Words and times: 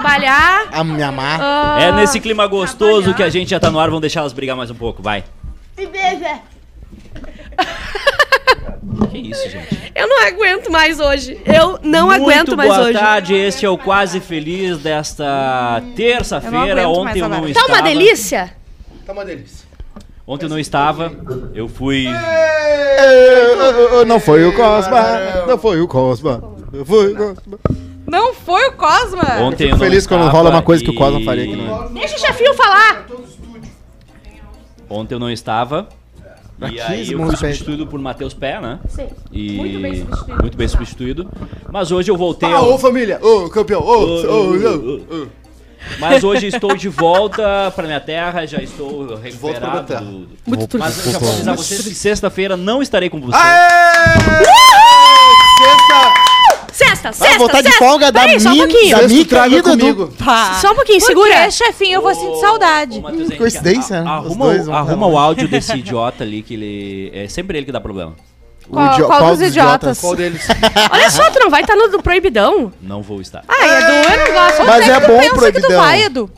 trabalhar. 0.00 0.68
A 0.72 0.84
me 0.84 1.02
amar. 1.02 1.40
ah, 1.42 1.76
É 1.80 1.92
nesse 1.92 2.20
clima 2.20 2.46
gostoso 2.46 2.92
trabalhar. 3.02 3.16
que 3.16 3.22
a 3.22 3.28
gente 3.30 3.50
já 3.50 3.60
tá 3.60 3.70
no 3.70 3.78
ar, 3.78 3.88
vamos 3.88 4.00
deixar 4.00 4.20
elas 4.20 4.32
brigar 4.32 4.56
mais 4.56 4.70
um 4.70 4.74
pouco, 4.74 5.02
vai. 5.02 5.24
Que 9.10 9.18
isso, 9.18 9.48
gente. 9.48 9.92
Eu 9.94 10.06
não 10.08 10.26
aguento 10.26 10.70
mais 10.70 11.00
hoje. 11.00 11.38
Eu 11.44 11.78
não 11.82 12.06
Muito 12.08 12.22
aguento 12.22 12.56
mais 12.56 12.68
boa 12.70 12.82
hoje. 12.84 12.92
tarde, 12.98 13.34
este 13.34 13.64
é 13.66 13.68
o 13.68 13.76
Quase 13.78 14.20
Feliz 14.20 14.78
desta 14.78 15.82
terça-feira. 15.96 16.88
Ontem 16.88 17.02
mais 17.04 17.16
eu 17.20 17.28
não. 17.28 17.40
Tá 17.42 17.48
estava. 17.48 17.68
uma 17.72 17.82
delícia? 17.82 18.50
Tá 19.06 19.12
uma 19.12 19.24
delícia. 19.24 19.66
Ontem 20.26 20.44
eu 20.46 20.50
não 20.50 20.58
estava, 20.58 21.12
eu 21.54 21.68
fui... 21.68 22.06
Não 24.06 24.20
foi 24.20 24.44
o 24.44 24.54
Cosma. 24.54 25.02
Não 25.46 25.58
foi 25.58 25.80
o 25.80 25.88
Cosma. 25.88 26.42
Não 26.72 26.84
foi 26.84 27.12
o 27.12 27.16
Cosma. 27.16 27.58
Não 28.08 28.34
foi 28.34 28.66
o 28.68 28.72
Cosma? 28.72 29.22
Ontem 29.42 29.64
eu 29.64 29.68
Fico 29.70 29.78
feliz 29.78 30.06
quando 30.06 30.28
rola 30.30 30.50
uma 30.50 30.62
coisa 30.62 30.82
que 30.82 30.90
o 30.90 30.94
e- 30.94 30.96
Cosma 30.96 31.20
faria 31.24 31.46
que 31.46 31.56
não 31.56 31.84
é. 31.84 31.88
Deixa 31.90 32.16
o 32.16 32.18
chefinho 32.18 32.54
falar. 32.54 33.06
Ontem 34.88 35.14
eu 35.14 35.18
não 35.18 35.30
estava. 35.30 35.88
E 36.72 36.80
aí 36.80 37.12
eu 37.12 37.18
fui 37.24 37.36
substituído 37.36 37.86
por 37.86 38.00
Matheus 38.00 38.34
Pé, 38.34 38.60
né? 38.60 38.80
Sim. 38.88 39.06
E... 39.30 39.52
Muito 39.52 39.78
bem 39.80 39.94
substituído. 39.96 40.40
Muito 40.42 40.56
bem 40.56 40.68
substituído. 40.68 41.30
Mas 41.70 41.92
hoje 41.92 42.10
eu 42.10 42.16
voltei 42.16 42.48
Ah, 42.50 42.56
ao... 42.56 42.72
ô 42.72 42.78
família! 42.78 43.20
Ô, 43.22 43.48
campeão! 43.48 43.80
Ô, 43.80 43.92
ô, 43.94 44.54
ô, 44.56 45.22
ô. 45.22 45.26
Mas 46.00 46.24
hoje 46.24 46.48
estou 46.48 46.74
de 46.74 46.88
volta 46.88 47.70
para 47.76 47.86
minha 47.86 48.00
terra, 48.00 48.44
já 48.44 48.60
estou 48.60 49.06
volta 49.06 49.14
pra 49.18 49.22
recuperado. 49.22 49.70
minha 49.70 49.82
terra. 49.84 50.00
do- 50.00 50.28
Muito 50.46 50.78
Mas 50.78 51.06
eu 51.06 51.12
já 51.12 51.18
vou 51.20 51.28
avisar 51.30 51.56
vocês 51.56 51.82
que 51.86 51.94
sexta-feira 51.94 52.56
não 52.56 52.82
estarei 52.82 53.08
com 53.08 53.20
vocês. 53.20 53.40
Aê! 53.40 54.44
Sexta! 55.58 56.37
Sexta, 57.00 57.12
sexta, 57.12 57.34
Ah, 57.34 57.38
voltar 57.38 57.60
de 57.62 57.68
sexta. 57.68 57.84
folga 57.84 58.12
da 58.12 58.20
Peraí, 58.20 58.40
só 58.40 58.50
um 58.50 58.56
pouquinho. 58.56 58.96
da 58.98 59.08
Sexta 59.08 59.24
traga 59.28 59.54
e 59.56 59.62
do 59.62 59.70
comigo. 59.70 60.12
Pá. 60.24 60.54
Só 60.60 60.72
um 60.72 60.74
pouquinho, 60.74 61.00
segura. 61.00 61.44
quê, 61.44 61.50
chefinho? 61.50 61.94
Eu 61.96 62.02
vou 62.02 62.14
sentir 62.14 62.40
saudade. 62.40 63.00
Coincidência, 63.36 64.02
né? 64.02 64.10
Os 64.10 64.26
Arruma, 64.26 64.44
dois 64.46 64.62
o, 64.62 64.64
vão 64.66 64.74
arruma 64.76 65.06
o 65.06 65.18
áudio 65.18 65.46
desse 65.48 65.72
idiota 65.76 66.24
ali 66.24 66.42
que 66.42 66.54
ele. 66.54 67.10
É 67.14 67.28
sempre 67.28 67.58
ele 67.58 67.66
que 67.66 67.72
dá 67.72 67.80
problema. 67.80 68.14
Qual- 68.70 68.92
idi- 68.92 69.02
qual 69.04 69.30
dos 69.30 69.40
idiotas? 69.40 69.98
Qual 70.00 70.14
deles? 70.14 70.46
Olha 70.92 71.10
só, 71.10 71.30
tu 71.30 71.38
não 71.38 71.48
vai 71.50 71.62
estar 71.62 71.74
no 71.74 71.88
do 71.88 72.02
proibidão? 72.02 72.70
Não 72.82 73.00
vou 73.00 73.20
estar. 73.20 73.42
Ai, 73.48 73.78
Edu, 73.78 73.92
eu 73.92 74.26
não 74.26 74.32
gosto. 74.34 74.64
Mas 74.66 74.80
Onde 74.82 74.90
é 74.90 74.94
que 74.94 75.00
tu 75.00 75.06
bom 75.06 75.18
pensa 75.18 75.22
que 75.22 75.30
tu 75.30 75.36
proibidão. 75.38 75.80
vai, 75.80 76.02
Edu? 76.02 76.30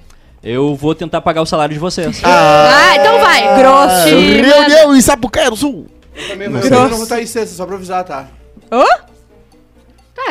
Eu 0.43 0.75
vou 0.77 0.95
tentar 0.95 1.21
pagar 1.21 1.43
o 1.43 1.47
salário 1.47 1.75
de 1.75 1.81
vocês. 1.81 2.21
Ah, 2.25 2.93
então 2.97 3.19
vai. 3.21 3.59
Grosso. 3.59 4.07
Reunião 4.07 4.95
em 4.97 5.01
Sapucaia 5.01 5.51
do 5.51 5.57
Sul. 5.57 5.87
Eu 6.17 6.29
também 6.29 6.49
vou, 6.49 6.61
eu 6.61 6.71
não 6.71 6.89
vou 6.91 7.03
estar 7.03 7.21
em 7.21 7.27
sexta, 7.27 7.55
só 7.57 7.67
pra 7.67 7.75
avisar, 7.77 8.05
tá? 8.05 8.27
Hã? 8.71 8.85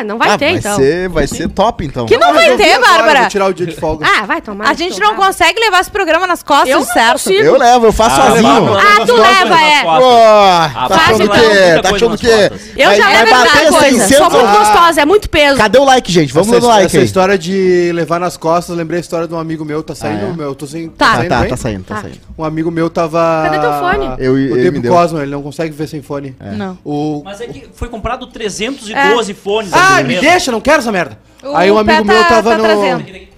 Tá, 0.00 0.04
não 0.04 0.18
vai 0.18 0.30
Ah, 0.30 0.38
ter, 0.38 0.46
vai 0.50 0.54
então. 0.58 0.76
ser, 0.76 1.08
vai 1.08 1.26
ser 1.26 1.48
top 1.48 1.84
então. 1.84 2.06
Que 2.06 2.16
não 2.16 2.32
vai 2.32 2.44
Resolvi 2.44 2.64
ter, 2.64 2.72
agora, 2.74 2.92
Bárbara. 2.94 3.20
Vou 3.20 3.28
tirar 3.28 3.46
o 3.46 3.52
dia 3.54 3.66
de 3.66 3.76
folga. 3.76 4.06
Ah, 4.08 4.24
vai 4.26 4.40
tomar. 4.40 4.68
A 4.68 4.72
gente 4.74 4.98
não 4.98 5.14
consegue 5.14 5.60
levar 5.60 5.80
esse 5.80 5.90
programa 5.90 6.26
nas 6.26 6.42
costas, 6.42 6.68
Eu 6.70 6.78
não 6.80 6.86
certo? 6.86 7.12
consigo. 7.12 7.42
Eu 7.44 7.58
levo, 7.58 7.86
eu 7.86 7.92
faço 7.92 8.20
Ah, 8.20 8.26
sozinho. 8.30 8.74
Ah, 8.78 9.06
tu 9.06 9.14
leva, 9.16 9.60
é. 9.62 9.82
Costas. 9.82 10.72
tá 10.72 10.72
Ah, 10.74 11.10
achando 11.10 11.24
o 11.24 11.30
quê? 11.30 11.82
Tá 11.82 11.90
achando 11.94 12.14
o 12.14 12.18
quê? 12.18 12.52
Eu 12.76 12.86
Vai- 12.86 12.96
já 12.96 13.04
vai 13.04 13.16
levo 13.24 13.30
bater 13.30 13.52
muita 13.52 13.70
coisa. 13.78 13.98
600 14.06 14.16
Sou 14.16 14.30
muito 14.30 14.46
Ah. 14.46 14.58
gostosa, 14.58 15.00
é 15.00 15.04
muito 15.04 15.30
peso. 15.30 15.56
Cadê 15.56 15.78
o 15.78 15.84
like, 15.84 16.12
gente? 16.12 16.32
Vamos 16.32 16.48
essa, 16.48 16.60
dando 16.60 16.68
like 16.70 16.86
essa 16.86 17.04
história 17.04 17.38
de 17.38 17.92
levar 17.94 18.18
nas 18.20 18.36
costas, 18.36 18.76
lembrei 18.76 18.98
a 18.98 19.00
história 19.00 19.26
de 19.28 19.34
um 19.34 19.38
amigo 19.38 19.64
meu, 19.64 19.82
tá 19.82 19.94
saindo, 19.94 20.26
Ah, 20.26 20.28
é? 20.30 20.36
meu, 20.36 20.46
eu 20.46 20.54
tô 20.54 20.66
sem, 20.66 20.88
Tá. 20.88 21.06
Tá, 21.10 21.14
saindo 21.16 21.28
tá, 21.28 21.40
bem? 21.40 21.50
tá 21.50 21.56
saindo, 21.56 21.84
tá 21.84 21.94
Tá. 21.96 22.00
saindo. 22.02 22.18
Um 22.38 22.44
amigo 22.44 22.70
meu 22.70 22.88
tava... 22.88 23.42
Cadê 23.44 23.58
teu 23.58 23.72
fone? 23.74 24.14
Eu- 24.18 24.32
o 24.34 24.56
Debo. 24.56 24.88
Cosmo, 24.88 25.18
ele 25.20 25.30
não 25.30 25.42
consegue 25.42 25.74
ver 25.74 25.86
sem 25.88 26.00
fone. 26.02 26.34
Não. 26.56 26.78
O... 26.84 27.22
Mas 27.24 27.40
é 27.40 27.46
que 27.46 27.68
foi 27.74 27.88
comprado 27.88 28.26
312 28.26 29.34
fones. 29.34 29.70
Ah, 29.72 29.89
aqui 29.96 30.08
me 30.08 30.20
deixa, 30.20 30.52
não 30.52 30.60
quero 30.60 30.78
essa 30.78 30.92
merda. 30.92 31.18
O 31.42 31.56
Aí 31.56 31.70
um 31.70 31.78
amigo 31.78 32.04
Pé 32.04 32.12
meu 32.12 32.22
tá- 32.22 32.28
tava 32.28 32.50
tá 32.50 32.56
no... 32.58 32.64
trazendo. 32.64 33.30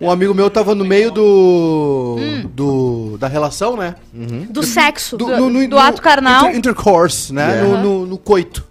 Um 0.00 0.10
amigo 0.10 0.32
meu 0.34 0.48
tava 0.48 0.74
no 0.74 0.84
meio 0.84 1.10
do... 1.10 2.16
do 2.54 3.16
da 3.18 3.28
relação, 3.28 3.76
né? 3.76 3.96
Do 4.48 4.62
sexo. 4.62 5.16
Do, 5.16 5.26
Do- 5.26 5.68
do 5.68 5.78
ato 5.78 6.00
carnal. 6.00 6.46
inter- 6.46 6.56
intercourse, 6.58 7.32
né? 7.34 7.50
Yeah. 7.56 7.68
No, 7.68 7.82
no, 7.82 8.06
no 8.06 8.18
coito. 8.18 8.64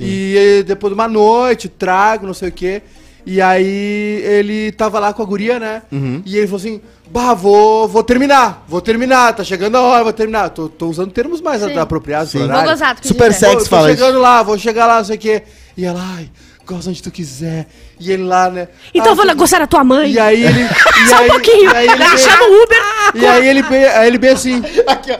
E 0.00 0.34
eh, 0.36 0.62
depois 0.64 0.90
de 0.92 0.94
uma 0.98 1.06
noite, 1.08 1.68
trago, 1.68 2.26
não 2.26 2.34
sei 2.34 2.48
o 2.48 2.52
quê. 2.52 2.82
E 3.24 3.40
aí 3.40 4.20
ele 4.24 4.72
tava 4.72 4.98
lá 4.98 5.12
com 5.12 5.22
a 5.22 5.24
guria, 5.24 5.60
né? 5.60 5.82
E 6.26 6.36
ele 6.36 6.46
falou 6.48 6.58
assim: 6.58 6.80
Bah, 7.08 7.32
vou, 7.34 7.86
vou 7.86 8.02
terminar, 8.02 8.64
vou 8.66 8.80
terminar, 8.80 9.32
tá 9.36 9.44
chegando 9.44 9.76
a 9.76 9.80
hora, 9.82 10.02
vou 10.02 10.12
terminar. 10.12 10.48
Tô, 10.50 10.68
tô 10.68 10.88
usando 10.88 11.12
termos 11.12 11.40
mais 11.40 11.62
Sim. 11.62 11.78
apropriados 11.78 12.32
pro 12.32 12.40
Sim. 12.40 12.48
Vou 12.48 12.62
gozar, 12.64 12.96
Super 13.00 13.32
Tô- 13.32 13.58
tô 13.58 13.64
fala 13.66 13.92
isso. 13.92 14.00
chegando 14.00 14.18
lá, 14.20 14.42
vou 14.42 14.58
chegar 14.58 14.86
lá, 14.86 14.98
não 14.98 15.04
sei 15.04 15.14
o 15.14 15.20
quê. 15.20 15.42
E 15.76 15.84
ela, 15.84 16.00
ai, 16.16 16.28
gosta 16.66 16.90
onde 16.90 17.02
tu 17.02 17.10
quiser. 17.10 17.66
E 17.98 18.10
ele 18.12 18.24
lá, 18.24 18.50
né? 18.50 18.68
Então 18.94 19.12
ah, 19.12 19.14
vou 19.14 19.24
lá 19.26 19.34
gozar 19.34 19.60
da 19.60 19.66
tua 19.66 19.84
mãe. 19.84 20.12
E 20.12 20.18
aí 20.18 20.44
ele. 20.44 20.62
E 21.02 21.08
Só 21.08 21.16
aí, 21.16 21.26
um 21.26 21.30
pouquinho. 21.30 21.70
E 21.70 21.76
aí 21.76 21.88
ele 21.88 21.96
veio- 21.96 22.18
Chama 22.18 22.44
o 22.44 22.62
Uber. 22.62 22.78
e 23.14 23.26
aí 23.26 23.48
ele, 23.48 23.62
aí 23.88 24.06
ele 24.06 24.18
bem 24.18 24.30
assim, 24.30 24.62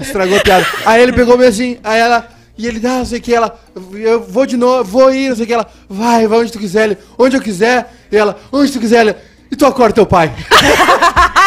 estragou 0.01 0.37
a 0.37 0.41
piada. 0.41 0.67
Aí 0.87 1.03
ele 1.03 1.13
pegou 1.13 1.37
bem 1.37 1.49
assim, 1.49 1.79
aí 1.83 2.01
ela, 2.01 2.29
e 2.57 2.67
ele, 2.67 2.87
ah, 2.87 2.99
não 2.99 3.05
sei 3.05 3.19
o 3.19 3.23
que, 3.23 3.35
ela, 3.35 3.59
eu 3.95 4.23
vou 4.23 4.47
de 4.47 4.57
novo, 4.57 4.85
vou 4.85 5.13
ir, 5.13 5.31
não 5.31 5.37
sei 5.37 5.45
o 5.45 5.47
que, 5.49 5.53
ela, 5.55 5.67
vai, 5.89 6.27
vai 6.29 6.39
onde 6.39 6.53
tu 6.53 6.59
quiser, 6.59 6.85
ele, 6.85 6.99
onde 7.19 7.37
eu 7.37 7.43
quiser, 7.43 7.93
e 8.13 8.17
ela, 8.17 8.39
onde 8.53 8.71
tu 8.71 8.79
quiser, 8.79 9.01
ele, 9.01 9.17
e 9.51 9.57
tu 9.57 9.67
acorda 9.67 9.95
teu 9.95 10.07
pai. 10.07 10.33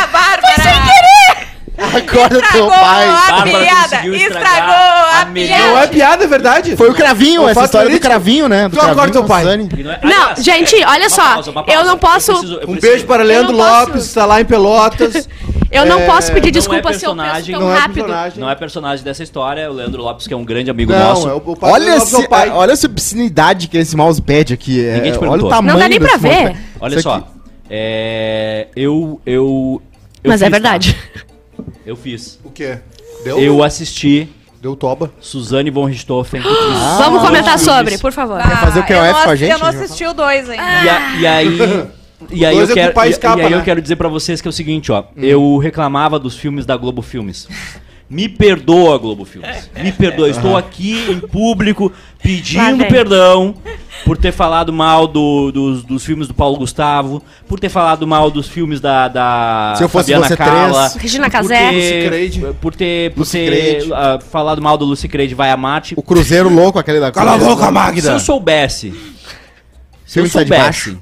Acorda 1.86 2.30
teu 2.30 2.40
Estragou 2.40 2.70
pai. 2.70 3.08
a 3.08 3.32
Bárbara 3.32 3.64
piada! 3.66 3.82
conseguiu 3.98 4.14
estragar 4.16 4.52
Estragou 4.52 4.74
a, 4.76 5.22
a 5.22 5.26
melhor- 5.26 5.48
piada! 5.58 5.68
Não 5.72 5.78
é 5.80 5.88
piada, 5.88 6.24
é 6.24 6.28
verdade. 6.28 6.76
Foi 6.78 6.90
o 6.90 6.94
cravinho, 6.94 7.42
O 7.42 7.46
essa 7.46 7.54
fato 7.56 7.66
história 7.66 7.86
do 7.88 7.92
verídico. 7.92 8.08
cravinho, 8.12 8.48
né? 8.50 8.68
Do 8.70 8.76
Tu 8.76 8.80
acorda 8.80 8.94
cravinho 8.96 9.14
teu 9.14 9.22
com 9.22 9.28
pai. 9.28 9.46
E 9.46 9.50
é- 9.50 10.00
Não, 10.08 10.22
aliás, 10.24 10.44
gente, 10.44 10.76
olha 10.84 11.04
uma 11.04 11.10
só, 11.10 11.34
pausa, 11.34 11.52
uma 11.52 11.62
eu 11.62 11.66
pausa. 11.66 11.84
não 11.84 11.98
posso- 11.98 12.32
preciso- 12.32 12.54
eu 12.54 12.58
Um 12.58 12.72
preciso- 12.74 12.82
beijo 12.82 13.06
para 13.06 13.24
Leandro 13.24 13.54
Eu 13.54 13.58
não 13.58 13.66
posso- 13.66 13.86
Lopes, 13.88 14.14
tá 14.14 14.26
lá 14.26 14.42
em 14.42 14.46
Pelotas. 14.46 15.30
Eu 15.72 15.86
não 15.86 16.00
É, 16.00 16.06
posso 16.06 16.28
pedir 16.32 16.44
não 16.44 16.48
é 16.50 16.52
desculpa 16.52 16.94
se 16.94 17.06
eu 17.06 17.12
penso 17.14 17.16
personagem, 17.24 17.56
tão 17.56 17.62
não 17.68 17.76
é 17.76 17.80
rápido. 17.80 17.94
personagem. 17.96 18.40
Não 18.40 18.50
é 18.50 18.56
personagem 18.56 19.04
dessa 19.04 19.24
história, 19.24 19.62
é 19.62 19.70
o 19.70 19.74
Leandro 19.74 20.02
Lopes, 20.04 20.26
que 20.28 20.34
é 20.34 20.38
um 20.38 20.46
grande 20.46 20.70
amigo 20.70 20.92
Não, 20.94 21.00
nosso. 21.00 21.28
é 21.28 21.34
o, 21.34 21.38
o 21.38 21.56
pai 21.58 21.72
Olha, 21.72 21.86
do 21.94 21.98
Lopes 22.00 22.14
é 22.14 22.18
o 22.18 22.30
pai. 22.30 22.50
olha 22.50 22.72
essa 22.72 22.86
obscenidade 22.86 23.68
que 23.68 23.78
é 23.78 23.82
esse 23.82 23.96
mousepad 23.96 24.54
aqui. 24.54 24.86
É, 24.86 24.94
Ninguém 24.96 25.12
te 25.12 25.18
olha 25.18 25.20
perguntou. 25.20 25.48
o 25.48 25.52
tamanho 25.52 25.74
Não 25.74 25.80
dá 25.80 25.90
nem 25.90 26.00
pra 26.00 26.16
ver. 26.18 26.30
mousepad. 26.30 26.58
Olha 26.80 26.94
Isso 26.94 27.04
só. 27.04 27.16
aqui. 27.16 27.26
É, 27.70 28.68
eu, 28.76 29.20
eu, 29.26 29.82
eu 30.24 30.30
Mas 30.30 30.42
é 30.42 30.46
fiz, 30.46 30.52
verdade. 30.52 30.98
Eu 31.86 31.96
fiz. 31.96 32.40
O 32.44 32.50
quê? 32.50 32.80
Deu? 33.24 33.40
Eu 33.40 33.64
assisti 33.64 34.28
Deu 34.62 34.76
toba. 34.76 35.12
Suzane 35.22 35.70
von 35.70 35.86
Richthofen. 35.86 36.42
Ah, 36.44 36.98
Vamos 37.04 37.22
comentar 37.22 37.60
sobre, 37.60 37.98
por 38.00 38.12
favor. 38.12 38.40
Ah, 38.40 38.58
fazer 38.58 38.80
o 38.80 38.84
QOF 38.84 38.92
eu 38.92 39.04
não 39.14 39.24
com 39.24 39.30
a 39.30 39.36
gente? 39.36 39.52
Eu 39.52 39.60
não 39.60 39.68
assisti 39.68 40.06
o 40.06 40.14
2 40.14 40.50
ainda. 40.50 40.64
E, 40.84 40.90
a- 40.90 41.16
e 41.20 41.28
aí. 41.28 41.58
E 42.32 42.46
aí, 42.46 42.56
Dois 42.56 42.70
eu 42.70 42.74
é 42.74 42.76
que 42.76 42.80
o 42.80 42.84
quero, 42.84 42.94
pai 42.94 43.08
e- 43.10 43.12
escapa, 43.12 43.40
e 43.42 43.44
aí 43.46 43.52
né? 43.52 43.58
eu 43.58 43.62
quero 43.62 43.82
dizer 43.82 43.98
pra 43.98 44.08
vocês 44.08 44.42
que 44.42 44.48
é 44.48 44.50
o 44.50 44.52
seguinte, 44.52 44.90
ó. 44.92 45.04
Eu 45.18 45.58
reclamava 45.58 46.18
dos 46.18 46.36
filmes 46.36 46.66
da 46.66 46.76
Globo 46.78 47.02
Filmes. 47.02 47.46
Me 48.08 48.30
perdoa, 48.30 49.00
Globo 49.00 49.26
Filmes. 49.26 49.70
Me 49.82 49.92
perdoa. 49.92 50.30
Estou 50.30 50.56
aqui 50.56 51.06
em 51.10 51.20
público 51.20 51.92
pedindo 52.22 52.86
perdão 52.86 53.56
por 54.04 54.16
ter 54.16 54.32
falado 54.32 54.72
mal 54.72 55.08
do- 55.08 55.52
dos, 55.52 55.84
dos 55.84 56.06
filmes 56.06 56.28
do 56.28 56.34
Paulo 56.34 56.58
Gustavo, 56.58 57.24
por 57.48 57.60
ter 57.60 57.70
falado 57.70 58.06
mal 58.06 58.30
dos 58.30 58.48
filmes 58.48 58.80
da, 58.80 59.08
da 59.08 59.74
Se 59.78 59.84
eu 59.84 59.90
fosse 59.90 60.12
Fabiana 60.12 60.28
você 60.28 60.38
Carla, 60.38 60.90
três. 60.90 61.02
Regina 61.02 61.30
Casé. 61.32 61.66
Lucy 61.66 61.80
ter, 61.80 62.08
Creed. 62.08 62.44
por 62.62 62.76
ter, 62.76 63.12
por 63.14 63.20
Lucy 63.22 63.38
ter 63.40 63.78
Creed. 63.80 63.92
ah, 63.92 64.20
falado 64.30 64.62
mal 64.62 64.78
do 64.78 64.86
Lucy 64.86 65.08
Creed 65.08 65.34
Vai 65.34 65.50
a 65.50 65.58
Mate. 65.58 65.96
O 65.98 66.04
Cruzeiro 66.04 66.48
louco, 66.50 66.78
aquele 66.78 67.00
da 67.00 67.12
Cala 67.12 67.34
a 67.34 67.38
boca, 67.40 67.72
Se 68.00 68.08
eu 68.08 68.20
soubesse, 68.20 68.92
se 70.06 70.20
eu 70.20 70.26
Filme 70.26 70.30
sai 70.30 70.46
de 70.46 70.50
soubesse 70.54 70.98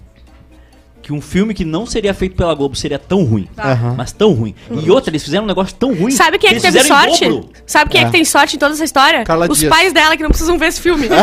que 1.03 1.11
um 1.11 1.19
filme 1.19 1.53
que 1.53 1.65
não 1.65 1.85
seria 1.85 2.13
feito 2.13 2.35
pela 2.35 2.55
Globo 2.55 2.75
seria 2.75 2.97
tão 2.97 3.23
ruim, 3.25 3.47
Aham. 3.59 3.93
mas 3.97 4.13
tão 4.13 4.31
ruim. 4.31 4.55
E 4.71 4.89
outra, 4.89 5.11
eles 5.11 5.21
fizeram 5.21 5.43
um 5.43 5.47
negócio 5.47 5.75
tão 5.75 5.93
ruim. 5.93 6.11
Sabe 6.11 6.39
quem 6.39 6.51
é 6.51 6.53
que 6.53 6.61
teve 6.61 6.81
sorte? 6.83 7.25
Sabe 7.67 7.91
quem 7.91 7.99
é. 7.99 8.03
É. 8.03 8.05
que 8.07 8.11
tem 8.13 8.23
sorte 8.25 8.55
em 8.55 8.59
toda 8.59 8.73
essa 8.73 8.85
história? 8.85 9.23
Carla 9.25 9.47
Os 9.51 9.59
Dias. 9.59 9.69
pais 9.69 9.91
dela 9.91 10.15
que 10.15 10.23
não 10.23 10.29
precisam 10.29 10.57
ver 10.57 10.67
esse 10.67 10.79
filme. 10.81 11.09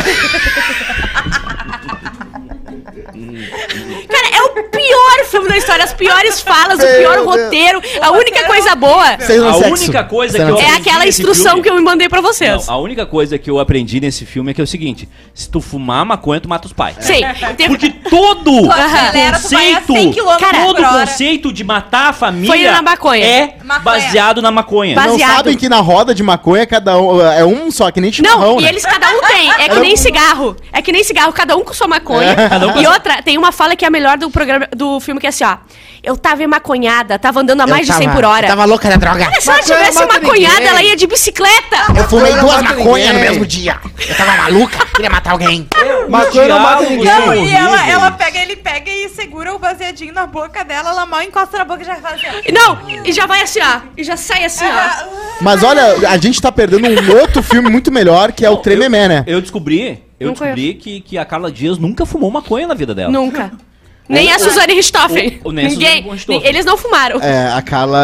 Cara, 4.08 4.28
é 4.36 4.42
o 4.42 4.48
pior 4.64 5.24
filme 5.30 5.48
da 5.48 5.56
história, 5.56 5.84
as 5.84 5.92
piores 5.92 6.40
falas, 6.40 6.78
o 6.78 6.82
Meu 6.82 6.98
pior 6.98 7.14
Deus. 7.16 7.26
roteiro. 7.26 7.82
A 8.00 8.10
única 8.12 8.44
coisa 8.44 8.74
boa 8.74 9.04
A 9.04 9.66
única 9.68 10.04
coisa 10.04 10.38
que 10.38 10.50
eu 10.50 10.58
é 10.58 10.76
aquela 10.76 11.06
instrução 11.06 11.52
filme- 11.54 11.62
que 11.62 11.70
eu 11.70 11.82
mandei 11.82 12.08
pra 12.08 12.20
vocês. 12.20 12.66
Não, 12.66 12.74
a 12.74 12.78
única 12.78 13.04
coisa 13.06 13.38
que 13.38 13.50
eu 13.50 13.58
aprendi 13.58 14.00
nesse 14.00 14.24
filme 14.26 14.50
é 14.50 14.54
que 14.54 14.60
é 14.60 14.64
o 14.64 14.66
seguinte: 14.66 15.08
se 15.34 15.50
tu 15.50 15.60
fumar 15.60 16.04
maconha, 16.04 16.40
tu 16.40 16.48
mata 16.48 16.66
os 16.66 16.72
pais. 16.72 16.96
Sim. 17.00 17.20
Porque 17.68 17.90
todo 17.90 18.68
conceito, 18.68 19.92
100 19.92 20.12
km 20.12 20.36
Cara, 20.38 20.64
todo 20.64 20.82
conceito 20.82 21.52
de 21.52 21.64
matar 21.64 22.08
a 22.10 22.12
família 22.12 22.48
Foi 22.50 22.62
na 22.64 22.82
maconha. 22.82 23.24
é 23.24 23.54
Maconha. 23.62 23.80
baseado 23.80 24.42
na 24.42 24.50
maconha. 24.50 24.94
Base- 24.94 25.06
Não 25.08 25.12
baseado. 25.18 25.36
sabem 25.36 25.56
que 25.56 25.68
na 25.68 25.80
roda 25.80 26.14
de 26.14 26.22
maconha 26.22 26.66
cada 26.66 26.98
um 26.98 27.20
é 27.20 27.44
um 27.44 27.70
só, 27.70 27.90
que 27.90 28.00
nem 28.00 28.12
chimarrão, 28.12 28.52
Não, 28.54 28.60
e 28.60 28.62
né? 28.64 28.68
eles 28.70 28.84
cada 28.84 29.08
um 29.10 29.20
tem. 29.22 29.50
É 29.58 29.68
que 29.68 29.80
nem 29.80 29.96
cigarro. 29.96 30.56
É 30.72 30.82
que 30.82 30.92
nem 30.92 31.04
cigarro, 31.04 31.32
cada 31.32 31.56
um 31.56 31.62
com 31.64 31.72
sua 31.74 31.86
maconha. 31.88 32.34
um 32.76 32.80
E 32.80 32.86
outra, 32.86 33.09
tem 33.22 33.36
uma 33.38 33.52
fala 33.52 33.76
que 33.76 33.84
é 33.84 33.88
a 33.88 33.90
melhor 33.90 34.18
do 34.18 34.30
programa 34.30 34.68
do 34.74 35.00
filme, 35.00 35.20
que 35.20 35.26
é 35.26 35.30
assim, 35.30 35.44
ó. 35.44 35.56
Eu 36.02 36.16
tava 36.16 36.46
maconhada, 36.48 37.18
tava 37.18 37.40
andando 37.40 37.60
a 37.60 37.66
mais 37.66 37.86
de 37.86 37.92
100 37.92 38.08
por 38.10 38.24
hora. 38.24 38.46
Eu 38.46 38.50
tava 38.50 38.64
louca 38.64 38.88
da 38.88 38.96
droga. 38.96 39.26
Cara, 39.26 39.40
se 39.40 39.48
ela 39.50 39.58
Maconha 39.58 39.78
tivesse 39.78 40.06
maconhada, 40.06 40.54
ninguém. 40.54 40.68
ela 40.68 40.82
ia 40.82 40.96
de 40.96 41.06
bicicleta. 41.06 41.76
Eu 41.94 42.08
fumei 42.08 42.32
duas 42.36 42.62
maconhas 42.62 43.14
no 43.14 43.20
mesmo 43.20 43.44
dia. 43.46 43.78
Eu 44.08 44.14
tava 44.16 44.36
maluca, 44.38 44.86
queria 44.94 45.10
matar 45.10 45.32
alguém. 45.32 45.68
Maconha 46.08 46.48
não 46.48 46.60
mata 46.60 46.82
ninguém. 46.84 47.04
Não, 47.04 47.34
e 47.34 47.50
ela, 47.52 47.86
ela 47.88 48.10
pega, 48.12 48.38
ele 48.38 48.56
pega 48.56 48.90
e 48.90 49.10
segura 49.10 49.54
o 49.54 49.58
baseadinho 49.58 50.14
na 50.14 50.26
boca 50.26 50.64
dela, 50.64 50.90
ela 50.90 51.04
mal 51.04 51.22
encosta 51.22 51.58
na 51.58 51.64
boca 51.64 51.82
e 51.82 51.84
já 51.84 51.96
faz 51.96 52.14
assim. 52.14 52.26
ó. 52.48 52.52
Não, 52.52 53.04
e 53.04 53.12
já 53.12 53.26
vai 53.26 53.42
assim, 53.42 53.60
ó. 53.60 53.80
E 53.96 54.02
já 54.02 54.16
sai 54.16 54.44
assim, 54.44 54.64
ó. 54.64 55.06
Mas 55.42 55.62
olha, 55.62 56.08
a 56.08 56.16
gente 56.16 56.40
tá 56.40 56.50
perdendo 56.50 56.88
um 56.88 57.20
outro 57.20 57.42
filme 57.42 57.68
muito 57.68 57.92
melhor, 57.92 58.32
que 58.32 58.44
é 58.46 58.50
o 58.50 58.56
Trememé, 58.56 59.06
né? 59.08 59.24
Eu 59.26 59.40
descobri, 59.40 60.02
eu 60.20 60.26
Não 60.26 60.34
descobri 60.34 60.74
que, 60.74 61.00
que 61.00 61.16
a 61.16 61.24
Carla 61.24 61.50
Dias 61.50 61.78
nunca 61.78 62.04
fumou 62.04 62.30
maconha 62.30 62.66
na 62.66 62.74
vida 62.74 62.94
dela. 62.94 63.10
Nunca. 63.10 63.50
Nem 64.10 64.32
a 64.32 64.38
Suzane 64.38 64.74
Richthofen. 64.74 65.40
nem 65.52 65.66
a 65.66 65.68
Ninguém. 65.68 65.96
Suzane 66.02 66.10
Richthofen. 66.12 66.46
Eles 66.48 66.64
não 66.64 66.76
fumaram. 66.76 67.20
É, 67.22 67.52
a 67.52 67.62
Carla. 67.62 67.98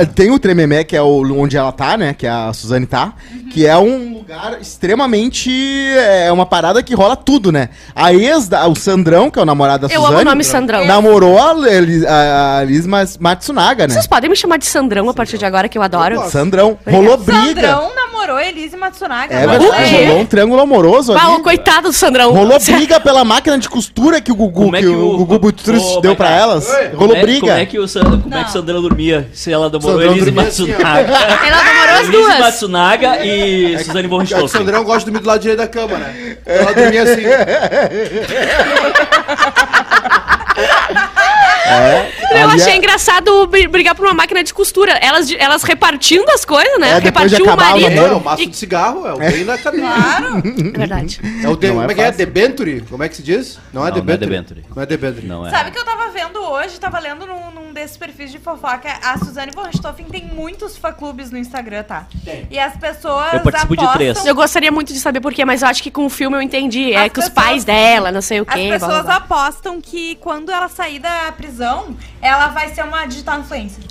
a- 0.00 0.06
tem 0.06 0.30
o 0.30 0.38
Trememé, 0.38 0.84
que 0.84 0.96
é 0.96 1.02
o, 1.02 1.22
onde 1.40 1.56
ela 1.56 1.70
tá, 1.72 1.96
né? 1.96 2.14
Que 2.16 2.26
a 2.26 2.52
Suzane 2.52 2.86
tá. 2.86 3.12
Que 3.52 3.66
é 3.66 3.76
um 3.76 4.14
lugar 4.14 4.58
extremamente. 4.60 5.50
É 5.96 6.30
uma 6.32 6.46
parada 6.46 6.82
que 6.82 6.94
rola 6.94 7.16
tudo, 7.16 7.50
né? 7.50 7.68
A 7.94 8.12
ex, 8.12 8.48
da, 8.48 8.66
o 8.68 8.74
Sandrão, 8.76 9.30
que 9.30 9.38
é 9.38 9.42
o 9.42 9.44
namorado 9.44 9.88
da 9.88 9.94
Eu 9.94 10.00
Suzane. 10.00 10.14
amo 10.14 10.22
o 10.22 10.24
nome 10.30 10.44
Sandrão. 10.44 10.84
Namorou 10.84 11.38
a, 11.38 11.52
Li- 11.54 12.06
a, 12.06 12.58
a 12.58 12.64
Liz 12.64 12.86
Mas- 12.86 13.18
Matsunaga, 13.18 13.86
né? 13.86 13.94
Vocês 13.94 14.06
podem 14.06 14.30
me 14.30 14.36
chamar 14.36 14.56
de 14.58 14.66
Sandrão 14.66 15.08
a 15.08 15.14
partir 15.14 15.36
de 15.38 15.44
agora, 15.44 15.68
que 15.68 15.76
eu 15.76 15.82
adoro. 15.82 16.22
Sandrão. 16.30 16.78
Rolou 16.88 17.16
briga. 17.16 17.40
Sandrão 17.60 17.90
namorou 17.94 18.38
Elise 18.38 18.76
Matsunaga. 18.76 19.34
É 19.34 19.46
Mas 19.46 19.58
verdade, 19.62 19.90
quê? 19.90 20.04
rolou 20.06 20.20
um 20.20 20.26
triângulo 20.26 20.60
amoroso 20.60 21.12
Ah, 21.16 21.30
o 21.30 21.34
ali. 21.34 21.42
coitado 21.42 21.88
do 21.88 21.92
Sandrão. 21.92 22.32
Rolou 22.32 22.58
briga 22.62 23.00
pela 23.00 23.24
máquina 23.24 23.58
de 23.58 23.68
costura 23.68 24.20
que 24.20 24.30
o 24.30 24.34
Gugu, 24.34 24.64
Como 24.64 24.76
é 24.76 24.80
que, 24.80 24.86
que 24.86 24.92
o 24.92 25.20
o- 25.20 25.26
Gugu 25.26 25.49
Butrus 25.50 25.82
Ô, 25.82 26.00
deu 26.00 26.14
pra 26.16 26.28
cá. 26.28 26.34
elas. 26.34 26.68
Oi. 26.68 26.74
Rolou 26.88 26.96
Como 26.98 27.16
é- 27.16 27.22
briga. 27.22 27.40
Como 27.40 27.52
é 27.52 27.66
que 27.66 27.78
o, 27.78 27.88
San- 27.88 28.20
como 28.20 28.34
é 28.34 28.44
que 28.44 28.52
Sandra 28.52 28.80
dormia 28.80 29.28
se 29.32 29.52
ela 29.52 29.68
namorou 29.68 29.98
Sandrão 29.98 30.12
Elise. 30.16 30.30
Matsunaga? 30.30 31.10
Ela 31.10 31.64
namorou 31.64 31.94
as 31.94 32.00
Elise 32.00 32.12
duas. 32.12 32.38
Matsunaga 32.38 33.24
e 33.26 33.78
Suzane 33.84 34.08
von 34.08 34.18
É 34.18 34.20
Richthofen. 34.20 34.48
Sandrão 34.48 34.84
gosta 34.84 35.00
de 35.00 35.04
dormir 35.06 35.20
do 35.22 35.26
lado 35.28 35.40
direito 35.40 35.58
da 35.58 35.66
cama, 35.68 35.98
né? 35.98 36.36
Ela 36.46 36.72
dormia 36.72 37.02
assim. 37.02 37.22
Eu 42.30 42.48
Ali 42.48 42.60
achei 42.60 42.72
é- 42.72 42.76
engraçado 42.76 43.46
br- 43.46 43.68
brigar 43.68 43.94
por 43.94 44.04
uma 44.06 44.14
máquina 44.14 44.42
de 44.44 44.52
costura. 44.54 44.92
Elas, 44.92 45.30
elas 45.38 45.62
repartindo 45.62 46.28
as 46.30 46.44
coisas, 46.44 46.78
né? 46.78 46.92
É, 46.92 46.98
Repartiu 46.98 47.44
o 47.44 47.56
marido. 47.56 47.86
É, 47.86 47.94
namoro. 47.94 48.16
o 48.18 48.24
maço 48.24 48.42
E- 48.42 48.46
de 48.46 48.56
cigarro, 48.56 49.06
é 49.06 49.12
o 49.14 49.18
bem 49.18 49.44
da 49.44 49.58
cadeia. 49.58 49.82
Claro. 49.82 50.42
É 50.74 50.78
verdade. 50.78 51.20
É 51.42 51.48
o 51.48 51.56
de, 51.56 51.66
é 51.66 51.70
como 51.70 51.90
é 51.90 51.94
que 51.94 52.00
é? 52.00 52.12
Debenture? 52.12 52.84
Como 52.88 53.02
é 53.02 53.08
que 53.08 53.16
se 53.16 53.22
diz? 53.22 53.58
Não 53.72 53.86
é 53.86 53.90
Não, 53.90 53.96
não 53.96 54.02
é 54.02 54.16
Debenture. 54.16 54.30
debenture. 54.30 54.64
Não 54.74 54.82
é 54.82 54.86
Debenture. 54.86 55.26
Não 55.26 55.46
é. 55.46 55.50
Sabe 55.50 55.70
que 55.70 55.78
eu 55.78 55.84
tava 55.84 56.08
vendo 56.10 56.40
hoje, 56.40 56.78
tava 56.78 56.98
lendo 56.98 57.26
num 57.26 57.59
desses 57.80 57.96
perfis 57.96 58.30
de 58.30 58.38
fofoca, 58.38 58.92
a 59.02 59.16
Suzane 59.18 59.52
von 59.54 59.62
Richthofen 59.62 60.04
tem 60.06 60.26
muitos 60.26 60.76
fã-clubes 60.76 61.30
no 61.30 61.38
Instagram, 61.38 61.82
tá? 61.82 62.06
Tem. 62.24 62.46
E 62.50 62.58
as 62.58 62.76
pessoas 62.76 63.32
Eu 63.32 63.40
participo 63.40 63.76
de 63.76 63.92
três. 63.94 64.26
Eu 64.26 64.34
gostaria 64.34 64.70
muito 64.70 64.92
de 64.92 65.00
saber 65.00 65.20
porquê, 65.20 65.44
mas 65.44 65.62
eu 65.62 65.68
acho 65.68 65.82
que 65.82 65.90
com 65.90 66.04
o 66.04 66.10
filme 66.10 66.36
eu 66.36 66.42
entendi. 66.42 66.92
É 66.92 67.06
As 67.06 67.12
que 67.12 67.20
os 67.20 67.28
pais 67.30 67.64
dela, 67.64 68.12
não 68.12 68.20
sei 68.20 68.40
o 68.40 68.44
As 68.46 68.54
quê. 68.54 68.68
blá, 68.68 68.78
blá, 68.78 68.86
pessoas 68.88 69.06
blá. 69.06 69.16
apostam 69.16 69.80
que 69.80 70.16
quando 70.16 70.50
ela 70.52 70.68
sair 70.68 70.98
da 70.98 71.32
prisão, 71.32 71.96
ela 72.20 72.48
vai 72.48 72.68
ser 72.74 72.84
uma 72.84 73.06
digital 73.06 73.40
influencer. 73.40 73.82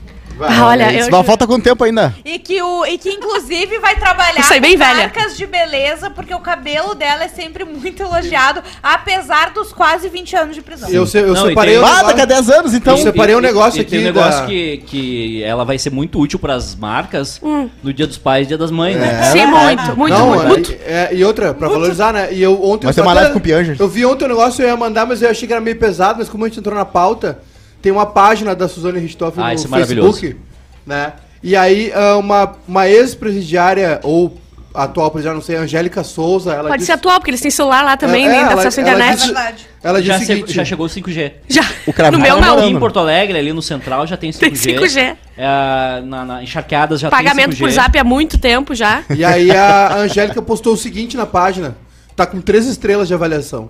Ah, 0.48 0.68
olha, 0.68 0.92
Isso 0.94 1.08
eu 1.08 1.12
vai- 1.12 1.24
falta 1.24 1.46
quanto 1.48 1.64
tempo 1.64 1.84
ainda? 1.84 2.14
E 2.24 2.40
que, 2.40 2.62
o, 2.62 2.86
e 2.86 2.98
que 2.98 3.10
inclusive 3.10 3.80
vai 3.80 3.96
trabalhar 3.96 4.40
Isso 4.40 4.54
aí, 4.54 4.60
bem 4.60 4.74
com 4.78 4.80
velha. 4.86 4.96
marcas 5.04 5.36
de 5.38 5.46
beleza, 5.46 6.10
porque 6.10 6.34
o 6.34 6.40
cabelo 6.40 6.94
dela 6.96 7.24
é 7.24 7.28
sempre 7.28 7.64
muito 7.66 8.02
elogiado, 8.04 8.62
apesar 8.82 9.52
dos 9.52 9.72
quase 9.74 10.10
20 10.10 10.36
anos 10.36 10.56
de 10.56 10.62
prisão. 10.62 10.90
Eu, 10.90 11.06
se- 11.06 11.18
eu 11.20 11.34
Não, 11.34 11.48
separei 11.48 11.76
tem- 11.76 11.84
o 11.84 11.86
Ah, 11.86 12.04
daqui 12.04 12.22
a 12.22 12.26
10 12.26 12.50
anos, 12.50 12.74
então. 12.74 12.96
Eu 12.98 13.04
separei 13.04 13.36
um 13.36 13.40
negócio 13.40 13.82
e 13.82 13.84
tem 13.84 14.00
aqui 14.00 14.10
um 14.10 14.14
negócio 14.14 14.42
da- 14.42 14.48
que, 14.48 14.78
que 14.88 15.44
ela 15.44 15.64
vai 15.66 15.78
ser 15.78 15.92
muito 15.92 16.20
útil 16.20 16.40
pras 16.40 16.76
marcas 16.76 17.40
Hum. 17.44 17.70
no 17.84 17.94
Dia 17.94 18.08
dos 18.08 18.18
Pais 18.18 18.46
e 18.46 18.48
Dia 18.50 18.58
das 18.58 18.72
Mães, 18.72 18.96
né? 18.98 19.24
Sim, 19.32 19.46
muito, 19.46 19.98
muito, 19.98 20.18
não, 20.18 20.28
muito. 20.28 20.42
é- 20.44 20.48
muito. 20.48 20.76
é- 20.86 21.10
e 21.14 21.24
outra, 21.24 21.54
pra 21.54 21.68
valorizar, 21.68 22.14
né? 22.14 22.30
E 22.32 22.42
eu 22.42 22.54
ontem. 22.64 22.86
Vai 22.86 22.94
ter 22.94 23.02
uma 23.02 23.12
até- 23.12 23.22
live 23.22 23.40
com 23.40 23.48
o. 23.48 23.50
Eu 23.80 23.88
vi 23.90 24.06
ontem 24.06 24.26
o 24.26 24.28
negócio, 24.28 24.62
eu 24.64 24.68
ia 24.70 24.78
mandar, 24.78 25.06
mas 25.06 25.22
eu 25.22 25.30
achei 25.30 25.48
que 25.48 25.54
era 25.54 25.62
meio 25.62 25.78
pesado, 25.78 26.20
mas 26.20 26.30
como 26.30 26.46
a 26.46 26.48
gente 26.48 26.60
entrou 26.60 26.76
na 26.76 26.86
pauta, 26.86 27.40
tem 27.82 27.92
uma 27.92 28.06
página 28.06 28.56
da 28.56 28.68
Suzane 28.68 29.00
Richthofen 29.00 29.44
Ah, 29.44 29.48
no 29.50 29.54
isso 29.54 29.68
é 29.68 29.70
maravilhoso. 29.70 30.12
Facebook, 30.20 30.40
né? 30.86 31.14
E 31.42 31.56
aí, 31.56 31.92
ah, 31.96 32.18
uma, 32.18 32.54
uma 32.68 32.88
ex-presidiária, 32.90 34.00
ou 34.04 34.38
atual 34.74 35.10
presidiária, 35.10 35.36
não 35.36 35.42
sei, 35.46 35.56
Angélica 35.56 36.04
Souza, 36.04 36.52
ela 36.54 36.64
Pode 36.70 36.78
disse- 36.80 36.88
ser 36.88 36.92
atual, 36.94 37.20
porque 37.20 37.32
eles 37.32 37.42
têm 37.42 37.50
celular 37.52 37.84
lá 37.84 37.98
também, 37.98 38.26
É, 38.28 38.30
nem 38.30 38.40
é, 38.40 38.46
dá 38.46 38.52
ela- 38.52 38.62
acesso 38.62 38.80
à 38.80 38.84
ela 38.84 38.92
internet. 38.92 39.18
disse- 39.20 39.38
É. 39.38 39.70
Ela 39.82 40.02
Já, 40.02 40.14
disse 40.18 40.26
o 40.26 40.28
che- 40.28 40.34
seguinte... 40.34 40.54
já 40.54 40.66
chegou 40.66 40.86
o 40.86 40.90
5G. 40.90 41.32
Já. 41.48 41.62
O 41.88 41.94
cravado 41.94 42.18
no 42.18 42.22
meu 42.24 42.40
não. 42.42 42.58
Aqui 42.60 42.68
em 42.68 42.78
Porto 42.80 43.00
Alegre, 43.00 43.38
ali 43.40 43.54
no 43.54 43.62
Central, 43.62 44.06
já 44.06 44.18
tem 44.18 44.30
5G. 44.32 44.40
Tem 44.40 44.54
5G. 44.56 45.16
É, 45.38 46.02
na, 46.04 46.26
na 46.26 46.44
encharqueadas 46.44 47.00
já 47.00 47.10
Pagamento 47.10 47.52
tem 47.52 47.58
5G. 47.58 47.60
por 47.60 47.72
zap 47.72 47.98
há 47.98 48.04
muito 48.04 48.38
tempo 48.38 48.76
já. 48.76 49.04
E 49.10 49.24
aí 49.24 49.50
a 49.52 49.96
Angélica 49.96 50.42
postou 50.42 50.74
o 50.74 50.78
seguinte 50.78 51.16
na 51.16 51.26
página. 51.26 51.78
Tá 52.14 52.26
com 52.26 52.42
três 52.42 52.66
estrelas 52.66 53.08
de 53.08 53.14
avaliação. 53.14 53.70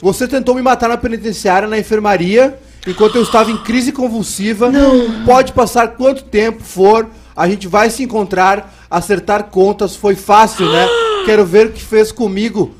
Você 0.00 0.26
tentou 0.26 0.54
me 0.54 0.62
matar 0.62 0.88
na 0.88 0.96
penitenciária, 0.96 1.68
na 1.68 1.78
enfermaria, 1.78 2.58
enquanto 2.86 3.16
eu 3.16 3.22
estava 3.22 3.50
em 3.50 3.56
crise 3.58 3.92
convulsiva. 3.92 4.70
Pode 5.24 5.52
passar 5.52 5.88
quanto 5.88 6.24
tempo 6.24 6.62
for. 6.62 7.06
A 7.34 7.48
gente 7.48 7.66
vai 7.68 7.90
se 7.90 8.02
encontrar. 8.02 8.74
Acertar 8.90 9.44
contas 9.44 9.96
foi 9.96 10.14
fácil, 10.14 10.70
né? 10.70 10.86
Quero 11.24 11.46
ver 11.46 11.68
o 11.68 11.72
que 11.72 11.82
fez 11.82 12.12
comigo. 12.12 12.74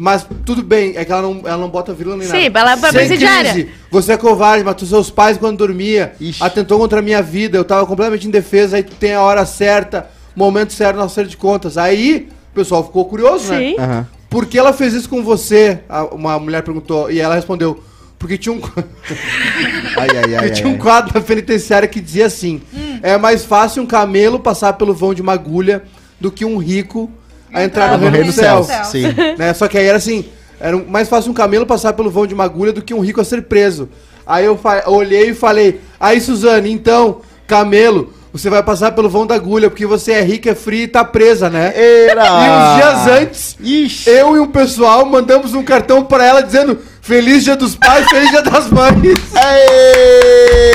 Mas 0.00 0.24
tudo 0.46 0.62
bem, 0.62 0.92
é 0.96 1.04
que 1.04 1.10
ela 1.10 1.20
não, 1.22 1.40
ela 1.44 1.56
não 1.58 1.68
bota 1.68 1.92
vírgula 1.92 2.16
nem 2.16 2.26
Sim, 2.28 2.44
nada. 2.48 2.60
ela 2.60 2.72
é 2.72 2.76
Sem 2.76 2.90
presidiária. 2.92 3.52
crise. 3.52 3.68
Você 3.90 4.12
é 4.12 4.16
covarde, 4.16 4.62
matou 4.64 4.86
seus 4.86 5.10
pais 5.10 5.36
quando 5.36 5.58
dormia. 5.58 6.12
Ixi. 6.20 6.42
Atentou 6.42 6.78
contra 6.78 7.00
a 7.00 7.02
minha 7.02 7.20
vida. 7.20 7.58
Eu 7.58 7.64
tava 7.64 7.84
completamente 7.84 8.26
indefesa. 8.28 8.76
Aí 8.76 8.82
tu 8.84 8.94
tem 8.94 9.12
a 9.14 9.20
hora 9.22 9.44
certa, 9.44 10.08
o 10.36 10.38
momento 10.38 10.72
certo 10.72 10.96
no 10.96 11.02
acerto 11.02 11.30
de 11.30 11.36
contas. 11.36 11.76
Aí 11.76 12.28
o 12.52 12.54
pessoal 12.54 12.84
ficou 12.84 13.04
curioso, 13.06 13.48
Sim. 13.48 13.76
né? 13.76 13.84
Aham. 13.84 14.06
Por 14.30 14.46
que 14.46 14.56
ela 14.58 14.72
fez 14.72 14.94
isso 14.94 15.08
com 15.08 15.22
você? 15.24 15.80
A- 15.88 16.04
Uma 16.04 16.38
mulher 16.38 16.62
perguntou. 16.62 17.10
E 17.10 17.18
ela 17.20 17.34
respondeu. 17.34 17.82
Porque 18.18 18.36
tinha 18.38 18.52
um, 18.54 18.60
Ai, 19.96 20.08
ai, 20.10 20.34
ai. 20.34 20.38
porque 20.48 20.50
tinha 20.50 20.68
um 20.68 20.76
quadro 20.78 21.12
na 21.14 21.20
penitenciária 21.20 21.86
que 21.88 22.00
dizia 22.00 22.26
assim: 22.26 22.60
É 23.02 23.16
mais 23.16 23.44
fácil 23.44 23.82
um 23.82 23.86
camelo 23.86 24.38
passar 24.40 24.72
pelo 24.74 24.92
vão 24.94 25.14
de 25.14 25.22
uma 25.22 25.32
agulha 25.32 25.82
do 26.20 26.30
que 26.30 26.44
um 26.44 26.58
rico 26.58 27.10
a 27.52 27.62
entrar 27.64 27.90
Ah, 27.90 27.96
no 27.96 27.98
no 27.98 28.02
reino 28.10 28.16
reino 28.16 28.32
do 28.32 28.34
céu. 28.34 28.64
céu. 28.64 28.84
Sim. 28.84 29.04
né? 29.38 29.54
Só 29.54 29.68
que 29.68 29.78
aí 29.78 29.86
era 29.86 29.98
assim: 29.98 30.24
era 30.60 30.76
um- 30.76 30.84
mais 30.86 31.08
fácil 31.08 31.30
um 31.30 31.34
camelo 31.34 31.64
passar 31.66 31.92
pelo 31.92 32.10
vão 32.10 32.26
de 32.26 32.34
uma 32.34 32.44
agulha 32.44 32.72
do 32.72 32.82
que 32.82 32.92
um 32.94 33.00
rico 33.00 33.20
a 33.20 33.24
ser 33.24 33.42
preso. 33.42 33.88
Aí 34.26 34.44
eu 34.44 34.58
olhei 34.86 35.30
e 35.30 35.34
falei: 35.34 35.80
Aí, 35.98 36.20
Suzane, 36.20 36.70
então, 36.72 37.20
camelo, 37.46 38.12
você 38.32 38.50
vai 38.50 38.62
passar 38.62 38.92
pelo 38.92 39.08
vão 39.08 39.26
da 39.26 39.34
agulha 39.36 39.70
porque 39.70 39.86
você 39.86 40.12
é 40.12 40.20
rica, 40.22 40.50
é 40.50 40.54
fria 40.54 40.82
e 40.84 40.88
tá 40.88 41.02
presa, 41.04 41.48
né? 41.48 41.72
Era. 41.74 42.26
E 42.26 42.50
uns 42.50 42.76
dias 42.76 43.06
antes, 43.22 43.56
Ixi. 43.60 44.10
eu 44.10 44.36
e 44.36 44.40
o 44.40 44.48
pessoal 44.48 45.06
mandamos 45.06 45.54
um 45.54 45.62
cartão 45.62 46.04
pra 46.04 46.26
ela 46.26 46.42
dizendo 46.42 46.78
Feliz 47.08 47.42
Dia 47.42 47.56
dos 47.56 47.74
Pais, 47.74 48.06
Feliz 48.10 48.28
Dia 48.30 48.42
das 48.42 48.70
Mães. 48.70 48.92
Aê! 49.34 50.68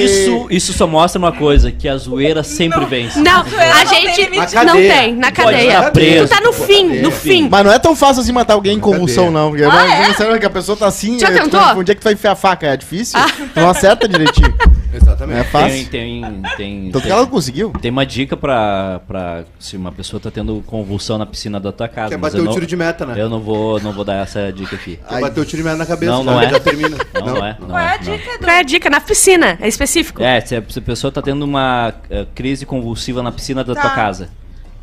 Isso, 0.00 0.46
isso 0.50 0.72
só 0.72 0.84
mostra 0.86 1.16
uma 1.18 1.30
coisa, 1.30 1.70
que 1.70 1.88
a 1.88 1.96
zoeira 1.96 2.42
sempre 2.42 2.84
vence. 2.86 3.20
Não, 3.20 3.40
a 3.40 3.44
não 3.44 3.86
tem 3.86 4.14
gente 4.14 4.36
não 4.36 4.46
cadeia. 4.66 4.94
tem, 4.94 5.14
na 5.14 5.30
cadeia. 5.30 5.68
estar 5.78 5.90
preso. 5.92 6.26
Tu 6.26 6.30
tá 6.34 6.40
no 6.40 6.52
fim, 6.52 7.00
no 7.00 7.10
fim. 7.12 7.48
Mas 7.48 7.64
não 7.64 7.72
é 7.72 7.78
tão 7.78 7.94
fácil 7.94 8.22
assim 8.22 8.32
matar 8.32 8.54
alguém 8.54 8.76
em 8.76 8.80
convulsão, 8.80 9.30
não. 9.30 9.50
Porque 9.50 9.62
Ah, 9.64 9.68
não, 9.68 9.80
é? 9.80 10.08
não 10.08 10.14
sabe 10.14 10.38
que 10.40 10.46
a 10.46 10.50
pessoa 10.50 10.76
tá 10.76 10.86
assim. 10.86 11.18
Já 11.20 11.30
tentou? 11.30 11.60
Ah. 11.60 11.74
Onde 11.76 11.92
é 11.92 11.94
que 11.94 12.00
tu 12.00 12.04
vai 12.04 12.14
enfiar 12.14 12.32
a 12.32 12.36
faca? 12.36 12.66
É 12.66 12.76
difícil? 12.76 13.18
Tu 13.54 13.60
não 13.60 13.70
acerta 13.70 14.08
direitinho. 14.08 14.52
Exatamente. 14.94 15.38
É 15.38 15.42
Tem, 15.42 15.50
fácil. 15.50 15.88
tem, 15.88 16.22
tem, 16.56 16.90
tem, 16.90 17.00
que 17.00 17.08
ela 17.10 17.26
conseguiu. 17.26 17.72
tem 17.80 17.90
uma 17.90 18.04
dica 18.04 18.36
pra, 18.36 19.00
pra 19.08 19.44
se 19.58 19.74
uma 19.76 19.90
pessoa 19.90 20.20
tá 20.20 20.30
tendo 20.30 20.62
convulsão 20.66 21.16
na 21.16 21.24
piscina 21.24 21.58
da 21.58 21.72
tua 21.72 21.88
casa. 21.88 22.10
Quer 22.10 22.18
bater 22.18 22.40
o 22.40 22.44
não- 22.44 22.52
tiro 22.52 22.66
de 22.66 22.76
meta, 22.76 23.06
né? 23.06 23.14
Eu 23.16 23.30
não 23.30 23.40
vou, 23.40 23.80
não 23.80 23.92
vou 23.92 24.04
dar 24.04 24.16
essa 24.22 24.31
dica 24.52 24.76
aqui. 24.76 24.98
Quer 25.08 25.20
bater 25.20 25.40
o 25.40 25.44
tiro 25.44 25.76
na 25.76 25.86
cabeça, 25.86 26.12
Não, 26.12 26.24
já, 26.24 26.30
não 26.30 26.40
é. 26.40 26.50
já 26.50 26.60
termina. 26.60 26.96
Não, 27.14 27.26
não, 27.26 27.46
é. 27.46 27.56
Não 27.60 27.66
Qual 27.68 27.78
é 27.78 27.84
é, 27.84 27.88
a 27.88 27.92
não. 27.92 27.98
dica, 27.98 28.30
Edu? 28.30 28.38
Qual 28.44 28.50
é 28.50 28.58
a 28.58 28.62
dica? 28.62 28.90
Na 28.90 29.00
piscina, 29.00 29.58
é 29.60 29.68
específico. 29.68 30.22
É, 30.22 30.40
se 30.40 30.56
a, 30.56 30.62
pessoa 30.62 31.12
tá 31.12 31.20
tendo 31.22 31.42
uma 31.44 31.94
eh, 32.10 32.26
crise 32.34 32.64
convulsiva 32.66 33.22
na 33.22 33.30
piscina 33.32 33.62
da 33.64 33.74
Tá. 33.74 33.80
tua 33.82 33.90
casa, 33.90 34.28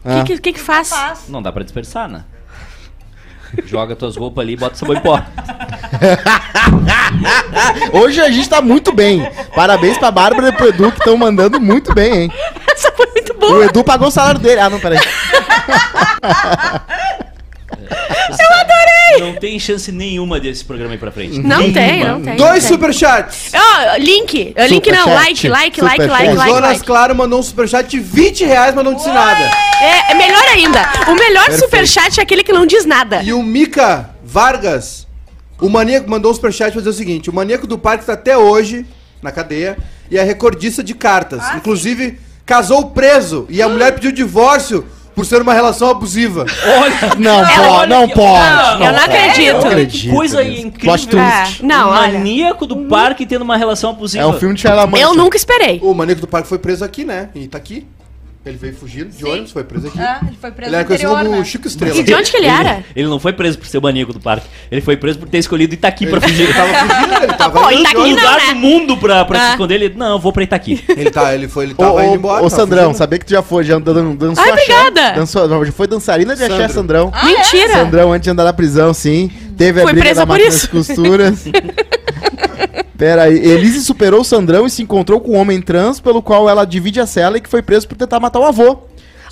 O 0.04 0.24
que, 0.24 0.36
que, 0.36 0.42
que 0.42 0.54
que 0.54 0.60
faz? 0.60 0.92
Não 1.28 1.42
dá 1.42 1.52
pra 1.52 1.64
dispersar, 1.64 2.08
né? 2.08 2.24
Joga 3.66 3.96
tuas 3.96 4.16
roupas 4.16 4.44
ali 4.44 4.54
e 4.54 4.58
bota 4.58 4.76
sabão 4.76 4.96
em 4.96 5.00
pó. 5.02 5.20
Hoje 7.94 8.22
a 8.22 8.30
gente 8.30 8.48
tá 8.48 8.62
muito 8.62 8.94
bem. 8.94 9.28
Parabéns 9.56 9.98
pra 9.98 10.12
Bárbara 10.12 10.50
e 10.50 10.52
pro 10.52 10.68
Edu 10.68 10.92
que 10.92 11.00
estão 11.00 11.18
mandando 11.18 11.60
muito 11.60 11.92
bem, 11.94 12.24
hein? 12.24 12.32
Essa 12.72 12.92
foi 12.92 13.08
muito 13.08 13.34
O 13.34 13.38
boa. 13.40 13.66
Edu 13.66 13.84
pagou 13.84 14.08
o 14.08 14.12
salário 14.12 14.40
dele. 14.40 14.60
Ah, 14.62 14.70
não, 14.70 14.80
peraí. 14.80 15.00
Não 19.20 19.34
tem 19.34 19.60
chance 19.60 19.92
nenhuma 19.92 20.40
desse 20.40 20.64
programa 20.64 20.94
aí 20.94 20.98
pra 20.98 21.12
frente. 21.12 21.40
Não 21.40 21.58
Nenhuma. 21.60 21.74
tem, 21.74 22.04
não 22.04 22.22
tem. 22.22 22.36
Dois 22.36 22.64
superchats. 22.64 23.52
Ó, 23.54 23.98
link. 23.98 24.54
Uh, 24.58 24.66
link 24.68 24.92
não, 24.92 25.14
like, 25.14 25.48
like, 25.48 25.82
like, 25.82 26.06
like, 26.06 26.32
O 26.32 26.36
like, 26.36 26.52
Jonas 26.52 26.72
like. 26.72 26.86
Claro 26.86 27.16
mandou 27.16 27.40
um 27.40 27.44
superchat 27.44 27.90
de 27.90 28.00
20 28.00 28.46
reais, 28.46 28.76
mas 28.76 28.84
não 28.84 28.94
disse 28.94 29.10
nada. 29.10 29.50
É, 29.82 30.12
é 30.12 30.16
melhor 30.16 30.44
ainda. 30.54 30.80
O 31.08 31.16
melhor 31.16 31.46
Perfeito. 31.46 31.66
superchat 31.66 32.20
é 32.20 32.24
aquele 32.24 32.44
que 32.44 32.52
não 32.52 32.66
diz 32.66 32.86
nada. 32.86 33.24
E 33.24 33.34
o 33.34 33.42
Mika 33.42 34.10
Vargas, 34.24 35.08
o 35.60 35.70
maníaco, 35.70 36.10
mandou 36.10 36.32
um 36.32 36.34
superchat 36.36 36.72
pra 36.72 36.80
dizer 36.82 36.90
o 36.90 36.94
seguinte: 36.94 37.30
o 37.30 37.34
maníaco 37.34 37.66
do 37.66 37.78
parque 37.78 38.06
tá 38.06 38.14
até 38.14 38.38
hoje 38.38 38.86
na 39.22 39.32
cadeia 39.32 39.78
e 40.12 40.18
é 40.18 40.24
recordista 40.24 40.84
de 40.84 40.94
cartas. 40.94 41.44
Inclusive, 41.56 42.20
casou 42.46 42.92
preso 42.92 43.46
e 43.50 43.62
a 43.62 43.68
mulher 43.70 43.94
pediu 43.94 44.12
divórcio 44.12 44.86
por 45.20 45.26
ser 45.26 45.42
uma 45.42 45.54
relação 45.54 45.90
abusiva. 45.90 46.46
Olha, 46.80 47.16
Não 47.20 47.40
Ela- 47.46 47.72
olha 47.80 47.88
não 48.00 48.08
que- 48.08 48.14
pode. 48.16 48.84
eu 48.84 48.92
não 48.94 49.00
acredito. 49.00 49.48
Eu 49.50 49.58
acredito 49.60 50.16
coisa 50.16 50.44
nisso. 50.44 50.68
incrível. 50.68 51.20
É, 51.20 51.48
não, 51.62 51.90
olha. 51.90 52.14
maníaco 52.20 52.66
do 52.66 52.78
parque 52.88 53.26
tendo 53.26 53.42
uma 53.42 53.58
relação 53.58 53.90
abusiva. 53.90 54.24
É 54.24 54.28
um 54.28 54.34
filme 54.40 54.56
de 54.56 54.62
Shyamalan. 54.62 54.98
Eu 54.98 55.14
nunca 55.14 55.36
esperei. 55.36 55.80
O 55.84 55.94
Maníaco 55.94 56.22
do 56.22 56.28
Parque 56.28 56.48
foi 56.48 56.58
preso 56.58 56.86
aqui, 56.86 57.04
né? 57.04 57.30
E 57.36 57.48
tá 57.50 57.58
aqui. 57.58 57.86
Ele 58.46 58.58
veio 58.58 58.74
fugindo 58.74 59.10
de 59.10 59.18
Sim. 59.18 59.30
ônibus, 59.30 59.52
foi 59.52 59.64
preso 59.66 59.88
aqui. 59.88 60.00
Ah, 60.00 60.22
ele 60.26 60.38
foi 60.40 60.50
preso 60.50 60.70
Ele 60.70 60.76
era 60.78 60.86
conhecido 60.86 61.10
interior, 61.12 61.26
como 61.30 61.40
né? 61.40 61.46
Chico 61.46 61.68
Estrela. 61.68 61.96
E 61.98 62.04
de 62.04 62.14
onde 62.16 62.32
que 62.32 62.38
ele 62.38 62.48
era? 62.48 62.84
Ele 62.96 63.08
não 63.08 63.20
foi 63.20 63.34
preso 63.34 63.60
por 63.60 63.68
ser 63.68 63.78
o 63.78 63.82
maníaco 63.82 64.14
do 64.14 64.20
parque. 64.20 64.48
Ele 64.72 64.80
foi 64.80 64.96
preso 64.96 65.20
por 65.20 65.28
ter 65.28 65.40
escolhido 65.40 65.74
Itaqui 65.74 66.08
pra 66.08 66.22
fugir. 66.22 66.44
Ele 66.46 66.54
tava 66.54 66.70
fugindo, 66.74 67.24
ele 67.24 67.34
tava 67.34 67.60
Pô, 67.60 67.70
indo 67.70 67.76
de 67.76 67.82
Itaqui 67.82 67.98
Um 68.00 68.10
lugar 68.16 68.38
né? 68.38 68.48
do 68.48 68.56
mundo 68.56 68.98
pra, 68.98 69.26
pra 69.26 69.40
se 69.40 69.46
Ah. 69.46 69.50
esconder. 69.52 69.76
Ele, 69.76 69.94
não, 69.96 70.14
eu 70.14 70.20
vou 70.20 70.32
pra 70.32 70.42
Itaqui. 70.44 70.84
Ele, 70.88 71.12
tá, 71.12 71.36
ele, 71.36 71.50
foi, 71.50 71.66
ele 71.66 71.74
Ô, 71.74 71.76
tava 71.76 72.04
indo 72.06 72.12
ô, 72.14 72.16
embora. 72.16 72.44
ô, 72.46 72.50
Sandrão, 72.50 72.84
fugindo. 72.86 72.98
sabia 72.98 73.20
que 73.20 73.26
tu 73.26 73.32
já 73.32 73.42
foi, 73.44 73.64
já 73.66 73.78
dan- 73.78 74.16
dançou 74.16 74.44
Ai, 74.44 74.52
axé? 74.52 74.74
obrigada. 74.74 75.16
Dançou, 75.20 75.66
já 75.66 75.72
foi 75.74 75.88
dançarina 75.88 76.34
de 76.36 76.42
axé, 76.44 76.56
Sandro. 76.70 76.74
Sandrão. 76.74 77.12
Mentira. 77.24 77.74
Sandrão, 77.74 78.14
antes 78.14 78.24
de 78.24 78.30
andar 78.30 78.46
na 78.46 78.54
prisão, 78.54 78.94
sim. 78.94 79.30
Teve 79.58 79.82
a 79.82 79.84
Foi 79.84 79.92
briga 79.92 80.16
da 80.16 80.22
por 80.26 80.30
máquina 80.30 80.48
isso? 80.50 80.74
das 80.74 80.88
costuras. 80.88 81.44
Pera 83.00 83.24
aí, 83.24 83.34
Elise 83.38 83.82
superou 83.82 84.20
o 84.20 84.24
Sandrão 84.26 84.68
e 84.68 84.70
se 84.70 84.84
encontrou 84.84 85.22
com 85.22 85.32
um 85.32 85.38
homem 85.38 85.62
trans, 85.62 86.02
pelo 86.02 86.22
qual 86.22 86.50
ela 86.50 86.66
divide 86.66 87.00
a 87.00 87.08
cela 87.08 87.38
e 87.38 87.42
que 87.42 87.48
foi 87.50 87.62
preso 87.62 87.88
por 87.88 87.96
tentar 87.98 88.20
matar 88.20 88.40
o 88.40 88.46
avô. 88.46 88.78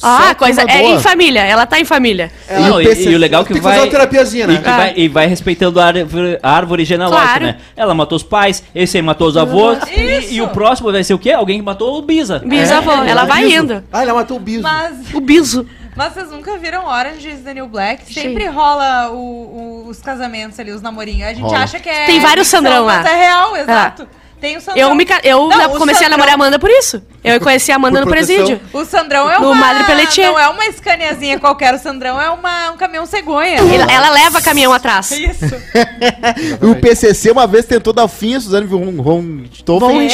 Ah, 0.02 0.34
coisa. 0.36 0.62
É 0.62 0.78
boa. 0.84 0.92
em 0.96 1.00
família. 1.00 1.42
Ela 1.42 1.66
tá 1.66 1.80
em 1.80 1.84
família. 1.84 2.32
É, 2.48 2.60
Não, 2.60 2.76
o 2.78 2.82
e, 2.82 2.86
PC 2.86 3.10
e 3.10 3.16
o 3.16 3.18
legal 3.18 3.42
é 3.42 3.46
que 3.46 3.54
Tem 3.54 3.58
que 3.58 3.64
vai... 3.64 3.74
fazer 3.74 3.86
uma 3.88 3.92
terapiazinha, 3.92 4.44
E, 4.46 4.48
né? 4.48 4.58
que 4.58 4.64
vai, 4.70 4.94
e 4.96 5.08
vai 5.10 5.28
respeitando 5.28 5.82
a 5.82 5.86
árvore, 5.86 6.40
a 6.42 6.52
árvore 6.52 6.86
genealógica, 6.86 7.28
Claro. 7.28 7.44
né? 7.46 7.58
Ela 7.76 7.94
matou 7.94 8.16
os 8.16 8.24
pais, 8.24 8.64
esse 8.74 8.96
aí 8.96 9.04
matou 9.04 9.28
os 9.28 9.36
avós. 9.36 9.80
Isso. 9.90 10.34
E, 10.34 10.36
e 10.36 10.42
o 10.42 10.48
próximo 10.50 10.92
vai 10.92 11.04
ser 11.04 11.14
o 11.14 11.20
quê? 11.20 11.32
Alguém 11.32 11.58
que 11.60 11.66
matou 11.66 11.98
o 11.98 12.02
Bisa. 12.04 12.40
Bisavô. 12.46 12.92
É, 12.92 13.10
ela 13.10 13.24
é 13.24 13.26
vai 13.26 13.44
biso. 13.46 13.56
indo. 13.64 13.84
Ah, 13.92 14.04
ela 14.04 14.14
matou 14.14 14.38
o 14.38 14.40
biso. 14.40 14.62
Mas, 14.64 14.96
O 15.14 15.20
biso. 15.20 15.66
Mas 15.98 16.14
vocês 16.14 16.30
nunca 16.32 16.58
viram 16.58 16.86
Orange 16.86 17.28
is 17.30 17.42
the 17.44 17.54
New 17.54 17.68
Black? 17.68 18.06
Sim. 18.06 18.14
Sempre 18.22 18.46
rola 18.46 19.10
o- 19.12 19.16
o- 19.16 19.88
os 19.90 20.00
casamentos 20.02 20.58
ali, 20.60 20.72
os 20.72 20.82
namorinhos. 20.82 21.28
A 21.28 21.34
gente 21.34 21.42
Rola. 21.44 21.60
acha 21.64 21.80
que 21.80 21.90
é. 21.90 22.06
Tem 22.06 22.20
vários 22.22 22.48
ficção, 22.48 22.62
Sandrão 22.64 22.86
lá. 22.86 22.98
Mas 23.04 23.06
é 23.08 23.16
real, 23.16 23.58
exato. 23.58 24.08
Tem 24.40 24.56
o 24.56 24.62
Sandrão. 24.62 24.90
Eu, 24.90 24.96
me, 24.96 25.06
eu 25.24 25.48
Não, 25.50 25.70
comecei 25.72 26.06
a 26.06 26.10
Sandrão- 26.10 26.10
namorar 26.12 26.32
a 26.32 26.34
Amanda 26.36 26.60
por 26.60 26.70
isso. 26.70 27.02
Eu 27.24 27.40
conheci 27.42 27.72
a 27.72 27.76
Amanda 27.76 28.00
no 28.02 28.08
presídio. 28.08 28.60
O 28.72 28.86
Sandrão 28.86 29.30
é 29.30 29.38
uma. 29.40 29.56
Madre 29.56 29.84
Pelletier. 29.86 30.28
Não 30.28 30.38
é 30.40 30.48
uma 30.48 30.66
escaneazinha 30.68 31.40
qualquer, 31.40 31.74
o 31.74 31.80
Sandrão 31.80 32.22
é 32.22 32.30
uma, 32.30 32.72
um 32.72 32.78
caminhão 32.78 33.06
cegonha. 33.06 33.58
Ela, 33.58 33.92
ela 33.92 34.10
leva 34.12 34.40
caminhão 34.42 34.72
atrás. 34.72 35.10
Isso. 35.12 35.56
O 36.62 36.76
PCC 36.76 37.32
uma 37.32 37.48
vez 37.48 37.66
tentou 37.66 37.92
dar 37.94 38.08
fim 38.08 38.36
a 38.36 38.40
Suzane 38.40 38.66
von 38.68 38.92
Von 39.02 39.42
Richthofen 39.44 40.08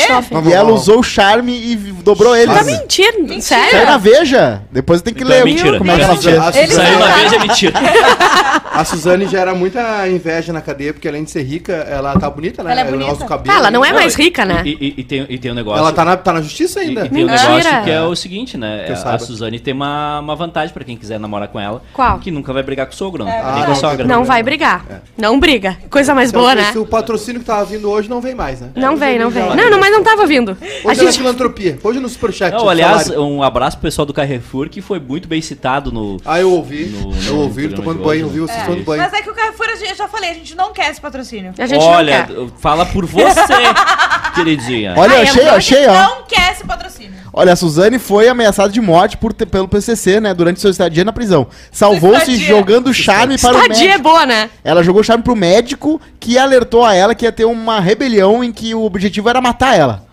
e 0.48 0.54
ela 0.54 0.72
usou 0.72 1.00
o 1.00 1.04
charme 1.04 1.52
e 1.54 1.76
dobrou 1.76 2.36
ele. 2.36 2.54
Tá 2.54 2.64
mentindo. 2.64 3.28
Saiu 3.42 3.70
Sério? 3.72 3.86
na 3.86 3.98
Veja. 3.98 4.62
Depois 4.72 5.02
tem 5.02 5.14
que 5.14 5.24
Então 5.24 5.34
é 5.34 5.40
ler 5.40 5.46
mentira. 5.46 5.78
como 5.78 5.92
é 5.92 5.96
que 5.96 6.02
é 6.02 6.04
ela 6.04 6.14
mentira. 6.14 6.32
fez. 6.32 6.44
A 6.44 6.52
Saiu 6.54 6.68
Suzane, 6.68 6.96
uma 6.96 7.08
vez 7.12 7.34
é 7.34 7.40
mentira. 7.40 7.74
a 8.72 8.86
Suzane 8.86 9.28
gera 9.28 9.54
muita 9.56 10.08
inveja 10.08 10.54
na 10.54 10.62
cadeia, 10.62 10.94
porque 10.94 11.08
além 11.08 11.24
de 11.24 11.32
ser 11.32 11.44
rica, 11.44 11.74
ela 11.74 12.18
tá 12.20 12.30
bonita, 12.30 12.64
né? 12.64 12.72
Ela 12.72 12.82
é 12.82 12.84
O 12.84 12.92
negócio 12.92 13.06
bonita. 13.08 13.26
do 13.26 13.28
cabelo. 13.30 13.58
Ela 13.58 13.72
não 13.72 13.84
é 13.86 13.90
Não, 13.92 13.98
mais 14.14 14.20
e- 14.20 14.24
rica, 14.24 14.46
né? 14.46 14.62
E, 14.66 14.70
e- 14.80 14.94
e 14.98 15.04
tem, 15.04 15.26
e 15.30 15.38
tem 15.38 15.52
um 15.52 15.56
negócio... 15.56 15.80
Ela 15.80 15.92
tá 15.92 16.06
na, 16.06 16.18
tá 16.18 16.34
na 16.34 16.42
justiça 16.42 16.82
E, 16.84 16.88
ainda. 16.90 17.06
e 17.06 17.10
tem 17.10 17.24
um 17.24 17.28
negócio 17.28 17.84
que 17.84 17.90
é 17.92 18.02
o 18.02 18.16
seguinte, 18.16 18.58
né? 18.58 18.84
Que 18.86 18.92
eu 18.92 18.96
A. 19.10 19.20
Suzane 19.20 19.60
tem 19.60 19.74
uma, 19.74 20.20
uma 20.20 20.36
vantagem 20.36 20.74
pra 20.74 20.84
quem 20.84 20.98
quiser 20.98 21.20
namorar 21.20 21.48
com 21.48 21.60
ela. 21.60 21.82
Qual? 21.94 22.20
Que 22.20 22.32
nunca 22.32 22.52
vai 22.54 22.64
brigar 22.64 22.86
com 22.88 22.94
o 22.94 22.96
sogro, 22.96 23.24
não. 23.24 23.32
É 23.32 23.42
verdade. 23.42 23.66
com 23.66 23.72
a 23.72 23.76
sogra. 23.76 24.06
Não 24.08 24.24
vai 24.24 24.44
brigar. 24.44 24.86
Não 25.18 25.40
briga. 25.40 25.78
Coisa 25.90 26.14
mais 26.14 26.30
Então, 26.30 26.42
boa, 26.42 26.56
né? 26.56 26.72
se 26.72 26.78
o 26.78 26.86
patrocínio 26.86 27.40
que 27.42 27.46
tava 27.46 27.66
vindo 27.66 27.90
hoje 27.90 28.10
não 28.10 28.20
vem 28.22 28.36
mais, 28.36 28.62
né? 28.62 28.70
Não 28.76 28.96
vem, 28.96 29.18
não 29.20 29.30
vem. 29.30 29.44
Não, 29.56 29.70
não, 29.70 29.80
mas 29.80 29.92
não 29.92 30.04
tava 30.04 30.26
vindo. 30.26 30.52
A 30.62 30.66
Hoje 30.66 31.02
é 31.02 31.04
na 31.06 31.12
gente. 31.12 31.18
filantropia. 31.18 31.80
Hoje 31.84 32.00
no 32.00 32.10
superchat. 32.10 32.54
Não, 32.54 32.68
aliás, 32.70 33.04
salário. 33.04 33.24
um 33.24 33.44
abraço 33.44 33.78
pro 33.78 33.84
pessoal 33.88 34.06
do 34.06 34.14
Carrefour, 34.14 34.70
que 34.70 34.82
foi 34.82 35.00
muito 35.00 35.28
bem 35.28 35.42
citado 35.42 35.92
no... 35.92 36.18
Ah, 36.26 36.40
eu 36.40 36.52
ouvi. 36.52 36.86
No- 36.86 37.12
eu 37.26 37.34
no 37.36 37.40
ouvi, 37.42 37.68
programa 37.68 37.76
tomando 37.84 38.04
banho, 38.04 38.26
ouvi 38.26 38.40
né? 38.40 38.48
vocês 38.48 38.60
É. 38.60 38.66
tomando 38.66 38.84
banho. 38.84 39.02
Mas 39.04 39.14
é 39.14 39.22
que 39.22 39.30
o 39.30 39.34
Carrefour, 39.58 39.88
eu 39.90 39.96
já 39.96 40.08
falei, 40.08 40.32
a 40.32 40.34
gente 40.34 40.56
não 40.56 40.74
quer 40.74 40.90
esse 40.90 41.00
patrocínio. 41.00 41.54
A 41.58 41.66
gente 41.66 41.84
Olha, 41.84 42.28
não 42.30 42.50
quer. 42.50 42.58
fala 42.60 42.86
por 42.86 43.06
você, 43.06 43.34
queridinha. 44.36 44.94
Olha, 44.98 45.16
eu 45.16 45.22
achei, 45.22 45.44
é 45.44 45.48
eu 45.50 45.54
achei, 45.54 45.88
ó. 45.88 45.94
Não 45.94 46.24
quer 46.24 46.52
esse 46.52 46.64
patrocínio. 46.66 47.14
Olha, 47.32 47.54
a 47.54 47.56
Suzane 47.56 47.98
foi 47.98 48.28
ameaçada 48.28 48.70
de 48.70 48.80
morte 48.80 49.18
por 49.18 49.34
pelo 49.34 49.68
PCC, 49.68 50.20
né? 50.20 50.34
Durante 50.34 50.60
seu 50.60 50.70
estadia 50.70 51.04
na 51.04 51.12
prisão. 51.12 51.48
Salvou-se 51.72 52.32
Estadia. 52.32 52.48
jogando 52.48 52.94
charme 52.94 53.38
para 53.40 53.56
o 53.56 53.62
Estadia 53.62 53.84
é 53.86 53.88
médico. 53.88 54.04
boa, 54.10 54.26
né? 54.26 54.50
Ela 54.64 54.84
jogou 54.84 55.04
charme 55.04 55.24
pro 55.24 55.36
médico 55.36 56.00
que 56.20 56.38
alertou 56.38 56.86
a 56.86 56.94
ela 56.94 57.16
que 57.16 57.26
ia 57.26 57.32
ter 57.32 57.46
uma 57.46 57.80
rebelião 57.80 58.44
em 58.44 58.52
que 58.52 58.76
o 58.76 58.84
objetivo 58.84 59.30
era 59.30 59.42
matar 59.42 59.78
ela. 59.78 60.06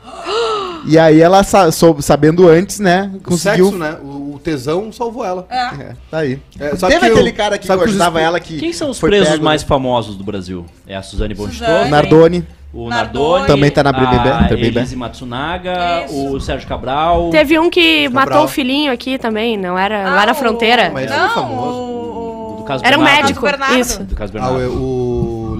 E 0.86 0.98
aí 0.98 1.20
ela, 1.20 1.42
sabendo 1.42 2.48
antes, 2.48 2.78
né? 2.80 3.10
O 3.16 3.20
Conseguiu. 3.20 3.66
sexo, 3.66 3.78
né? 3.78 3.96
O, 4.02 4.34
o 4.34 4.40
tesão 4.42 4.90
salvou 4.92 5.24
ela. 5.24 5.46
É. 5.50 5.56
É, 5.56 5.92
tá 6.10 6.18
aí. 6.18 6.38
É, 6.58 6.68
Teve 6.70 6.98
que 6.98 7.04
aquele 7.06 7.30
eu- 7.30 7.34
cara 7.34 7.58
que 7.58 7.68
gostava 7.68 8.20
ela 8.20 8.40
que. 8.40 8.58
Quem 8.58 8.72
são 8.72 8.90
os 8.90 8.98
foi 8.98 9.10
presos 9.10 9.30
pego, 9.30 9.44
mais 9.44 9.62
né? 9.62 9.68
famosos 9.68 10.16
do 10.16 10.24
Brasil? 10.24 10.64
É 10.86 10.96
a 10.96 11.02
Suzane. 11.02 11.34
Richthofen, 11.34 11.90
Nardoni. 11.90 12.46
o 12.72 12.88
Nardoni. 12.88 12.90
Nardoni, 12.90 13.46
Também 13.46 13.70
tá 13.70 13.82
na 13.82 13.92
BBB, 13.92 14.28
a. 14.30 14.52
Elise 14.52 14.96
Matsunaga, 14.96 16.04
Isso. 16.06 16.34
o 16.34 16.40
Sérgio 16.40 16.68
Cabral. 16.68 17.30
Teve 17.30 17.58
um 17.58 17.68
que 17.68 18.04
Cabral. 18.08 18.26
matou 18.26 18.44
o 18.44 18.48
filhinho 18.48 18.92
aqui 18.92 19.18
também, 19.18 19.56
não 19.56 19.78
era 19.78 20.04
lá 20.04 20.22
Ah, 20.22 20.26
na 20.26 20.32
o- 20.32 20.34
fronteira. 20.34 20.90
Mas- 20.92 21.10
não, 21.10 21.26
é 21.26 21.28
famoso. 21.30 21.78
o- 21.78 22.54
Do 22.58 22.64
caso 22.64 22.84
Era 22.84 22.96
um 22.96 23.02
Bernardo. 23.02 23.22
médico. 23.26 23.42
Bernardo. 23.42 23.78
Isso. 23.78 24.04
Do 24.04 24.14
caso 24.14 24.30
Ah, 24.36 24.40
Bernardo. 24.40 24.72
o, 24.74 24.76
o 24.78 25.09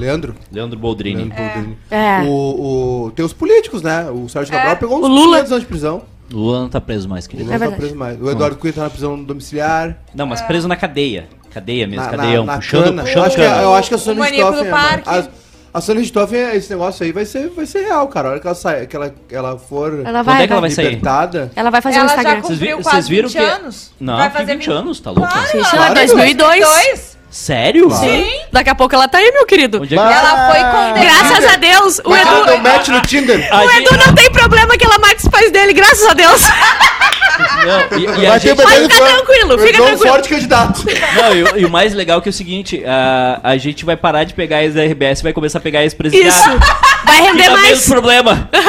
Leandro. 0.01 0.35
Leandro 0.51 0.79
Boldrini. 0.79 1.25
Leandro 1.25 1.37
Boldrini. 1.37 1.79
É. 1.91 2.21
O, 2.23 3.07
o, 3.07 3.11
tem 3.13 3.25
os 3.25 3.33
políticos, 3.33 3.83
né? 3.83 4.09
O 4.11 4.29
Sérgio 4.29 4.53
Cabral 4.53 4.73
É. 4.73 4.77
pegou 4.77 4.99
uns 4.99 5.05
O 5.05 5.09
Lula. 5.09 5.37
500 5.39 5.53
anos 5.53 5.63
de 5.65 5.69
prisão. 5.69 6.03
O 6.33 6.37
Lula 6.37 6.61
não 6.61 6.69
tá 6.69 6.81
preso 6.81 7.09
mais, 7.09 7.27
O 7.27 7.29
querido. 7.29 7.47
Lula 7.51 7.57
É 7.57 7.59
tá 7.59 7.65
verdade. 7.67 7.81
preso 7.81 7.97
mais. 7.97 8.21
O 8.21 8.31
Eduardo 8.31 8.57
Cunha 8.57 8.73
tá 8.73 8.83
na 8.83 8.91
prisão 8.91 9.23
domiciliar. 9.23 9.97
Não, 10.15 10.27
mas 10.27 10.41
preso 10.43 10.67
na 10.69 10.77
cadeia. 10.77 11.29
Cadeia 11.53 11.87
mesmo, 11.87 12.05
Na, 12.05 12.11
cadeião. 12.11 12.45
na, 12.45 12.53
na 12.53 12.59
puxando, 12.59 12.85
cana. 12.85 13.03
puxando 13.03 13.25
acho 13.25 13.37
que, 13.37 13.43
cana. 13.43 13.63
eu 13.63 13.75
acho 13.75 13.89
que 13.89 13.95
a 13.95 13.97
O 13.97 14.01
Sônia 14.01 14.21
maníaco 14.23 14.53
do 14.53 14.65
parque. 14.67 15.09
A, 15.09 15.25
a 15.75 15.81
Sônia 15.81 16.01
Richthofen, 16.03 16.41
esse 16.57 16.71
negócio 16.71 17.05
aí 17.05 17.11
vai 17.11 17.25
ser, 17.25 17.49
vai 17.49 17.67
ser 17.67 17.81
real, 17.81 18.07
cara. 18.07 18.29
A 18.29 18.31
hora 18.33 18.41
que 18.41 18.47
ela, 18.47 18.55
sai, 18.55 18.87
que 18.87 18.95
ela, 18.95 19.11
que 19.29 19.35
ela 19.35 19.59
for 19.59 19.93
Ela 20.05 20.21
Quando 20.21 20.25
vai, 20.27 20.45
é 20.45 20.47
que 20.47 20.53
ela 20.53 20.61
vai 20.61 20.71
sair? 20.71 20.85
libertada... 20.91 21.51
Ela 21.57 21.71
vai 21.71 21.81
fazer 21.83 21.97
um 21.97 22.01
Ela 22.03 22.07
Instagram. 22.07 22.35
já 22.37 22.41
Vocês 22.43 22.59
vi- 22.61 22.67
cumpriu 22.67 22.77
vocês 22.85 22.95
quase 22.95 23.09
viram 23.11 23.29
20 23.29 23.37
que- 23.39 23.45
anos. 23.45 23.93
Não, 23.99 24.17
Vai 24.17 24.31
que 24.31 24.37
fazer 24.39 24.57
20 24.57 24.71
anos, 24.71 25.01
tá 25.01 25.11
louca? 25.11 25.29
Claro, 25.29 25.49
ela 25.55 25.65
chama 25.65 25.83
vai 25.87 25.95
2002. 25.95 26.61
2002. 26.61 27.10
Sério? 27.31 27.89
Sim. 27.93 28.29
Daqui 28.53 28.71
a 28.71 28.75
pouco 28.75 28.93
ela 28.95 29.07
tá 29.07 29.19
aí, 29.19 29.31
meu 29.33 29.47
querido. 29.47 29.85
É. 29.89 29.95
Ela 29.95 30.51
foi 30.51 30.61
condenada. 30.65 31.01
Graças 31.01 31.53
a 31.53 31.57
Deus, 31.57 31.99
o 32.05 32.11
Mas 32.11 32.27
ela 32.27 32.39
Edu, 32.39 32.47
deu 32.47 32.59
match 32.59 32.89
no 32.89 33.01
Tinder. 33.03 33.49
A 33.53 33.65
o 33.65 33.71
gente- 33.71 33.87
Edu 33.87 33.97
não 34.05 34.15
tem 34.15 34.31
problema 34.33 34.77
que 34.77 34.85
ela 34.85 34.99
mate 34.99 35.17
os 35.23 35.29
pais 35.29 35.51
dele, 35.53 35.73
graças 35.73 36.05
a 36.09 36.13
Deus. 36.15 36.41
Não, 37.41 37.99
e, 37.99 38.21
e 38.23 38.27
a 38.27 38.37
gente... 38.39 38.57
ficar 38.61 38.69
fã. 38.69 38.89
tranquilo, 38.89 39.53
Eu 39.53 39.59
fica 39.61 39.77
dou 39.79 39.87
um 39.87 39.89
tranquilo. 39.91 40.13
forte 40.13 40.29
candidato. 40.29 40.85
Não, 41.15 41.35
e, 41.35 41.43
o- 41.45 41.59
e 41.61 41.65
o 41.65 41.71
mais 41.71 41.95
legal 41.95 42.19
é 42.19 42.21
que 42.21 42.29
é 42.29 42.31
o 42.31 42.33
seguinte, 42.33 42.83
a, 42.85 43.41
a 43.45 43.57
gente 43.57 43.85
vai 43.85 43.97
parar 43.97 44.25
de 44.25 44.35
pegar 44.35 44.63
ex 44.65 44.75
da 44.75 44.83
RBS 44.83 45.21
e 45.21 45.23
vai 45.23 45.33
começar 45.33 45.59
a 45.59 45.63
pegar 45.63 45.83
ex-presidiário. 45.83 46.37
Isso. 46.37 46.59
Vai 47.05 47.21
render 47.23 47.43
Fica 47.45 47.51
mais. 47.57 47.69
mesmo 47.69 47.93
problema. 47.93 48.51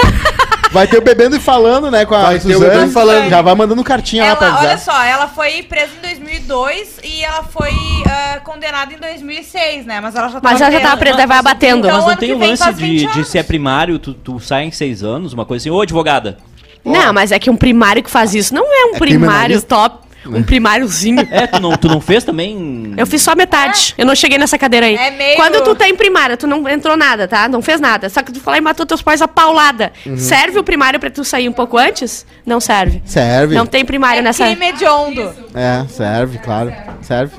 Vai 0.71 0.87
ter 0.87 0.97
o 0.97 1.01
bebendo 1.01 1.35
e 1.35 1.39
falando, 1.39 1.91
né? 1.91 2.05
Com 2.05 2.15
a 2.15 2.21
Vai 2.21 2.39
ter 2.39 2.55
o 2.55 2.59
bebendo 2.59 2.89
e 2.89 2.93
falando. 2.93 3.29
Já 3.29 3.41
vai 3.41 3.53
mandando 3.55 3.83
cartinha 3.83 4.23
lá 4.23 4.35
pra 4.37 4.47
Ela, 4.47 4.55
avisar. 4.55 4.69
olha 4.71 4.77
só, 4.79 5.03
ela 5.03 5.27
foi 5.27 5.63
presa 5.63 5.91
em 5.97 6.01
2002 6.01 6.99
e 7.03 7.23
ela 7.23 7.43
foi 7.43 7.71
ah, 8.05 8.39
condenada 8.43 8.93
em 8.93 8.97
2006, 8.97 9.85
né? 9.85 9.99
Mas 9.99 10.15
ela 10.15 10.27
já 10.29 10.39
tava 10.39 10.49
Mas 10.49 10.61
ela 10.61 10.71
já 10.71 10.79
tava 10.79 10.97
presa, 10.97 11.27
vai 11.27 11.41
batendo. 11.41 11.87
Então, 11.87 11.97
Mas 11.97 12.05
não 12.05 12.15
tem 12.15 12.33
o 12.33 12.37
lance 12.37 12.73
de, 12.73 12.81
20 12.81 13.13
de 13.13 13.25
se 13.25 13.37
é 13.37 13.43
primário, 13.43 13.99
tu, 13.99 14.13
tu 14.13 14.39
sai 14.39 14.63
em 14.63 14.71
seis 14.71 15.03
anos, 15.03 15.33
uma 15.33 15.45
coisa 15.45 15.63
assim. 15.63 15.69
Ô, 15.69 15.81
advogada. 15.81 16.37
Não, 16.85 17.13
mas 17.13 17.31
é 17.31 17.37
que 17.37 17.49
um 17.49 17.57
primário 17.57 18.01
que 18.01 18.09
faz 18.09 18.33
isso 18.33 18.53
não 18.55 18.65
é 18.65 18.91
um 18.91 18.95
É 18.95 18.99
primário 18.99 19.61
top. 19.61 20.10
Um 20.25 20.43
primáriozinho. 20.43 21.27
É, 21.31 21.47
tu 21.47 21.59
não, 21.59 21.71
tu 21.75 21.87
não 21.87 21.99
fez 21.99 22.23
também? 22.23 22.93
Eu 22.97 23.07
fiz 23.07 23.21
só 23.21 23.35
metade. 23.35 23.93
Eu 23.97 24.05
não 24.05 24.15
cheguei 24.15 24.37
nessa 24.37 24.57
cadeira 24.57 24.85
aí. 24.85 24.95
É 24.95 25.11
meio- 25.11 25.35
Quando 25.35 25.63
tu 25.63 25.73
tá 25.75 25.87
em 25.89 25.95
primária, 25.95 26.37
tu 26.37 26.45
não 26.47 26.67
entrou 26.69 26.95
nada, 26.95 27.27
tá? 27.27 27.47
Não 27.47 27.61
fez 27.61 27.79
nada. 27.81 28.09
Só 28.09 28.21
que 28.21 28.31
tu 28.31 28.39
foi 28.39 28.51
lá 28.53 28.57
e 28.57 28.61
matou 28.61 28.85
teus 28.85 29.01
pais 29.01 29.21
a 29.21 29.27
paulada. 29.27 29.91
Uhum. 30.05 30.17
Serve 30.17 30.59
o 30.59 30.63
primário 30.63 30.99
pra 30.99 31.09
tu 31.09 31.23
sair 31.23 31.49
um 31.49 31.53
pouco 31.53 31.77
antes? 31.77 32.25
Não 32.45 32.59
serve. 32.59 33.01
Serve. 33.05 33.55
Não 33.55 33.65
tem 33.65 33.83
primário 33.83 34.19
É 34.19 34.21
nessa. 34.21 34.45
crime 34.45 34.67
hediondo. 34.67 35.33
É, 35.55 35.85
serve, 35.89 36.37
claro. 36.39 36.73
Serve. 37.01 37.33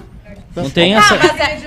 Não 0.55 0.69
tem 0.71 0.95
Ah, 0.95 0.99
essa... 0.99 1.17
mas 1.17 1.41
é... 1.41 1.63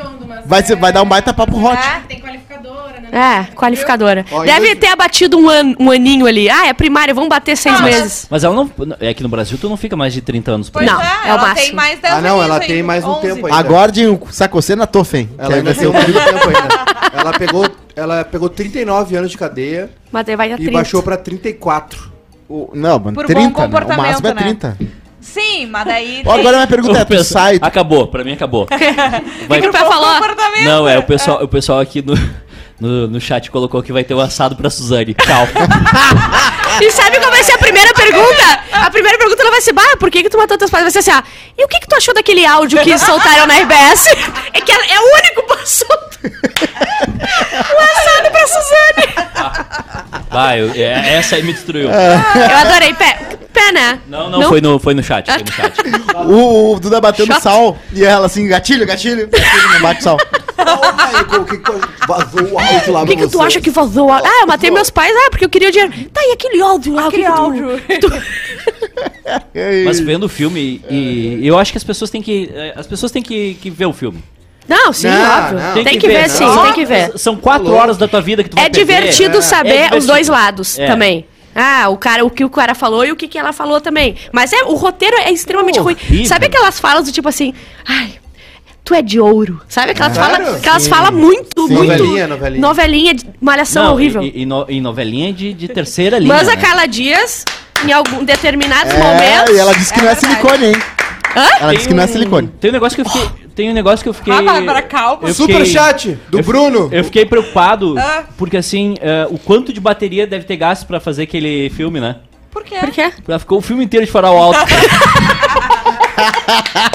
Vai, 0.46 0.62
ser- 0.64 0.76
vai 0.76 0.94
dar 0.94 1.02
um 1.02 1.08
baita 1.08 1.34
papo 1.34 1.58
hot. 1.58 1.76
É. 1.76 2.02
Tem 2.08 2.20
qualificadora, 2.22 3.00
né? 3.02 3.10
É, 3.50 3.56
qualificadora. 3.56 4.26
Ó, 4.32 4.44
Deve 4.44 4.68
ainda- 4.68 4.80
ter 4.80 4.88
abatido 4.88 5.40
um, 5.40 5.50
an 5.50 5.74
um 5.80 5.90
aninho 5.90 6.28
ali. 6.28 6.48
Ah, 6.50 6.68
é 6.68 6.74
primário, 6.74 7.16
vamos 7.16 7.30
bater 7.30 7.58
seis 7.58 7.76
Ah, 7.76 7.82
mas- 7.82 7.96
meses. 7.96 8.28
Mas 8.30 8.44
ela 8.44 8.54
não... 8.54 8.70
É 9.00 9.12
que 9.14 9.24
no 9.24 9.30
Brasil 9.30 9.58
tu 9.60 9.68
não 9.68 9.76
fica 9.78 9.96
mais 9.96 10.14
de 10.14 10.22
30 10.22 10.52
anos 10.52 10.70
Pois 10.70 10.86
preso. 10.86 11.00
Não, 11.00 11.04
é, 11.04 11.14
é 11.14 11.26
o 11.26 11.28
ela 11.30 11.42
máximo. 11.42 11.66
tem 11.68 11.76
mais 11.76 12.00
10 12.00 12.14
Ah, 12.14 12.22
não, 12.22 12.36
ela 12.44 12.44
aninhos 12.46 12.66
tem 12.68 12.76
ainda, 12.76 12.88
mais 12.88 13.04
um 13.04 13.10
11. 13.10 13.22
tempo 13.22 13.46
ainda. 13.48 13.58
Agorde 13.58 14.08
o 14.08 14.20
Sacocena 14.30 14.86
Tofen. 14.86 15.30
Ela 15.38 15.56
ainda 15.56 15.64
vai 15.64 15.74
tem 15.74 15.82
ser 15.84 15.88
um 15.88 15.94
muito 15.94 16.14
tempo 16.14 16.48
ainda. 16.48 17.20
Ela 17.20 17.34
pegou, 17.40 17.70
ela 17.96 18.24
pegou 18.26 18.50
39 18.50 19.16
anos 19.18 19.32
de 19.32 19.38
cadeia 19.38 19.90
Mas 20.12 20.26
daí 20.26 20.36
vai 20.36 20.52
a 20.52 20.56
e 20.56 20.58
30. 20.58 20.72
baixou 20.74 21.02
pra 21.02 21.18
34. 21.18 22.12
o- 22.48 22.70
Não, 22.76 23.00
mano, 23.00 23.16
Por 23.16 23.26
30. 23.26 23.40
bom 23.42 23.46
né? 23.46 23.52
O 23.52 23.54
comportamento, 23.54 24.06
máximo 24.08 24.28
é 24.28 24.34
né? 24.34 24.42
30. 24.42 24.78
Sim, 25.34 25.66
mas 25.66 25.86
daí... 25.86 26.22
Ó, 26.26 26.32
agora 26.34 26.58
minha 26.58 26.68
pergunta 26.68 27.00
é: 27.00 27.06
penso, 27.06 27.34
sai. 27.34 27.58
Acabou, 27.62 28.08
pra 28.08 28.24
mim 28.24 28.34
acabou. 28.34 28.68
Vai- 29.50 29.60
que 29.62 29.68
o 29.68 29.72
pé 29.72 29.80
falou? 29.80 30.14
comportamento. 30.16 30.64
Não, 30.64 30.88
é 30.88 30.98
o 30.98 31.04
pessoal, 31.04 31.44
o 31.44 31.48
pessoal 31.48 31.80
aqui 31.80 32.02
no, 32.02 32.14
no, 32.80 33.08
no 33.08 33.20
chat 33.20 33.50
colocou 33.52 33.82
que 33.84 33.92
vai 33.92 34.04
ter 34.04 34.14
o 34.14 34.20
assado 34.22 34.56
pra 34.56 34.70
Suzane. 34.70 35.14
Tchau. 35.14 35.48
E 36.82 36.92
sabe 36.92 37.18
qual 37.20 37.32
vai 37.32 37.42
ser 37.42 37.54
a 37.54 37.58
primeira 37.58 37.94
pergunta? 37.94 38.60
A 38.74 38.92
primeira 38.92 39.18
pergunta 39.18 39.42
ela 39.42 39.52
vai 39.52 39.62
ser: 39.62 39.72
bah, 39.72 39.96
por 39.98 40.12
que, 40.12 40.22
que 40.24 40.30
tu 40.30 40.38
matou 40.38 40.58
teus 40.58 40.70
pais? 40.70 40.84
Vai 40.84 40.92
ser 40.92 41.00
assim, 41.00 41.12
ah, 41.12 41.24
e 41.58 41.64
o 41.64 41.68
que, 41.70 41.80
que 41.80 41.88
tu 41.88 41.96
achou 41.96 42.14
daquele 42.14 42.46
áudio 42.46 42.82
que 42.82 42.98
soltaram 42.98 43.48
na 43.48 43.54
RBS? 43.60 44.08
É 44.54 44.60
que 44.60 44.72
é 44.74 44.76
o 45.00 45.16
único 45.16 45.54
assunto. 45.54 46.20
o 46.26 47.80
assado 47.80 48.30
pra 48.32 48.48
Suzane. 48.48 49.16
Vai, 50.30 50.60
é- 50.78 51.14
essa 51.16 51.38
aí 51.38 51.44
me 51.44 51.54
destruiu. 51.54 51.90
Eu 51.90 52.58
adorei. 52.58 52.94
Pé, 52.94 53.20
né? 53.72 54.00
Não, 54.08 54.30
não, 54.30 54.42
Foi, 54.50 54.62
no, 54.62 54.80
foi 54.80 54.94
no 54.94 55.04
chat. 55.04 55.26
Foi 55.32 55.42
no 55.42 55.52
chat. 55.52 55.74
O, 56.28 56.74
o 56.76 56.80
Duda 56.80 57.00
batendo 57.02 57.32
Shot. 57.34 57.42
sal 57.42 57.78
e 57.94 58.04
ela 58.04 58.26
assim, 58.26 58.48
gatilho, 58.48 58.86
gatilho. 58.86 59.28
gatilho 59.28 59.70
não 59.74 59.82
bate 59.82 60.04
sal. 60.04 60.18
Ô, 60.58 61.42
O 61.42 61.46
que 61.46 61.58
que 61.58 61.64
tu 61.64 61.80
vazou 62.08 62.44
o 62.54 62.60
áudio 62.60 62.94
lá 62.94 63.04
O 63.04 63.06
que, 63.08 63.16
que 63.18 63.28
tu 63.28 63.42
acha 63.42 63.60
que 63.62 63.70
vazou? 63.70 64.12
Ah, 64.12 64.22
eu 64.42 64.48
matei 64.48 64.72
meus 64.72 64.90
pais. 64.90 65.14
Ah, 65.16 65.30
porque 65.30 65.46
eu 65.46 65.50
queria 65.50 65.72
dinheiro. 65.72 65.94
Tá, 66.14 66.22
e 66.24 66.32
aquele 66.34 66.62
áudio 66.62 66.94
lá? 66.94 67.08
Aquele 67.08 67.28
o 67.28 67.80
que 67.80 67.94
que 67.94 68.00
tu- 68.00 68.08
áudio. 68.14 68.24
Mas 69.86 70.00
vendo 70.00 70.24
o 70.26 70.30
filme, 70.30 70.82
e 70.90 71.40
eu 71.44 71.58
acho 71.58 71.72
que 71.72 71.78
as 71.78 71.84
pessoas 71.84 72.10
têm 72.10 72.22
que. 72.22 72.50
eh, 72.54 72.74
As 72.76 72.88
pessoas 72.88 73.12
têm 73.12 73.22
que, 73.22 73.56
que 73.56 73.70
ver 73.70 73.86
o 73.86 73.94
filme. 73.94 74.24
Não, 74.68 74.92
sim, 74.92 75.08
Não, 75.08 75.38
óbvio. 75.38 75.60
não. 75.60 75.84
Tem, 75.84 76.00
que, 76.00 76.08
ver, 76.08 76.28
sim, 76.30 76.44
Só- 76.44 76.64
tem 76.64 76.74
que 76.74 76.86
ver. 76.86 77.12
São 77.20 77.36
quatro 77.36 77.66
Falou. 77.66 77.80
horas 77.80 77.98
da 77.98 78.08
tua 78.08 78.20
vida 78.22 78.44
que 78.44 78.50
tu 78.50 78.56
vai 78.56 78.66
É 78.66 78.70
perder. 78.70 78.96
divertido 78.96 79.38
É. 79.38 79.42
saber 79.42 79.94
É 79.94 79.98
os 79.98 80.08
dois 80.08 80.28
lados 80.28 80.80
É. 80.80 80.88
também. 80.88 81.26
Ah, 81.56 81.88
o 81.90 81.98
cara, 81.98 82.26
o 82.26 82.30
que 82.30 82.44
o 82.44 82.50
cara 82.50 82.76
falou 82.76 83.06
e 83.06 83.12
o 83.12 83.16
que, 83.16 83.28
que 83.30 83.38
ela 83.38 83.54
falou 83.54 83.80
também. 83.80 84.16
Mas 84.34 84.52
é, 84.52 84.64
o 84.66 84.74
roteiro 84.76 85.16
é 85.18 85.32
extremamente 85.32 85.80
ruim. 85.80 85.94
Horrível. 85.94 86.26
Sabe 86.26 86.48
aquelas 86.48 86.80
falas 86.80 87.06
do 87.06 87.12
tipo 87.14 87.30
assim, 87.30 87.54
ai, 87.88 88.12
tu 88.84 88.94
é 88.94 89.02
de 89.02 89.20
ouro. 89.20 89.62
Sabe 89.70 89.92
aquelas 89.92 90.14
Sério? 90.14 90.36
falas, 90.36 90.56
aquelas 90.58 90.84
Sim. 90.84 90.90
falas 90.90 91.12
muito, 91.12 91.68
Sim. 91.68 91.74
muito. 91.74 91.92
Novelinha, 91.94 92.28
novelinha. 92.28 92.62
Novelinha 92.62 93.14
de 93.14 93.26
malhação 93.40 93.86
Não, 93.86 93.94
horrível. 93.94 94.22
E, 94.22 94.42
e, 94.42 94.46
no- 94.46 94.66
e 94.68 94.82
novelinha 94.82 95.32
de, 95.32 95.54
de 95.54 95.68
terceira 95.70 96.20
linha. 96.20 96.34
Mas 96.34 96.50
a 96.50 96.56
né? 96.56 96.62
Carla 96.62 96.86
Dias, 96.88 97.46
em 97.88 97.92
algum 97.94 98.24
determinados 98.26 98.94
É, 98.94 98.98
momentos. 98.98 99.56
e 99.56 99.58
ela 99.60 99.74
disse 99.74 99.94
que 99.94 100.00
É 100.00 100.04
não 100.04 100.10
é 100.10 100.14
verdade. 100.16 100.36
silicone, 100.42 100.66
hein? 100.66 100.76
Hã? 101.38 101.48
Ela 101.62 101.74
disse 101.76 101.88
que 101.88 101.94
não 101.94 102.04
é 102.04 102.08
silicone. 102.08 102.48
Tem 102.60 102.70
um 102.70 102.74
negócio 102.74 102.96
que 102.96 103.02
eu 103.02 103.12
fiquei. 103.12 103.45
Tem 103.56 103.70
um 103.70 103.74
negócio 103.74 104.04
que 104.04 104.10
eu 104.10 104.14
fiquei. 104.14 104.34
Ah, 104.34 104.42
Bárbara, 104.42 104.82
calma. 104.82 105.30
eu 105.30 105.34
Super 105.34 105.54
fiquei- 105.58 105.72
chat 105.72 106.20
do 106.30 106.40
eu- 106.40 106.44
Bruno. 106.44 106.90
Eu 106.92 107.04
fiquei 107.06 107.26
preocupado, 107.26 107.96
Ah. 107.98 108.24
porque 108.38 108.58
assim, 108.58 108.96
eh, 109.00 109.26
o 109.30 109.38
quanto 109.40 109.72
de 109.72 109.80
bateria 109.80 110.28
deve 110.28 110.44
ter 110.44 110.58
gasto 110.58 110.86
pra 110.86 111.00
fazer 111.00 111.24
aquele 111.24 111.70
filme, 111.70 112.02
né? 112.02 112.18
Por 112.52 112.64
quê? 112.66 112.76
Por 112.80 112.92
quê? 112.92 113.12
Ela 113.28 113.40
ficou 113.40 113.58
o 113.60 113.62
filme 113.62 113.84
inteiro 113.86 114.06
de 114.06 114.12
farol 114.12 114.38
alto. 114.38 114.60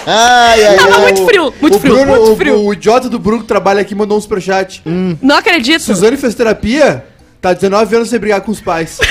Ai, 0.06 0.66
ai, 0.66 0.76
Tava 0.76 0.98
muito 1.00 1.24
frio, 1.26 1.54
muito 1.60 1.76
o 1.76 1.80
frio, 1.80 1.94
Bruno, 1.94 2.10
muito 2.12 2.32
o- 2.32 2.36
frio. 2.36 2.60
O, 2.64 2.72
idiota 2.72 3.08
do 3.08 3.18
Bruno 3.18 3.42
que 3.42 3.46
trabalha 3.48 3.80
aqui 3.80 3.94
mandou 3.94 4.16
um 4.18 4.20
superchat. 4.20 4.82
Não 5.22 5.36
acredito. 5.36 5.82
Suzane 5.82 6.16
fez 6.16 6.34
terapia, 6.34 7.04
tá 7.40 7.52
19 7.52 7.96
anos 7.96 8.08
sem 8.10 8.18
brigar 8.18 8.40
com 8.40 8.50
os 8.50 8.60
pais. 8.60 8.98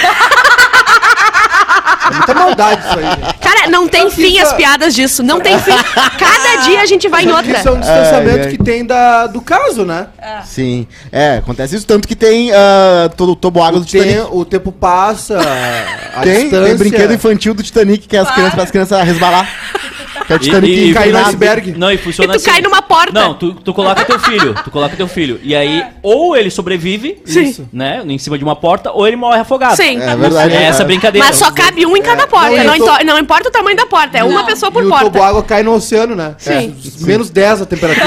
é 2.12 2.14
muita 2.16 2.34
maldade 2.34 2.82
isso 2.88 3.00
aí, 3.00 3.06
gente. 3.06 3.39
Cara, 3.52 3.68
não 3.70 3.88
tem 3.88 4.10
fim 4.12 4.40
as 4.40 4.52
é- 4.54 4.56
piadas 4.56 4.94
disso. 4.94 5.24
Não 5.24 5.40
tem 5.40 5.58
fim. 5.60 5.72
Cada 6.18 6.56
dia 6.64 6.82
a 6.82 6.86
gente 6.86 7.08
vai 7.08 7.24
em 7.26 7.32
outra. 7.32 7.52
Isso 7.58 7.68
é 7.68 7.72
um 7.72 7.80
distanciamento 7.80 8.38
Ai, 8.40 8.46
ai. 8.46 8.52
que 8.52 8.58
tem 8.64 8.86
da, 8.86 9.26
do 9.28 9.42
caso, 9.42 9.86
né? 9.86 10.08
Sim. 10.46 10.88
É, 11.12 11.38
acontece 11.38 11.76
isso. 11.76 11.86
Tanto 11.88 12.08
que 12.08 12.16
tem 12.16 12.52
ah, 12.52 13.10
todo 13.18 13.32
o 13.32 13.36
toboágua 13.36 13.80
do 13.80 13.84
O, 13.86 13.90
tem- 13.90 14.02
Titanic. 14.02 14.30
o 14.36 14.46
tempo 14.46 14.72
passa, 14.72 15.40
a 16.16 16.22
Tem, 16.22 16.42
distância... 16.44 16.66
tem 16.66 16.78
brinquedo 16.78 17.14
infantil 17.14 17.54
do 17.54 17.64
Titanic 17.64 18.08
que 18.08 18.16
é 18.16 18.20
as 18.20 18.32
crianças, 18.32 18.54
para 18.54 18.64
as 18.64 18.72
crianças 18.72 19.04
resbalar. 19.04 19.48
Que 20.30 20.34
é 20.34 20.36
o 20.36 20.40
Titanic 20.40 20.72
E- 20.74 20.90
e- 20.92 20.94
Cair 20.94 21.12
no 21.12 21.20
iceberg. 21.26 21.74
Não, 21.76 21.92
e 21.92 21.98
funciona 21.98 22.36
assim. 22.36 22.44
E 22.46 22.48
tu 22.48 22.52
cai 22.54 22.62
numa 22.62 22.82
porta. 22.84 23.12
Não, 23.12 23.34
tu, 23.34 23.52
tu 23.56 23.74
coloca 23.74 24.06
teu 24.06 24.20
filho. 24.20 24.54
Tu 24.64 24.70
coloca 24.70 24.96
teu 24.96 25.08
filho. 25.08 25.40
E 25.42 25.56
aí, 25.56 25.84
ou 26.04 26.38
ele 26.38 26.52
sobrevive, 26.52 27.18
Sim. 27.26 27.68
né? 27.74 28.04
Em 28.08 28.18
cima 28.20 28.38
de 28.38 28.44
uma 28.44 28.56
porta, 28.56 28.92
ou 28.92 29.08
ele 29.08 29.16
morre 29.16 29.40
afogado. 29.40 29.76
Sim. 29.76 30.00
É 30.00 30.16
verdade. 30.16 30.54
É 30.54 30.64
essa 30.66 30.84
é. 30.84 30.86
brincadeira. 30.86 31.26
Mas 31.28 31.36
só 31.38 31.52
cabe 31.52 31.84
um 31.86 31.98
em 31.98 32.02
cada 32.04 32.28
porta. 32.28 32.64
Não, 32.64 32.76
e 32.76 32.80
Não, 32.80 32.86
tô- 32.98 33.04
não 33.04 33.18
importa 33.18 33.50
o 33.50 33.52
tamanho 33.52 33.76
da 33.76 33.88
porta, 33.88 34.20
é 34.20 34.24
uma 34.24 34.44
pessoa 34.46 34.72
por 34.72 34.84
e 34.84 34.86
o 34.86 34.90
porta. 34.90 35.06
toboágua 35.06 35.42
cai 35.42 35.64
no 35.64 35.74
oceano, 35.74 36.16
né? 36.16 36.36
Sim. 36.38 36.76
É, 37.02 37.06
menos 37.06 37.32
10 37.32 37.64
a 37.64 37.66
temperatura. 37.66 38.06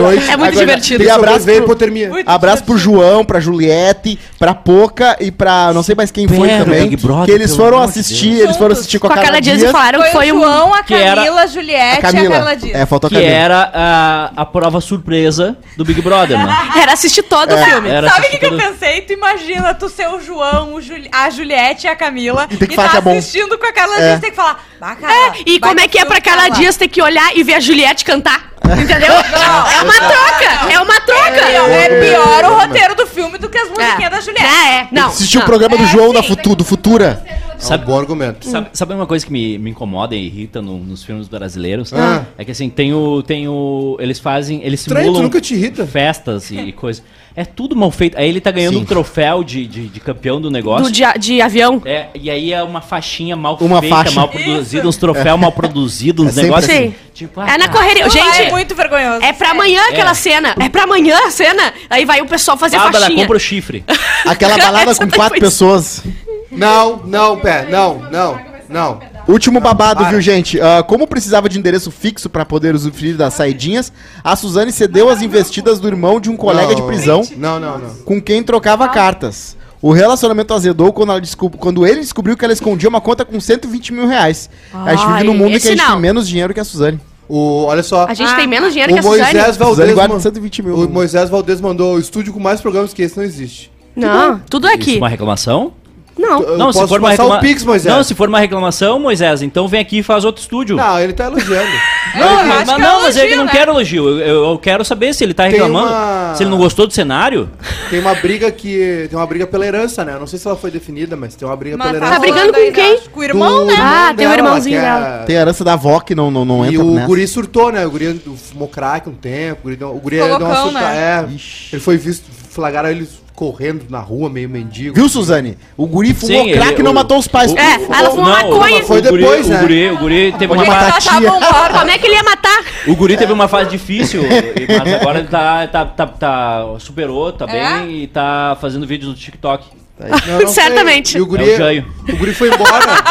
noite. 0.00 0.24
É 0.26 0.36
muito 0.36 0.50
Agora, 0.50 0.66
divertido. 0.66 1.04
tem 1.04 1.12
abraço 1.12 1.44
pro- 1.44 1.54
hipotermia. 1.54 2.08
Muito 2.10 2.28
Abraço 2.28 2.64
pro 2.64 2.76
João, 2.76 3.24
pra 3.24 3.38
Juliette, 3.38 4.18
pra 4.38 4.52
Poca 4.54 5.16
e 5.20 5.30
pra 5.30 5.72
não 5.72 5.82
sei 5.82 5.94
mais 5.94 6.10
quem 6.10 6.26
foi 6.26 6.48
Pera, 6.48 6.64
também. 6.64 6.96
Brother, 6.96 7.24
que 7.26 7.30
eles 7.30 7.54
foram 7.54 7.80
assistir, 7.80 8.40
eles 8.40 8.56
foram 8.56 8.72
assistir 8.72 8.98
com 8.98 9.06
a 9.06 9.10
Com 9.10 9.18
a 9.20 9.22
Carla 9.22 9.40
Dias 9.40 9.58
Dias. 9.58 9.70
e 9.70 9.72
falaram 9.72 10.00
Foi, 10.00 10.08
que 10.08 10.16
foi 10.16 10.32
o. 10.32 10.40
João, 10.40 10.74
a 10.74 10.78
é 10.78 10.82
Que 10.82 10.94
Camila, 11.36 11.42
a 11.42 11.46
Juliette 11.46 11.86
A 11.86 11.94
e 11.94 11.98
a 11.98 12.02
Camila. 12.12 12.34
Carla 12.36 12.56
Dias. 12.56 12.74
É, 12.80 12.86
faltou 12.86 13.08
a 13.08 13.10
Que 13.10 13.16
Camila. 13.16 13.34
era 13.36 13.70
a, 13.74 14.30
a 14.42 14.46
prova 14.46 14.80
surpresa 14.80 15.56
do 15.76 15.84
Big 15.84 16.00
Brother, 16.00 16.38
né? 16.38 16.56
Era 16.80 16.92
assistir 16.92 17.22
todo 17.22 17.54
o 17.54 17.58
filme. 17.64 17.88
Era 17.88 18.08
Sabe 18.08 18.26
o 18.26 18.30
que, 18.30 18.38
que 18.38 18.46
eu 18.46 18.56
pensei? 18.56 19.00
Tu 19.02 19.12
imagina 19.12 19.74
tu 19.74 19.88
ser 19.88 20.08
o 20.08 20.20
João, 20.20 20.74
o 20.74 20.80
Juli- 20.80 21.08
a 21.12 21.28
Juliette 21.30 21.86
e 21.86 21.90
a 21.90 21.96
Camila 21.96 22.46
E 22.50 22.56
tem 22.56 22.68
que 22.68 22.74
e 22.74 22.76
falar 22.76 22.88
tá 22.88 22.92
que 22.92 22.98
é 22.98 23.00
bom. 23.00 23.18
assistindo 23.18 23.58
com 23.58 23.66
a 23.66 23.72
Carla 23.72 23.96
É. 23.96 24.08
Dias, 24.08 24.20
tem 24.20 24.30
que 24.30 24.36
falar, 24.36 24.56
Carla, 24.80 25.12
É, 25.12 25.32
e 25.46 25.60
como 25.60 25.80
é 25.80 25.88
que 25.88 25.98
é 25.98 26.04
pra 26.04 26.20
Carla 26.20 26.42
Carla." 26.42 26.56
Dias 26.56 26.76
ter 26.76 26.88
que 26.88 27.02
olhar 27.02 27.36
e 27.36 27.42
ver 27.42 27.54
a 27.54 27.60
Juliette 27.60 28.04
cantar? 28.04 28.52
Entendeu? 28.64 29.12
É 29.12 29.82
uma 29.82 29.94
troca! 29.94 30.72
É 30.72 30.80
uma 30.80 30.96
É 30.96 31.00
troca! 31.00 31.30
pior, 31.46 31.70
é 31.70 32.00
pior 32.00 32.44
o 32.52 32.54
roteiro 32.60 32.94
do 32.96 33.06
filme 33.06 33.38
do 33.38 33.48
que 33.48 33.56
as 33.58 33.68
musiquinhas 33.68 34.10
da 34.10 34.20
Juliette. 34.20 34.44
É, 34.44 34.74
é. 34.80 34.88
Não. 34.90 35.08
Assistiu 35.08 35.40
o 35.40 35.42
não. 35.42 35.46
programa 35.48 35.76
do 35.76 35.84
É, 35.84 35.86
João 35.86 36.12
da 36.12 36.20
sim. 36.22 36.28
Futu, 36.28 36.56
do 36.56 36.64
Futura. 36.64 37.24
É 37.58 37.74
um 37.74 37.78
bom 37.78 37.98
argumento. 37.98 38.46
Sabe, 38.48 38.68
sabe 38.72 38.94
uma 38.94 39.06
coisa 39.06 39.24
que 39.24 39.32
me, 39.32 39.58
me 39.58 39.70
incomoda 39.70 40.14
e 40.14 40.26
irrita 40.26 40.60
no- 40.62 40.78
nos 40.78 41.02
filmes 41.04 41.26
brasileiros? 41.28 41.92
Ah. 41.92 42.24
É 42.36 42.44
que 42.44 42.50
assim, 42.50 42.68
tem 42.68 42.92
o. 42.92 43.22
Tem 43.22 43.48
o. 43.48 43.96
Eles 44.00 44.18
fazem. 44.18 44.60
Eles 44.62 44.80
simulam 44.80 45.12
tu 45.14 45.22
nunca 45.22 45.40
te 45.40 45.54
irrita. 45.54 45.86
festas 45.86 46.50
e, 46.50 46.56
e 46.58 46.72
coisas. 46.72 47.02
É 47.34 47.44
tudo 47.44 47.76
mal 47.76 47.90
feito. 47.90 48.16
Aí 48.16 48.26
ele 48.28 48.40
tá 48.40 48.50
ganhando 48.50 48.76
Sim. 48.78 48.82
um 48.82 48.84
troféu 48.86 49.44
de, 49.44 49.66
de, 49.66 49.88
de 49.88 50.00
campeão 50.00 50.40
do 50.40 50.50
negócio. 50.50 50.84
Do 50.86 50.90
de, 50.90 51.02
de 51.18 51.40
avião. 51.42 51.82
É, 51.84 52.06
e 52.14 52.30
aí 52.30 52.50
é 52.52 52.62
uma 52.62 52.80
faixinha 52.80 53.36
mal 53.36 53.58
Uma 53.60 53.80
feita, 53.80 53.94
faixa. 53.96 54.14
mal 54.14 54.28
produzida, 54.28 54.88
uns 54.88 54.96
troféus 54.96 55.38
mal 55.38 55.52
produzidos, 55.52 56.26
uns 56.26 56.38
É 56.38 56.42
negócios 56.42 56.70
assim. 56.72 56.94
Tipo, 57.12 57.40
ah, 57.40 57.44
É 57.44 57.58
na 57.58 57.68
cara, 57.68 57.72
correria. 57.72 58.08
Gente, 58.08 58.40
é 58.42 58.50
muito 58.50 58.74
vergonhoso. 58.74 59.22
é 59.22 59.32
pra 59.34 59.50
amanhã 59.50 59.82
aquela 59.90 60.14
cena. 60.14 60.54
É 60.58 60.68
pra 60.70 60.84
amanhã 60.84 61.16
a 61.26 61.30
cena. 61.30 61.74
Aí 61.90 62.06
vai 62.06 62.22
o 62.22 62.26
pessoal 62.26 62.56
fazer 62.56 62.76
Bárbara, 62.78 63.00
faixinha. 63.04 63.20
compra 63.22 63.36
o 63.36 63.40
chifre. 63.40 63.84
Aquela 64.24 64.56
balada 64.58 64.94
com 64.94 65.10
quatro 65.10 65.38
pessoas. 65.38 66.02
Não, 66.50 66.98
não, 67.04 67.38
pé, 67.38 67.66
não, 67.70 67.98
não, 68.10 68.38
não. 68.68 69.00
Último 69.28 69.60
babado, 69.60 70.00
para. 70.00 70.10
viu, 70.10 70.20
gente? 70.20 70.60
Ah, 70.60 70.84
como 70.86 71.06
precisava 71.06 71.48
de 71.48 71.58
endereço 71.58 71.90
fixo 71.90 72.30
pra 72.30 72.44
poder 72.44 72.74
usufruir 72.74 73.16
das 73.16 73.34
saidinhas, 73.34 73.92
a 74.22 74.36
Suzane 74.36 74.70
cedeu 74.70 75.08
as 75.10 75.20
investidas 75.20 75.80
do 75.80 75.88
irmão 75.88 76.20
de 76.20 76.30
um 76.30 76.36
colega 76.36 76.74
de 76.74 76.82
prisão 76.82 77.22
Não, 77.36 77.58
não, 77.58 77.78
não. 77.78 77.94
com 78.04 78.20
quem 78.22 78.42
trocava 78.42 78.88
cartas. 78.88 79.56
O 79.82 79.92
relacionamento 79.92 80.54
azedou 80.54 80.92
quando, 80.92 81.10
ela 81.10 81.20
descob- 81.20 81.56
quando 81.58 81.84
ele 81.86 82.00
descobriu 82.00 82.36
que 82.36 82.44
ela 82.44 82.52
escondia 82.54 82.88
uma 82.88 83.00
conta 83.00 83.24
com 83.24 83.38
120 83.40 83.92
mil 83.92 84.06
reais. 84.06 84.48
a 84.72 84.90
gente 84.94 85.00
vive 85.06 85.12
Ai, 85.18 85.24
num 85.24 85.34
mundo 85.34 85.46
em 85.48 85.50
que 85.50 85.54
a 85.54 85.56
esse 85.58 85.68
gente 85.70 85.78
não. 85.82 85.92
tem 85.92 86.00
menos 86.00 86.28
dinheiro 86.28 86.54
que 86.54 86.60
a 86.60 86.64
Suzane. 86.64 87.00
O, 87.28 87.64
olha 87.64 87.82
só. 87.82 88.06
A 88.08 88.14
gente 88.14 88.34
tem 88.36 88.46
menos 88.46 88.72
dinheiro 88.72 88.92
o 88.92 88.94
que 88.94 89.00
a 89.00 89.02
Suzane. 89.02 89.22
Moisés 89.34 89.46
Suzane 89.56 89.58
Valdez. 89.58 89.94
guarda 89.94 90.14
man- 90.14 90.20
120 90.20 90.62
mil. 90.62 90.74
O 90.76 90.88
Moisés 90.88 91.28
Valdez 91.28 91.60
mandou 91.60 91.96
o 91.96 91.98
estúdio 91.98 92.32
com 92.32 92.38
mais 92.40 92.60
programas 92.60 92.94
que 92.94 93.02
esse 93.02 93.16
não 93.16 93.24
existe. 93.24 93.70
Não, 93.94 94.40
tudo 94.48 94.66
Isso 94.68 94.76
aqui. 94.76 94.94
é 94.94 94.98
uma 94.98 95.08
reclamação? 95.08 95.72
Não. 96.18 96.40
Eu 96.42 96.56
não, 96.58 96.72
se 96.72 96.86
for 96.88 96.98
uma 96.98 97.10
reclama... 97.10 97.36
o 97.36 97.40
Pix, 97.40 97.62
Moisés. 97.62 97.94
Não, 97.94 98.02
se 98.02 98.14
for 98.14 98.28
uma 98.28 98.38
reclamação, 98.40 98.98
Moisés, 98.98 99.42
então 99.42 99.68
vem 99.68 99.80
aqui 99.80 99.98
e 99.98 100.02
faz 100.02 100.24
outro 100.24 100.40
estúdio. 100.40 100.74
Não, 100.76 100.98
ele 100.98 101.12
tá 101.12 101.26
elogiando. 101.26 101.68
Não, 102.14 102.28
acho 102.38 102.46
mas, 102.48 102.64
que 102.64 102.74
é 102.74 102.78
não, 102.78 103.02
mas 103.02 103.16
é 103.16 103.20
que 103.20 103.26
elogio, 103.26 103.32
eu 103.34 103.36
não 103.36 103.44
né? 103.44 103.50
quero 103.52 103.72
elogio. 103.72 104.08
Eu, 104.08 104.18
eu- 104.20 104.44
eu 104.52 104.58
quero 104.58 104.84
saber 104.84 105.12
se 105.14 105.22
ele 105.22 105.34
tá 105.34 105.44
reclamando. 105.44 105.88
uma- 105.88 106.34
Se 106.34 106.42
ele 106.42 106.50
não 106.50 106.56
gostou 106.58 106.86
do 106.86 106.92
cenário. 106.94 107.50
Tem 107.90 108.00
uma 108.00 108.14
briga 108.14 108.50
que. 108.50 109.06
Tem 109.10 109.18
uma 109.18 109.26
briga 109.26 109.46
pela 109.46 109.66
herança, 109.66 110.04
né? 110.04 110.14
Eu 110.14 110.20
não 110.20 110.26
sei 110.26 110.38
se 110.38 110.46
ela 110.46 110.56
foi 110.56 110.70
definida, 110.70 111.16
mas 111.16 111.34
tem 111.34 111.46
uma 111.46 111.56
briga 111.56 111.76
Mas 111.76 111.88
pela 111.88 112.00
tá 112.00 112.06
herança. 112.06 112.20
Tá 112.20 112.26
brigando 112.32 112.52
com 112.66 112.72
quem? 112.72 113.00
Com 113.12 113.20
o 113.20 113.24
irmão, 113.24 113.58
Do 113.60 113.66
né? 113.66 113.74
Ah, 113.78 114.06
tem 114.16 114.26
o 114.26 114.30
dela, 114.30 114.34
irmãozinho 114.36 114.80
que 114.80 114.84
é- 114.86 114.88
dela. 114.90 115.24
Tem 115.26 115.36
a 115.36 115.40
herança 115.42 115.64
da 115.64 115.74
avó 115.74 116.00
que 116.00 116.14
não, 116.14 116.30
não, 116.30 116.44
não 116.46 116.64
E 116.64 116.68
entra 116.68 116.82
o 116.84 116.94
nessa. 116.94 117.06
guri 117.06 117.28
surtou, 117.28 117.70
né? 117.70 117.84
O 117.86 117.90
guri 117.90 118.20
fumou 118.50 118.68
crack 118.68 119.06
um 119.08 119.12
tempo. 119.14 119.60
O 119.60 119.62
guri 119.64 119.76
deu, 119.76 119.94
o 119.94 120.00
guri 120.00 120.16
deu 120.16 120.26
uma 120.26 120.38
loucão, 120.38 120.62
surta. 120.70 120.80
né? 120.80 120.96
É, 120.96 121.26
ele 121.74 121.80
foi 121.82 121.96
visto, 121.98 122.24
flagraram 122.50 122.88
ele 122.88 123.06
correndo 123.36 123.84
na 123.90 124.00
rua, 124.00 124.28
meio 124.30 124.48
mendigo. 124.48 124.94
Viu, 124.94 125.08
Suzane? 125.08 125.56
O 125.76 125.86
guri 125.86 126.14
fumou 126.14 126.44
Sim, 126.44 126.52
crack 126.52 126.72
ele- 126.72 126.80
e 126.80 126.82
não 126.82 126.90
o- 126.90 126.94
matou 126.94 127.18
os 127.18 127.28
pais. 127.28 127.52
o- 127.52 127.58
É, 127.58 127.74
ela 127.74 128.10
fumou 128.10 128.24
maconha. 128.24 128.82
Foi 128.82 128.98
o 128.98 129.02
guri, 129.02 129.22
depois, 129.22 129.46
o 129.46 129.50
né? 129.50 129.60
guri, 129.60 129.90
o 129.90 129.98
guri 129.98 130.32
teve 130.32 130.48
Pode 130.48 130.62
uma 130.62 130.74
matar 130.74 130.92
fase, 131.00 131.08
tia. 131.20 131.30
Como 131.78 131.90
é 131.90 131.98
que 131.98 132.06
ele 132.06 132.14
ia 132.14 132.22
matar? 132.24 132.64
o 132.86 132.96
guri 132.96 133.16
teve 133.16 133.32
uma 133.32 133.46
fase 133.46 133.70
difícil, 133.70 134.22
e- 134.24 134.66
mas 134.82 134.94
agora 134.94 135.18
ele 135.18 135.28
tá, 135.28 135.66
tá, 135.68 135.84
tá, 135.84 136.06
tá- 136.06 136.64
superou, 136.78 137.30
tá 137.30 137.44
É? 137.48 137.78
bem 137.80 138.02
e 138.02 138.06
tá 138.06 138.56
fazendo 138.60 138.86
vídeos 138.86 139.10
no 139.10 139.14
TikTok. 139.16 139.66
Não, 139.98 140.08
não 140.08 140.48
sei. 140.48 140.64
Certamente. 140.64 141.16
E 141.18 141.20
o 141.20 141.26
guri, 141.26 141.50
É 141.50 141.84
o 142.10 142.12
o 142.14 142.16
guri 142.16 142.32
foi 142.34 142.48
embora. 142.48 143.04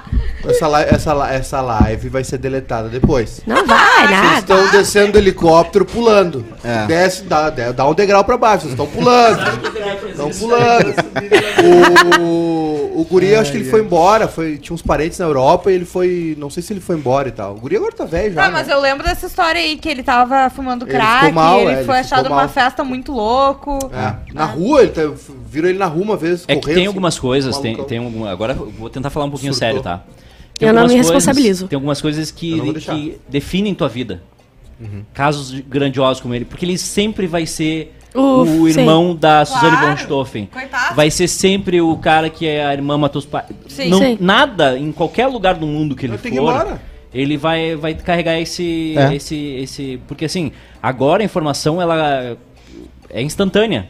essa, 0.48 0.66
li- 0.68 0.88
essa, 0.88 1.14
li- 1.14 1.34
essa 1.36 1.60
live 1.60 2.08
vai 2.08 2.24
ser 2.24 2.38
deletada 2.38 2.88
depois. 2.88 3.40
Não 3.46 3.66
vai, 3.66 4.06
Vocês 4.06 4.10
nada. 4.10 4.38
estão 4.38 4.70
descendo 4.70 5.12
do 5.12 5.18
helicóptero 5.18 5.84
pulando. 5.84 6.44
É. 6.64 6.86
Desce, 6.86 7.22
dá, 7.24 7.50
dá 7.50 7.86
um 7.86 7.94
degrau 7.94 8.24
pra 8.24 8.36
baixo. 8.36 8.62
Vocês 8.66 8.72
estão 8.72 8.86
pulando. 8.86 9.38
Estão 10.10 10.30
pulando. 10.30 10.94
O, 12.20 13.00
o 13.00 13.04
guri, 13.04 13.34
acho 13.34 13.50
que 13.52 13.58
ele 13.58 13.70
foi 13.70 13.80
embora. 13.80 14.28
Foi, 14.28 14.56
tinha 14.58 14.74
uns 14.74 14.82
parentes 14.82 15.18
na 15.18 15.26
Europa 15.26 15.70
e 15.70 15.74
ele 15.74 15.84
foi. 15.84 16.34
Não 16.38 16.50
sei 16.50 16.62
se 16.62 16.72
ele 16.72 16.80
foi 16.80 16.96
embora 16.96 17.28
e 17.28 17.32
tal. 17.32 17.52
O 17.54 17.60
guri 17.60 17.76
agora 17.76 17.92
tá 17.92 18.04
velho 18.04 18.34
já. 18.34 18.46
Ah, 18.46 18.50
mas 18.50 18.66
né? 18.66 18.74
eu 18.74 18.80
lembro 18.80 19.04
dessa 19.06 19.26
história 19.26 19.60
aí, 19.60 19.76
que 19.76 19.88
ele 19.88 20.02
tava 20.02 20.48
fumando 20.50 20.84
Ele 20.84 20.92
crack, 20.92 21.18
ficou 21.26 21.32
mal, 21.32 21.60
ele 21.60 21.70
é, 21.70 21.74
ele 21.76 21.84
foi 21.84 21.98
achado 21.98 22.28
numa 22.28 22.48
festa 22.48 22.82
muito 22.84 23.12
louco. 23.12 23.78
É, 23.92 24.14
Na 24.34 24.44
rua, 24.44 24.82
ele 24.82 24.92
tá, 24.92 25.02
viram 25.46 25.68
ele 25.68 25.78
na 25.78 25.86
rua 25.86 26.02
uma 26.02 26.16
vez. 26.16 26.44
É 26.48 26.54
que 26.54 26.60
correndo, 26.62 26.64
tem 26.64 26.74
assim, 26.82 26.86
algumas 26.86 27.18
coisas, 27.18 27.58
tem, 27.58 27.76
tem 27.84 27.98
alguma, 27.98 28.30
agora 28.30 28.54
eu 28.58 28.70
vou 28.78 28.88
tentar 28.90 29.10
falar 29.10 29.26
um 29.26 29.30
pouquinho 29.30 29.52
Surtou. 29.52 29.68
sério, 29.68 29.82
tá? 29.82 30.02
Tem 30.60 30.68
Eu 30.68 30.74
não 30.74 30.82
algumas 30.82 30.92
me 30.92 30.96
coisas- 30.98 31.14
responsabilizo. 31.26 31.66
Tem 31.68 31.76
algumas 31.76 32.00
coisas 32.00 32.28
Eu 32.28 32.34
que, 32.36 32.80
que 32.80 33.18
definem 33.28 33.74
tua 33.74 33.88
vida. 33.88 34.22
Casos 35.12 35.50
de- 35.50 35.62
grandiosos 35.62 36.20
como 36.22 36.34
ele. 36.34 36.44
Porque 36.44 36.64
ele 36.64 36.78
sempre 36.78 37.26
vai 37.26 37.44
ser 37.46 37.94
Uf, 38.14 38.50
o 38.50 38.68
irmão 38.68 39.14
da 39.14 39.44
Suzane 39.44 39.76
Claro. 39.76 39.86
von 39.88 39.96
Stoffen. 39.96 40.46
Coitado. 40.46 40.94
Vai 40.94 41.10
ser 41.10 41.28
sempre 41.28 41.80
o 41.80 41.96
cara 41.96 42.30
que 42.30 42.46
é 42.46 42.64
a 42.64 42.72
irmã 42.72 42.96
matou 42.96 43.18
os 43.20 43.26
pais. 43.26 43.46
Sim. 43.68 43.88
Não, 43.90 43.98
Sim. 43.98 44.16
Nada, 44.20 44.78
em 44.78 44.90
qualquer 44.92 45.26
lugar 45.26 45.54
do 45.54 45.66
mundo 45.66 45.94
que 45.96 46.06
ele 46.06 46.14
ir 46.14 46.18
for, 46.36 46.78
ele 47.12 47.36
vai, 47.36 47.74
vai 47.76 47.94
carregar 47.94 48.38
esse, 48.40 48.94
É. 48.96 49.14
esse, 49.14 49.36
esse... 49.36 50.00
Porque 50.08 50.24
assim, 50.24 50.52
agora 50.82 51.22
a 51.22 51.24
informação, 51.24 51.80
ela 51.80 52.36
é 53.10 53.22
instantânea. 53.22 53.88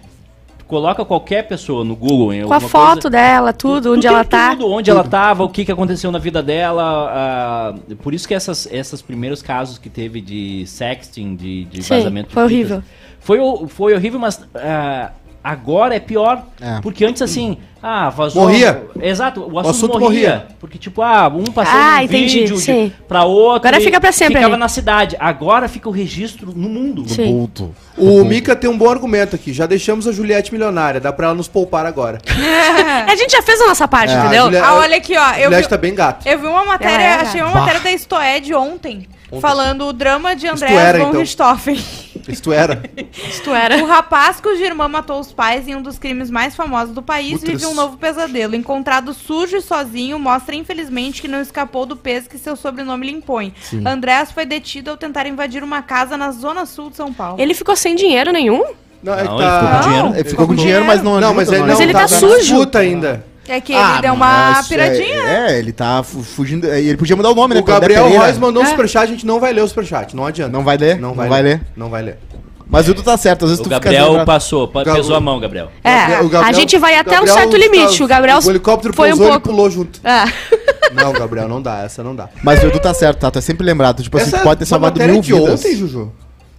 Coloca 0.70 1.04
qualquer 1.04 1.48
pessoa 1.48 1.84
no 1.84 1.96
Google... 1.96 2.32
em 2.32 2.44
Com 2.44 2.54
a 2.54 2.60
foto 2.60 2.92
coisa, 2.92 3.10
dela, 3.10 3.52
tudo, 3.52 3.90
Tu 3.90 3.96
onde 3.96 4.06
ela 4.06 4.24
tá. 4.24 4.50
Tudo, 4.52 4.70
onde 4.70 4.88
ela 4.88 5.02
tava, 5.02 5.42
o 5.42 5.48
que, 5.48 5.64
que 5.64 5.72
aconteceu 5.72 6.12
na 6.12 6.18
vida 6.20 6.40
dela. 6.40 7.10
ah, 7.12 7.74
por 8.00 8.14
isso 8.14 8.28
que 8.28 8.34
essas, 8.34 8.68
esses 8.70 9.02
primeiros 9.02 9.42
casos 9.42 9.78
que 9.78 9.90
teve 9.90 10.20
de 10.20 10.64
sexting, 10.68 11.34
de, 11.34 11.64
de 11.64 11.82
Sim, 11.82 11.96
vazamento 11.96 12.28
de 12.28 12.34
foi 12.34 12.48
fitas, 12.48 12.70
horrível. 12.70 12.82
Foi, 13.18 13.68
foi 13.68 13.94
horrível, 13.94 14.20
mas 14.20 14.46
ah, 14.54 15.10
agora 15.42 15.94
é 15.94 16.00
pior. 16.00 16.42
É. 16.60 16.80
Porque 16.80 17.04
antes, 17.04 17.22
assim, 17.22 17.56
ah, 17.82 18.10
vazou. 18.10 18.42
Morria. 18.42 18.84
Exato, 19.00 19.40
o 19.40 19.58
assunto, 19.58 19.70
assunto 19.70 19.98
morria. 20.00 20.28
morria. 20.30 20.46
Porque, 20.60 20.76
tipo, 20.78 21.00
ah, 21.02 21.28
um 21.28 21.44
passou 21.44 21.74
Ah, 21.78 21.96
num 21.98 22.02
entendi, 22.04 22.40
vídeo 22.40 22.56
de- 22.60 22.92
pra 23.08 23.24
outro. 23.24 23.68
Agora 23.68 23.82
fica 23.82 24.00
pra 24.00 24.12
sempre 24.12 24.34
Ficava 24.36 24.54
ali. 24.54 24.60
na 24.60 24.68
cidade. 24.68 25.16
Agora 25.18 25.68
fica 25.68 25.88
o 25.88 25.92
registro 25.92 26.52
no 26.54 26.68
mundo. 26.68 27.08
Sim. 27.08 27.26
Bulto. 27.32 27.74
O 27.96 28.22
Mika 28.24 28.54
tem 28.54 28.68
um 28.68 28.76
bom 28.76 28.90
argumento 28.90 29.34
aqui. 29.36 29.52
Já 29.52 29.66
deixamos 29.66 30.06
a 30.06 30.12
Juliette 30.12 30.52
milionária, 30.52 31.00
dá 31.00 31.12
pra 31.12 31.26
ela 31.26 31.34
nos 31.34 31.48
poupar 31.48 31.86
agora. 31.86 32.18
A 33.06 33.16
gente 33.16 33.32
já 33.32 33.42
fez 33.42 33.60
a 33.60 33.66
nossa 33.66 33.88
parte, 33.88 34.12
É, 34.12 34.16
a 34.16 34.20
entendeu? 34.20 34.44
Julia- 34.44 34.64
Ah, 34.64 34.74
olha 34.76 34.96
aqui, 34.96 35.16
ó. 35.16 35.20
A 35.22 35.38
Eu 35.38 35.44
Juliette 35.44 35.62
vi, 35.64 35.68
tá 35.70 35.76
bem 35.76 35.94
gato. 35.94 36.26
eu 36.28 36.38
vi 36.38 36.46
uma 36.46 36.64
matéria, 36.64 37.02
era. 37.04 37.22
achei 37.22 37.40
uma 37.42 37.50
Bah. 37.52 37.60
matéria 37.60 37.80
da 37.80 37.98
Stoed 37.98 38.54
ontem, 38.54 39.08
falando 39.40 39.86
o 39.86 39.92
drama 39.92 40.34
de 40.36 40.46
André 40.46 40.92
von 40.98 41.08
então. 41.08 41.20
Richthofen. 41.20 41.80
Isto 42.28 42.52
era. 42.52 42.82
Isto 43.28 43.54
era. 43.54 43.76
O 43.82 43.86
rapaz 43.86 44.40
cuja 44.40 44.64
irmã 44.64 44.88
matou 44.88 45.20
os 45.20 45.32
pais 45.32 45.66
em 45.68 45.74
um 45.74 45.82
dos 45.82 45.98
crimes 45.98 46.30
mais 46.30 46.54
famosos 46.54 46.94
do 46.94 47.02
país 47.02 47.42
vive 47.42 47.66
um 47.66 47.74
novo 47.74 47.96
pesadelo. 47.96 48.54
Encontrado 48.54 49.12
sujo 49.14 49.56
e 49.56 49.60
sozinho, 49.60 50.18
mostra 50.18 50.54
infelizmente 50.54 51.20
que 51.22 51.28
não 51.28 51.40
escapou 51.40 51.86
do 51.86 51.96
peso 51.96 52.28
que 52.28 52.38
seu 52.38 52.56
sobrenome 52.56 53.06
lhe 53.06 53.12
impõe. 53.12 53.54
Andrés 53.84 54.30
foi 54.32 54.44
detido 54.44 54.90
ao 54.90 54.96
tentar 54.96 55.26
invadir 55.26 55.62
uma 55.62 55.82
casa 55.82 56.16
na 56.16 56.30
zona 56.32 56.66
sul 56.66 56.90
de 56.90 56.96
São 56.96 57.12
Paulo. 57.12 57.40
Ele 57.40 57.54
ficou 57.54 57.76
sem 57.76 57.94
dinheiro 57.94 58.32
nenhum? 58.32 58.64
Não, 59.02 59.14
é 59.14 59.22
que 59.22 59.28
tá... 59.28 59.34
ele 59.34 59.44
ficou 59.50 59.70
com 59.70 59.80
dinheiro. 59.88 60.14
Ele 60.14 60.28
ficou 60.28 60.46
com 60.46 60.54
dinheiro, 60.54 60.84
mas 60.84 61.02
não 61.02 61.20
Não, 61.20 61.34
mas 61.34 61.48
ele, 61.48 61.58
não 61.60 61.66
Mas 61.68 61.78
não 61.78 61.82
ele 61.82 61.96
ajuda. 61.96 62.08
tá 62.08 62.26
na 62.26 62.38
sujo. 62.38 62.70
ainda. 62.78 63.29
É 63.50 63.60
que 63.60 63.72
ele 63.72 63.82
Ah, 63.82 64.00
deu 64.00 64.14
uma 64.14 64.52
mas, 64.52 64.68
piradinha. 64.68 65.04
É, 65.24 65.52
é, 65.52 65.58
ele 65.58 65.72
tá 65.72 66.02
fu- 66.04 66.22
fugindo. 66.22 66.66
é, 66.70 66.80
Ele 66.80 66.96
podia 66.96 67.16
mudar 67.16 67.30
o 67.30 67.34
nome, 67.34 67.54
né? 67.54 67.60
O 67.60 67.64
pro 67.64 67.74
André 67.74 67.94
Gabriel. 67.94 68.20
Reis 68.22 68.38
mandou 68.38 68.62
um 68.62 68.66
É. 68.66 68.70
superchat, 68.70 69.04
a 69.04 69.06
gente 69.08 69.26
não 69.26 69.40
vai 69.40 69.52
ler 69.52 69.62
o 69.62 69.68
superchat, 69.68 70.14
não 70.14 70.24
adianta. 70.24 70.52
Não 70.52 70.62
vai 70.62 70.76
ler? 70.76 71.00
Não 71.00 71.14
vai, 71.14 71.42
ler. 71.42 71.60
Não 71.76 71.90
vai 71.90 72.02
ler. 72.02 72.18
Mas 72.68 72.88
o 72.88 72.94
tu 72.94 73.02
tá 73.02 73.16
certo, 73.16 73.44
às 73.46 73.50
vezes 73.50 73.60
O 73.60 73.64
tu 73.64 73.68
Gabriel 73.70 74.12
fica. 74.12 74.24
passou, 74.24 74.68
pa- 74.68 74.84
Gabriel- 74.84 74.96
pesou 75.02 75.16
a 75.16 75.20
mão, 75.20 75.40
Gabriel. 75.40 75.72
É, 75.82 75.90
Gabriel- 75.98 76.20
o 76.20 76.28
Gabriel- 76.28 76.48
a 76.48 76.52
gente 76.52 76.78
vai 76.78 76.94
até 76.96 77.10
um 77.20 77.24
Gabriel 77.24 77.34
certo 77.36 77.56
limite. 77.56 77.98
tá- 77.98 78.04
O 78.04 78.06
Gabriel 78.06 78.38
O 78.38 78.50
helicóptero 78.50 78.94
foi 78.94 79.12
um 79.12 79.16
pouco. 79.16 79.32
ele 79.32 79.40
pulou 79.40 79.68
junto. 79.68 80.00
É. 80.06 80.24
Não, 80.94 81.12
Gabriel, 81.12 81.48
não 81.48 81.62
dá, 81.62 81.82
essa 81.84 82.02
não 82.02 82.14
dá. 82.16 82.28
Mas 82.42 82.62
o 82.62 82.66
Edu 82.66 82.80
tá 82.80 82.92
certo, 82.92 83.18
tá? 83.20 83.30
Tu 83.30 83.38
é 83.38 83.42
sempre 83.42 83.64
lembrado. 83.64 84.02
Tipo 84.02 84.16
assim, 84.18 84.26
Essa 84.28 84.38
tu 84.38 84.42
pode 84.42 84.58
ter 84.58 84.66
salvado 84.66 84.94
matéria 84.94 85.12
mil 85.12 85.22
de 85.22 85.32
vidas. 85.32 85.60
ontem, 85.60 85.76
Juju. 85.76 86.12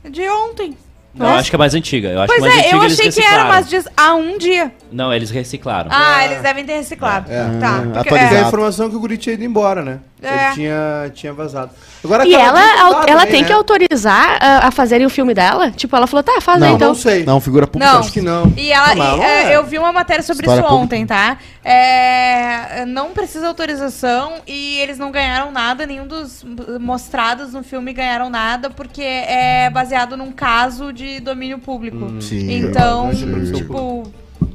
De 0.09 0.21
ontem. 0.29 0.77
Não, 1.13 1.27
eu 1.27 1.35
acho 1.35 1.49
que 1.49 1.55
é 1.55 1.59
mais 1.59 1.73
antiga. 1.75 2.07
Eu 2.09 2.21
acho 2.21 2.27
Pois 2.27 2.41
que 2.41 2.47
mais 2.47 2.55
é, 2.55 2.59
antiga 2.61 2.77
eu 2.77 2.83
eles 2.85 2.99
achei 2.99 3.11
que 3.11 3.19
era, 3.19 3.27
reciclaram. 3.29 3.49
mas 3.49 3.69
diz 3.69 3.87
há 3.97 4.15
um 4.15 4.37
dia. 4.37 4.71
Não, 4.91 5.13
eles 5.13 5.29
reciclaram. 5.29 5.89
Ah, 5.91 6.23
eles 6.25 6.41
devem 6.41 6.65
ter 6.65 6.73
reciclado. 6.73 7.29
É. 7.31 7.43
Tá. 7.59 7.79
Hum, 7.79 7.91
porque- 7.91 8.09
Tem 8.09 8.17
a 8.17 8.21
atualizado. 8.21 8.47
informação 8.47 8.89
que 8.89 8.95
o 8.95 8.99
guri 8.99 9.17
tinha 9.17 9.33
ido 9.33 9.43
embora, 9.43 9.81
né? 9.83 9.99
É. 10.21 10.45
Ele 10.45 10.53
tinha, 10.53 11.11
tinha 11.15 11.33
vazado. 11.33 11.71
Agora, 12.03 12.27
E 12.27 12.33
ela, 12.35 12.53
dá 12.53 12.69
ela 12.79 13.05
também, 13.05 13.27
tem 13.31 13.41
né? 13.41 13.47
que 13.47 13.53
autorizar 13.53 14.37
a, 14.39 14.67
a 14.67 14.71
fazerem 14.71 15.05
o 15.05 15.09
filme 15.09 15.33
dela? 15.33 15.71
Tipo, 15.71 15.95
ela 15.95 16.05
falou, 16.05 16.23
tá, 16.23 16.39
faz 16.39 16.59
Não, 16.59 16.67
aí 16.67 16.71
Não, 16.71 16.77
então. 16.77 16.87
não 16.89 16.95
sei. 16.95 17.23
Não, 17.23 17.41
figura 17.41 17.65
pública. 17.65 17.91
Não. 17.91 17.99
Acho 18.01 18.11
que 18.11 18.21
não. 18.21 18.53
E 18.55 18.71
ela, 18.71 18.93
Não, 18.93 19.17
não 19.17 19.23
é, 19.23 19.51
é. 19.53 19.57
eu 19.57 19.63
vi 19.65 19.77
uma 19.79 19.91
matéria 19.91 20.21
sobre 20.23 20.43
História 20.43 20.59
isso 20.61 20.69
pública. 20.69 20.83
ontem, 20.85 21.05
tá? 21.07 21.37
É, 21.63 22.85
não 22.85 23.11
precisa 23.11 23.47
autorização 23.47 24.33
e 24.47 24.77
eles 24.79 24.97
não 24.97 25.11
ganharam 25.11 25.51
nada, 25.51 25.85
nenhum 25.85 26.05
dos 26.07 26.45
mostrados 26.79 27.53
no 27.53 27.63
filme 27.63 27.91
ganharam 27.93 28.29
nada, 28.29 28.69
porque 28.69 29.01
é 29.01 29.69
baseado 29.71 30.15
num 30.15 30.31
caso 30.31 30.91
de 30.93 31.19
domínio 31.19 31.59
público. 31.59 32.21
sim. 32.21 32.51
então, 32.51 33.11
Sim. 33.13 33.53
tipo, 33.53 34.03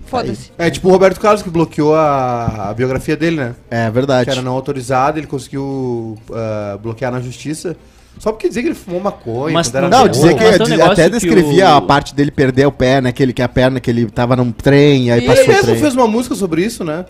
foda-se. 0.07 0.51
É 0.57 0.71
tipo 0.71 0.89
o 0.89 0.91
Roberto 0.91 1.21
Carlos 1.21 1.43
que 1.43 1.51
bloqueou 1.51 1.95
a, 1.95 2.69
a 2.71 2.75
biografia 2.75 3.17
dele, 3.17 3.37
né? 3.37 3.55
É 3.71 3.91
verdade. 3.91 4.25
Que 4.25 4.31
era 4.31 4.43
não 4.43 4.53
autorizada, 4.53 5.19
ele 5.19 5.27
conseguiu 5.27 6.17
ah, 6.33 6.79
bloquear 6.83 7.13
na 7.13 7.21
justiça. 7.21 7.77
Só 8.19 8.33
porque 8.33 8.49
dizia 8.49 8.63
que 8.63 8.69
ele 8.69 8.75
fumou 8.75 8.99
maconha. 9.01 9.53
Mas 9.53 9.71
Não, 9.71 9.89
Não, 9.91 10.09
dizer 10.09 10.35
mas 10.35 10.37
que 10.37 10.43
tem 10.45 10.55
um 10.55 10.59
diz- 10.61 10.69
negócio 10.71 10.93
até 10.93 11.05
que 11.05 11.11
descrevia 11.11 11.69
o- 11.69 11.75
a 11.77 11.81
parte 11.83 12.15
dele 12.15 12.31
perder 12.31 12.67
o 12.67 12.73
pé, 12.73 13.01
né? 13.03 13.13
Que, 13.13 13.23
ele, 13.23 13.33
que 13.35 13.43
a 13.43 13.49
perna, 13.49 13.79
que 13.79 13.91
ele 13.91 14.07
tava 14.07 14.35
num 14.35 14.51
trem, 14.51 15.11
aí 15.11 15.23
E 15.23 15.27
passou 15.27 15.43
ele 15.45 15.53
mesmo 15.53 15.67
trem. 15.67 15.81
fez 15.81 15.95
uma 15.95 16.09
música 16.09 16.35
sobre 16.35 16.65
isso, 16.65 16.83
né? 16.83 17.05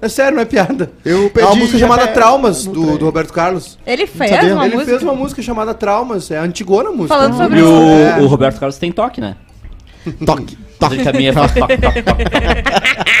É 0.00 0.08
sério, 0.08 0.34
não 0.34 0.42
é 0.42 0.44
piada. 0.46 0.90
Eu 1.04 1.30
É 1.34 1.44
uma 1.44 1.54
música 1.56 1.76
a 1.76 1.80
chamada 1.80 2.06
Traumas, 2.08 2.64
do, 2.66 2.96
do 2.98 3.04
Roberto 3.06 3.32
Carlos. 3.32 3.78
Ele 3.86 4.06
fez 4.06 4.30
uma 4.52 4.64
ele 4.66 4.74
música. 4.76 4.84
fez 4.92 5.02
uma 5.02 5.14
música 5.14 5.42
chamada 5.42 5.74
Traumas, 5.74 6.30
é 6.30 6.38
a 6.38 6.42
antigona 6.42 6.90
música. 6.90 7.14
Falando 7.14 7.36
sobre 7.36 7.58
E 7.58 7.62
o, 7.62 7.82
É. 7.92 8.18
o 8.20 8.26
Roberto 8.26 8.58
Carlos 8.58 8.76
tem 8.78 8.90
toque, 8.92 9.20
né? 9.20 9.36
Toque, 10.24 10.56
Faz 11.32 11.54
toque, 11.54 11.78
toque, 11.78 12.02
toque. 12.02 12.22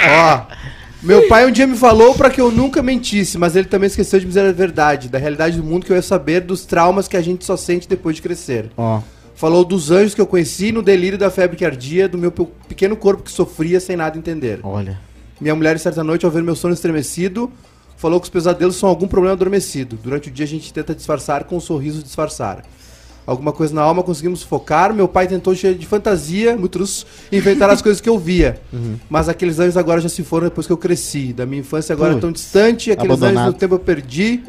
Ó, 0.08 0.40
meu 1.02 1.28
pai 1.28 1.46
um 1.46 1.50
dia 1.50 1.66
me 1.66 1.76
falou 1.76 2.14
pra 2.14 2.30
que 2.30 2.40
eu 2.40 2.50
nunca 2.50 2.82
mentisse, 2.82 3.38
mas 3.38 3.54
ele 3.56 3.66
também 3.68 3.86
esqueceu 3.86 4.18
de 4.18 4.26
me 4.26 4.30
dizer 4.30 4.46
a 4.48 4.52
verdade, 4.52 5.08
da 5.08 5.18
realidade 5.18 5.56
do 5.56 5.64
mundo 5.64 5.84
que 5.86 5.92
eu 5.92 5.96
ia 5.96 6.02
saber 6.02 6.40
dos 6.40 6.64
traumas 6.64 7.06
que 7.08 7.16
a 7.16 7.22
gente 7.22 7.44
só 7.44 7.56
sente 7.56 7.88
depois 7.88 8.16
de 8.16 8.22
crescer. 8.22 8.70
Ó. 8.76 9.00
Falou 9.34 9.64
dos 9.64 9.90
anjos 9.90 10.14
que 10.14 10.20
eu 10.20 10.26
conheci 10.26 10.72
no 10.72 10.82
delírio 10.82 11.18
da 11.18 11.30
febre 11.30 11.56
que 11.56 11.64
ardia, 11.64 12.08
do 12.08 12.16
meu 12.16 12.32
pe- 12.32 12.48
pequeno 12.68 12.96
corpo 12.96 13.22
que 13.22 13.30
sofria 13.30 13.78
sem 13.80 13.94
nada 13.96 14.16
entender. 14.16 14.60
Olha. 14.62 14.98
Minha 15.38 15.54
mulher, 15.54 15.78
certa 15.78 16.02
noite, 16.02 16.24
ao 16.24 16.30
ver 16.32 16.42
meu 16.42 16.56
sono 16.56 16.72
estremecido, 16.72 17.52
falou 17.98 18.18
que 18.18 18.24
os 18.24 18.30
pesadelos 18.30 18.76
são 18.76 18.88
algum 18.88 19.06
problema 19.06 19.34
adormecido. 19.34 19.98
Durante 20.02 20.28
o 20.28 20.32
dia 20.32 20.44
a 20.46 20.48
gente 20.48 20.72
tenta 20.72 20.94
disfarçar 20.94 21.44
com 21.44 21.56
um 21.56 21.60
sorriso 21.60 22.02
disfarçar. 22.02 22.64
Alguma 23.26 23.52
coisa 23.52 23.74
na 23.74 23.82
alma 23.82 24.02
conseguimos 24.02 24.42
focar. 24.42 24.94
Meu 24.94 25.08
pai 25.08 25.26
tentou, 25.26 25.54
cheio 25.54 25.74
de 25.74 25.84
fantasia, 25.86 26.56
muitos, 26.56 27.04
inventar 27.32 27.68
as 27.68 27.80
coisas 27.82 28.00
que 28.00 28.08
eu 28.08 28.18
via. 28.18 28.60
Mas 29.10 29.28
aqueles 29.28 29.58
anjos 29.58 29.76
agora 29.76 30.00
já 30.00 30.08
se 30.08 30.22
foram 30.22 30.48
depois 30.48 30.66
que 30.66 30.72
eu 30.72 30.76
cresci. 30.76 31.32
Da 31.32 31.44
minha 31.44 31.60
infância 31.60 31.92
agora 31.92 32.10
é 32.10 32.12
Putz, 32.12 32.20
tão 32.20 32.32
distante. 32.32 32.92
Aqueles 32.92 33.10
abandonado. 33.10 33.46
no 33.46 33.52
tempo 33.52 33.74
eu 33.74 33.78
perdi. 33.80 34.42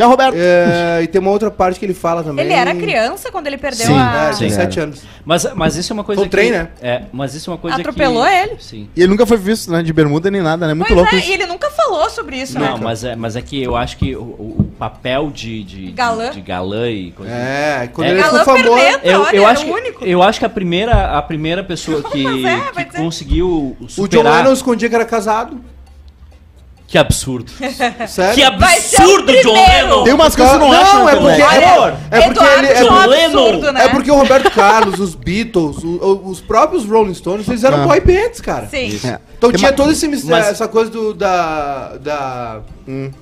Tchau, 0.00 0.08
Roberto. 0.10 0.34
É, 0.38 1.00
e 1.02 1.06
tem 1.06 1.20
uma 1.20 1.30
outra 1.30 1.50
parte 1.50 1.78
que 1.78 1.84
ele 1.84 1.92
fala 1.92 2.22
também. 2.22 2.44
Ele 2.44 2.54
era 2.54 2.74
criança 2.74 3.30
quando 3.30 3.46
ele 3.48 3.58
perdeu 3.58 3.86
Sim, 3.86 3.98
a. 3.98 4.28
É, 4.30 4.32
Sim. 4.32 4.46
17 4.46 4.80
anos. 4.80 5.02
Mas, 5.24 5.46
mas 5.54 5.76
isso 5.76 5.92
é 5.92 5.94
uma 5.94 6.04
coisa 6.04 6.20
Foi 6.20 6.26
um 6.26 6.30
trem, 6.30 6.46
que... 6.46 6.56
né? 6.56 6.68
É, 6.80 7.02
mas 7.12 7.34
isso 7.34 7.50
é 7.50 7.52
uma 7.52 7.58
coisa 7.58 7.76
Atropelou 7.76 8.24
que... 8.24 8.30
ele? 8.32 8.56
Sim. 8.58 8.88
E 8.96 9.00
ele 9.02 9.10
nunca 9.10 9.26
foi 9.26 9.36
visto, 9.36 9.70
né? 9.70 9.82
De 9.82 9.92
bermuda 9.92 10.30
nem 10.30 10.40
nada, 10.40 10.66
né? 10.66 10.72
Muito 10.72 10.88
Pois 10.88 10.98
louco 11.00 11.14
é, 11.14 11.18
isso. 11.18 11.28
e 11.30 11.34
ele 11.34 11.44
nunca 11.46 11.70
falou 11.70 12.08
sobre 12.08 12.36
isso, 12.36 12.58
Não, 12.58 12.78
né? 12.78 12.80
mas 12.82 13.04
é, 13.04 13.14
mas 13.14 13.36
é 13.36 13.42
que 13.42 13.62
eu 13.62 13.76
acho 13.76 13.98
que 13.98 14.16
o, 14.16 14.22
o- 14.22 14.70
papel 14.80 15.30
de, 15.30 15.62
de, 15.62 15.92
Galã. 15.92 16.30
de 16.30 16.40
galã 16.40 16.88
e 16.88 17.12
coisa 17.12 17.30
É, 17.30 17.86
quando 17.92 18.06
É. 18.08 18.10
ele 18.12 18.22
Galã 18.22 18.44
foi 18.44 18.58
famoso. 18.62 18.74
perdendo. 18.82 19.04
Eu, 19.04 19.20
Olha, 19.20 19.36
eu, 19.36 19.42
é 19.42 19.46
acho 19.50 19.64
que, 19.66 19.70
único. 19.70 20.04
eu 20.06 20.22
acho 20.22 20.38
que 20.38 20.46
a 20.46 20.48
primeira, 20.48 21.18
a 21.18 21.20
primeira 21.20 21.62
pessoa 21.62 22.02
que, 22.10 22.26
é, 22.26 22.30
que 22.72 22.84
dizer. 22.86 22.92
conseguiu 23.02 23.76
O 23.78 23.84
John 23.84 23.88
superar... 23.88 24.38
Lennon 24.38 24.54
escondia 24.54 24.88
que 24.88 24.94
era 24.94 25.04
casado. 25.04 25.60
Que 26.90 26.98
absurdo. 26.98 27.52
Sério? 28.08 28.34
Que 28.34 28.42
absurdo, 28.42 29.32
John. 29.44 29.52
Lennon! 29.52 30.02
Tem 30.02 30.12
umas 30.12 30.34
coisas 30.34 30.54
que 30.54 30.58
tu 30.58 30.64
não, 30.64 30.72
Não, 30.72 30.80
acha, 30.82 30.96
é 30.98 31.04
né, 31.04 31.20
porque-? 31.20 31.42
Olha, 31.78 31.96
É 32.10 32.20
porque 32.22 32.44
ele- 32.44 32.66
é 32.66 32.72
é 32.72 32.82
John 32.82 32.94
absurdo, 32.96 33.08
Lennon. 33.60 33.72
né? 33.72 33.84
É 33.84 33.88
porque 33.88 34.10
o 34.10 34.14
Roberto 34.16 34.50
Carlos, 34.50 34.98
os 34.98 35.14
Beatles, 35.14 35.76
o- 35.84 35.86
o- 36.04 36.28
os 36.30 36.40
próprios 36.40 36.84
Rolling 36.84 37.14
Stones, 37.14 37.46
eles 37.48 37.62
eram 37.62 37.84
Ah. 37.84 37.86
boy 37.86 38.00
bands, 38.00 38.40
cara. 38.40 38.66
Sim. 38.66 38.98
É. 39.04 39.20
Então 39.38 39.50
Tem 39.50 39.58
tinha 39.58 39.70
uma- 39.70 39.76
toda 39.76 39.92
esse 39.92 40.08
mis- 40.08 40.24
Mas- 40.24 40.48
essa 40.48 40.66
coisa 40.66 40.90
do, 40.90 41.14
da, 41.14 41.96
da... 41.98 42.60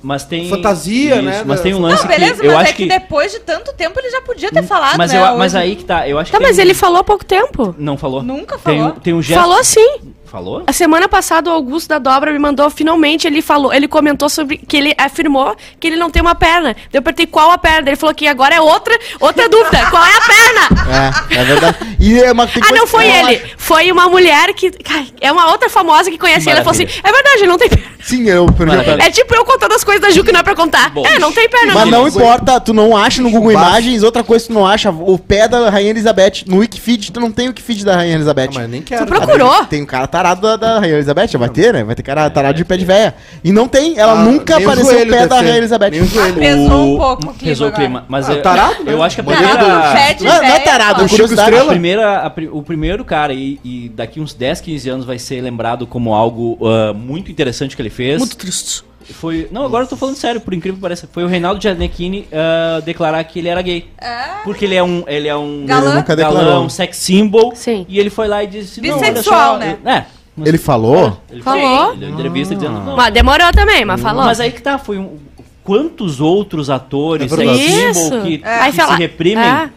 Mas 0.01 0.23
tem... 0.23 0.49
Fantasia, 0.49 1.21
né, 1.21 1.43
Mas 1.45 1.57
da- 1.59 1.63
tem 1.63 1.75
um 1.75 1.79
Não, 1.79 1.89
lance 1.89 2.07
beleza, 2.07 2.41
que 2.41 2.47
eu 2.47 2.53
mas 2.53 2.61
acho 2.63 2.71
é 2.71 2.73
que, 2.73 2.83
que... 2.83 2.89
depois 2.89 3.31
de 3.31 3.39
tanto 3.39 3.71
tempo 3.73 3.99
ele 3.99 4.09
já 4.09 4.19
podia 4.21 4.51
ter 4.51 4.63
falado, 4.63 4.97
mas, 4.97 5.13
né? 5.13 5.19
eu, 5.21 5.37
mas 5.37 5.53
aí 5.53 5.75
que 5.75 5.85
tá, 5.85 6.07
eu 6.09 6.17
acho 6.17 6.31
Tá, 6.31 6.39
que 6.39 6.43
mas 6.43 6.55
tem- 6.55 6.65
ele 6.65 6.73
falou 6.73 6.97
há 6.97 7.03
pouco 7.03 7.23
tempo. 7.23 7.75
Não 7.77 7.95
falou? 7.95 8.23
Nunca 8.23 8.57
Tem, 8.57 8.79
falou. 8.79 8.93
um- 8.95 8.99
tem 8.99 9.13
um 9.13 9.21
gesto... 9.21 9.39
Falou 9.39 9.63
sim. 9.63 9.99
Falou? 10.29 10.63
A 10.67 10.73
semana 10.73 11.07
passada 11.07 11.49
o 11.49 11.53
Augusto 11.53 11.87
da 11.89 11.97
Dobra 11.97 12.31
me 12.31 12.37
mandou, 12.39 12.69
finalmente 12.69 13.25
ele 13.25 13.41
falou, 13.41 13.73
ele 13.73 13.87
comentou 13.87 14.29
sobre 14.29 14.57
que 14.57 14.77
ele 14.77 14.93
afirmou 14.97 15.55
que 15.79 15.87
ele 15.87 15.95
não 15.95 16.09
tem 16.11 16.21
uma 16.21 16.35
perna. 16.35 16.75
Eu 16.93 17.01
perguntei 17.01 17.25
qual 17.25 17.51
a 17.51 17.57
perna. 17.57 17.89
Ele 17.89 17.95
falou 17.95 18.13
que 18.13 18.27
agora 18.27 18.53
é 18.55 18.61
outra, 18.61 18.97
outra 19.19 19.47
dúvida. 19.49 19.85
Qual 19.89 20.03
é 20.05 20.11
a 20.17 20.21
perna? 20.21 21.13
É, 21.31 21.35
é 21.41 21.43
verdade. 21.43 21.77
E 21.99 22.19
é 22.19 22.31
uma, 22.31 22.43
Ah, 22.43 22.71
não 22.73 22.85
foi 22.85 23.05
eu 23.07 23.11
ele. 23.13 23.35
acho- 23.37 23.45
Foi 23.57 23.91
uma 23.91 24.07
mulher 24.07 24.53
que. 24.53 24.71
ai, 24.89 25.07
É 25.19 25.31
uma 25.31 25.49
outra 25.51 25.69
famosa 25.69 26.09
que 26.11 26.17
conhece 26.17 26.47
ele. 26.49 26.57
Ela 26.59 26.63
falou 26.63 26.71
assim: 26.79 26.87
é 27.03 27.11
verdade, 27.11 27.37
ele 27.39 27.47
não 27.47 27.57
tem 27.57 27.69
perna. 27.69 27.89
Sim, 28.01 28.23
eu. 28.29 28.45
Maravilha. 28.57 29.03
É 29.03 29.11
tipo 29.11 29.33
eu 29.35 29.43
contando 29.43 29.73
as 29.73 29.83
coisas 29.83 30.01
da 30.01 30.09
Ju 30.09 30.23
que 30.23 30.31
não 30.31 30.39
é 30.39 30.43
pra 30.43 30.55
contar. 30.55 30.89
Bom. 30.91 31.05
É, 31.05 31.19
não 31.19 31.31
tem 31.31 31.49
perna. 31.49 31.73
Mas 31.73 31.89
não 31.89 32.07
importa, 32.07 32.59
tu 32.59 32.73
não 32.73 32.95
acha 32.95 33.21
no 33.21 33.29
Google 33.29 33.53
Baixo. 33.53 33.69
Imagens, 33.69 34.03
outra 34.03 34.23
coisa 34.23 34.45
que 34.45 34.53
tu 34.53 34.55
não 34.57 34.65
acha, 34.65 34.89
o 34.89 35.17
pé 35.19 35.47
da 35.47 35.69
Rainha 35.69 35.89
Elizabeth. 35.91 36.43
No 36.47 36.57
Wikifeed, 36.59 37.11
tu 37.11 37.19
não 37.19 37.31
tem 37.31 37.47
o 37.47 37.49
Wikifeed 37.49 37.83
da 37.83 37.95
Rainha 37.97 38.15
Elizabeth. 38.15 38.49
Ah, 38.51 38.59
mas 38.59 38.69
nem 38.69 38.81
Tu 38.81 38.87
quero. 38.87 39.05
procurou? 39.05 39.65
Tem, 39.65 39.81
o 39.83 39.87
cara 39.87 40.07
tá 40.07 40.18
tarado 40.19 40.41
da, 40.41 40.55
da 40.57 40.79
Rainha 40.79 40.95
Elizabeth, 40.95 41.27
já 41.27 41.39
vai 41.39 41.49
ter, 41.49 41.73
né? 41.73 41.83
Vai 41.83 41.95
ter 41.95 42.03
cara 42.03 42.29
tarado 42.29 42.57
de 42.57 42.65
pé 42.65 42.75
de 42.77 42.85
véia. 42.85 43.15
E 43.43 43.51
não 43.51 43.67
tem, 43.67 43.97
ela 43.97 44.13
Ah, 44.13 44.23
nunca 44.23 44.57
nem 44.57 44.65
o 44.65 44.69
apareceu 44.69 44.93
joelho 44.93 45.11
pé 45.11 45.27
da 45.27 45.37
ser. 45.37 45.41
Rainha 45.43 45.57
Elizabeth. 45.57 45.89
Nem 45.91 46.01
o 46.01 46.05
joelho. 46.05 46.35
Pesou 46.35 46.95
um 46.95 46.97
pouco 46.97 47.23
o 47.29 47.33
clima 47.33 47.35
Pesou 47.49 47.65
o 47.65 47.69
agora. 47.69 47.83
clima. 47.83 48.05
Mas 48.09 48.29
Ah, 48.29 48.33
eu, 48.33 48.41
tarado, 48.41 48.83
né? 48.83 48.93
eu 48.93 49.01
acho 49.03 49.15
que 49.15 49.21
a 49.21 49.23
Bandeira 49.23 49.55
primeira... 49.57 49.75
do 49.87 49.93
Pé 49.93 50.13
de 50.13 50.23
Não, 50.25 50.31
não 50.31 50.37
é 50.43 50.47
véia, 50.51 50.59
tarado, 50.59 50.93
mano. 50.93 51.05
é 51.05 51.09
curiosidade. 51.09 51.47
A 51.47 51.51
Estrela? 51.53 51.71
primeira, 51.71 52.17
a 52.19 52.29
pri- 52.29 52.49
o 52.51 52.61
primeiro 52.61 53.05
cara, 53.05 53.33
e, 53.33 53.59
e 53.63 53.89
daqui 53.95 54.19
uns 54.19 54.33
10, 54.33 54.59
15 54.61 54.89
anos 54.89 55.05
vai 55.05 55.17
ser 55.17 55.41
lembrado 55.41 55.87
como 55.87 56.13
algo 56.13 56.57
ah, 56.67 56.93
muito 56.93 57.31
interessante 57.31 57.75
que 57.75 57.81
ele 57.81 57.89
fez. 57.89 58.19
Muito 58.19 58.35
triste. 58.35 58.83
Foi, 59.13 59.47
não, 59.51 59.65
agora 59.65 59.83
eu 59.83 59.87
tô 59.89 59.95
falando 59.97 60.15
sério, 60.15 60.39
por 60.39 60.53
incrível 60.53 60.75
que 60.77 60.81
pareça. 60.81 61.09
Foi 61.11 61.23
o 61.23 61.27
Reinaldo 61.27 61.61
Giannettini 61.61 62.27
ah, 62.31 62.79
declarar 62.83 63.23
que 63.23 63.39
ele 63.39 63.47
era 63.47 63.61
gay. 63.61 63.87
Ah, 63.99 64.41
Porque 64.43 64.65
ele 64.65 64.75
é 64.75 64.83
um, 64.83 65.03
ele 65.07 65.27
é 65.27 65.35
um 65.35 65.65
Galã? 65.65 65.89
Ele 65.89 65.95
nunca 65.97 66.15
galã, 66.15 66.59
um 66.61 66.69
sex 66.69 66.97
symbol. 66.97 67.53
Sim. 67.55 67.85
E 67.89 67.99
ele 67.99 68.09
foi 68.09 68.27
lá 68.27 68.43
e 68.43 68.47
disse... 68.47 68.79
não, 68.81 68.97
olha 68.97 68.99
Bissexual, 69.11 69.53
só, 69.53 69.57
né? 69.57 69.77
É. 69.83 70.03
mas- 70.35 70.47
Ele 70.47 70.57
falou? 70.57 71.19
Ele 71.31 71.41
Falou. 71.41 71.91
Ele 71.91 71.99
deu 72.01 72.09
entrevista 72.09 72.55
dizendo... 72.55 72.79
Não, 72.79 72.95
Mas 72.95 73.13
demorou 73.13 73.51
também, 73.51 73.83
mas 73.83 73.99
falou. 73.99 74.23
mas 74.25 74.39
aí 74.39 74.51
que 74.51 74.61
tá, 74.61 74.77
foi 74.77 74.97
um... 74.97 75.17
Quantos 75.63 76.19
outros 76.21 76.69
atores 76.69 77.31
É 77.31 77.35
sex 77.35 77.51
symbol 77.61 77.91
Isso. 77.91 78.21
que, 78.21 78.33
É. 78.35 78.37
que 78.37 78.43
Aí 78.47 78.71
fala- 78.71 78.93
se 78.95 78.99
reprimem 78.99 79.43
É. 79.43 79.69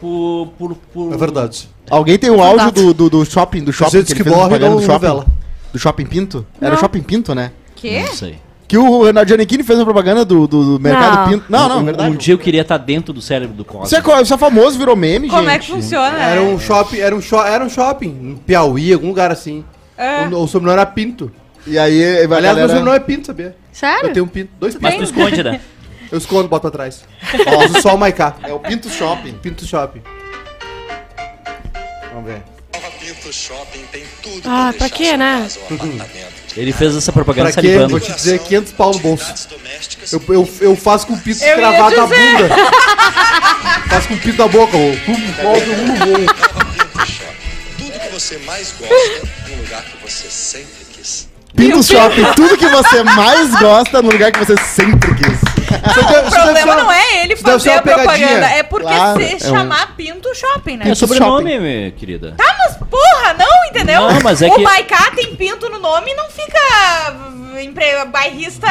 por, 0.00 0.48
por, 0.58 0.74
por... 0.92 1.12
É 1.12 1.16
verdade. 1.16 1.68
Alguém 1.90 2.18
tem 2.18 2.30
o 2.30 2.40
áudio 2.42 2.70
do, 2.70 2.94
do, 2.94 3.10
do 3.10 3.24
shopping, 3.24 3.64
do 3.64 3.72
shopping 3.72 3.90
gente 3.98 4.06
que 4.06 4.12
ele 4.12 4.18
que 4.18 4.24
fez 4.24 4.36
morre 4.36 4.48
propaganda 4.48 4.70
não 4.70 4.76
do 4.80 4.86
shopping? 4.86 5.06
novela. 5.06 5.26
Do 5.72 5.78
shopping 5.78 6.06
Pinto? 6.06 6.46
Era 6.60 6.72
Não. 6.72 6.78
shopping 6.80 7.02
Pinto, 7.02 7.34
né? 7.34 7.52
quê? 7.76 8.02
Não 8.06 8.12
sei. 8.14 8.38
Que 8.70 8.78
o 8.78 9.02
Reinaldo 9.02 9.28
Giannichini 9.28 9.64
fez 9.64 9.80
uma 9.80 9.84
propaganda 9.84 10.24
do, 10.24 10.46
do, 10.46 10.78
do 10.78 10.80
mercado 10.80 11.16
Não. 11.16 11.28
Pinto. 11.28 11.44
Não, 11.48 11.68
não, 11.68 11.80
um, 11.80 11.84
verdade. 11.86 12.10
Um 12.10 12.14
dia 12.14 12.34
eu 12.34 12.38
queria 12.38 12.60
estar 12.60 12.76
dentro 12.76 13.12
do 13.12 13.20
cérebro 13.20 13.52
do 13.52 13.64
Cosmo. 13.64 13.86
Isso 13.86 13.96
é, 13.96 14.22
isso 14.22 14.32
é 14.32 14.38
famoso, 14.38 14.78
virou 14.78 14.94
meme, 14.94 15.28
Como 15.28 15.42
gente. 15.42 15.50
é 15.50 15.58
que 15.58 15.66
funciona? 15.66 16.16
Era 16.16 16.40
né? 16.40 16.48
um 16.48 16.56
shopping, 16.56 16.98
era 16.98 17.16
um, 17.16 17.20
sho 17.20 17.42
era 17.42 17.64
um 17.64 17.68
shopping, 17.68 18.06
em 18.06 18.36
Piauí, 18.36 18.92
algum 18.92 19.08
lugar 19.08 19.32
assim. 19.32 19.64
É. 19.98 20.22
O, 20.28 20.44
o 20.44 20.46
sobrenome 20.46 20.78
era 20.78 20.86
Pinto. 20.86 21.32
E 21.66 21.76
aí, 21.76 22.00
Aliás, 22.00 22.28
meu 22.28 22.40
galera... 22.40 22.68
sobrenome 22.68 22.96
é 22.96 23.00
Pinto, 23.00 23.26
sabia? 23.26 23.46
Eu 23.46 23.54
Sério? 23.72 24.12
tenho 24.12 24.24
um 24.24 24.28
Pinto. 24.28 24.52
Dois 24.60 24.76
Mas 24.80 24.94
tu 24.94 25.00
Pintos. 25.00 25.10
esconde, 25.10 25.42
né? 25.42 25.60
Eu 26.12 26.18
escondo, 26.18 26.48
boto 26.48 26.62
pra 26.62 26.70
trás. 26.70 27.02
Ó, 27.48 27.64
uso 27.64 27.82
só 27.82 27.96
o 27.96 27.98
Maiká. 27.98 28.36
É 28.44 28.52
o 28.52 28.60
Pinto 28.60 28.88
Shopping. 28.88 29.32
Pinto 29.32 29.66
Shopping. 29.66 30.02
Vamos 32.12 32.30
ver. 32.30 32.42
Nova 32.74 32.90
Pinto 33.00 33.32
Shopping 33.32 33.84
tem 33.90 34.04
tudo 34.22 34.42
Ah, 34.48 34.72
pra 34.76 34.88
quê, 34.88 35.08
sua 35.08 35.16
né? 35.16 35.48
Ele 36.56 36.72
fez 36.72 36.96
essa 36.96 37.12
propaganda 37.12 37.52
Pra 37.52 37.60
quê? 37.62 37.68
salivando. 37.68 37.90
Vou 37.90 38.00
te 38.00 38.12
dizer, 38.12 38.38
500 38.40 38.72
pau 38.72 38.92
no 38.92 38.98
bolso. 38.98 39.48
Eu, 40.12 40.22
eu, 40.34 40.48
eu 40.60 40.76
faço 40.76 41.06
com 41.06 41.14
o 41.14 41.18
pinto 41.20 41.42
Eu 41.44 41.56
cravado 41.56 41.96
na 41.96 42.06
bunda. 42.06 42.48
faço 43.88 44.08
com 44.08 44.14
o 44.14 44.18
pinto 44.18 44.38
na 44.42 44.48
boca. 44.48 44.76
ó. 44.76 45.04
Pum, 45.06 45.32
volta. 45.42 45.66
Nova 45.66 46.64
Pinto 46.64 47.06
Shopping. 47.06 47.78
Tudo 47.78 47.98
que 48.00 48.08
você 48.08 48.38
mais 48.38 48.72
gosta 48.78 49.28
num 49.48 49.56
lugar 49.62 49.82
que 49.84 49.96
você 50.10 50.26
sempre 50.30 50.84
quis. 50.92 51.28
Pinto 51.56 51.82
Shopping, 51.82 52.24
tudo 52.36 52.56
que 52.56 52.68
você 52.68 53.02
mais 53.02 53.50
gosta 53.56 54.02
no 54.02 54.10
lugar 54.10 54.32
que 54.32 54.38
você 54.38 54.56
sempre 54.58 55.14
quis. 55.14 55.38
O 56.30 56.30
problema 56.30 56.76
não 56.76 56.92
é 56.92 57.22
ele 57.24 57.36
fazer 57.36 57.70
a 57.72 57.82
propaganda, 57.82 58.46
é 58.46 58.62
porque 58.62 58.86
Claro, 58.86 59.20
se 59.20 59.32
é 59.32 59.36
um- 59.36 59.40
chamar 59.40 59.96
Pinto 59.96 60.34
Shopping, 60.34 60.76
né? 60.76 60.90
É 60.90 60.94
sobrenome, 60.94 61.58
minha 61.58 61.90
querida. 61.90 62.34
Tá, 62.36 62.56
mas 62.58 62.76
porra, 62.76 63.34
não, 63.38 63.64
entendeu? 63.68 64.00
Não, 64.02 64.20
mas 64.22 64.42
é 64.42 64.48
o 64.48 64.54
que- 64.54 64.62
Maiká 64.62 65.10
tem 65.14 65.34
pinto 65.36 65.68
no 65.68 65.78
nome 65.78 66.10
e 66.10 66.14
não 66.14 66.28
fica 66.30 67.60
empre... 67.62 67.84
bairrista 68.06 68.66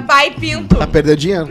by 0.00 0.30
pinto. 0.40 0.76
Tá 0.76 0.86
perdendo 0.86 1.16
dinheiro. 1.16 1.48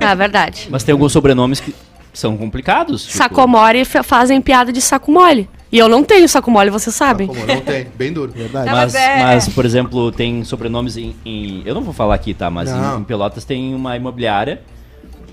É 0.00 0.14
verdade. 0.14 0.68
Mas 0.70 0.82
tem 0.84 0.92
alguns 0.92 1.12
sobrenomes 1.12 1.60
que 1.60 1.74
são 2.12 2.36
complicados. 2.36 3.02
tipo- 3.04 3.16
Sacomore 3.16 3.84
fa- 3.84 4.02
fazem 4.02 4.40
piada 4.40 4.72
de 4.72 4.80
saco 4.80 5.10
mole. 5.10 5.48
E 5.70 5.78
eu 5.78 5.88
não 5.88 6.02
tenho 6.02 6.26
saco 6.28 6.50
mole, 6.50 6.70
vocês 6.70 6.94
sabem. 6.96 7.26
Como 7.26 7.44
não 7.46 7.60
tem, 7.60 7.86
bem 7.96 8.12
duro. 8.12 8.32
Verdade. 8.36 8.70
Mas, 8.70 8.92
mas 8.92 8.94
é- 8.94 9.22
mas, 9.22 9.48
por 9.50 9.64
exemplo, 9.66 10.10
tem 10.10 10.42
sobrenomes 10.44 10.96
em, 10.96 11.14
em- 11.24 11.62
Eu 11.64 11.74
não 11.74 11.82
vou 11.82 11.92
falar 11.92 12.14
aqui, 12.14 12.32
tá? 12.32 12.50
Mas 12.50 12.70
em, 12.70 13.00
em 13.00 13.04
Pelotas 13.04 13.44
tem 13.44 13.74
uma 13.74 13.96
imobiliária 13.96 14.60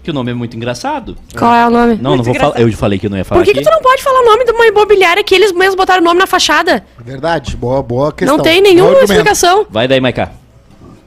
que 0.03 0.11
o 0.11 0.13
nome 0.13 0.31
é 0.31 0.33
muito 0.35 0.55
engraçado. 0.55 1.17
Qual 1.35 1.53
é 1.53 1.65
o 1.65 1.69
nome? 1.69 1.97
Não, 1.99 2.15
não 2.15 2.23
vou 2.23 2.35
falar. 2.35 2.59
Eu 2.59 2.71
falei 2.73 2.99
que 2.99 3.09
não 3.09 3.17
ia 3.17 3.25
falar 3.25 3.41
Por 3.41 3.45
que, 3.45 3.53
que 3.57 3.63
tu 3.63 3.71
não 3.71 3.81
pode 3.81 4.03
falar 4.03 4.21
o 4.21 4.25
nome 4.25 4.45
de 4.45 4.51
uma 4.51 4.67
imobiliária 4.67 5.23
que 5.23 5.33
eles 5.33 5.51
mesmos 5.51 5.75
botaram 5.75 6.01
o 6.01 6.05
nome 6.05 6.19
na 6.19 6.27
fachada? 6.27 6.85
Verdade, 6.99 7.55
boa, 7.57 7.81
boa 7.81 8.11
questão. 8.11 8.37
não 8.37 8.43
tem 8.43 8.61
nenhuma 8.61 8.99
explicação. 8.99 9.65
Vai 9.69 9.87
daí, 9.87 9.99
Maiká. 9.99 10.31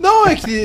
Não, 0.01 0.27
é 0.27 0.35
que. 0.35 0.65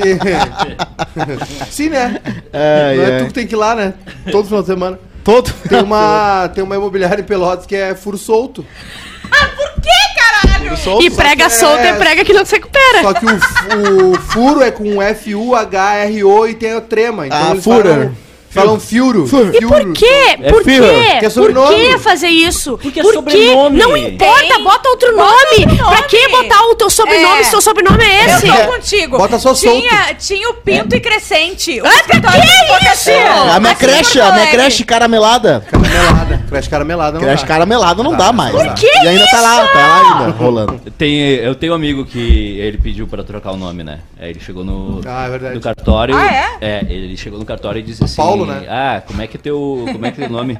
Sim, 1.70 1.90
né? 1.90 2.20
É, 2.52 2.96
não 2.96 3.02
é 3.04 3.10
é. 3.10 3.18
tu 3.20 3.26
que 3.26 3.32
tem 3.34 3.46
que 3.46 3.54
ir 3.54 3.56
lá, 3.56 3.74
né? 3.74 3.94
Todo 4.32 4.46
final 4.46 4.62
de 4.62 4.66
semana. 4.66 4.98
Todo. 5.24 5.50
Tem 5.68 5.82
uma, 5.82 6.48
tem 6.54 6.62
uma 6.62 6.76
imobiliária 6.76 7.22
em 7.22 7.24
Pelotas 7.24 7.64
que 7.66 7.74
é 7.74 7.94
furo 7.94 8.18
solto. 8.18 8.64
Que 9.84 10.14
caralho? 10.20 11.02
E 11.02 11.10
prega 11.10 11.44
é- 11.44 11.48
solta 11.48 11.86
e 11.86 11.94
prega 11.94 12.24
que 12.24 12.32
não 12.32 12.44
se 12.44 12.54
recupera. 12.56 13.02
Só 13.02 13.12
que 13.14 13.26
o, 13.26 14.12
o 14.12 14.14
furo 14.14 14.62
é 14.62 14.70
com 14.70 15.02
F-U-H-R-O 15.02 16.46
e 16.46 16.54
tem 16.54 16.72
a 16.72 16.80
trema. 16.80 17.26
Então 17.26 17.52
Ah, 17.52 17.56
fura. 17.56 17.90
falam, 17.94 18.16
falam 18.54 18.80
fiuro. 18.80 19.24
E 19.52 19.60
por 19.66 19.92
quê? 19.92 20.06
É 20.40 20.50
por 20.50 20.62
quê? 20.62 20.80
Que 20.80 21.16
é 21.16 21.20
por 21.22 21.30
sobrenome. 21.30 21.76
que 21.76 21.98
fazer 21.98 22.28
isso? 22.28 22.78
Porque 22.78 23.00
é 23.00 23.02
por 23.02 23.14
sobrenome. 23.14 23.78
Não 23.78 23.96
importa, 23.96 24.58
bota 24.60 24.88
outro 24.88 25.14
Bota 25.16 25.22
nome. 25.32 25.60
outro 25.60 25.76
nome. 25.84 25.96
Pra 25.96 26.02
que 26.06 26.28
botar 26.28 26.62
o 26.66 26.74
teu 26.74 26.88
sobrenome 26.90 27.40
É. 27.40 27.44
se 27.44 27.56
o 27.56 27.60
sobrenome 27.60 28.04
é 28.04 28.24
Eu 28.24 28.36
esse? 28.38 28.46
tô 28.46 28.72
contigo. 28.72 29.18
Bota 29.18 29.38
só 29.38 29.54
tinha, 29.54 30.14
tinha 30.18 30.48
o 30.50 30.54
Pinto 30.54 30.94
e 30.96 31.00
Crescente. 31.00 31.80
O 31.80 31.86
Ah, 31.86 31.94
escritório 31.94 32.40
que 32.40 32.46
isso? 32.92 33.10
A 33.10 33.60
minha 33.60 33.72
Aqui 33.72 33.84
em 33.84 33.88
creche, 33.88 34.20
a 34.20 34.32
minha 34.32 34.46
creche 34.48 34.84
caramelada. 34.84 35.64
Caramelada. 35.70 36.44
Creche 36.48 36.68
caramelada 36.70 37.12
não 37.18 37.20
Creche 37.26 37.42
dá. 37.42 37.48
caramelada 37.48 38.02
não 38.02 38.16
dá 38.16 38.32
mais. 38.32 38.52
Por 38.54 38.74
que 38.74 38.86
E 38.86 39.08
ainda 39.08 39.26
tá 39.26 39.40
lá, 39.40 39.66
tá 39.68 39.78
lá 39.78 40.20
ainda, 40.20 40.30
rolando. 40.38 40.80
Tem, 40.96 41.16
eu 41.18 41.54
tenho 41.54 41.72
um 41.72 41.76
amigo 41.76 42.04
que 42.04 42.58
ele 42.58 42.78
pediu 42.78 43.06
pra 43.06 43.22
trocar 43.24 43.52
o 43.52 43.56
nome, 43.56 43.82
né? 43.82 44.00
Aí 44.20 44.30
ele 44.30 44.40
chegou 44.40 44.64
no, 44.64 45.00
Ah, 45.06 45.26
é 45.26 45.30
verdade. 45.30 45.54
no 45.54 45.60
cartório. 45.60 46.14
Ah, 46.16 46.56
é? 46.60 46.84
ele 46.88 47.16
chegou 47.16 47.38
no 47.38 47.44
cartório 47.44 47.78
e 47.80 47.82
disse 47.82 48.04
assim: 48.04 48.16
Paulo, 48.16 48.43
né? 48.46 48.66
Ah, 48.68 49.02
como 49.06 49.20
é 49.20 49.26
que 49.26 49.36
é 49.36 49.40
teu. 49.40 49.84
Como 49.92 50.06
é 50.06 50.10
que 50.10 50.22
é 50.22 50.26
o 50.26 50.30
nome? 50.30 50.58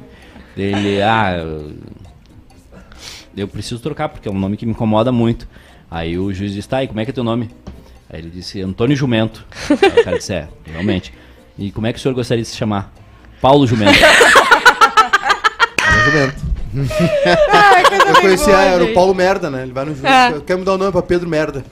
Ele, 0.57 1.01
ah. 1.01 1.35
eu- 3.35 3.47
preciso 3.47 3.79
trocar, 3.79 4.09
porque 4.09 4.27
é 4.27 4.31
um 4.31 4.39
nome 4.39 4.57
que 4.57 4.65
me 4.65 4.71
incomoda 4.71 5.11
muito. 5.11 5.47
Aí 5.89 6.17
o 6.17 6.33
juiz 6.33 6.53
disse, 6.53 6.67
tá, 6.67 6.83
e 6.83 6.87
como 6.87 6.99
é 6.99 7.05
que 7.05 7.11
é 7.11 7.13
teu 7.13 7.23
nome? 7.23 7.49
Aí 8.09 8.19
ele 8.19 8.29
disse, 8.29 8.61
Antônio 8.61 8.95
Jumento. 8.95 9.45
Aí 9.69 10.01
o 10.01 10.03
cara 10.03 10.17
disse, 10.17 10.33
é, 10.33 10.47
realmente. 10.65 11.13
E 11.57 11.71
como 11.71 11.87
é 11.87 11.93
que 11.93 11.99
o 11.99 12.01
senhor 12.01 12.13
gostaria 12.13 12.43
de 12.43 12.49
se 12.49 12.55
chamar? 12.55 12.93
Paulo 13.41 13.67
Jumento. 13.67 13.93
Jumento. 16.05 16.55
Eu 18.07 18.21
conhecia, 18.21 18.53
era 18.55 18.83
o 18.83 18.93
Paulo 18.93 19.13
Merda, 19.13 19.49
né? 19.49 19.63
Ele 19.63 19.71
vai 19.71 19.85
no 19.85 19.95
juiz. 19.95 20.03
É. 20.03 20.33
Quer 20.45 20.57
mudar 20.57 20.73
o 20.73 20.77
nome 20.77 20.91
pra 20.91 21.01
Pedro 21.01 21.27
Merda. 21.27 21.63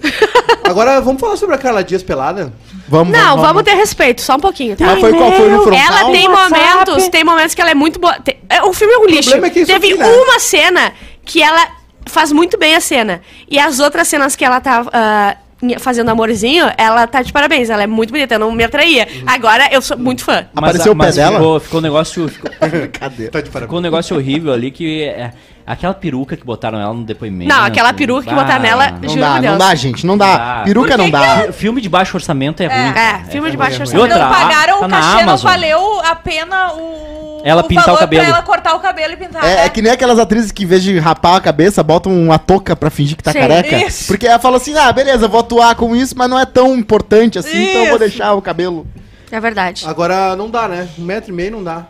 Agora, 0.63 1.01
vamos 1.01 1.19
falar 1.19 1.35
sobre 1.35 1.55
a 1.55 1.57
Carla 1.57 1.83
Dias 1.83 2.01
pelada? 2.03 2.53
Vamos, 2.87 3.11
Não, 3.17 3.37
vamos 3.37 3.63
ter 3.63 3.73
respeito, 3.75 4.21
só 4.21 4.35
um 4.35 4.39
pouquinho, 4.39 4.75
tá? 4.75 4.85
Mas 4.85 4.99
foi 4.99 5.13
qual 5.13 5.31
foi 5.31 5.49
no 5.49 5.63
frontal? 5.63 5.79
Ela 5.85 6.11
tem 6.11 6.27
momentos, 6.29 7.07
tem 7.09 7.23
momentos 7.23 7.55
que 7.55 7.61
ela 7.61 7.71
é 7.71 7.75
muito 7.75 7.99
boa. 7.99 8.13
tem- 8.19 8.37
é, 8.49 8.61
o 8.63 8.73
filme 8.73 8.93
é 8.93 8.97
um 8.97 9.05
lixo. 9.05 9.33
é 9.33 9.49
que 9.49 9.59
isso 9.61 9.71
Teve 9.71 9.93
aqui, 9.93 9.97
né? 9.97 10.07
uma 10.07 10.39
cena 10.39 10.93
que 11.25 11.41
ela 11.41 11.67
faz 12.05 12.31
muito 12.31 12.57
bem 12.57 12.75
a 12.75 12.81
cena. 12.81 13.21
E 13.49 13.57
as 13.59 13.79
outras 13.79 14.07
cenas 14.07 14.35
que 14.35 14.43
ela 14.45 14.59
tá 14.61 14.85
ah, 14.91 15.35
em- 15.35 15.42
fazendo 15.79 16.09
amorzinho, 16.09 16.65
ela 16.77 17.07
tá 17.07 17.21
de 17.21 17.31
parabéns. 17.31 17.69
Ela 17.69 17.83
é 17.83 17.87
muito 17.87 18.11
bonita, 18.11 18.35
eu 18.35 18.39
não 18.39 18.51
me 18.51 18.63
atraía. 18.63 19.07
Agora 19.25 19.69
eu 19.71 19.81
sou 19.81 19.97
muito 19.97 20.23
fã. 20.23 20.45
Apareceu 20.55 20.91
o 20.91 20.97
pé 20.97 21.11
dela? 21.11 21.37
Ficou, 21.37 21.59
ficou 21.59 21.79
um 21.79 21.83
negócio. 21.83 22.27
Ficou, 22.27 22.51
Brincadeira. 22.69 23.31
Tá 23.31 23.41
de 23.41 23.49
parabéns. 23.49 23.67
ficou 23.67 23.79
um 23.79 23.81
negócio 23.81 24.15
horrível 24.15 24.53
ali 24.53 24.71
que. 24.71 25.03
é, 25.03 25.31
aquela 25.65 25.93
peruca 25.93 26.35
que 26.37 26.45
botaram 26.45 26.79
ela 26.79 26.93
no 26.93 27.03
depoimento. 27.03 27.53
Não, 27.53 27.63
aquela 27.63 27.93
peruca 27.93 28.27
que 28.27 28.33
botaram 28.33 28.61
nela- 28.61 28.91
não- 28.91 28.99
Não 28.99 29.09
Juro 29.09 29.21
dá, 29.21 29.27
por 29.27 29.33
não 29.35 29.41
Deus. 29.41 29.57
dá, 29.57 29.75
gente, 29.75 30.05
não 30.05 30.17
dá. 30.17 30.35
Ah, 30.35 30.63
Peruca 30.63 30.97
não 30.97 31.05
que 31.05 31.11
dá. 31.11 31.37
Fi- 31.47 31.51
Filme 31.53 31.81
de 31.81 31.89
baixo 31.89 32.15
orçamento 32.17 32.61
é 32.61 32.67
ruim. 32.67 32.89
É, 32.89 32.93
cara. 32.93 33.23
filme 33.25 33.49
de 33.49 33.55
é 33.55 33.59
baixo 33.59 33.77
ruim. 33.77 33.89
E 33.89 33.97
orçamento. 33.97 34.11
outra, 34.13 34.25
não 34.25 34.33
pagaram 34.47 34.79
tá 34.79 34.85
o 34.85 34.89
cachê, 34.89 35.25
não 35.25 35.37
valeu 35.37 35.99
a 36.01 36.15
pena 36.15 36.73
o. 36.73 37.41
Ela 37.45 37.61
o 37.61 37.67
pintar 37.67 37.93
o 37.93 37.97
cabelo. 37.97 38.23
Pra 38.23 38.33
ela 38.33 38.41
cortar 38.41 38.73
o 38.73 38.79
cabelo 38.79 39.13
e 39.13 39.17
pintar. 39.17 39.43
É, 39.43 39.55
né? 39.55 39.65
é 39.65 39.69
que 39.69 39.81
nem 39.81 39.91
aquelas 39.91 40.17
atrizes 40.17 40.51
que, 40.51 40.63
em 40.63 40.67
vez 40.67 40.81
de 40.81 40.97
rapar 40.97 41.35
a 41.35 41.41
cabeça, 41.41 41.83
botam 41.83 42.11
uma 42.13 42.39
touca 42.39 42.73
pra 42.75 42.89
fingir 42.89 43.17
que 43.17 43.23
tá 43.23 43.31
Sim, 43.33 43.39
careca. 43.39 43.75
isso. 43.85 44.07
Porque 44.07 44.25
ela 44.27 44.39
fala 44.39 44.57
assim: 44.57 44.77
ah, 44.77 44.91
beleza, 44.93 45.27
vou 45.27 45.41
atuar 45.41 45.75
com 45.75 45.93
isso, 45.95 46.15
mas 46.17 46.29
não 46.29 46.39
é 46.39 46.45
tão 46.45 46.73
importante 46.75 47.37
assim, 47.37 47.49
então 47.69 47.81
eu 47.81 47.85
vou 47.87 47.95
Isso. 47.97 47.99
deixar 47.99 48.33
o 48.33 48.41
cabelo. 48.41 48.87
É 49.29 49.39
verdade. 49.39 49.83
Agora, 49.87 50.35
não 50.35 50.49
dá, 50.49 50.67
né? 50.69 50.87
Um 50.97 51.03
metro 51.03 51.31
e 51.31 51.35
meio 51.35 51.51
não 51.51 51.63
dá. 51.63 51.85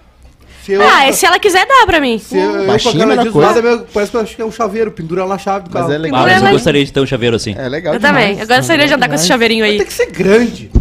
Se 0.63 0.71
eu, 0.71 0.81
Ah, 0.81 1.09
e 1.09 1.13
se 1.13 1.25
ela 1.25 1.37
quiser, 1.39 1.65
dá 1.67 1.85
pra 1.85 1.99
mim. 1.99 2.17
se 2.17 2.37
eu, 2.37 2.41
eu 2.61 2.65
com 2.65 2.71
a 3.41 3.51
é 3.51 3.61
meio- 3.61 3.85
parece 3.93 4.11
que 4.11 4.17
eu 4.17 4.21
acho 4.21 4.35
que 4.35 4.41
é 4.41 4.45
um 4.45 4.51
chaveiro. 4.51 4.91
Pendura 4.91 5.21
ela 5.21 5.31
na 5.31 5.37
chave 5.37 5.65
do 5.67 5.71
Mas 5.73 5.81
carro. 5.81 5.93
é 5.93 5.97
legal. 5.97 6.19
Ah, 6.21 6.23
mas 6.25 6.41
eu 6.41 6.49
gostaria 6.51 6.85
de 6.85 6.93
ter 6.93 6.99
um 7.01 7.05
chaveiro 7.05 7.35
assim. 7.35 7.53
É 7.57 7.67
legal 7.67 7.93
Eu 7.93 7.99
demais. 7.99 8.25
também. 8.29 8.39
Eu 8.39 8.47
gostaria 8.47 8.87
de 8.87 8.93
andar 8.93 9.09
com 9.09 9.15
esse 9.15 9.27
chaveirinho 9.27 9.65
aí. 9.65 9.77
Tem 9.77 9.85
que 9.85 9.91
ser 9.93 10.05
grande. 10.11 10.71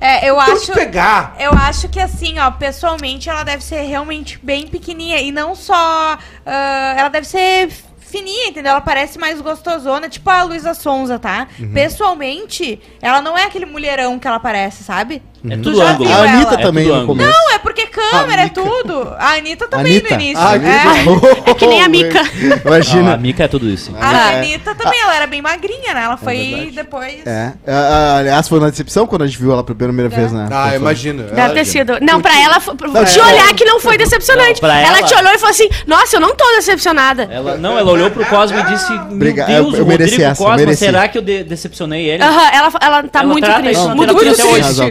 É, 0.00 0.28
eu 0.28 0.34
Tem 0.34 0.54
acho. 0.54 0.66
que 0.66 0.72
pegar. 0.72 1.36
Eu 1.38 1.52
acho 1.52 1.88
que 1.88 2.00
assim, 2.00 2.38
ó, 2.40 2.50
pessoalmente 2.50 3.30
ela 3.30 3.44
deve 3.44 3.62
ser 3.62 3.82
realmente 3.82 4.38
bem 4.42 4.66
pequenininha. 4.66 5.20
E 5.20 5.30
não 5.30 5.54
só. 5.54 6.18
ah, 6.44 6.94
ela 6.98 7.08
deve 7.08 7.26
ser 7.26 7.70
fininha, 8.00 8.48
entendeu? 8.48 8.72
Ela 8.72 8.80
parece 8.80 9.18
mais 9.18 9.40
gostosona, 9.40 10.08
tipo 10.08 10.28
a 10.28 10.42
Luísa 10.42 10.74
Sonza, 10.74 11.18
tá? 11.18 11.48
Uhum. 11.58 11.72
Pessoalmente, 11.72 12.80
ela 13.00 13.20
não 13.22 13.36
é 13.38 13.44
aquele 13.44 13.64
mulherão 13.66 14.18
que 14.18 14.26
ela 14.28 14.38
parece, 14.40 14.84
sabe? 14.84 15.22
É 15.50 15.56
Tu 15.56 15.62
tudo 15.62 15.76
já 15.76 15.90
ângulo. 15.90 16.08
viu 16.08 16.16
A 16.16 16.20
ela? 16.20 16.30
Anita 16.36 16.54
É 16.54 16.56
também 16.58 16.84
tudo 16.84 16.94
no 16.94 17.00
ângulo. 17.02 17.18
começo. 17.18 17.38
Não, 17.38 17.54
é 17.54 17.58
porque 17.58 17.86
câmera, 17.86 18.42
A 18.42 18.44
é 18.46 18.48
tudo. 18.48 19.14
A 19.18 19.32
Anitta 19.34 19.68
também 19.68 19.92
Anitta? 19.98 20.14
no 20.14 20.20
início. 20.22 20.42
Ah, 20.42 20.56
é. 20.56 21.50
É 21.50 21.54
que 21.54 21.66
nem 21.66 21.82
a 21.82 21.88
Mica. 21.88 22.22
Não, 22.22 22.56
Imagina. 22.64 23.14
a 23.14 23.16
Mica 23.18 23.44
é 23.44 23.48
tudo 23.48 23.68
isso. 23.68 23.92
A 24.00 24.32
É. 24.32 24.38
Anitta 24.38 24.74
também, 24.74 24.98
ela 25.02 25.14
era 25.16 25.26
bem 25.26 25.42
magrinha, 25.42 25.92
né? 25.94 26.02
Ela 26.04 26.16
foi 26.16 26.36
verdade. 26.36 26.70
depois. 26.70 27.26
É. 27.26 27.52
Ah, 27.66 28.16
aliás, 28.18 28.48
foi 28.48 28.58
uma 28.58 28.70
decepção 28.70 29.06
quando 29.06 29.22
a 29.22 29.26
gente 29.26 29.38
viu 29.38 29.52
ela 29.52 29.62
pela 29.62 29.76
primeira 29.76 30.08
vez, 30.08 30.32
né? 30.32 30.48
Ah, 30.50 30.68
Foi- 30.68 30.76
imagina. 30.78 31.24
Deve 31.24 31.54
ter 31.54 31.64
sido. 31.66 31.98
Não, 32.00 32.20
pra 32.20 32.32
ela, 32.40 32.58
te 33.04 33.18
é. 33.18 33.22
olhar 33.24 33.54
que 33.54 33.64
não 33.64 33.78
foi 33.80 33.96
decepcionante. 33.98 34.62
Não, 34.62 34.70
ela... 34.70 34.98
ela- 34.98 35.02
te 35.02 35.14
olhou 35.14 35.32
e 35.32 35.38
falou 35.38 35.50
assim: 35.50 35.68
Nossa, 35.86 36.16
eu 36.16 36.20
não 36.20 36.34
tô 36.34 36.44
decepcionada. 36.56 37.28
Ela, 37.30 37.56
não, 37.58 37.78
ela 37.78 37.90
olhou 37.92 38.10
pro 38.10 38.24
Cosmo 38.26 38.58
e 38.58 38.62
disse: 38.64 38.90
Meu 39.10 39.32
Deus, 39.34 39.48
eu- 39.48 39.74
eu 39.78 39.84
o 39.84 39.86
mereci 39.86 40.12
Rodrigo 40.12 40.30
essa, 40.30 40.44
Cosmo, 40.44 40.74
será 40.74 41.08
que 41.08 41.18
eu 41.18 41.22
de- 41.22 41.44
decepcionei 41.44 42.08
ele? 42.08 42.22
Aham, 42.22 42.50
ela, 42.52 42.72
ela 42.80 43.02
tá 43.02 43.20
Ela 43.20 43.28
muito 43.28 43.52
triste. 43.54 43.88
Muito 43.94 44.14
triste. 44.16 44.42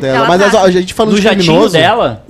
Ela 0.05 0.27
Mas 0.27 0.41
tá- 0.51 0.59
a, 0.59 0.63
a 0.63 0.71
gente 0.71 0.93
falando 0.93 1.11
no 1.11 1.17
de 1.17 1.23
jatinho 1.23 1.43
criminoso... 1.43 1.73
dela. 1.73 2.23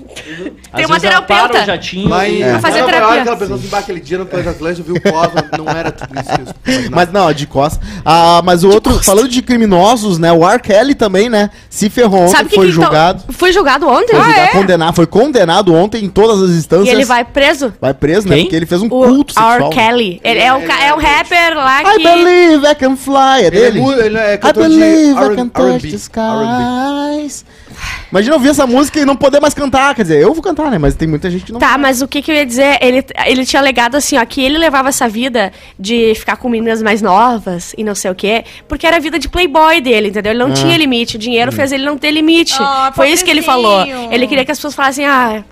Tem 0.75 0.85
uma 0.85 0.99
terapeuta. 0.99 1.63
o 1.63 1.65
jatinho 1.65 2.07
Mas 2.07 2.31
e- 2.31 2.43
É. 2.43 2.59
fazer 2.59 2.83
terapia. 2.85 3.21
Aquela 3.21 3.35
pessoa 3.37 3.57
assim, 3.57 3.69
aquele 3.75 3.99
dia 3.99 4.19
no 4.19 4.25
Planeta 4.27 4.51
Atlântico, 4.51 4.87
eu 4.89 4.93
vi 4.93 4.99
o 4.99 5.11
Cosmo, 5.11 5.41
não 5.57 5.67
era 5.69 5.91
tudo 5.91 6.09
isso. 6.19 6.89
Mas 6.91 7.11
não, 7.11 7.33
de 7.33 7.47
costa. 7.47 7.83
Ah, 8.05 8.39
mas 8.43 8.63
o 8.63 8.69
outro, 8.69 9.03
falando 9.03 9.27
de 9.27 9.41
criminosos, 9.41 10.19
né? 10.19 10.31
O 10.31 10.47
R. 10.47 10.59
Kelly 10.59 10.93
também, 10.93 11.29
né? 11.29 11.49
Se 11.67 11.89
ferrou 11.89 12.21
ontem, 12.21 12.31
Sabe 12.31 12.49
que 12.49 12.55
foi 12.55 12.65
que 12.67 12.71
então- 12.73 12.83
julgado. 12.83 13.23
Foi 13.29 13.51
julgado 13.51 13.87
ontem? 13.87 14.13
Foi, 14.15 14.19
Ah, 14.19 14.23
julgado, 14.25 14.41
é? 14.41 14.51
condenado, 14.51 14.95
foi 14.95 15.07
condenado 15.07 15.73
ontem 15.73 16.05
em 16.05 16.09
todas 16.09 16.43
as 16.43 16.51
E 16.51 16.57
instâncias. 16.59 16.93
ele 16.93 17.05
vai 17.05 17.23
preso? 17.25 17.73
Vai 17.81 17.93
preso, 17.95 18.27
né? 18.29 18.35
Quem? 18.35 18.43
Porque 18.45 18.55
ele 18.55 18.65
fez 18.67 18.81
um 18.83 18.85
O 18.85 18.89
culto 18.89 19.33
sexual. 19.33 19.61
R. 19.61 19.69
Kelly. 19.71 20.21
Ele 20.23 20.39
é, 20.39 20.53
o, 20.53 20.57
é 20.61 20.93
um 20.93 20.97
rapper 20.99 21.55
lá 21.57 21.81
I 21.81 21.97
que. 21.97 22.03
believe 22.03 22.67
I 22.67 22.75
can 22.75 22.95
fly. 22.95 23.41
É 23.41 23.45
Ele 23.47 23.57
é, 23.57 23.71
dele. 23.71 23.79
ele 24.05 24.17
é 24.17 24.33
I 24.35 24.37
de 24.37 24.53
believe 24.53 25.11
I 25.11 25.35
can 25.35 25.47
touch 25.49 25.89
the 25.89 25.95
skies. 25.97 27.45
Imagina 28.11 28.35
ouvir 28.35 28.49
essa 28.49 28.67
música 28.67 28.99
e 28.99 29.05
não 29.05 29.15
poder 29.15 29.39
mais 29.39 29.53
cantar. 29.53 29.95
Quer 29.95 30.03
dizer, 30.03 30.21
eu 30.21 30.33
vou 30.33 30.41
cantar, 30.43 30.69
né? 30.69 30.77
Mas 30.77 30.95
tem 30.95 31.07
muita 31.07 31.29
gente 31.31 31.45
que 31.45 31.51
não 31.51 31.59
Tá, 31.59 31.77
mas 31.77 32.01
o 32.01 32.07
que, 32.07 32.21
que 32.21 32.31
eu 32.31 32.35
ia 32.35 32.45
dizer? 32.45 32.77
Ele, 32.81 33.03
ele 33.25 33.45
tinha 33.45 33.59
alegado 33.59 33.95
assim, 33.95 34.17
ó, 34.17 34.25
que 34.25 34.41
ele 34.41 34.57
levava 34.57 34.89
essa 34.89 35.07
vida 35.09 35.51
de 35.79 36.13
ficar 36.15 36.37
com 36.37 36.47
meninas 36.49 36.81
mais 36.81 37.01
novas 37.01 37.73
e 37.77 37.83
não 37.83 37.95
sei 37.95 38.11
o 38.11 38.15
quê, 38.15 38.43
porque 38.67 38.85
era 38.85 38.97
a 38.97 38.99
vida 38.99 39.17
de 39.17 39.27
playboy 39.27 39.81
dele, 39.81 40.09
entendeu? 40.09 40.31
Ele 40.31 40.39
não 40.39 40.51
Ah. 40.51 40.53
tinha 40.53 40.77
limite. 40.77 41.15
O 41.15 41.19
dinheiro 41.19 41.51
Hum. 41.51 41.55
fez 41.55 41.71
ele 41.71 41.83
não 41.85 41.97
ter 41.97 42.11
limite. 42.11 42.55
Ah, 42.59 42.91
Foi 42.95 43.09
isso 43.09 43.23
que 43.25 43.31
ele 43.31 43.41
falou. 43.41 43.83
Ele 44.11 44.27
queria 44.27 44.45
que 44.45 44.51
as 44.51 44.57
pessoas 44.57 44.75
falassem, 44.75 45.05
ah, 45.05 45.43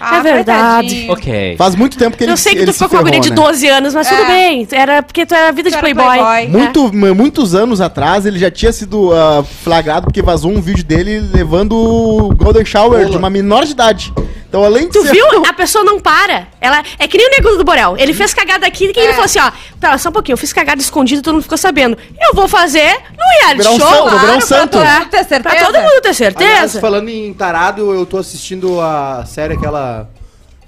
Ah, 0.00 0.16
é 0.18 0.22
verdade. 0.22 0.88
coitadinho. 0.88 1.12
Ok. 1.12 1.56
Faz 1.58 1.74
muito 1.74 1.98
tempo 1.98 2.16
que 2.16 2.24
ele 2.24 2.32
eu 2.32 2.36
sei 2.36 2.52
que 2.52 2.58
ele 2.60 2.66
tu 2.66 2.72
ficou 2.72 2.88
com 2.88 2.96
uma 2.96 3.02
guria 3.02 3.20
de 3.20 3.30
né? 3.30 3.36
12 3.36 3.68
anos, 3.68 3.94
mas 3.94 4.06
É. 4.06 4.10
tudo 4.16 4.26
bem. 4.26 4.66
Era 4.72 5.02
porque 5.02 5.26
tu 5.26 5.34
era 5.34 5.48
a 5.48 5.52
vida 5.52 5.68
Tu 5.68 5.72
de 5.72 5.78
era 5.78 5.82
playboy. 5.82 6.18
playboy. 6.18 6.48
Muito, 6.48 6.90
m- 6.94 7.12
muitos 7.12 7.54
anos 7.54 7.80
atrás 7.80 8.24
ele 8.26 8.38
já 8.38 8.50
tinha 8.50 8.72
sido 8.72 9.12
ah, 9.12 9.44
flagrado 9.62 10.06
porque 10.06 10.22
vazou 10.22 10.50
um 10.50 10.60
vídeo 10.60 10.84
dele 10.84 11.20
levando 11.20 11.72
o 11.76 12.34
Golden 12.34 12.64
Shower 12.64 13.08
de 13.08 13.16
uma 13.16 13.28
menor 13.30 13.64
de 13.64 13.72
idade. 13.72 14.12
Então, 14.50 14.64
além 14.64 14.88
de 14.88 14.92
Tu 14.92 15.02
ser- 15.04 15.12
viu? 15.12 15.24
A 15.46 15.52
pessoa 15.52 15.84
não 15.84 16.00
para. 16.00 16.48
Ela 16.60 16.82
é 16.98 17.06
que 17.06 17.16
nem 17.16 17.28
o 17.28 17.30
nego 17.30 17.56
do 17.56 17.62
Borel. 17.64 17.96
Ele 17.96 18.12
fez 18.12 18.34
cagada 18.34 18.66
aqui 18.66 18.86
e 18.86 18.98
É. 18.98 19.04
ele 19.04 19.12
falou 19.12 19.24
assim: 19.26 19.38
ó, 19.38 19.50
pera, 19.80 19.96
só 19.96 20.08
um 20.08 20.12
pouquinho, 20.12 20.34
eu 20.34 20.38
fiz 20.38 20.52
cagada 20.52 20.80
escondida 20.82 21.20
e 21.20 21.22
todo 21.22 21.34
mundo 21.34 21.44
ficou 21.44 21.56
sabendo. 21.56 21.96
Eu 22.20 22.34
vou 22.34 22.48
fazer 22.48 22.92
no 23.16 23.24
reality 23.46 23.68
um 23.68 23.78
show. 23.78 23.88
santo, 23.88 24.10
virar 24.18 24.32
um 24.32 24.38
pra 24.38 24.40
santo. 24.40 24.70
todo 24.72 24.84
mundo 24.84 25.08
ter 25.10 25.24
certeza. 25.24 25.40
Pra 25.42 25.64
todo 25.64 25.78
mundo 25.80 26.00
ter 26.02 26.34
Aliás, 26.36 26.76
falando 26.78 27.08
em 27.08 27.32
tarado, 27.32 27.94
eu 27.94 28.04
tô 28.04 28.18
assistindo 28.18 28.80
a 28.80 29.24
série 29.24 29.54
aquela 29.54 30.10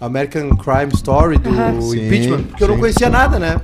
American 0.01 0.51
Crime 0.57 0.93
Story 0.95 1.39
do 1.39 1.51
Sim, 1.83 2.07
impeachment, 2.07 2.43
porque 2.45 2.63
eu 2.63 2.69
não 2.69 2.75
sim. 2.77 2.81
conhecia 2.81 3.09
nada, 3.11 3.39
né? 3.39 3.61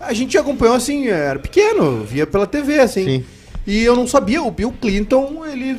A 0.00 0.12
gente 0.12 0.36
acompanhou 0.36 0.74
assim, 0.74 1.06
era 1.06 1.38
pequeno, 1.38 2.02
via 2.04 2.26
pela 2.26 2.46
TV, 2.48 2.80
assim. 2.80 3.04
Sim. 3.04 3.24
E 3.64 3.84
eu 3.84 3.94
não 3.94 4.08
sabia, 4.08 4.42
o 4.42 4.50
Bill 4.50 4.74
Clinton, 4.80 5.44
ele. 5.46 5.78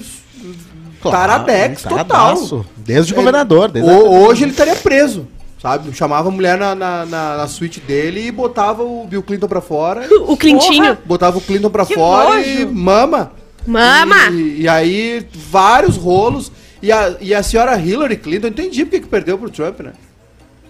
Claro, 1.12 1.46
taradex 1.46 1.84
total. 1.84 2.66
Desde 2.78 3.14
o 3.14 3.16
governador. 3.16 3.70
Desde 3.72 3.90
a- 3.92 3.94
hoje 3.98 4.44
ele 4.44 4.52
estaria 4.52 4.76
preso, 4.76 5.28
sabe? 5.62 5.94
Chamava 5.94 6.30
a 6.30 6.32
mulher 6.32 6.58
na, 6.58 6.74
na, 6.74 7.06
na, 7.06 7.38
na 7.38 7.48
suíte 7.48 7.80
dele 7.80 8.26
e 8.28 8.32
botava 8.32 8.84
o 8.84 9.06
Bill 9.06 9.22
Clinton 9.24 9.48
pra 9.48 9.62
fora. 9.62 10.08
O 10.28 10.36
Clintinho. 10.36 10.98
Botava 11.06 11.38
o 11.38 11.42
Clinton 11.42 11.70
pra 11.70 11.86
Que 11.86 11.94
fora 11.94 12.42
e 12.42 12.66
nojo. 12.66 12.76
mama. 12.76 13.32
Mama! 13.66 14.30
E, 14.32 14.62
e 14.64 14.68
aí, 14.68 15.26
vários 15.34 15.96
rolos. 15.96 16.52
E 16.82 16.92
a, 16.92 17.16
e 17.22 17.34
a 17.34 17.42
senhora 17.42 17.78
Hillary 17.80 18.18
Clinton, 18.18 18.48
eu 18.48 18.52
entendi 18.52 18.84
porque 18.84 19.00
que 19.00 19.08
perdeu 19.08 19.38
pro 19.38 19.50
Trump, 19.50 19.80
né? 19.80 19.94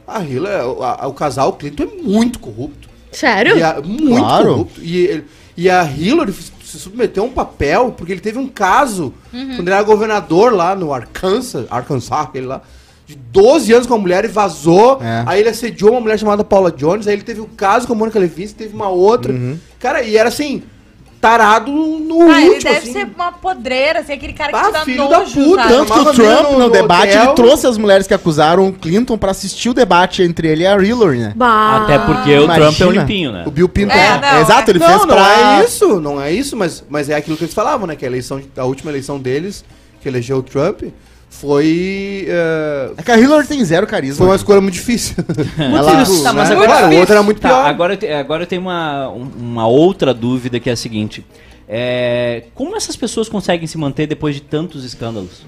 A 0.08 0.22
Hillary, 0.24 0.64
o, 0.68 0.84
a- 0.84 1.08
o 1.08 1.14
casal 1.14 1.54
Clinton 1.54 1.84
é 1.84 2.04
muito 2.04 2.38
corrupto. 2.40 2.88
Sério? 3.12 3.58
E 3.58 3.64
a- 3.64 3.82
muito 3.84 4.20
Claro. 4.20 4.46
corrupto. 4.50 4.82
E, 4.84 4.98
ele- 5.08 5.26
e 5.56 5.70
a 5.70 5.84
Hillary 5.84 6.34
se 6.34 6.80
submeteu 6.80 7.24
a 7.24 7.28
um 7.28 7.32
papel, 7.32 7.94
porque 7.96 8.12
ele 8.12 8.22
teve 8.22 8.40
um 8.40 8.48
caso, 8.48 9.14
quando 9.32 9.68
ele 9.68 9.72
era 9.72 9.84
governador 9.84 10.54
lá 10.54 10.76
no 10.76 10.94
Arkansas, 10.94 11.68
Arkansas, 11.70 12.12
aquele 12.12 12.48
lá, 12.48 12.62
de 13.06 13.16
12 13.16 13.74
anos 13.74 13.88
com 13.88 13.94
a 13.94 13.98
mulher 13.98 14.26
e 14.26 14.28
vazou. 14.28 15.00
É. 15.02 15.24
Aí 15.28 15.42
ele 15.42 15.50
assediou 15.50 15.92
uma 15.92 16.02
mulher 16.02 16.18
chamada 16.18 16.44
Paula 16.44 16.72
Jones, 16.72 17.08
aí 17.08 17.14
ele 17.14 17.24
teve 17.24 17.42
um 17.42 17.46
caso 17.48 17.86
com 17.86 17.94
a 17.94 17.96
Mônica 17.96 18.18
Levinsky, 18.18 18.58
teve 18.58 18.74
uma 18.74 18.90
outra. 18.90 19.34
Uhum. 19.34 19.58
Cara, 19.80 20.02
e 20.02 20.18
era 20.18 20.30
assim, 20.30 20.64
tarado 21.24 21.72
no 21.72 22.30
Ah, 22.30 22.42
ele 22.42 22.50
último, 22.56 22.64
deve 22.74 22.78
assim. 22.80 22.92
ser 22.92 23.08
uma 23.16 23.32
podreira, 23.32 24.00
assim, 24.00 24.12
aquele 24.12 24.34
cara 24.34 24.52
que 24.52 24.58
Ah, 24.58 24.66
te 24.66 24.72
dá 24.74 24.80
filho 24.84 25.04
nojo, 25.10 25.56
da 25.56 25.64
puta? 25.64 25.68
Tanto 25.70 25.94
que 25.94 26.00
o 26.00 26.14
Trump, 26.14 26.52
no- 26.52 26.60
no, 26.60 26.70
debate, 26.70 27.12
hotel. 27.14 27.24
ele 27.24 27.34
trouxe 27.34 27.66
as 27.66 27.78
mulheres 27.78 28.06
que 28.06 28.14
acusaram 28.14 28.68
o 28.68 28.74
Clinton 28.74 29.18
pra 29.18 29.32
assistir 29.32 29.70
o 29.70 29.74
debate 29.74 30.22
entre 30.22 30.50
ele 30.50 30.64
e 30.64 30.68
a 30.68 30.76
Hillary, 30.78 31.20
né? 31.20 31.34
Bah. 31.34 31.84
Até 31.84 31.98
porque 31.98 32.30
o 32.38 32.44
Imagina. 32.44 32.66
Trump 32.68 32.82
é 32.82 32.86
o 32.86 32.92
limpinho, 32.92 33.32
né? 33.32 33.44
O 33.48 33.52
Bill 33.52 33.70
Pinto 33.70 33.94
É, 33.94 34.06
é. 34.06 34.20
não, 34.34 34.42
Exato, 34.42 34.70
ele 34.72 34.80
não, 34.80 34.88
fez 34.88 35.00
não 35.00 35.08
pra... 35.08 35.62
é 35.62 35.64
isso, 35.66 36.00
não 36.02 36.22
é 36.22 36.32
isso, 36.34 36.58
mas, 36.58 36.84
mas 36.90 37.10
é 37.10 37.16
aquilo 37.16 37.38
que 37.38 37.46
eles 37.46 37.54
falavam, 37.54 37.88
né? 37.88 37.96
Que 37.96 38.04
a 38.04 38.10
eleição, 38.10 38.42
a 38.58 38.66
última 38.66 38.92
eleição 38.92 39.18
deles, 39.18 39.64
que 40.02 40.10
elegeu 40.10 40.38
o 40.40 40.44
Trump, 40.44 40.82
foi. 41.40 42.26
eh, 42.28 42.92
É 42.98 43.04
que 43.04 43.12
a 43.12 43.18
Hillary 43.18 43.48
tem 43.48 43.64
zero 43.66 43.86
carisma. 43.88 44.18
foi 44.18 44.28
uma 44.28 44.36
escolha 44.36 44.62
muito 44.62 44.76
difícil. 44.76 45.16
Ela- 45.58 46.04
Tipo, 46.06 46.24
Tá, 46.24 46.34
mas 46.34 46.50
né? 46.50 46.56
é 46.56 46.58
muito 46.58 46.70
Claro, 46.70 46.86
o 46.86 46.90
difícil. 46.90 47.00
outro 47.00 47.14
era 47.16 47.24
muito 47.24 47.42
Tá, 47.42 47.50
pior. 47.50 47.66
agora, 47.66 48.00
agora 48.20 48.44
eu 48.44 48.48
tenho 48.48 48.62
uma, 48.62 49.10
um- 49.10 49.30
uma 49.40 49.68
outra 49.68 50.14
dúvida 50.14 50.60
que 50.60 50.70
é 50.70 50.74
a 50.74 50.78
seguinte. 50.78 51.26
É, 51.68 52.44
como 52.54 52.76
essas 52.76 52.96
pessoas 52.96 53.28
conseguem 53.28 53.66
se 53.68 53.78
manter 53.78 54.06
depois 54.08 54.36
de 54.36 54.42
tantos 54.42 54.84
escândalos? 54.86 55.46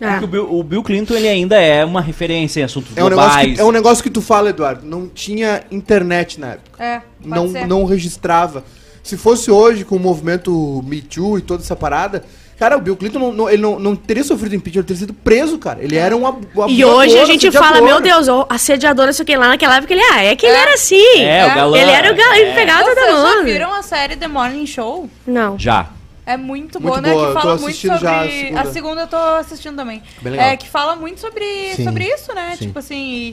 É. 0.00 0.08
Porque 0.10 0.24
o 0.24 0.28
Bill, 0.28 0.54
o 0.58 0.62
Bill 0.64 0.82
Clinton 0.82 1.14
ele 1.14 1.28
ainda 1.28 1.56
é 1.60 1.84
uma 1.84 2.00
referência 2.00 2.60
em 2.60 2.64
assuntos 2.64 2.90
É 2.96 3.04
um, 3.04 3.08
negócio 3.08 3.30
globais. 3.30 3.54
que, 3.54 3.60
é 3.60 3.64
um 3.64 3.70
negócio 3.70 4.02
que 4.02 4.10
tu 4.10 4.20
fala, 4.20 4.50
Eduardo. 4.50 4.84
Não 4.84 5.06
tinha 5.08 5.62
internet 5.70 6.40
na 6.40 6.52
época. 6.54 6.82
É, 6.82 7.02
Não, 7.24 7.48
ser. 7.50 7.66
não 7.68 7.84
registrava. 7.84 8.64
Se 9.02 9.16
fosse 9.16 9.50
hoje, 9.50 9.84
com 9.84 9.96
o 9.96 10.00
movimento 10.00 10.82
Me 10.86 11.00
Too 11.00 11.38
e 11.38 11.42
toda 11.42 11.62
essa 11.62 11.76
parada, 11.76 12.24
cara, 12.62 12.76
o 12.76 12.80
Bill 12.80 12.96
Clinton 12.96 13.18
não, 13.18 13.32
não- 13.32 13.50
ele 13.50 13.60
não, 13.60 13.78
não 13.78 13.96
teria 13.96 14.22
sofrido 14.22 14.54
impeachment, 14.54 14.80
ele 14.80 14.86
teria 14.86 15.00
sido 15.00 15.14
preso, 15.14 15.58
cara. 15.58 15.82
Ele 15.82 15.96
era 15.96 16.16
um 16.16 16.26
ab- 16.26 16.46
E 16.68 16.84
hoje 16.84 17.18
a 17.18 17.24
gente 17.24 17.50
fala, 17.50 17.80
meu 17.80 18.00
Deus, 18.00 18.28
o 18.28 18.46
assediador, 18.48 19.08
isso 19.08 19.22
aqui 19.22 19.36
lá 19.36 19.48
naquela 19.48 19.76
época, 19.78 19.92
ele, 19.92 20.02
ah, 20.02 20.22
é 20.22 20.36
que 20.36 20.46
ele 20.46 20.56
era 20.56 20.74
assim. 20.74 21.20
É, 21.24 21.46
o 21.46 21.54
galã. 21.54 21.76
Ele 21.78 21.90
era 21.90 22.12
o 22.12 22.16
galã, 22.16 22.36
ele 22.36 22.50
é. 22.50 22.54
pegava 22.54 22.84
todo 22.84 22.94
Vocês 22.94 23.10
já 23.10 23.34
mundo. 23.36 23.44
viram 23.44 23.74
a 23.74 23.82
série 23.82 24.16
The 24.16 24.28
Morning 24.28 24.66
Show? 24.66 25.10
Não. 25.26 25.58
Já. 25.58 25.88
É 26.24 26.36
muito, 26.36 26.80
Muito 26.80 26.82
boa, 26.82 27.00
né? 27.00 27.10
boa, 27.10 27.26
Que 27.26 27.32
fala 27.42 27.56
muito 27.56 27.76
sobre. 27.76 27.98
já 27.98 28.12
a 28.12 28.20
A 28.22 28.28
segunda. 28.28 28.64
segunda. 28.72 29.00
eu 29.02 29.06
tô 29.08 29.16
assistindo 29.16 29.74
também. 29.74 30.00
Bem 30.22 30.32
legal. 30.34 30.48
É, 30.50 30.56
que 30.56 30.68
fala 30.68 30.94
muito 30.94 31.20
sobre, 31.20 31.74
Sim. 31.74 31.82
sobre 31.82 32.04
isso, 32.04 32.32
né? 32.32 32.54
Sim. 32.56 32.66
Tipo 32.66 32.78
assim, 32.78 32.96
e. 32.96 33.28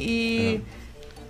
e- 0.56 0.62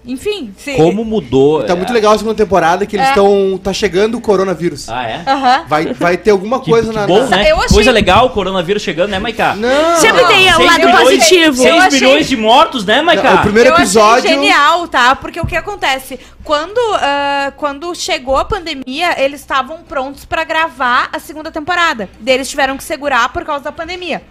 Enfim. 0.06 0.54
Se... 0.58 0.76
Como 0.76 1.04
mudou. 1.04 1.64
Tá 1.64 1.76
muito 1.76 1.92
legal 1.94 2.14
a 2.14 2.18
segunda 2.18 2.36
temporada 2.36 2.86
que 2.86 2.96
eles 2.96 3.06
É. 3.08 3.10
estão. 3.10 3.60
Tá 3.62 3.74
chegando 3.74 4.18
o 4.18 4.22
coronavírus. 4.22 4.88
Ah, 4.90 5.04
é? 5.04 5.24
Aham. 5.28 5.66
Vai, 5.68 5.94
vai 5.94 6.18
ter 6.18 6.32
alguma 6.32 6.60
Que, 6.62 6.72
coisa 6.72 6.90
que 6.90 6.96
na. 6.98 7.06
bom, 7.06 7.20
na- 7.28 7.38
né? 7.38 7.52
Eu 7.52 7.58
achei- 7.58 7.70
Coisa 7.76 7.92
legal, 7.92 8.28
o 8.28 8.30
coronavírus 8.30 8.82
chegando, 8.82 9.10
né, 9.12 9.20
Maiká? 9.20 9.56
Não! 9.56 9.98
Sempre 9.98 10.26
tem 10.26 10.50
o 10.52 10.56
Seis 10.56 10.68
lado 10.72 10.80
milhões- 10.86 11.04
positivo. 11.04 11.58
seis 11.58 11.76
Eu 11.76 11.82
achei- 11.82 12.00
milhões 12.00 12.28
de 12.28 12.38
mortos, 12.38 12.86
né, 12.86 13.02
Maiká? 13.02 13.32
Não, 13.34 13.40
o 13.40 13.42
primeiro 13.44 13.70
eu 13.70 13.76
episódio. 13.76 14.20
achei 14.26 14.32
genial, 14.32 14.88
tá? 14.88 15.16
Porque 15.16 15.40
o 15.40 15.46
que 15.46 15.56
acontece? 15.56 16.20
Quando, 16.44 16.80
ah, 16.96 17.52
quando 17.58 17.94
chegou 17.94 18.38
a 18.38 18.46
pandemia, 18.46 19.22
eles 19.22 19.42
estavam 19.42 19.80
prontos 19.84 20.24
pra 20.26 20.44
gravar 20.44 21.10
a 21.14 21.20
segunda 21.20 21.52
temporada. 21.52 22.10
Daí 22.20 22.36
Eles 22.36 22.50
tiveram 22.50 22.78
que 22.78 22.84
segurar 22.84 23.32
por 23.34 23.44
causa 23.44 23.66
da 23.66 23.72
pandemia. 23.72 24.22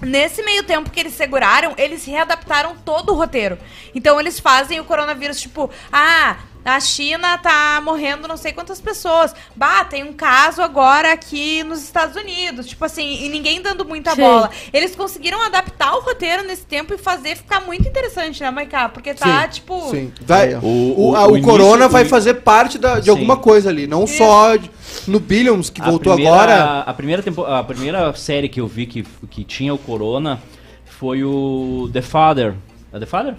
Nesse 0.00 0.42
meio 0.42 0.62
tempo 0.62 0.90
que 0.90 1.00
eles 1.00 1.14
seguraram, 1.14 1.74
eles 1.76 2.04
readaptaram 2.04 2.76
todo 2.84 3.12
o 3.12 3.16
roteiro. 3.16 3.58
Então 3.94 4.20
eles 4.20 4.38
fazem 4.38 4.78
o 4.80 4.84
coronavírus 4.84 5.40
tipo, 5.40 5.70
ah, 5.92 6.36
a 6.64 6.80
China 6.80 7.38
tá 7.38 7.80
morrendo 7.82 8.28
não 8.28 8.36
sei 8.36 8.52
quantas 8.52 8.78
pessoas. 8.80 9.34
Bah, 9.56 9.84
tem 9.84 10.04
um 10.04 10.12
caso 10.12 10.60
agora 10.60 11.12
aqui 11.12 11.62
nos 11.64 11.82
Estados 11.82 12.14
Unidos. 12.14 12.66
Tipo 12.66 12.84
assim, 12.84 13.24
e 13.24 13.28
ninguém 13.30 13.62
dando 13.62 13.84
muita 13.86 14.10
Sim. 14.14 14.20
bola. 14.20 14.50
Eles 14.72 14.94
conseguiram 14.94 15.40
adaptar 15.42 15.94
o 15.96 16.00
roteiro 16.00 16.42
nesse 16.44 16.66
tempo 16.66 16.92
e 16.92 16.98
fazer 16.98 17.36
ficar 17.36 17.60
muito 17.62 17.88
interessante, 17.88 18.42
né, 18.42 18.50
Maiká? 18.50 18.88
Porque 18.90 19.14
tá, 19.14 19.42
Sim, 19.44 19.48
tipo. 19.48 19.90
Sim. 19.90 20.12
Vai, 20.20 20.54
O- 20.56 20.58
o, 20.64 21.10
o- 21.12 21.16
a- 21.16 21.26
o 21.26 21.32
o 21.32 21.36
início- 21.38 21.50
Corona 21.50 21.88
vai 21.88 22.04
fazer 22.04 22.34
parte 22.34 22.76
da- 22.78 22.98
de 22.98 23.06
Sim. 23.06 23.10
alguma 23.12 23.36
coisa 23.38 23.70
ali. 23.70 23.86
Não 23.86 24.06
só 24.06 24.56
de- 24.56 24.70
no 25.08 25.18
Billions, 25.20 25.70
que 25.70 25.80
A 25.80 25.84
voltou 25.86 26.14
primeira- 26.14 26.36
agora. 26.36 26.80
A 26.80 26.94
primeira, 26.94 27.22
tempo, 27.22 27.44
a 27.44 27.62
primeira 27.64 28.12
série 28.14 28.48
que 28.48 28.60
eu 28.60 28.66
vi 28.66 28.86
que, 28.86 29.02
que 29.30 29.44
tinha 29.44 29.72
o 29.74 29.78
Corona 29.78 30.38
foi 30.84 31.24
o 31.24 31.88
The 31.92 32.02
Father. 32.02 32.54
É 32.92 32.98
The 32.98 33.06
Father? 33.06 33.34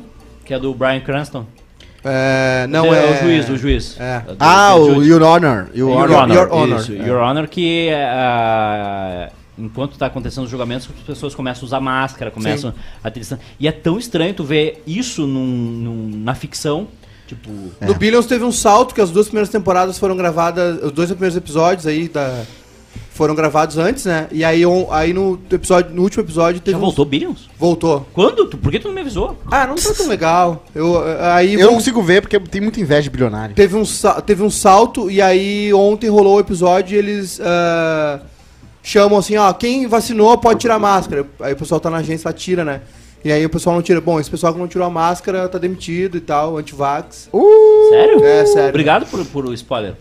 Que 0.45 0.53
é 0.53 0.59
do 0.59 0.73
Brian 0.73 0.99
Cranston. 1.01 1.45
É, 2.03 2.65
não 2.69 2.83
The- 2.83 2.89
é. 2.89 3.11
O 3.11 3.23
juiz, 3.25 3.49
o 3.49 3.57
juiz. 3.57 3.97
É. 3.99 4.19
Do- 4.21 4.35
Ah, 4.39 4.73
do 4.75 4.99
o. 4.99 5.03
Your 5.03 5.21
Honor. 5.21 5.67
Your 5.75 5.91
Your 5.91 6.11
Honor. 6.11 6.35
Your 6.35 6.53
Honor, 6.53 6.79
isso, 6.79 6.93
é. 6.93 7.07
Your 7.07 7.21
Honor, 7.21 7.47
que 7.47 7.89
ah, 7.93 9.29
enquanto 9.57 9.97
tá 9.97 10.05
acontecendo 10.05 10.45
os 10.45 10.49
julgamentos, 10.49 10.87
as 10.97 11.03
pessoas 11.03 11.35
começam 11.35 11.63
a 11.63 11.65
usar 11.65 11.79
máscara, 11.81 12.31
começam 12.31 12.73
a 13.03 13.11
ter. 13.11 13.21
E 13.59 13.67
é 13.67 13.71
tão 13.71 13.97
estranho 13.97 14.33
tu 14.33 14.43
ver 14.43 14.81
isso 14.87 15.27
num- 15.27 15.45
num- 15.45 16.09
na 16.23 16.33
ficção, 16.35 16.87
tipo... 17.29 17.49
No 17.81 17.93
Billions 17.95 18.25
teve 18.25 18.43
um 18.43 18.51
salto 18.51 18.93
que 18.93 19.01
as 19.01 19.09
duas 19.11 19.27
primeiras 19.27 19.49
temporadas 19.49 19.97
foram 19.97 20.15
gravadas, 20.17 20.83
os 20.83 20.91
dois 20.91 21.09
primeiros 21.09 21.37
episódios 21.37 21.85
aí 21.87 22.07
da 22.09 22.43
foram 23.13 23.35
gravados 23.35 23.77
antes, 23.77 24.05
né? 24.05 24.27
E 24.31 24.45
aí, 24.45 24.65
on- 24.65 24.87
aí 24.91 25.11
no 25.11 25.37
episódio, 25.51 25.93
no 25.93 26.03
último 26.03 26.23
episódio 26.23 26.61
teve 26.61 26.71
Já 26.71 26.77
um- 26.77 26.81
voltou 26.85 27.03
Billions? 27.03 27.49
voltou. 27.59 28.07
Quando? 28.13 28.45
Tu- 28.45 28.57
Por 28.57 28.71
que 28.71 28.79
tu 28.79 28.87
não 28.87 28.95
me 28.95 29.01
avisou? 29.01 29.37
Ah, 29.51 29.67
não 29.67 29.75
tá 29.75 29.93
tão 29.93 30.07
legal. 30.07 30.65
Eu 30.73 31.03
aí 31.33 31.55
Eu 31.55 31.67
não 31.67 31.73
consigo 31.75 32.01
ver 32.01 32.21
porque 32.21 32.39
tem 32.39 32.61
muita 32.61 32.79
inveja 32.79 33.01
de 33.03 33.09
bilionário. 33.09 33.53
teve 33.55 33.75
um 33.75 33.83
teve 34.25 34.41
um 34.41 34.49
salto 34.49 35.11
e 35.11 35.21
aí 35.21 35.73
ontem 35.73 36.09
rolou 36.09 36.37
o 36.37 36.39
episódio 36.39 36.95
e 36.95 36.97
eles 36.97 37.41
ah, 37.43 38.21
chamam 38.81 39.19
assim, 39.19 39.35
ó, 39.35 39.51
quem 39.51 39.85
vacinou 39.85 40.37
pode 40.37 40.59
tirar 40.61 40.75
a 40.75 40.79
máscara. 40.79 41.25
Aí 41.41 41.51
o 41.51 41.57
pessoal 41.57 41.81
tá 41.81 41.89
na 41.89 41.97
agência, 41.97 42.29
lá 42.29 42.33
tira, 42.33 42.63
né? 42.63 42.79
E 43.23 43.31
aí 43.31 43.45
o 43.45 43.49
pessoal 43.49 43.75
não 43.75 43.81
tira. 43.81 43.99
Bom, 43.99 44.19
esse 44.19 44.29
pessoal 44.29 44.53
que 44.53 44.59
não 44.59 44.67
tirou 44.67 44.87
a 44.87 44.89
máscara 44.89 45.47
tá 45.49 45.57
demitido 45.57 46.17
e 46.17 46.21
tal, 46.21 46.57
antivax. 46.57 47.29
Sério? 47.89 48.23
É, 48.23 48.45
sério. 48.45 48.69
Obrigado 48.69 49.05
por, 49.05 49.25
por 49.25 49.45
o 49.45 49.53
spoiler. 49.53 49.95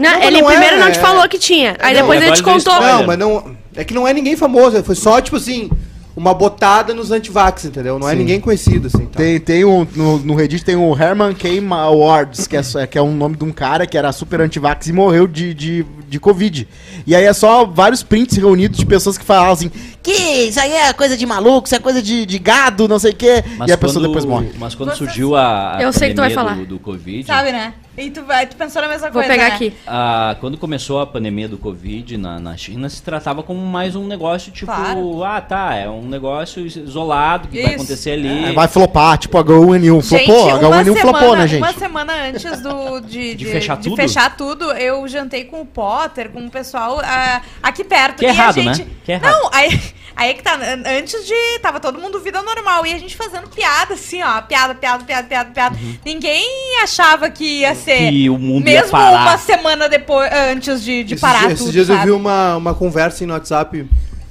Não, 0.00 0.10
Não, 0.10 0.22
ele 0.22 0.40
não 0.40 0.50
é, 0.50 0.52
primeiro 0.52 0.80
não 0.80 0.88
é- 0.88 0.90
te 0.90 0.98
falou 0.98 1.28
que 1.28 1.38
tinha. 1.38 1.76
Aí 1.78 1.94
Não, 1.94 2.00
depois 2.02 2.22
é 2.22 2.26
ele 2.26 2.36
te 2.36 2.42
contou. 2.42 2.80
Não, 2.80 3.06
mas 3.06 3.18
não. 3.18 3.56
É 3.76 3.84
que 3.84 3.94
não 3.94 4.08
é 4.08 4.12
ninguém 4.12 4.36
famoso, 4.36 4.82
foi 4.82 4.94
só, 4.94 5.20
tipo 5.20 5.36
assim, 5.36 5.68
uma 6.16 6.32
botada 6.32 6.94
nos 6.94 7.10
antivax, 7.10 7.64
entendeu? 7.64 7.98
Não 7.98 8.08
é 8.08 8.12
Sim. 8.12 8.18
ninguém 8.18 8.40
conhecido, 8.40 8.86
assim. 8.86 9.06
tá? 9.06 9.18
Tem, 9.18 9.38
tem 9.40 9.64
um, 9.64 9.86
no, 9.94 10.18
no 10.18 10.34
Reddit 10.34 10.64
tem 10.64 10.76
o 10.76 10.96
Herman 10.96 11.34
K. 11.34 11.60
Awards, 11.70 12.46
que 12.46 12.56
é, 12.56 12.86
que 12.86 12.96
é 12.96 13.02
um 13.02 13.14
nome 13.14 13.36
de 13.36 13.44
um 13.44 13.52
cara 13.52 13.86
que 13.86 13.98
era 13.98 14.12
super 14.12 14.40
antivax 14.40 14.86
e 14.86 14.92
morreu 14.92 15.26
de, 15.26 15.52
de, 15.52 15.86
de 16.14 16.20
Covid. 16.20 16.66
E 17.06 17.14
aí 17.14 17.24
é 17.24 17.32
só 17.32 17.64
vários 17.64 18.02
prints 18.02 18.36
reunidos 18.36 18.78
de 18.78 18.86
pessoas 18.86 19.18
que 19.18 19.24
falam 19.24 19.52
assim, 19.52 19.70
que 20.02 20.12
isso 20.12 20.60
aí 20.60 20.72
é 20.72 20.92
coisa 20.92 21.16
de 21.16 21.26
maluco, 21.26 21.66
isso 21.66 21.74
é 21.74 21.78
coisa 21.78 22.00
de, 22.00 22.24
de 22.24 22.38
gado, 22.38 22.88
não 22.88 22.98
sei 22.98 23.12
o 23.12 23.16
quê. 23.16 23.44
Mas 23.58 23.68
e 23.68 23.72
a 23.72 23.78
pessoa 23.78 24.06
depois 24.06 24.24
morre. 24.24 24.50
Mas 24.58 24.74
quando 24.74 24.94
surgiu 24.94 25.34
a, 25.34 25.76
a 25.76 25.82
Eu 25.82 25.92
sei 25.92 26.10
que 26.10 26.14
tu 26.14 26.20
vai 26.20 26.30
falar. 26.30 26.56
Do, 26.56 26.66
do 26.66 26.78
Covid... 26.78 27.26
Sabe, 27.26 27.52
né? 27.52 27.74
E 27.96 28.10
tu, 28.10 28.24
vai, 28.24 28.46
tu 28.46 28.56
pensou 28.56 28.82
na 28.82 28.88
mesma 28.88 29.08
Vou 29.10 29.22
coisa, 29.22 29.28
pegar 29.28 29.50
né? 29.50 29.54
aqui. 29.54 29.72
Ah, 29.86 30.36
quando 30.40 30.58
começou 30.58 31.00
a 31.00 31.06
pandemia 31.06 31.48
do 31.48 31.56
Covid 31.56 32.16
na, 32.16 32.40
na 32.40 32.56
China, 32.56 32.88
se 32.88 33.00
tratava 33.02 33.42
como 33.42 33.60
mais 33.64 33.94
um 33.94 34.06
negócio 34.06 34.50
tipo, 34.50 34.66
Claro. 34.66 35.22
ah, 35.22 35.40
tá, 35.40 35.74
é 35.74 35.88
um 35.88 36.02
negócio 36.08 36.66
isolado 36.66 37.46
que 37.48 37.56
vai 37.56 37.66
Isso. 37.66 37.74
acontecer 37.76 38.10
ali. 38.12 38.46
Aí 38.46 38.52
vai 38.52 38.66
flopar, 38.66 39.16
tipo 39.18 39.38
H1N1. 39.38 40.02
Flopou, 40.02 40.48
uma 40.48 40.82
H1N1 40.82 40.96
flopou, 40.96 41.36
né, 41.36 41.46
gente? 41.46 41.62
Uma 41.62 41.72
semana 41.72 42.12
antes 42.28 42.60
do, 42.60 43.00
de, 43.00 43.34
De 43.36 43.44
fechar 43.44 43.76
tudo? 43.76 43.96
fechar 43.96 44.36
tudo, 44.36 44.72
eu 44.72 45.06
jantei 45.06 45.44
com 45.44 45.60
o 45.60 45.66
Potter, 45.66 46.30
com 46.30 46.44
o 46.44 46.50
pessoal 46.50 47.00
ah, 47.04 47.42
aqui 47.62 47.84
perto. 47.84 48.18
Que 48.18 48.26
é 48.26 48.28
e 48.28 48.30
a 48.30 48.34
errado, 48.34 48.54
gente... 48.54 48.82
né? 48.84 48.90
Que 49.04 49.12
é 49.12 49.14
errado. 49.16 49.32
Não, 49.32 49.50
aí, 49.52 49.80
aí 50.16 50.30
é 50.30 50.34
que 50.34 50.42
tá. 50.42 50.54
an- 50.54 50.82
Antes 50.98 51.26
de. 51.26 51.58
Tava 51.60 51.78
todo 51.78 51.98
mundo 52.00 52.18
vida 52.20 52.42
normal. 52.42 52.84
E 52.86 52.92
a 52.92 52.98
gente 52.98 53.14
fazendo 53.16 53.48
piada, 53.48 53.94
assim, 53.94 54.22
ó. 54.22 54.40
Piada, 54.42 54.74
piada, 54.74 55.04
piada, 55.04 55.28
piada, 55.28 55.50
piada. 55.50 55.76
Ninguém 56.04 56.44
achava 56.82 57.30
que 57.30 57.60
ia 57.60 57.74
ser. 57.74 57.83
Uhum. 57.92 58.08
Que 58.10 58.30
o 58.30 58.38
mundo 58.38 58.68
ia 58.68 58.74
mesmo 58.80 58.90
parar. 58.90 59.22
uma 59.22 59.38
semana 59.38 59.88
depois, 59.88 60.30
antes 60.50 60.82
de, 60.82 61.04
de 61.04 61.14
esses 61.14 61.20
parar 61.20 61.46
dias, 61.46 61.58
tudo. 61.58 61.62
esses 61.68 61.72
dias 61.72 61.88
eu 61.88 61.94
sabe? 61.96 62.06
vi 62.06 62.12
uma, 62.12 62.56
uma 62.56 62.74
conversa 62.74 63.26
no 63.26 63.32
WhatsApp, 63.32 63.86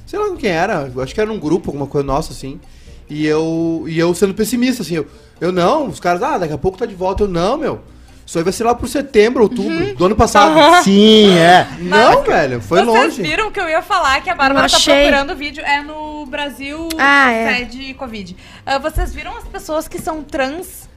sei 0.06 0.18
lá 0.18 0.28
com 0.28 0.36
quem 0.36 0.50
era, 0.50 0.90
eu 0.94 1.02
acho 1.02 1.14
que 1.14 1.20
era 1.20 1.28
num 1.30 1.38
grupo, 1.38 1.70
alguma 1.70 1.86
coisa 1.86 2.06
nossa, 2.06 2.32
assim. 2.32 2.60
E 3.08 3.26
eu, 3.26 3.84
e 3.86 3.98
eu 3.98 4.14
sendo 4.14 4.32
pessimista, 4.34 4.82
assim, 4.82 4.94
eu, 4.96 5.06
eu 5.40 5.52
não, 5.52 5.88
os 5.88 6.00
caras, 6.00 6.22
ah, 6.22 6.38
daqui 6.38 6.52
a 6.54 6.58
pouco 6.58 6.78
tá 6.78 6.86
de 6.86 6.94
volta. 6.94 7.24
Eu, 7.24 7.28
não, 7.28 7.56
meu. 7.58 7.80
Isso 8.26 8.38
aí 8.38 8.44
vai 8.44 8.54
ser 8.54 8.64
lá 8.64 8.74
por 8.74 8.88
setembro, 8.88 9.42
outubro, 9.42 9.70
Uhum. 9.70 9.94
do 9.94 10.06
ano 10.06 10.16
passado. 10.16 10.58
Sim, 10.82 11.36
é. 11.36 11.68
Não, 11.80 12.22
velho, 12.22 12.58
foi 12.62 12.82
Vocês 12.82 13.04
longe. 13.18 13.22
viram 13.22 13.50
que 13.52 13.60
eu 13.60 13.68
ia 13.68 13.82
falar 13.82 14.22
que 14.22 14.30
a 14.30 14.34
Bárbara 14.34 14.66
tá 14.66 14.78
procurando 14.82 15.32
o 15.34 15.36
vídeo. 15.36 15.62
É 15.62 15.82
no 15.82 16.24
Brasil 16.24 16.88
Ah, 16.96 17.30
é. 17.30 17.56
sede 17.58 17.92
Covid. 17.92 18.34
Ah, 18.64 18.78
vocês 18.78 19.12
viram 19.14 19.36
as 19.36 19.44
pessoas 19.44 19.86
que 19.86 19.98
são 20.00 20.22
trans? 20.22 20.88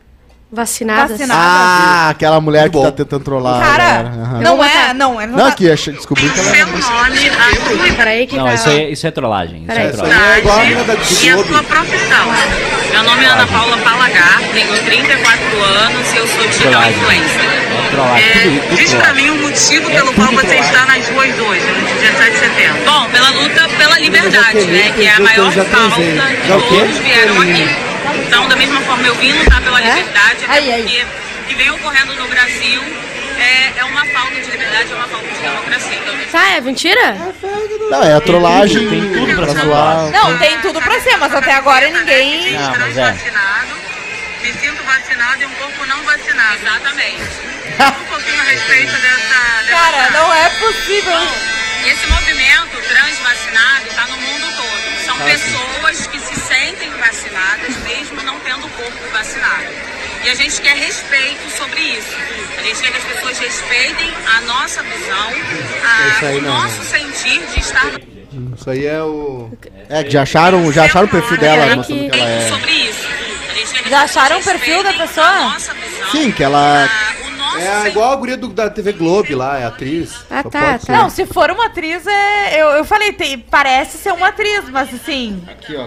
Vacinadas. 0.50 1.12
Vacinadas. 1.12 1.44
Ah, 1.46 2.10
aquela 2.10 2.40
mulher 2.40 2.70
que 2.70 2.78
Muito 2.78 2.90
tá 2.90 2.98
tentando 3.04 3.24
trollar. 3.24 3.62
a 3.62 3.66
Cara. 3.66 4.00
Aham. 4.08 4.40
não 4.42 4.64
é, 4.64 4.94
não, 4.94 5.20
é. 5.22 5.28
Não, 5.28 5.38
Não, 5.38 5.44
tá- 5.46 5.50
aqui, 5.52 5.70
achei- 5.70 5.94
descobri 5.94 6.30
que 6.30 6.40
ela 6.40 6.52
Seu 6.52 6.68
nome, 6.68 7.30
a 7.30 7.84
Ui, 7.84 7.92
peraí 7.92 8.26
que 8.28 8.38
Não, 8.38 8.46
tá... 8.46 8.54
isso 8.54 8.70
é, 8.70 8.90
isso 8.90 9.06
é 9.08 9.12
trollagem. 9.12 9.58
Isso 9.58 9.68
Peraí. 9.68 9.88
é 9.88 9.90
trollagem. 9.90 10.22
é 10.32 10.38
igual 10.40 10.60
a 10.60 10.64
mina 10.64 10.84
da 10.86 10.94
e 10.94 11.30
a 11.30 11.38
sua 11.44 11.64
profissão. 11.64 12.26
Meu 12.92 13.04
nome 13.04 13.24
é 13.26 13.28
Ana 13.28 13.48
Paula 13.48 13.78
Palagar, 13.78 14.42
tenho 14.54 14.74
34 14.86 15.64
anos 15.64 16.14
e 16.14 16.18
eu 16.18 16.28
sou 16.28 16.48
digital 16.48 16.90
influencer. 16.92 17.42
É 17.42 17.90
trollagem. 17.92 18.26
É, 18.26 18.44
Tudo, 18.44 18.62
tudo 18.70 18.76
diz 18.78 18.94
pra 18.94 19.14
mim 19.14 19.30
o 19.30 19.36
motivo 19.42 19.90
É 19.90 19.94
pelo 19.96 20.14
qual 20.14 20.32
você 20.32 20.56
está 20.56 20.86
nas 20.86 21.10
ruas 21.10 21.40
hoje, 21.40 21.62
no 21.68 21.86
dia 21.88 21.96
17 22.12 22.32
de 22.32 22.38
setembro. 22.40 22.82
Bom, 22.86 23.10
pela 23.10 23.30
luta 23.32 23.68
pela 23.78 24.00
liberdade, 24.00 24.66
né? 24.66 24.92
Que 24.96 25.06
é 25.08 25.14
a 25.14 25.20
maior 25.20 25.52
pauta 25.54 25.96
que 25.98 26.70
todos 26.70 26.98
vieram 27.00 27.42
aqui. 27.42 27.87
Então, 28.26 28.48
da 28.48 28.56
mesma 28.56 28.82
forma, 28.82 29.08
eu 29.08 29.16
vim 29.16 29.32
lutar 29.34 29.62
pela 29.62 29.80
liberdade, 29.80 30.46
até 30.46 30.54
Aí, 30.54 30.72
aí. 30.72 30.82
porque 30.84 31.04
o 31.04 31.46
que 31.48 31.56
vem 31.56 31.72
ocorrendo 31.72 32.14
no 32.16 32.28
Brasil 32.28 32.82
é, 33.40 33.80
é 33.80 33.84
uma 33.86 34.06
falta 34.08 34.36
de 34.36 34.50
liberdade, 34.52 34.92
é 34.92 34.96
uma 34.96 35.08
falta 35.08 35.28
de 35.28 35.40
democracia. 35.40 35.96
Então, 35.98 36.18
Tá, 36.32 36.50
é 36.56 36.62
mentira? 36.62 37.18
Não, 37.90 38.04
é 38.04 38.14
a 38.16 38.22
trollagem 38.22 38.90
Tem 38.90 39.02
tudo 39.14 39.36
pra 39.36 39.48
ser 39.48 39.62
zoar. 39.62 40.12
Não, 40.12 40.38
tem 40.38 40.60
tudo 40.60 40.82
pra 40.82 41.00
ser, 41.00 41.18
mas 41.18 41.34
até 41.34 41.54
agora 41.54 41.90
ninguém. 41.90 42.52
Não, 42.54 42.72
mas 42.78 42.98
é. 42.98 43.12
vacinado, 43.12 43.76
me 44.42 44.54
sinto 44.54 44.84
vacinado 44.84 45.42
e 45.42 45.46
um 45.46 45.50
corpo 45.52 45.86
não 45.86 46.04
vacinado. 46.04 46.60
Exatamente. 46.62 47.24
Um 47.80 48.06
pouquinho 48.10 48.42
a 48.42 48.44
respeito 48.44 48.92
dessa. 48.92 49.64
dessa 49.64 49.72
Cara, 49.72 50.10
não 50.12 50.34
é 50.34 50.50
possível. 50.50 51.20
Esse 51.86 52.08
movimento 52.08 52.78
transvacinado 52.90 53.88
está 53.88 54.08
no 54.08 54.18
mundo 54.18 54.46
todo. 54.58 54.97
São 55.18 55.26
pessoas 55.26 56.08
que 56.08 56.20
se 56.20 56.36
sentem 56.40 56.90
vacinadas, 56.92 57.76
mesmo 57.88 58.22
não 58.24 58.40
tendo 58.42 58.66
o 58.66 58.70
corpo 58.70 58.98
vacinado. 59.12 59.66
E 60.24 60.30
a 60.30 60.36
gente 60.36 60.62
quer 60.62 60.76
respeito 60.76 61.50
sobre 61.58 61.80
isso. 61.82 62.16
A 62.58 62.62
gente 62.64 62.82
quer 62.82 62.92
que 62.92 62.98
as 62.98 63.04
pessoas 63.04 63.40
respeitem 63.40 64.14
a 64.36 64.42
nossa 64.42 64.84
visão, 64.84 65.30
a- 65.86 66.26
aí 66.28 66.38
o 66.38 66.42
não, 66.42 66.62
nosso 66.62 66.84
sentir 66.84 67.40
de 67.54 67.60
estar 67.60 67.86
Isso 68.58 68.70
aí 68.70 68.86
é 68.86 69.02
o. 69.02 69.50
É, 69.90 70.04
que 70.04 70.12
já 70.12 70.22
acharam, 70.24 70.72
já 70.72 70.84
acharam 70.86 71.08
o 71.08 71.10
perfil 71.10 71.38
dela, 71.38 71.76
mostrando 71.76 72.00
que- 72.04 72.10
que 72.10 72.20
ela 72.20 72.30
é. 72.30 72.50
sobre 72.50 72.72
isso. 72.72 73.08
Já 73.90 74.02
acharam 74.02 74.40
o 74.40 74.44
perfil 74.44 74.84
da 74.84 74.94
pessoa? 74.94 75.56
Sim, 76.12 76.32
que 76.32 76.44
ela- 76.44 76.90
É 77.58 77.88
igual 77.90 78.12
a 78.12 78.16
guria 78.16 78.38
do, 78.38 78.48
da 78.48 78.70
TV 78.70 78.94
Globo 78.94 79.36
lá, 79.36 79.60
é 79.60 79.66
atriz. 79.66 80.26
Ah, 80.30 80.44
Só 80.44 80.50
tá, 80.50 80.60
pode 80.72 80.86
tá. 80.86 80.94
Não, 80.94 81.10
se 81.10 81.26
for 81.26 81.50
uma 81.52 81.66
atriz, 81.66 82.06
é. 82.06 82.62
Eu, 82.62 82.68
eu 82.70 82.86
falei, 82.86 83.12
tem- 83.14 83.38
parece 83.40 83.98
ser 83.98 84.12
uma 84.14 84.28
atriz, 84.28 84.70
mas 84.70 84.94
assim. 84.94 85.42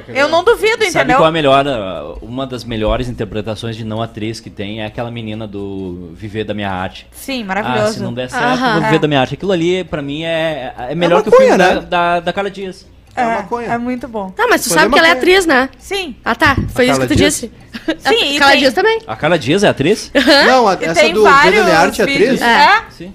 eu 0.09 0.29
não 0.29 0.43
duvido, 0.45 0.79
Sabe 0.85 0.89
entendeu? 0.91 1.17
qual 1.17 1.27
é 1.27 1.29
a 1.29 1.33
melhor, 1.33 1.67
ah, 1.69 2.15
uma 2.23 2.47
das 2.47 2.65
melhores 2.65 3.09
interpretações 3.09 3.77
de 3.77 3.85
não 3.85 4.03
atriz 4.03 4.41
que 4.41 4.51
tem 4.51 4.83
é 4.83 4.87
aquela 4.87 5.11
menina 5.11 5.47
do 5.47 6.11
Viver 6.15 6.45
da 6.45 6.55
Minha 6.55 6.71
Arte. 6.71 7.07
Sim, 7.13 7.43
Ah, 7.43 7.47
maravilhoso. 7.47 7.95
se 7.95 8.01
não 8.01 8.13
der 8.13 8.29
certo, 8.31 8.45
Aham. 8.45 8.73
vou 8.75 8.83
viver 8.83 8.97
É. 8.97 8.99
da 8.99 9.09
minha 9.09 9.21
arte. 9.21 9.35
Aquilo 9.35 9.53
ali, 9.53 9.85
pra 9.85 10.03
mim, 10.03 10.23
é, 10.25 10.75
é 10.91 10.95
melhor 10.95 11.23
que 11.23 11.29
o 11.29 11.33
maconha, 11.33 11.49
filme 11.57 11.65
né? 11.65 11.75
da, 11.75 11.81
da, 12.15 12.21
da 12.21 12.33
Carla 12.33 12.51
Dias. 12.51 12.87
É 13.17 13.25
maconha. 13.25 13.67
é 13.67 13.77
muito 13.77 14.07
bom. 14.07 14.31
Tá, 14.31 14.47
mas 14.49 14.63
tu 14.63 14.69
Foi 14.69 14.79
sabe 14.79 14.93
que 14.93 14.99
ela 14.99 15.09
é 15.09 15.13
atriz, 15.13 15.45
né? 15.45 15.69
Sim. 15.79 16.15
Ah, 16.25 16.35
tá. 16.35 16.55
Foi 16.73 16.85
isso 16.85 16.93
Carla 16.95 17.07
que 17.09 17.15
tu 17.15 17.17
Dias? 17.17 17.35
disse. 17.35 17.53
Sim, 17.99 18.35
e 18.35 18.39
Carla 18.39 18.53
tem- 18.53 18.61
Dias 18.61 18.75
também. 18.75 18.99
A 19.07 19.17
Carla 19.17 19.39
Dias 19.39 19.65
é 19.65 19.69
atriz? 19.69 20.11
Não, 20.47 20.69
a, 20.69 20.75
essa 20.81 21.09
do 21.11 21.23
vários 21.23 21.55
Viver 21.55 21.67
da 21.73 21.79
Arte 21.81 22.01
é 22.01 22.05
atriz? 22.05 22.41
É. 22.43 22.45
É. 22.47 22.83
Sim. 22.91 23.13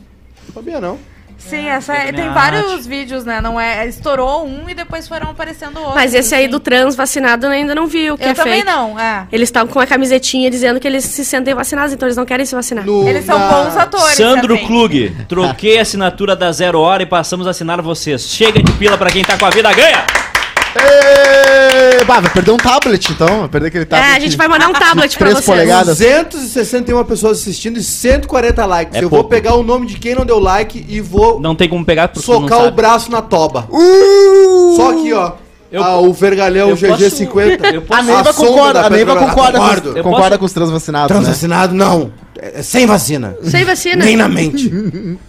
Não 0.48 0.54
sabia, 0.54 0.80
não. 0.82 0.98
Sim, 1.38 1.68
essa 1.68 1.94
é- 1.94 2.12
da 2.12 2.18
tem 2.24 2.30
vários 2.34 2.72
Arte. 2.72 2.88
vídeos, 2.90 3.24
né? 3.24 3.40
Não 3.40 3.60
é, 3.60 3.86
estourou 3.88 4.48
um 4.48 4.68
e 4.68 4.74
depois 4.74 5.08
foram 5.08 5.30
aparecendo 5.30 5.78
outros. 5.78 5.94
Mas 5.94 6.12
esse 6.16 6.34
aí 6.34 6.46
assim. 6.46 6.50
do 6.52 6.60
trans 6.60 6.96
vacinado 6.96 7.46
eu 7.46 7.52
ainda 7.52 7.76
não 7.76 7.86
vi 7.86 8.10
o 8.10 8.18
que 8.18 8.24
Eu 8.24 8.30
é 8.30 8.34
também 8.34 8.62
fake. 8.62 8.66
não, 8.66 9.00
é. 9.00 9.28
Eles 9.32 9.48
estavam 9.50 9.72
com 9.72 9.78
uma 9.78 9.86
camisetinha 9.86 10.50
dizendo 10.50 10.80
que 10.80 10.88
eles 10.88 11.04
se 11.06 11.24
sentem 11.24 11.54
vacinados, 11.54 11.94
então 11.94 12.08
eles 12.08 12.18
não 12.18 12.26
querem 12.26 12.48
se 12.48 12.56
vacinar. 12.56 12.84
No- 12.84 13.08
Eles 13.08 13.26
são 13.26 13.38
na- 13.38 13.48
bons 13.48 13.78
atores. 13.78 14.16
Sandro 14.16 14.56
também. 14.56 14.66
Klug, 14.66 15.16
troquei 15.28 15.78
a 15.78 15.84
assinatura 15.84 16.36
da 16.36 16.52
Zero 16.52 16.80
Hora 16.80 17.04
e 17.04 17.06
passamos 17.06 17.46
a 17.46 17.52
assinar 17.52 17.80
vocês. 17.80 18.28
Chega 18.28 18.64
de 18.64 18.72
pila 18.72 18.98
pra 18.98 19.12
quem 19.12 19.24
tá 19.24 19.38
com 19.38 19.46
a 19.46 19.52
vida 19.52 19.72
ganha! 19.72 20.04
Bah, 22.06 22.20
vai 22.20 22.30
perder 22.32 22.52
um 22.52 22.58
tablet 22.58 23.12
então. 23.12 23.40
Vai 23.42 23.50
perder 23.50 23.68
aquele 23.68 23.86
tablet. 23.86 24.12
É, 24.12 24.16
a 24.16 24.20
gente 24.20 24.38
vai 24.38 24.48
mandar 24.48 24.68
um 24.70 24.74
tablet 24.74 25.18
pra 25.18 25.30
Três 25.30 25.34
vocês. 25.44 25.46
polegadas. 25.46 25.98
261 25.98 27.04
pessoas 27.04 27.40
assistindo 27.40 27.78
e 27.80 27.84
140 27.84 28.66
likes. 28.66 28.96
É 28.96 29.04
eu 29.04 29.10
pouco. 29.10 29.24
vou 29.24 29.30
pegar 29.30 29.56
o 29.56 29.64
nome 29.64 29.88
de 29.88 29.98
quem 29.98 30.14
não 30.14 30.26
deu 30.26 30.40
like 30.40 30.86
e 30.88 31.02
vou 31.02 31.40
Não 31.40 31.56
tem 31.56 31.68
como 31.68 31.84
pegar 31.84 32.08
porque 32.10 32.24
tu 32.24 32.32
não 32.32 32.42
socar 32.42 32.60
o 32.60 32.64
sabe. 32.66 32.76
braço 32.76 33.12
na 33.12 33.22
toba. 33.22 33.68
Uh! 33.72 34.76
Só 34.76 34.92
aqui, 34.92 35.14
ó. 35.14 35.32
Eu- 35.72 35.84
ah, 35.84 35.98
o 36.00 36.14
vergalhão 36.14 36.70
eu 36.70 36.78
posso- 36.78 36.86
GG50. 37.04 37.74
eu 37.74 37.82
posso- 37.82 38.00
A 38.00 38.04
Neiva 38.04 38.32
sombra 38.34 38.50
concorda, 38.52 38.82
da 38.82 38.86
a 38.86 38.90
Neiva 38.90 39.12
Petrobras. 39.14 39.36
concorda, 39.36 39.60
Concordo. 39.60 39.92
com, 39.94 39.98
Eu 39.98 40.04
concorda 40.04 40.28
posso- 40.30 40.40
com 40.40 40.46
os 40.46 40.54
transvacinados, 40.54 41.10
né? 41.10 41.16
Transvacinado, 41.16 41.74
não. 41.74 42.12
É, 42.42 42.60
é 42.60 42.64
sem 42.64 42.86
vacina. 42.86 43.36
Sem 43.44 43.64
vacina. 43.64 44.04
Nem 44.04 44.16
na 44.18 44.28
mente. 44.28 44.70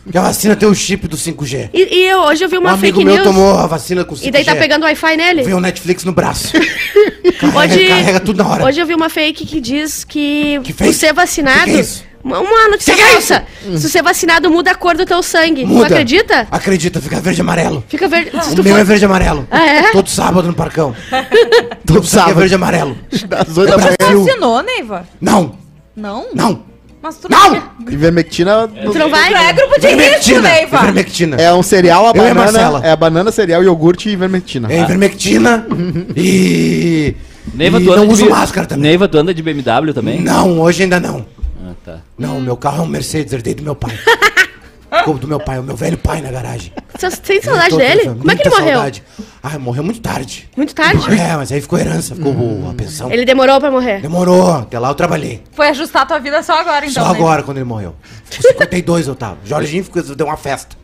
Porque 0.05 0.17
a 0.19 0.23
vacina 0.23 0.57
tem 0.57 0.69
o 0.69 0.75
chip 0.75 1.07
do 1.09 1.17
5G. 1.17 1.71
E, 1.73 1.95
e 2.01 2.09
eu, 2.09 2.19
hoje 2.21 2.45
eu 2.45 2.49
vi 2.49 2.57
Um 2.57 2.61
uma 2.61 2.71
amigo 2.73 2.87
fake 2.99 3.05
meu 3.05 3.15
news. 3.15 3.25
tomou 3.27 3.59
a 3.59 3.67
vacina 3.67 4.05
com 4.05 4.15
5G. 4.15 4.27
E 4.27 4.31
daí 4.31 4.45
tá 4.45 4.57
pegando 4.57 4.83
Wi-Fi 4.85 5.17
nele. 5.17 5.43
Veio 5.45 5.57
o 5.57 5.61
Netflix 5.61 6.05
no 6.05 6.13
braço. 6.13 6.53
carrega, 7.41 7.59
Hoje, 7.59 7.89
carrega 7.89 8.21
tudo 8.21 8.43
na 8.43 8.49
hora. 8.49 8.65
hoje 8.65 8.81
eu 8.81 8.87
vi 8.87 8.95
uma 8.95 9.09
fake 9.09 9.45
que 9.47 9.61
diz 9.61 10.05
que, 10.05 10.61
Que 10.65 10.73
por 10.73 10.93
ser 10.93 11.13
vacinado, 11.13 11.65
Que 11.65 11.71
que 11.73 11.77
é 11.77 11.81
isso? 11.81 12.05
Uma, 12.25 12.69
notícia 12.69 12.93
Que 12.93 13.01
que 13.01 13.07
é 13.07 13.13
falsa. 13.13 13.45
Se 13.77 13.89
você 13.89 13.99
é 14.01 14.03
vacinado, 14.03 14.51
muda 14.51 14.73
a 14.73 14.75
cor 14.75 14.97
do 14.97 15.07
teu 15.07 15.23
sangue. 15.23 15.63
Tu 15.63 15.69
Muda. 15.69 15.87
acredita? 15.87 16.49
Acredita, 16.51 17.01
fica 17.01 17.21
verde 17.21 17.41
e 17.41 17.43
amarelo. 17.43 17.85
Fica 17.89 18.09
verde. 18.09 18.31
Se 18.43 18.51
O 18.51 18.57
tu 18.57 18.65
meu 18.65 18.75
for- 18.75 18.81
é 18.81 18.85
verde 18.85 19.05
e 19.05 19.07
amarelo. 19.07 19.47
Ah, 19.49 19.65
é? 19.65 19.93
Todo 19.93 20.11
sábado 20.11 20.49
no 20.49 20.55
parcão. 20.55 20.93
Todo 21.87 22.05
sábado 22.05 22.33
é 22.33 22.35
verde 22.35 22.55
e 22.55 22.57
amarelo. 22.57 22.99
Das 23.29 23.57
oito 23.57 23.69
da 23.71 23.75
É 23.75 23.77
manhã. 23.77 23.97
Brasil. 23.97 24.25
Vacinou, 24.25 24.63
Neiva? 24.63 25.07
Não, 25.21 25.57
Não? 25.95 26.27
não, 26.35 26.65
Mas 27.07 27.19
tu 27.19 27.29
não! 27.31 27.63
Ivermectina 27.89 28.67
Tu 28.67 28.99
não 28.99 29.09
vai? 29.09 29.33
É 29.33 29.53
grupo 29.53 29.79
de 29.79 29.87
risco, 29.87 30.01
Ivermectina, 30.01 30.41
Neiva. 30.43 30.77
ivermectina. 30.79 31.37
é 31.37 31.55
um 31.55 31.63
cereal, 31.63 32.05
a 32.07 32.11
Eu 32.11 32.17
e 32.17 32.31
a 32.31 32.35
banana. 32.35 32.35
Marcela. 32.35 32.81
É 32.85 32.91
a 32.91 32.97
banana, 32.97 33.31
cereal, 33.31 33.63
iogurte 33.63 34.09
e 34.09 34.13
ivermectina. 34.13 34.73
É 34.73 34.81
ivermectina 34.81 35.65
e... 36.17 37.15
Neiva, 37.55 37.81
e 37.81 37.85
tu 37.85 37.93
anda 37.93 38.01
não 38.01 38.09
de 38.09 38.13
uso 38.13 38.25
B- 38.25 38.31
máscara 38.31 38.67
também. 38.67 38.83
Neiva, 38.83 39.07
tu 39.07 39.17
anda 39.19 39.33
de 39.33 39.41
BMW 39.41 39.93
também? 39.95 40.21
Não, 40.21 40.59
hoje 40.61 40.83
ainda 40.83 40.99
não. 40.99 41.25
Ah, 41.65 41.73
tá. 41.85 41.99
Não, 42.19 42.41
meu 42.41 42.57
carro 42.57 42.81
é 42.83 42.85
um 42.85 42.89
Mercedes, 42.89 43.33
herdei 43.33 43.55
do 43.55 43.63
meu 43.63 43.77
pai. 43.77 43.93
Como 45.05 45.19
do 45.19 45.27
meu 45.29 45.39
pai, 45.41 45.59
o 45.59 45.63
meu 45.63 45.77
velho 45.77 45.99
pai 45.99 46.21
na 46.21 46.31
garagem. 46.31 46.73
Você 46.99 47.17
tem 47.19 47.43
saudade 47.43 47.71
Tô- 47.71 47.77
dele? 47.77 48.05
Como 48.09 48.31
é 48.31 48.35
que 48.37 48.43
ele 48.43 48.51
morreu? 48.51 48.75
saudade. 48.75 49.03
Ah, 49.43 49.59
morreu 49.59 49.85
muito 49.85 50.01
tarde. 50.01 50.49
Muito 50.57 50.75
tarde? 50.75 51.05
É, 51.21 51.37
mas 51.37 51.53
aí 51.53 51.61
ficou 51.61 51.79
herança, 51.79 52.15
ficou 52.15 52.33
a 52.71 52.75
pensão. 52.75 53.11
Ele 53.13 53.25
demorou 53.25 53.61
pra 53.61 53.71
morrer. 53.71 54.01
Demorou, 54.01 54.51
até 54.53 54.79
lá 54.79 54.89
eu 54.89 54.95
trabalhei. 54.95 55.43
Foi 55.53 55.69
ajustar 55.69 56.03
a 56.03 56.07
tua 56.07 56.19
vida 56.19 56.43
só 56.43 56.59
agora, 56.61 56.87
então. 56.87 57.03
Só 57.05 57.11
Neiva. 57.11 57.25
agora, 57.25 57.43
quando 57.43 57.59
ele 57.59 57.65
morreu. 57.65 57.95
Com 58.35 58.43
52 58.43 59.07
eu 59.09 59.15
tava. 59.15 59.39
Jorginho 59.45 59.85
ficou, 59.85 60.03
deu 60.03 60.27
uma 60.27 60.37
festa. 60.37 60.77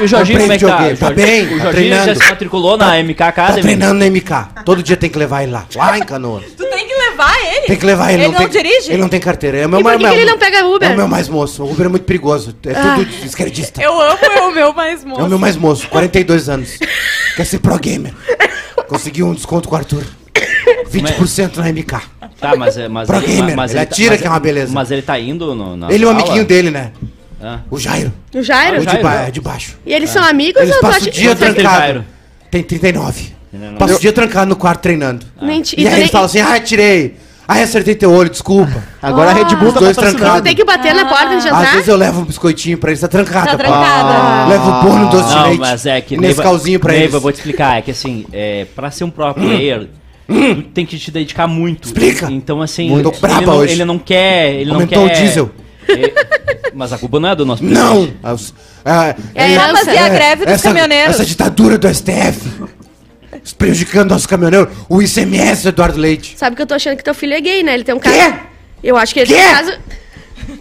E 0.00 0.04
o 0.04 0.06
Jorginho, 0.06 0.40
como 0.40 0.52
é 0.52 0.58
que 0.58 0.64
tá? 0.66 0.96
Tá 0.96 1.10
bem, 1.10 1.46
O 1.46 1.58
tá 1.58 1.64
Jorginho 1.64 1.94
já 1.94 2.14
se 2.14 2.28
matriculou 2.28 2.76
na 2.76 2.98
MK 3.02 3.14
Tá 3.14 3.28
Academy? 3.28 3.62
treinando 3.62 3.94
na 4.00 4.06
MK. 4.06 4.62
Todo 4.64 4.82
dia 4.82 4.96
tem 4.96 5.08
que 5.10 5.18
levar 5.18 5.42
ele 5.42 5.52
lá. 5.52 5.66
Lá 5.74 5.98
em 5.98 6.02
Canoas. 6.02 6.44
Tu 6.56 6.64
tem 6.68 6.86
que 6.86 6.94
levar 6.94 7.34
ele. 7.54 7.66
Tem 7.66 7.76
que 7.76 7.86
levar 7.86 8.12
ele. 8.12 8.22
Ele 8.24 8.32
não, 8.32 8.38
tem, 8.38 8.48
dirige? 8.48 8.90
Ele 8.92 9.02
não 9.02 9.08
tem 9.08 9.20
carteira. 9.20 9.58
É 9.58 9.66
o 9.66 9.68
meu 9.68 9.80
E 9.80 9.82
por 9.82 9.88
mais- 9.98 9.98
que 10.02 10.08
que 10.08 10.20
ele 10.22 10.30
não 10.30 10.38
pega 10.38 10.66
Uber? 10.66 10.88
Ah. 10.88 10.92
É 10.92 10.94
o 10.94 10.96
meu 10.98 11.08
mais 11.08 11.28
moço. 11.28 11.62
O 11.64 11.70
Uber 11.72 11.86
é 11.86 11.88
muito 11.88 12.04
perigoso. 12.04 12.54
É 12.64 12.74
tudo 12.74 13.08
esquerdista. 13.24 13.82
Eu 13.82 14.00
amo 14.00 14.18
é 14.22 14.40
o 14.42 14.50
meu 14.52 14.72
mais 14.72 15.04
moço. 15.04 15.20
É 15.20 15.24
o 15.24 15.28
meu 15.28 15.38
mais 15.38 15.56
moço, 15.56 15.88
42 15.88 16.48
anos. 16.48 16.78
Quer 17.36 17.44
ser 17.44 17.58
pro 17.60 17.78
gamer. 17.78 18.12
Conseguiu 18.88 19.26
um 19.26 19.34
desconto 19.34 19.68
com 19.68 19.74
o 19.74 19.78
Arthur. 19.78 20.04
20% 20.90 21.56
na 21.58 21.68
MK. 21.72 22.00
Tá, 22.40 22.56
mas, 22.56 22.76
é- 22.76 22.88
mas, 22.88 23.06
Pro 23.06 23.18
ele, 23.18 23.26
gamer, 23.26 23.56
mas 23.56 23.70
ele 23.72 23.84
tá- 23.84 23.90
atira 23.92 24.10
mas- 24.12 24.20
que 24.20 24.26
é 24.26 24.30
uma 24.30 24.40
beleza. 24.40 24.72
Mas 24.72 24.90
ele 24.90 25.02
tá 25.02 25.18
indo 25.18 25.54
no, 25.54 25.76
na 25.76 25.92
Ele 25.92 26.04
é 26.04 26.08
um 26.08 26.10
amiguinho 26.10 26.44
dele, 26.44 26.70
né? 26.70 26.90
Ah. 27.42 27.60
O 27.70 27.78
Jairo. 27.78 28.12
O 28.34 28.42
Jairo? 28.42 28.76
Ah, 28.76 28.80
O 28.80 28.84
Jairo, 28.84 28.98
de, 28.98 29.02
ba 29.02 29.14
é 29.26 29.30
de 29.30 29.40
baixo. 29.40 29.76
E 29.86 29.92
eles 29.92 30.10
são 30.10 30.22
amigos 30.24 30.60
Eles 30.62 30.74
ou 30.74 30.80
passam 30.80 31.08
o 31.08 31.10
dia 31.10 31.34
trancado. 31.34 31.78
Jairo? 31.78 32.04
Tem 32.50 32.62
39. 32.62 33.32
Não. 33.52 33.74
Passa 33.74 33.96
o 33.96 33.98
dia 34.00 34.12
trancado 34.12 34.48
no 34.48 34.56
quarto 34.56 34.80
treinando. 34.82 35.24
Mentira. 35.40 35.80
E 35.80 35.84
E 35.84 35.88
aí 35.88 36.00
eles 36.00 36.10
falam 36.10 36.26
assim, 36.26 36.40
ah, 36.40 36.60
tirei. 36.60 37.16
Ai, 37.48 37.64
acertei 37.64 37.96
teu 37.96 38.12
olho, 38.12 38.30
desculpa. 38.30 38.80
Agora 39.02 39.30
a 39.30 39.32
Red 39.34 39.56
Bull 39.56 39.68
Os 39.68 39.74
tá 39.74 39.80
dois 39.80 39.96
trancados. 39.96 40.40
tu 40.40 40.44
tem 40.44 40.54
que 40.54 40.64
bater 40.64 40.94
na 40.94 41.04
porta 41.06 41.30
antes 41.30 41.42
de 41.42 41.48
Às 41.48 41.58
entrar? 41.58 41.72
vezes 41.72 41.88
eu 41.88 41.96
levo 41.96 42.20
um 42.20 42.24
biscoitinho 42.24 42.78
pra 42.78 42.90
eles, 42.90 43.00
tá 43.00 43.08
trancado. 43.08 43.46
Tá 43.46 43.52
pô. 43.52 43.58
trancada. 43.58 44.48
Levo 44.48 44.70
o 44.70 44.80
pão, 44.82 45.08
doce 45.10 45.28
de 45.30 45.34
Não, 45.34 45.42
leite. 45.46 45.58
mas 45.58 45.86
é 45.86 46.00
que 46.00 46.14
e 46.14 46.18
Nescauzinho 46.18 46.78
pra 46.78 46.92
Neiva, 46.92 47.04
eles. 47.06 47.14
eu 47.14 47.20
vou 47.20 47.32
te 47.32 47.36
explicar, 47.36 47.78
é 47.78 47.82
que 47.82 47.90
assim, 47.90 48.24
é, 48.32 48.66
pra 48.76 48.88
ser 48.92 49.02
um 49.02 49.10
pro 49.10 49.34
player, 49.34 49.88
tu 50.28 50.62
tem 50.72 50.86
que 50.86 50.96
te 50.96 51.10
dedicar 51.10 51.48
muito. 51.48 51.86
Explica. 51.86 52.30
Então 52.30 52.62
assim, 52.62 52.88
Muito 52.88 53.08
ele, 53.08 53.18
braba 53.18 53.46
não, 53.46 53.56
hoje. 53.56 53.72
ele 53.72 53.84
não 53.84 53.98
quer, 53.98 54.52
ele 54.54 54.70
Aumentou 54.70 55.00
não 55.02 55.08
quer... 55.08 55.16
o 55.16 55.20
diesel. 55.20 55.50
É, 55.90 56.70
mas 56.74 56.92
a 56.92 56.98
culpa 56.98 57.18
não 57.20 57.28
é 57.30 57.36
do 57.36 57.44
nosso 57.46 57.64
Não! 57.64 57.94
presidente. 58.06 58.18
As- 58.22 58.54
é, 58.84 59.14
É, 59.34 59.52
é, 59.52 59.56
Ah, 59.56 59.72
mas 59.72 59.86
e 59.86 59.96
a 59.98 60.08
greve 60.08 60.44
dos 60.44 60.54
essa, 60.54 60.62
caminhoneiros? 60.64 61.14
Essa 61.14 61.24
ditadura 61.24 61.76
do 61.78 61.88
STF 61.88 62.40
prejudicando 63.58 64.10
nossos 64.10 64.26
caminhoneiros. 64.26 64.68
O 64.88 65.00
ICMS, 65.02 65.68
Eduardo 65.68 65.98
Leite. 65.98 66.34
Sabe 66.36 66.56
que 66.56 66.62
eu 66.62 66.66
tô 66.66 66.74
achando 66.74 66.96
que 66.96 67.04
teu 67.04 67.14
filho 67.14 67.34
é 67.34 67.40
gay, 67.40 67.62
né? 67.62 67.74
Ele 67.74 67.84
tem 67.84 67.94
um 67.94 67.98
caso. 67.98 68.14
Quê? 68.16 68.34
Eu 68.82 68.96
acho 68.96 69.12
que 69.14 69.20
ele 69.20 69.28
Quê? 69.28 69.34
tem 69.34 69.46
um 69.46 69.52
caso. 69.54 69.72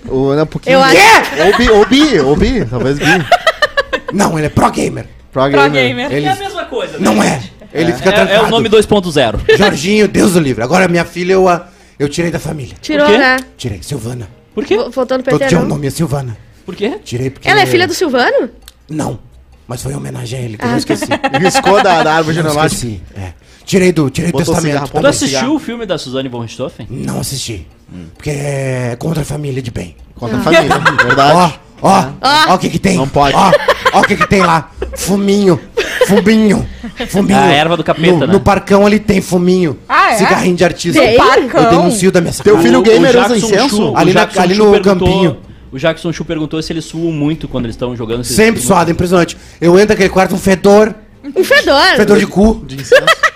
O, 0.08 0.34
não, 0.36 0.44
um 0.44 0.46
pouquinho. 0.46 0.74
Eu 0.74 0.82
acho- 0.84 0.98
Ou 1.46 1.58
bi, 1.58 1.70
ou 1.70 1.86
bi, 1.86 2.20
ou 2.20 2.36
bi, 2.36 2.66
talvez 2.66 2.98
bi. 3.00 3.06
Não, 4.14 4.38
ele 4.38 4.48
é 4.48 4.50
pro-gamer. 4.50 5.06
Pro 5.32 5.50
Pro 5.50 5.70
gamer. 5.70 6.12
Ele 6.12 6.26
É 6.26 6.32
a 6.32 6.36
mesma 6.36 6.66
coisa, 6.66 6.94
né? 6.94 7.00
não 7.00 7.22
é. 7.22 7.42
Ele 7.72 7.94
fica 7.94 8.10
É, 8.10 8.14
trancado. 8.14 8.40
é 8.40 8.42
o 8.48 8.50
nome 8.50 8.68
2.0. 8.70 9.40
Jorginho, 9.58 10.08
Deus 10.08 10.34
do 10.34 10.40
livre. 10.40 10.64
Agora 10.64 10.88
minha 10.88 11.06
filha 11.06 11.34
eu, 11.34 11.48
a- 11.48 11.68
eu 12.00 12.10
tirei 12.10 12.32
da 12.32 12.40
família. 12.40 12.76
Tirou, 12.82 13.08
né? 13.08 13.38
Tirei, 13.56 13.82
Silvana. 13.84 14.28
Por 14.60 14.68
quê? 14.68 14.78
Vo- 14.78 14.90
Voltou 14.92 15.18
no 15.18 15.24
Todo 15.24 15.38
PT, 15.40 15.50
dia 15.50 15.60
o 15.60 15.66
nome 15.66 15.88
é 15.88 15.90
Silvana. 15.90 16.38
Por 16.66 16.76
quê? 16.76 17.00
Tirei 17.04 17.30
porque... 17.30 17.48
Ela 17.50 17.62
é 17.62 17.66
filha 17.66 17.88
do 17.88 17.94
Silvano? 17.94 18.50
Não, 18.90 19.20
mas 19.68 19.82
foi 19.82 19.94
em 19.94 19.96
homenagem 19.96 20.40
a 20.40 20.42
ele, 20.42 20.58
que 20.58 20.64
Ah, 20.64 20.68
eu 20.68 20.72
não 20.72 20.78
esqueci. 20.78 21.06
Riscou 21.40 21.82
da, 21.84 22.04
da 22.04 22.14
árvore 22.16 22.38
Eu 22.38 22.44
não 22.44 22.50
genealógica. 22.52 22.86
esqueci, 22.88 23.04
é. 23.16 23.34
Tirei 23.66 23.92
do, 23.92 24.10
tirei 24.10 24.32
do 24.32 24.38
Botou 24.38 24.54
testamento. 24.54 24.72
cigarro, 24.74 24.88
Tu 24.88 24.92
Ponto 24.94 25.08
assistiu 25.08 25.28
cigarro. 25.40 25.56
o 25.56 25.60
filme 25.60 25.86
da 25.86 25.98
Suzane 25.98 26.28
von 26.30 26.40
Richthofen? 26.42 26.88
Não 26.90 27.20
assisti. 27.20 27.68
Porque 28.16 28.30
é 28.32 28.96
contra 29.00 29.22
a 29.22 29.26
família 29.26 29.62
de 29.62 29.70
bem. 29.72 29.96
Conta 30.16 30.38
a 30.38 30.40
família, 30.42 30.70
Ó, 30.76 30.80
verdade. 31.06 31.34
ó, 31.36 31.52
ó 31.82 32.54
o 32.56 32.58
que 32.58 32.70
que 32.70 32.80
tem. 32.80 32.98
Não 32.98 33.08
pode. 33.08 33.36
Ó, 33.36 33.52
ó 33.94 34.00
o 34.02 34.04
que 34.04 34.16
que 34.16 34.28
tem 34.28 34.42
lá. 34.42 34.72
Fuminho, 34.96 35.60
fuminho, 36.08 36.68
fuminho. 37.10 37.38
A 37.40 37.46
erva 37.52 37.78
do 37.78 37.84
capeta, 37.84 38.12
no, 38.14 38.28
né? 38.28 38.34
No 38.34 38.40
parcão 38.40 38.86
ali 38.86 39.00
tem 39.00 39.22
fuminho. 39.22 39.78
Ah, 39.88 40.12
é? 40.14 40.18
Cigarrinho 40.18 40.56
de 40.56 40.64
artista. 40.66 41.00
Tem? 41.02 41.18
Parcão. 41.18 41.64
Eu 41.64 41.70
denuncio 41.70 42.12
da 42.12 42.22
minha 42.22 42.34
Teu 42.34 42.58
filho 42.60 42.82
gamer 42.82 43.16
o 43.16 43.20
usa 43.20 43.30
Jackson 43.30 43.48
incenso? 43.48 43.76
Chu- 43.78 43.94
Ali 43.96 44.14
na- 44.14 44.30
ali 44.38 44.56
no 44.56 44.80
campinho. 44.82 45.38
O 45.72 45.78
Jackson 45.78 46.12
Chu 46.12 46.26
perguntou 46.26 46.60
se 46.62 46.74
eles 46.74 46.84
suam 46.86 47.12
muito 47.12 47.48
quando 47.48 47.66
eles 47.66 47.76
estão 47.76 47.96
jogando. 47.96 48.24
se- 48.24 48.34
Sempre 48.34 48.62
suado, 48.62 48.90
impressionante. 48.92 49.38
Eu 49.62 49.78
entro 49.78 49.90
naquele 49.90 50.10
quarto, 50.10 50.34
um 50.34 50.40
fedor, 50.40 50.94
Um 51.24 51.44
fedor. 51.44 51.82
fedor 51.96 52.18
de 52.18 52.26
cu. 52.26 52.64
De 52.66 52.76
incenso. 52.76 53.02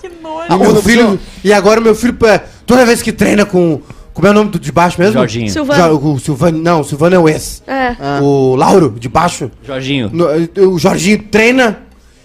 Que 0.00 0.08
nojo. 0.20 0.46
E 0.52 0.58
meu 0.58 0.82
filho, 0.82 1.20
e 1.44 1.52
agora 1.52 1.78
o 1.80 1.82
meu 1.82 1.94
filho, 1.94 2.16
é, 2.26 2.42
toda 2.66 2.84
vez 2.84 3.00
que 3.00 3.12
treina 3.12 3.44
com. 3.46 3.80
Como 4.14 4.26
é 4.26 4.30
o 4.30 4.34
nome 4.34 4.50
do 4.50 4.58
de 4.58 4.70
baixo 4.70 5.00
mesmo? 5.00 5.14
Jorginho. 5.14 5.50
Silvano. 5.50 5.98
Jo- 6.00 6.12
o 6.14 6.20
Silvano. 6.20 6.58
Não, 6.58 6.80
o 6.80 6.84
Silvano 6.84 7.16
é 7.16 7.18
o 7.18 7.28
ex. 7.28 7.62
É. 7.66 7.96
O 8.20 8.54
Lauro, 8.56 8.94
de 8.98 9.08
baixo. 9.08 9.50
Jorginho. 9.66 10.10
no- 10.12 10.26
o 10.70 10.78
Jorginho 10.78 11.18
treina 11.30 11.78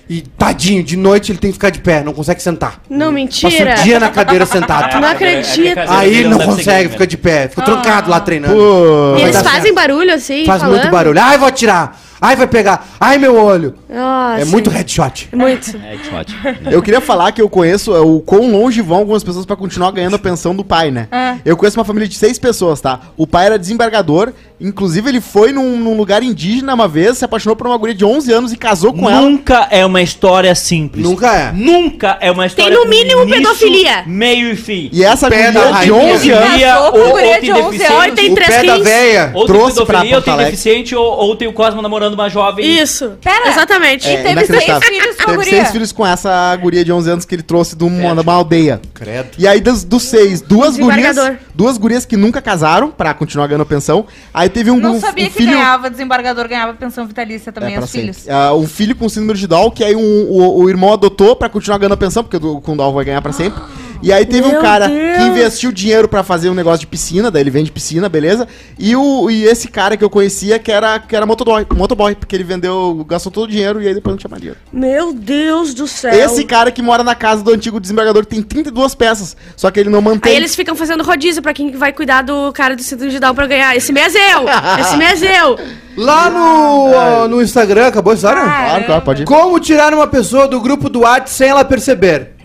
e 0.10 0.22
tadinho, 0.22 0.82
de 0.84 0.96
noite 0.96 1.32
ele 1.32 1.40
tem 1.40 1.50
que 1.50 1.56
ficar 1.56 1.70
de 1.70 1.80
pé, 1.80 2.02
não 2.04 2.14
consegue 2.14 2.42
sentar. 2.42 2.82
Não, 2.90 3.08
Passa 3.08 3.12
mentira. 3.14 3.76
o 3.80 3.84
dia 3.84 4.00
na 4.00 4.10
cadeira 4.10 4.46
sentado. 4.46 4.94
Não 5.02 5.08
É, 5.08 5.12
é 5.12 5.14
acredito. 5.14 5.80
Aí 5.90 6.16
ele 6.20 6.30
não 6.30 6.40
ser 6.40 6.46
consegue, 6.46 6.90
fica 6.90 7.08
de 7.08 7.18
pé, 7.18 7.48
fica 7.50 7.62
trancado 7.62 8.10
lá 8.10 8.20
treinando. 8.20 8.54
Pô. 8.56 9.16
E 9.18 9.22
eles 9.24 9.36
fazem 9.42 9.62
certo. 9.64 9.76
barulho 9.76 10.14
assim? 10.14 10.46
Faz 10.46 10.62
falando? 10.62 10.78
muito 10.80 10.92
barulho. 10.92 11.20
Ai, 11.22 11.38
vou 11.38 11.48
atirar. 11.48 12.00
Ai, 12.20 12.36
vai 12.36 12.47
pegar. 12.47 12.88
Ai, 12.99 13.18
meu 13.18 13.36
olho. 13.36 13.76
Nossa. 13.89 14.41
É 14.41 14.45
muito 14.45 14.70
headshot. 14.70 15.30
Muito. 15.34 15.76
É, 15.78 15.97
shot. 15.97 16.36
Eu 16.72 16.82
queria 16.82 16.99
falar 17.01 17.32
que 17.32 17.41
eu 17.41 17.49
conheço 17.49 17.95
é, 17.95 17.99
o 17.99 18.20
quão 18.20 18.51
longe 18.51 18.82
vão 18.82 18.97
algumas 18.97 19.24
pessoas 19.24 19.45
pra 19.45 19.55
continuar 19.55 19.91
ganhando 19.91 20.15
a 20.15 20.20
pensão 20.20 20.55
do 20.55 20.63
pai, 20.63 20.91
né? 20.91 21.07
Eu 21.45 21.55
conheço 21.55 21.78
uma 21.78 21.86
família 21.86 22.07
de 22.07 22.15
seis 22.15 22.38
pessoas, 22.39 22.82
tá? 22.82 22.99
O 23.15 23.26
pai 23.28 23.45
era 23.45 23.59
desembargador, 23.59 24.34
inclusive 24.59 25.09
ele 25.09 25.22
foi 25.22 25.51
num, 25.51 25.78
num 25.78 25.95
lugar 25.95 26.24
indígena 26.24 26.74
uma 26.74 26.88
vez, 26.88 27.18
se 27.20 27.26
apaixonou 27.26 27.55
por 27.55 27.68
uma 27.68 27.78
guria 27.78 27.95
de 27.95 28.03
11 28.03 28.32
anos 28.32 28.53
e 28.53 28.57
casou 28.57 28.93
com 28.93 29.09
ela. 29.09 29.22
Nunca 29.22 29.68
é 29.72 29.86
uma 29.86 30.01
história 30.01 30.53
simples. 30.55 31.03
Nunca 31.03 31.34
é. 31.36 31.51
Nunca 31.51 32.18
é 32.20 32.32
uma 32.32 32.45
história 32.45 32.76
no 32.76 32.84
com 32.84 32.89
mínimo 32.89 33.22
início, 33.24 33.41
pedofilia. 33.43 34.03
Meio 34.05 34.51
e 34.51 34.55
fim. 34.55 34.89
E 34.91 35.03
essa 35.03 35.30
guria 35.30 35.51
de 35.51 35.57
rainha. 35.57 35.93
11 35.93 36.32
anos 36.32 36.61
Casou 36.61 36.91
com 36.91 36.97
ou, 36.97 37.05
ou 37.05 37.11
guria 37.13 37.39
tem 37.39 37.41
de 37.41 37.51
11 37.51 37.78
deficiente. 37.78 37.93
anos. 38.03 38.15
Tem 38.15 38.32
o 38.32 38.36
três 38.36 38.49
pé 38.49 38.63
da 38.63 38.78
véia. 38.78 39.32
Ou 39.34 39.45
tem 39.45 39.55
trouxe 39.55 39.86
pedofilia, 39.86 40.15
ou 40.15 40.22
tem 40.22 40.38
deficiente, 40.38 40.95
ou, 40.95 41.05
ou 41.05 41.36
tem 41.36 41.47
o 41.47 41.53
Cosmo 41.53 41.82
namorando 41.82 42.07
uma 42.16 42.30
jovem. 42.30 42.66
Isso. 42.80 43.14
Pera. 43.24 43.49
Exatamente. 43.49 44.08
E 44.08 44.18
teve 44.24 44.45
seis 44.45 44.64
filhos 44.64 45.16
com 45.16 45.22
a 45.24 45.26
Teve 45.26 45.38
guria. 45.38 45.51
seis 45.51 45.72
filhos 45.72 45.91
com 45.91 46.05
essa 46.08 46.55
guria 46.58 46.84
de 46.86 46.91
11 46.91 47.10
anos 47.10 47.26
que 47.26 47.36
ele 47.36 47.43
trouxe 47.43 47.76
de 47.76 47.84
uma, 47.84 48.14
de 48.16 48.22
uma 48.22 48.34
aldeia. 48.34 48.82
Credo. 48.93 49.30
E 49.38 49.47
aí, 49.47 49.60
dos, 49.62 49.84
dos 49.84 50.03
seis, 50.03 50.41
duas 50.41 50.78
gurias, 50.78 51.16
Desembargador. 51.16 51.38
duas 51.53 51.78
gurias 51.78 52.05
que 52.05 52.16
nunca 52.18 52.41
casaram 52.41 52.89
pra 52.91 53.14
continuar 53.14 53.47
ganhando 53.47 53.66
pensão. 53.66 54.05
Aí 54.34 54.49
teve 54.49 54.72
um, 54.72 54.78
Não 54.80 54.95
um- 54.95 54.99
sabia 54.99 55.26
um 55.26 55.30
que 55.30 55.34
filho... 55.34 55.51
ganhava, 55.51 55.89
desembargador 55.89 56.47
ganhava 56.47 56.74
pensão 56.74 57.05
vitalícia 57.05 57.51
também, 57.51 57.76
É, 57.76 57.80
os 57.80 57.91
filhos. 57.91 58.28
Ah, 58.30 58.53
um 58.53 58.68
filho 58.68 58.95
com 58.95 59.08
síndrome 59.10 59.39
de 59.39 59.47
Down, 59.47 59.72
que 59.72 59.84
aí 59.84 59.95
um- 59.95 60.28
o, 60.30 60.64
o 60.64 60.70
irmão 60.70 60.93
adotou 60.93 61.36
pra 61.36 61.49
continuar 61.49 61.78
ganhando 61.78 61.93
a 61.93 61.97
pensão, 61.97 62.24
porque 62.24 62.38
o 62.38 62.62
com 62.62 62.76
Down 62.78 62.93
vai 62.93 63.05
ganhar 63.05 63.22
pra 63.22 63.32
sempre. 63.32 63.62
E 64.02 64.12
aí 64.12 64.26
teve 64.26 64.48
um 64.48 64.52
Meu 64.52 64.62
cara 64.62 64.88
Deus. 64.88 65.18
que 65.18 65.24
investiu 65.24 65.72
dinheiro 65.72 66.08
pra 66.08 66.24
fazer 66.24 66.50
um 66.50 66.54
negócio 66.54 66.80
de 66.80 66.88
piscina, 66.88 67.32
daí 67.32 67.41
ele 67.43 67.50
vende 67.50 67.72
piscina, 67.72 68.08
beleza? 68.08 68.48
E, 68.78 68.95
o, 68.95 69.30
e 69.30 69.45
esse 69.45 69.68
cara 69.68 69.98
que 69.98 70.04
eu 70.04 70.10
conhecia, 70.10 70.60
que 70.60 70.72
era, 70.72 71.00
que 71.00 71.16
era 71.16 71.26
motoboy, 71.26 71.66
motoboy, 71.76 72.16
porque 72.16 72.36
ele 72.36 72.43
vendeu, 72.43 73.06
gastou 73.08 73.32
todo 73.32 73.45
o 73.45 73.52
dinheiro 73.52 73.82
e 73.82 73.88
aí 73.88 73.93
depois 73.93 74.14
não 74.14 74.18
tinha 74.18 74.30
mais 74.30 74.41
dinheiro. 74.41 74.60
Meu 74.72 75.14
Deus 75.14 75.74
do 75.74 75.88
céu. 75.88 76.14
Esse 76.14 76.43
cara 76.43 76.72
que 76.72 76.82
mora 76.82 77.04
na 77.04 77.16
casa 77.16 77.43
do 77.43 77.52
antigo 77.52 77.80
desembargador 77.80 78.26
tem 78.26 78.41
32 78.41 78.95
peças, 78.95 79.36
só 79.56 79.72
que 79.72 79.80
ele 79.80 79.89
não 79.89 80.02
mantém. 80.02 80.32
Aí 80.32 80.38
eles 80.38 80.56
ficam 80.56 80.76
fazendo 80.76 81.04
rodízio 81.04 81.41
pra 81.41 81.54
quem 81.54 81.72
vai 81.72 81.91
cuidar 81.91 82.22
do 82.22 82.52
cara 82.54 82.76
do 82.76 82.84
de 83.10 83.20
Down 83.20 83.36
pra 83.36 83.48
ganhar. 83.48 83.76
Esse 83.76 83.91
mês 83.91 84.14
é 84.16 84.34
eu! 84.34 84.45
Esse 84.80 84.98
mês 84.98 85.22
é 85.22 85.41
eu! 85.41 85.58
Lá 85.98 86.30
no, 86.30 86.91
ó, 86.93 87.28
no 87.28 87.41
Instagram, 87.41 87.88
acabou 87.88 88.12
a 88.12 88.16
história? 88.16 88.39
Claro, 88.39 88.86
claro, 88.86 89.02
pode 89.02 89.24
ir. 89.24 89.26
Como 89.26 89.60
tirar 89.60 89.91
uma 89.95 90.06
pessoa 90.06 90.48
do 90.48 90.62
grupo 90.62 90.89
do 90.89 91.00
WhatsApp 91.00 91.30
sem 91.32 91.50
ela 91.50 91.66
perceber? 91.66 92.37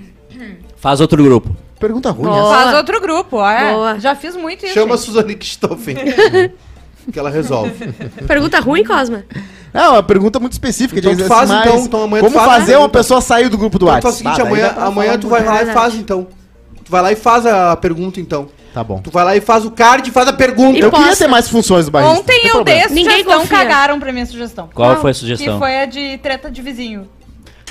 Faz 0.82 1.00
outro 1.00 1.22
grupo. 1.22 1.56
Pergunta 1.78 2.10
ruim 2.10 2.28
Boa. 2.28 2.38
essa. 2.56 2.64
Faz 2.64 2.76
outro 2.76 3.00
grupo, 3.00 3.40
é. 3.48 3.72
Boa. 3.72 4.00
Já 4.00 4.16
fiz 4.16 4.34
muito 4.36 4.64
isso. 4.66 4.74
Chama 4.74 4.94
a 4.94 4.96
gente. 4.96 5.06
Suzane 5.06 5.34
Kistoffen. 5.36 5.94
que 7.12 7.18
ela 7.18 7.30
resolve. 7.30 7.72
Pergunta 8.26 8.58
ruim, 8.60 8.82
Cosma? 8.84 9.22
É 9.72 9.88
uma 9.88 10.02
pergunta 10.02 10.40
muito 10.40 10.52
específica. 10.54 10.98
Então 10.98 11.14
diz 11.14 11.26
faz, 11.28 11.48
assim, 11.50 11.60
então, 11.60 11.76
mas 11.76 11.86
então 11.86 12.02
amanhã 12.02 12.22
tu 12.22 12.32
como 12.32 12.44
faz, 12.44 12.58
fazer 12.60 12.72
né? 12.72 12.78
uma 12.78 12.88
pessoa 12.88 13.20
sair 13.20 13.48
do 13.48 13.56
grupo 13.56 13.78
do 13.78 13.84
Então 13.86 13.94
WhatsApp? 13.94 14.02
faz 14.02 14.14
o 14.14 14.18
seguinte, 14.18 14.40
Ah, 14.40 14.44
amanhã, 14.48 14.74
amanhã 14.88 15.18
tu 15.18 15.28
vai 15.28 15.44
lá 15.44 15.62
e 15.62 15.66
faz 15.72 15.94
então. 15.94 16.26
Tu 16.84 16.90
vai 16.90 17.00
lá 17.00 17.12
e 17.12 17.16
faz 17.16 17.46
a 17.46 17.76
pergunta 17.76 18.20
então. 18.20 18.48
Tá 18.74 18.82
bom. 18.82 19.00
Tu 19.00 19.10
vai 19.10 19.24
lá 19.24 19.36
e 19.36 19.40
faz 19.40 19.64
o 19.64 19.70
card 19.70 20.08
e 20.08 20.12
faz 20.12 20.26
a 20.28 20.32
pergunta. 20.32 20.76
E 20.78 20.80
Eu 20.80 20.90
queria 20.90 21.06
posta. 21.08 21.24
ter 21.24 21.30
mais 21.30 21.48
funções 21.48 21.84
do 21.86 21.92
barista. 21.92 22.18
Ontem 22.18 22.40
eu 22.48 22.64
dei 22.64 22.82
a 22.82 22.88
Ninguém 22.88 23.04
sugestão, 23.20 23.40
confia. 23.40 23.58
cagaram 23.58 24.00
pra 24.00 24.12
minha 24.12 24.26
sugestão. 24.26 24.68
Qual 24.74 24.90
Não, 24.94 25.00
foi 25.00 25.10
a 25.10 25.14
Que 25.14 25.20
sugestão? 25.20 25.58
foi 25.58 25.78
a 25.80 25.86
de 25.86 26.18
treta 26.18 26.50
de 26.50 26.60
vizinho. 26.60 27.08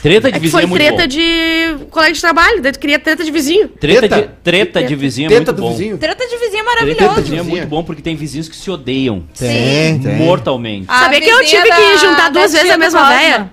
Treta 0.01 0.29
de 0.31 0.37
É 0.37 0.39
que 0.39 0.39
vizinho 0.39 0.51
foi 0.51 0.63
é 0.63 0.65
muito 0.65 0.81
treta 0.81 1.01
bom. 1.03 1.07
de 1.07 1.85
colega 1.91 2.13
de 2.13 2.21
trabalho, 2.21 2.61
daí 2.61 2.71
tu 2.71 2.79
queria 2.79 2.97
treta 2.97 3.23
de 3.23 3.29
vizinho. 3.31 3.67
Treta, 3.67 3.99
Treta? 4.07 4.15
de, 4.21 4.29
treta 4.43 4.83
de 4.83 4.95
vizinho 4.95 5.27
é 5.27 5.29
Teta 5.29 5.39
muito 5.51 5.55
do 5.55 5.61
bom. 5.61 5.71
vizinho. 5.71 5.97
Treta 5.97 6.25
de 6.27 6.37
vizinho 6.37 6.61
é 6.61 6.63
Treta 6.63 6.85
de 6.85 6.85
maravilhoso. 6.95 7.21
vizinho 7.21 7.39
é 7.39 7.43
muito 7.43 7.67
bom 7.67 7.83
porque 7.83 8.01
tem 8.01 8.15
vizinhos 8.15 8.49
que 8.49 8.55
se 8.55 8.71
odeiam. 8.71 9.23
Tem, 9.37 9.99
tem. 9.99 10.15
Mortalmente. 10.15 10.85
A 10.87 10.99
Sabia 11.01 11.21
que 11.21 11.29
eu 11.29 11.43
tive 11.45 11.61
que 11.63 11.69
da- 11.69 11.97
juntar 11.97 12.23
da 12.23 12.29
duas 12.29 12.51
vezes 12.51 12.71
a 12.71 12.77
mesma 12.77 13.09
véia? 13.09 13.51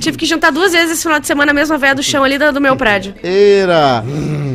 Tive 0.00 0.16
que 0.18 0.26
juntar 0.26 0.50
duas 0.50 0.72
vezes 0.72 0.92
esse 0.92 1.02
final 1.02 1.20
de 1.20 1.26
semana 1.26 1.52
a 1.52 1.54
mesma 1.54 1.78
véia 1.78 1.94
do 1.94 2.02
chão 2.02 2.24
ali 2.24 2.38
do, 2.38 2.52
do 2.52 2.60
meu 2.60 2.76
prédio. 2.76 3.14
Eira. 3.22 4.04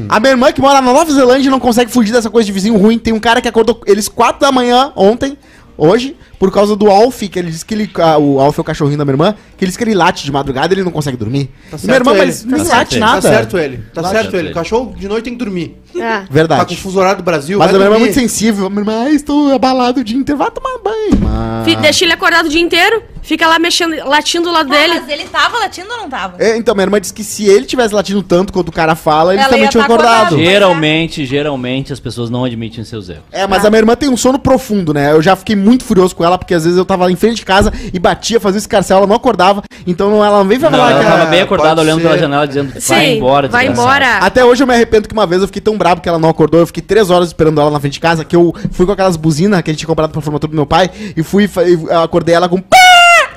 A 0.09 0.19
minha 0.19 0.31
irmã 0.31 0.51
que 0.51 0.59
mora 0.61 0.81
na 0.81 0.91
Nova 0.93 1.11
Zelândia 1.11 1.49
não 1.51 1.59
consegue 1.59 1.89
fugir 1.91 2.11
dessa 2.11 2.29
coisa 2.29 2.45
de 2.45 2.51
vizinho 2.51 2.75
ruim. 2.77 2.97
Tem 2.99 3.13
um 3.13 3.19
cara 3.19 3.41
que 3.41 3.47
acordou 3.47 3.79
eles 3.85 4.07
4 4.07 4.41
da 4.41 4.51
manhã 4.51 4.91
ontem, 4.95 5.37
hoje, 5.80 6.15
por 6.38 6.51
causa 6.51 6.75
do 6.75 6.89
Alf, 6.89 7.21
que 7.21 7.39
ele 7.39 7.49
disse 7.51 7.65
que 7.65 7.73
ele. 7.73 7.89
ah, 7.95 8.17
o 8.17 8.39
Alf 8.39 8.57
é 8.57 8.61
o 8.61 8.63
cachorrinho 8.63 8.97
da 8.97 9.05
minha 9.05 9.13
irmã, 9.13 9.34
que 9.57 9.63
ele 9.63 9.69
disse 9.69 9.77
que 9.77 9.84
ele 9.84 9.95
late 9.95 10.23
de 10.25 10.32
madrugada 10.32 10.73
e 10.73 10.75
ele 10.75 10.84
não 10.84 10.91
consegue 10.91 11.17
dormir. 11.17 11.49
Tá 11.71 11.77
minha 11.84 11.95
irmã, 11.95 12.13
mas 12.17 12.43
ele. 12.43 12.51
não 12.51 12.57
Tá 12.57 12.63
late 12.63 12.69
certo 12.75 12.91
ele. 12.93 12.99
nada. 12.99 13.21
Tá 13.21 13.30
certo 13.30 13.57
ele. 13.57 13.77
Tá 13.77 13.84
Claro. 14.01 14.07
certo 14.09 14.23
Certo 14.25 14.36
ele. 14.38 14.47
ele. 14.47 14.53
Cachorro 14.53 14.95
de 14.97 15.07
noite 15.07 15.23
tem 15.25 15.34
que 15.34 15.39
dormir. 15.39 15.77
É. 16.01 16.19
Tá 16.19 16.25
com 16.27 16.33
Verdade. 16.33 16.73
o 16.73 16.77
fuso 16.77 16.99
horário 16.99 17.17
do 17.17 17.23
Brasil. 17.23 17.57
Mas 17.59 17.69
a 17.69 17.71
vai 17.71 17.79
minha 17.79 17.87
irmã 17.87 17.95
é 17.97 17.99
muito 17.99 18.13
sensível. 18.13 18.69
Minha 18.69 18.81
irmã, 18.81 19.03
ah, 19.05 19.09
estou 19.11 19.53
abalado 19.53 19.99
o 20.01 20.03
dia 20.03 20.17
inteiro. 20.17 20.37
Vai 20.37 20.51
tomar 20.51 20.77
banho. 20.83 21.17
Mas... 21.21 21.75
Deixa 21.81 22.03
ele 22.05 22.13
acordado 22.13 22.45
o 22.47 22.49
dia 22.49 22.61
inteiro, 22.61 23.03
fica 23.21 23.47
lá 23.47 23.59
mexendo, 23.59 23.95
latindo 24.07 24.45
do 24.45 24.51
lado 24.51 24.73
Ah, 24.73 24.75
dele. 24.77 24.99
mas 25.01 25.09
ele 25.09 25.25
tava 25.25 25.57
latindo 25.59 25.87
ou 25.91 25.97
não 25.97 26.09
tava? 26.09 26.35
É, 26.39 26.57
então, 26.57 26.73
minha 26.73 26.85
irmã 26.85 26.99
disse 26.99 27.13
que 27.13 27.23
se 27.23 27.45
ele 27.45 27.65
tivesse 27.65 27.93
latindo 27.93 28.21
tanto 28.23 28.51
quanto 28.51 28.69
o 28.69 28.71
cara 28.71 28.95
fala, 28.95 29.33
eles 29.33 29.41
Ela 29.43 29.49
também 29.49 29.63
ia 29.65 29.69
tinham 29.69 29.81
tá 29.85 29.93
acordado. 29.93 30.25
acordada. 30.27 30.43
Geralmente, 30.43 31.25
geralmente 31.25 31.93
as 31.93 31.99
pessoas 31.99 32.29
não 32.29 32.43
admitem 32.43 32.83
seus 32.83 33.07
erros. 33.09 33.23
É, 33.31 33.45
mas 33.47 33.63
a 33.65 33.69
minha 33.69 33.79
irmã 33.79 33.95
tem 33.95 34.09
um 34.09 34.17
sono 34.17 34.39
profundo, 34.39 34.93
né? 34.93 35.11
Eu 35.11 35.21
já 35.21 35.35
fiquei 35.35 35.55
muito 35.55 35.83
furioso 35.83 36.15
com 36.15 36.23
ela, 36.23 36.37
porque 36.37 36.53
às 36.53 36.63
vezes 36.63 36.77
eu 36.77 36.85
tava 36.85 37.05
lá 37.05 37.11
em 37.11 37.15
frente 37.15 37.35
de 37.37 37.45
casa 37.45 37.71
e 37.93 37.99
batia, 37.99 38.39
fazia 38.39 38.57
escarcel, 38.59 38.97
ela 38.97 39.07
não 39.07 39.15
acordava. 39.15 39.61
Então 39.85 40.09
não- 40.09 40.23
ela 40.25 40.39
não 40.39 40.47
veio 40.47 40.59
Não, 40.61 40.71
falar 40.71 40.91
ela 40.91 40.99
que 40.99 41.05
tava 41.05 41.21
ela- 41.21 41.29
bem 41.29 41.41
acordada 41.41 41.81
olhando 41.81 41.97
ser. 42.01 42.07
pela 42.07 42.17
janela 42.17 42.47
dizendo 42.47 42.71
vai 42.71 42.81
Sim, 42.81 43.17
embora, 43.17 43.47
vai 43.47 43.67
desgraçado." 43.67 43.95
embora. 44.03 44.17
Até 44.25 44.43
hoje 44.43 44.63
eu 44.63 44.67
me 44.67 44.73
arrependo 44.73 45.07
que 45.07 45.13
uma 45.13 45.27
vez 45.27 45.41
eu 45.41 45.47
fiquei 45.47 45.61
tão 45.61 45.77
brabo 45.89 46.01
que 46.01 46.09
ela 46.09 46.19
não 46.19 46.29
acordou. 46.29 46.59
Eu 46.59 46.67
fiquei 46.67 46.83
três 46.83 47.09
horas 47.09 47.29
esperando 47.29 47.59
ela 47.59 47.71
na 47.71 47.79
frente 47.79 47.93
de 47.93 47.99
casa, 47.99 48.23
que 48.23 48.35
eu 48.35 48.53
fui 48.71 48.85
com 48.85 48.91
aquelas 48.91 49.15
buzinas 49.17 49.61
que 49.61 49.69
a 49.69 49.73
gente 49.73 49.79
tinha 49.79 49.87
comprado 49.87 50.11
pra 50.11 50.21
formatura 50.21 50.51
do 50.51 50.55
meu 50.55 50.65
pai 50.65 50.89
e 51.17 51.23
fui 51.23 51.45
e 51.65 51.73
eu 51.73 52.01
acordei 52.01 52.35
ela 52.35 52.47
com 52.47 52.59
pá! 52.59 52.77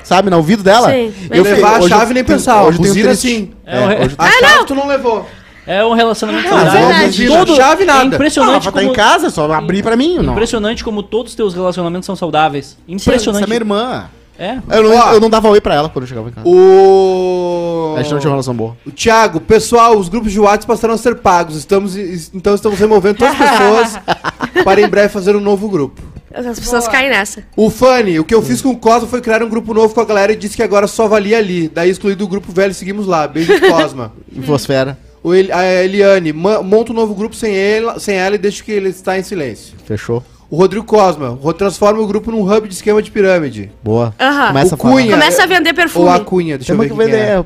sabe, 0.03 0.29
no 0.29 0.35
ouvido 0.37 0.61
dela. 0.61 0.91
Sim. 0.91 1.13
Eu 1.31 1.43
Levar 1.43 1.55
fiquei- 1.55 1.73
a 1.73 1.79
eu 1.81 1.87
chave 1.87 2.13
nem 2.13 2.23
pensar. 2.23 2.63
Hoje 2.65 2.77
Buzina 2.77 3.09
triste. 3.09 3.27
sim. 3.27 3.51
É, 3.65 3.79
re- 3.79 3.95
hoje 4.05 4.15
eu 4.19 4.25
A 4.25 4.31
chave 4.31 4.65
tu 4.65 4.75
não 4.75 4.85
levou. 4.87 5.25
É 5.65 5.83
um 5.85 5.93
relacionamento 5.93 6.47
Ah, 6.47 6.51
saudável. 6.51 6.81
é 6.89 7.07
verdade. 7.09 7.55
Chave 7.55 7.85
nada. 7.85 7.99
É 7.99 8.03
Ah, 8.03 8.05
impressionante 8.07 8.63
ela 8.67 8.71
tá 8.73 8.83
em 8.83 8.87
como, 8.87 8.95
casa, 8.97 9.27
é 9.27 9.29
só 9.29 9.49
abrir 9.51 9.81
pra 9.81 9.95
mim, 9.95 10.17
não. 10.17 10.33
impressionante 10.33 10.83
como 10.83 11.01
todos 11.01 11.31
os 11.31 11.35
teus 11.37 11.53
relacionamentos 11.53 12.05
são 12.05 12.17
saudáveis. 12.17 12.77
Essa 12.85 12.95
Impressionante. 13.09 13.43
é 13.43 13.47
minha 13.47 13.55
irmã. 13.59 14.05
É. 14.37 14.57
Eu 14.71 14.83
não, 14.83 14.95
Ó. 14.97 15.13
eu 15.13 15.19
não 15.19 15.29
dava 15.29 15.47
oi 15.49 15.61
pra 15.61 15.75
ela 15.75 15.89
quando 15.89 16.03
eu 16.03 16.07
chegava 16.07 16.29
em 16.29 16.31
casa. 16.31 16.47
O. 16.47 17.93
A 17.97 18.01
gente 18.01 18.11
não 18.13 18.19
tinha 18.19 18.29
uma 18.29 18.35
relação 18.35 18.55
boa. 18.55 18.75
O 18.85 18.91
Thiago, 18.91 19.39
pessoal, 19.39 19.97
os 19.97 20.09
grupos 20.09 20.31
de 20.31 20.39
WhatsApp 20.39 20.65
passaram 20.67 20.93
a 20.93 20.97
ser 20.97 21.15
pagos. 21.15 21.55
Estamos, 21.55 21.95
então 22.33 22.55
estamos 22.55 22.79
removendo 22.79 23.19
todas 23.19 23.39
as 23.39 23.49
pessoas 23.49 23.99
para 24.63 24.81
em 24.81 24.87
breve 24.87 25.09
fazer 25.09 25.35
um 25.35 25.39
novo 25.39 25.69
grupo. 25.69 26.01
As 26.33 26.57
pessoas 26.59 26.87
caem 26.87 27.09
nessa. 27.11 27.43
O 27.55 27.69
Fanny, 27.69 28.19
o 28.19 28.23
que 28.23 28.33
eu 28.33 28.41
fiz 28.41 28.59
com 28.59 28.69
o 28.71 28.77
Cosma 28.77 29.07
foi 29.07 29.21
criar 29.21 29.43
um 29.43 29.49
grupo 29.49 29.71
novo 29.71 29.93
com 29.93 30.01
a 30.01 30.05
galera 30.05 30.31
e 30.31 30.35
disse 30.35 30.55
que 30.55 30.63
agora 30.63 30.87
só 30.87 31.07
valia 31.07 31.37
ali. 31.37 31.69
Daí 31.69 31.91
excluí 31.91 32.15
do 32.15 32.27
grupo 32.27 32.51
velho 32.51 32.71
e 32.71 32.73
seguimos 32.73 33.05
lá. 33.05 33.27
Beijo 33.27 33.53
de 33.53 33.61
Cosma. 33.69 34.11
Infosfera. 34.35 34.97
O 35.21 35.33
El- 35.33 35.53
a 35.55 35.63
Eliane, 35.63 36.33
ma- 36.33 36.63
monta 36.63 36.91
um 36.91 36.95
novo 36.95 37.13
grupo 37.13 37.35
sem 37.35 37.55
ela, 37.55 37.99
sem 37.99 38.15
ela 38.15 38.33
e 38.33 38.39
deixa 38.39 38.63
que 38.63 38.71
ele 38.71 38.89
está 38.89 39.17
em 39.17 39.21
silêncio. 39.23 39.75
Fechou. 39.85 40.23
O 40.53 40.55
Rodrigo 40.55 40.85
Cosma, 40.85 41.29
ro- 41.29 41.51
transforma 41.51 41.99
o 41.99 42.05
grupo 42.05 42.29
num 42.29 42.43
hub 42.47 42.67
de 42.67 42.75
esquema 42.75 43.01
de 43.01 43.09
pirâmide. 43.09 43.71
Boa. 43.83 44.13
Aham. 44.19 44.47
Começa 44.49 44.75
O 44.75 44.75
a 44.75 44.77
falar. 44.77 44.93
Cunha- 44.93 45.11
Começa 45.13 45.43
a 45.43 45.45
vender 45.47 45.73
perfume. 45.73 46.05
Ou 46.05 46.11
a 46.11 46.19
Cunha, 46.19 46.57
deixa 46.59 46.71
eu 46.73 46.75
Chama 46.75 46.83
ver 46.83 46.89
que 46.91 46.95
quem 46.95 47.05
vender. 47.07 47.17
é. 47.17 47.29
é. 47.39 47.45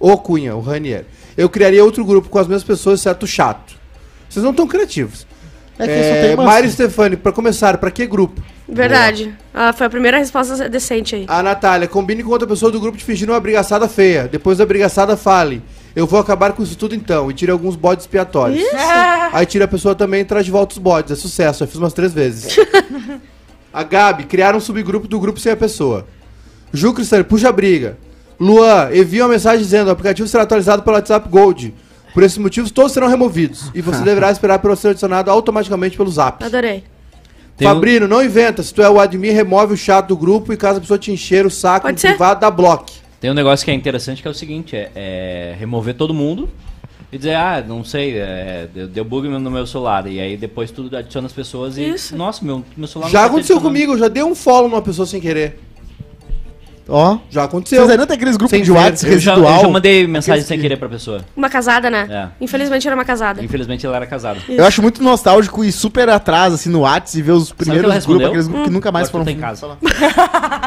O 0.00 0.16
Cunha, 0.16 0.56
o 0.56 0.60
Ranier. 0.62 1.04
Eu 1.36 1.50
criaria 1.50 1.84
outro 1.84 2.02
grupo 2.02 2.30
com 2.30 2.38
as 2.38 2.46
mesmas 2.46 2.64
pessoas, 2.64 2.98
certo 3.02 3.26
chato. 3.26 3.74
Vocês 4.26 4.42
não 4.42 4.52
estão 4.52 4.66
criativos. 4.66 5.26
É 5.78 5.86
que 5.86 5.92
só 5.92 5.98
É, 6.14 6.22
tem 6.22 6.34
uma- 6.34 6.44
Mário 6.44 6.70
Stefani, 6.70 7.14
pra 7.18 7.30
começar, 7.30 7.76
pra 7.76 7.90
que 7.90 8.06
grupo? 8.06 8.40
Verdade. 8.66 9.34
Ah, 9.52 9.74
foi 9.74 9.86
a 9.86 9.90
primeira 9.90 10.16
resposta 10.16 10.66
decente 10.66 11.14
aí. 11.16 11.26
A 11.28 11.42
Natália, 11.42 11.86
combine 11.88 12.22
com 12.22 12.30
outra 12.30 12.48
pessoa 12.48 12.72
do 12.72 12.80
grupo 12.80 12.96
de 12.96 13.04
fingir 13.04 13.28
uma 13.28 13.38
brigaçada 13.38 13.86
feia. 13.86 14.26
Depois 14.26 14.56
da 14.56 14.64
brigaçada, 14.64 15.14
fale. 15.14 15.62
Eu 15.94 16.06
vou 16.06 16.20
acabar 16.20 16.52
com 16.52 16.62
isso 16.62 16.76
tudo 16.76 16.94
então. 16.94 17.30
E 17.30 17.34
tire 17.34 17.50
alguns 17.50 17.74
bodes 17.76 18.04
expiatórios. 18.04 18.62
Aí 19.32 19.44
tira 19.46 19.64
a 19.64 19.68
pessoa 19.68 19.94
também 19.94 20.20
e 20.20 20.24
traz 20.24 20.44
de 20.46 20.50
volta 20.52 20.72
os 20.72 20.78
bodes. 20.78 21.10
É 21.12 21.14
sucesso, 21.16 21.60
já 21.60 21.66
fiz 21.66 21.76
umas 21.76 21.92
três 21.92 22.12
vezes. 22.12 22.56
a 23.72 23.82
Gabi, 23.82 24.24
criar 24.24 24.54
um 24.54 24.60
subgrupo 24.60 25.08
do 25.08 25.18
grupo 25.18 25.40
sem 25.40 25.52
a 25.52 25.56
pessoa. 25.56 26.06
Ju 26.72 26.92
Cristal, 26.92 27.24
puxa 27.24 27.48
a 27.48 27.52
briga. 27.52 27.98
Luan, 28.38 28.88
envia 28.94 29.24
uma 29.24 29.32
mensagem 29.32 29.60
dizendo 29.60 29.88
o 29.88 29.90
aplicativo 29.90 30.26
será 30.28 30.44
atualizado 30.44 30.82
pelo 30.82 30.96
WhatsApp 30.96 31.28
Gold. 31.28 31.74
Por 32.14 32.22
esses 32.22 32.38
motivos, 32.38 32.70
todos 32.70 32.92
serão 32.92 33.06
removidos. 33.08 33.70
E 33.74 33.80
você 33.82 34.00
deverá 34.04 34.30
esperar 34.30 34.58
para 34.60 34.74
ser 34.76 34.88
adicionado 34.88 35.30
automaticamente 35.30 35.96
pelo 35.96 36.10
Zap. 36.10 36.42
Adorei. 36.44 36.82
Tem 37.56 37.68
um- 37.68 37.72
Fabrino, 37.74 38.08
não 38.08 38.24
inventa. 38.24 38.62
Se 38.62 38.72
tu 38.72 38.80
é 38.82 38.88
o 38.88 38.98
admin, 38.98 39.30
remove 39.30 39.74
o 39.74 39.76
chat 39.76 40.06
do 40.06 40.16
grupo 40.16 40.52
e 40.52 40.56
caso 40.56 40.78
a 40.78 40.80
pessoa 40.80 40.98
te 40.98 41.12
encher 41.12 41.44
o 41.44 41.50
saco 41.50 41.82
Pode 41.82 41.94
no 41.96 42.00
ser. 42.00 42.08
privado, 42.08 42.40
dá 42.40 42.50
bloco. 42.50 42.89
Tem 43.20 43.30
um 43.30 43.34
negócio 43.34 43.64
que 43.64 43.70
é 43.70 43.74
interessante 43.74 44.22
que 44.22 44.28
é 44.28 44.30
o 44.30 44.34
seguinte, 44.34 44.74
é, 44.74 44.90
é 44.94 45.56
remover 45.58 45.94
todo 45.94 46.14
mundo 46.14 46.48
e 47.12 47.18
dizer, 47.18 47.34
ah, 47.34 47.62
não 47.66 47.84
sei, 47.84 48.16
é, 48.16 48.68
deu, 48.92 49.04
bug 49.04 49.28
no 49.28 49.50
meu 49.50 49.66
celular. 49.66 50.06
E 50.06 50.20
aí 50.20 50.36
depois 50.36 50.70
tudo 50.70 50.96
adiciona 50.96 51.26
as 51.26 51.32
pessoas 51.32 51.76
e. 51.76 51.88
Isso. 51.88 52.16
Nossa, 52.16 52.44
meu, 52.44 52.64
meu 52.76 52.86
celular 52.86 53.10
Já 53.10 53.20
tá 53.20 53.26
aconteceu 53.26 53.60
comigo, 53.60 53.92
eu 53.92 53.98
já 53.98 54.08
dei 54.08 54.22
um 54.22 54.34
follow 54.34 54.68
numa 54.68 54.80
pessoa 54.80 55.04
sem 55.04 55.20
querer. 55.20 55.58
Ó. 56.90 57.18
Já 57.30 57.44
aconteceu. 57.44 57.78
Vocês 57.80 57.90
ainda 57.90 58.06
tem 58.06 58.16
aqueles 58.16 58.36
grupos 58.36 58.50
Sem 58.50 58.62
de 58.62 58.70
ver. 58.72 58.76
WhatsApp 58.78 59.12
Eu 59.12 59.18
já, 59.18 59.32
residual? 59.34 59.56
eu 59.56 59.60
já 59.62 59.68
mandei 59.68 60.06
mensagem 60.06 60.32
Aqueles 60.32 60.46
sem 60.48 60.56
que- 60.58 60.62
querer 60.62 60.76
pra 60.76 60.88
pessoa. 60.88 61.24
Uma 61.36 61.48
casada, 61.48 61.88
né? 61.88 62.06
É. 62.10 62.44
Infelizmente 62.44 62.86
era 62.86 62.94
uma 62.96 63.04
casada. 63.04 63.42
Infelizmente 63.44 63.86
ela 63.86 63.96
era 63.96 64.06
casada. 64.06 64.40
Eu 64.48 64.64
acho 64.64 64.82
muito 64.82 65.02
nostálgico 65.02 65.64
ir 65.64 65.72
super 65.72 66.08
atrás, 66.08 66.52
assim, 66.52 66.68
no 66.68 66.80
WhatsApp 66.80 67.18
e 67.18 67.22
ver 67.22 67.32
os 67.32 67.48
ela 67.48 67.56
primeiros 67.56 67.82
grupos, 67.86 67.94
respondeu? 67.96 68.26
aqueles 68.28 68.46
grupos 68.48 68.66
que 68.66 68.72
nunca 68.72 68.90
mais 68.92 69.08
Agora 69.08 69.24
foram 69.24 69.24
tá 69.24 69.30
em 69.38 69.40
casa. 69.40 69.78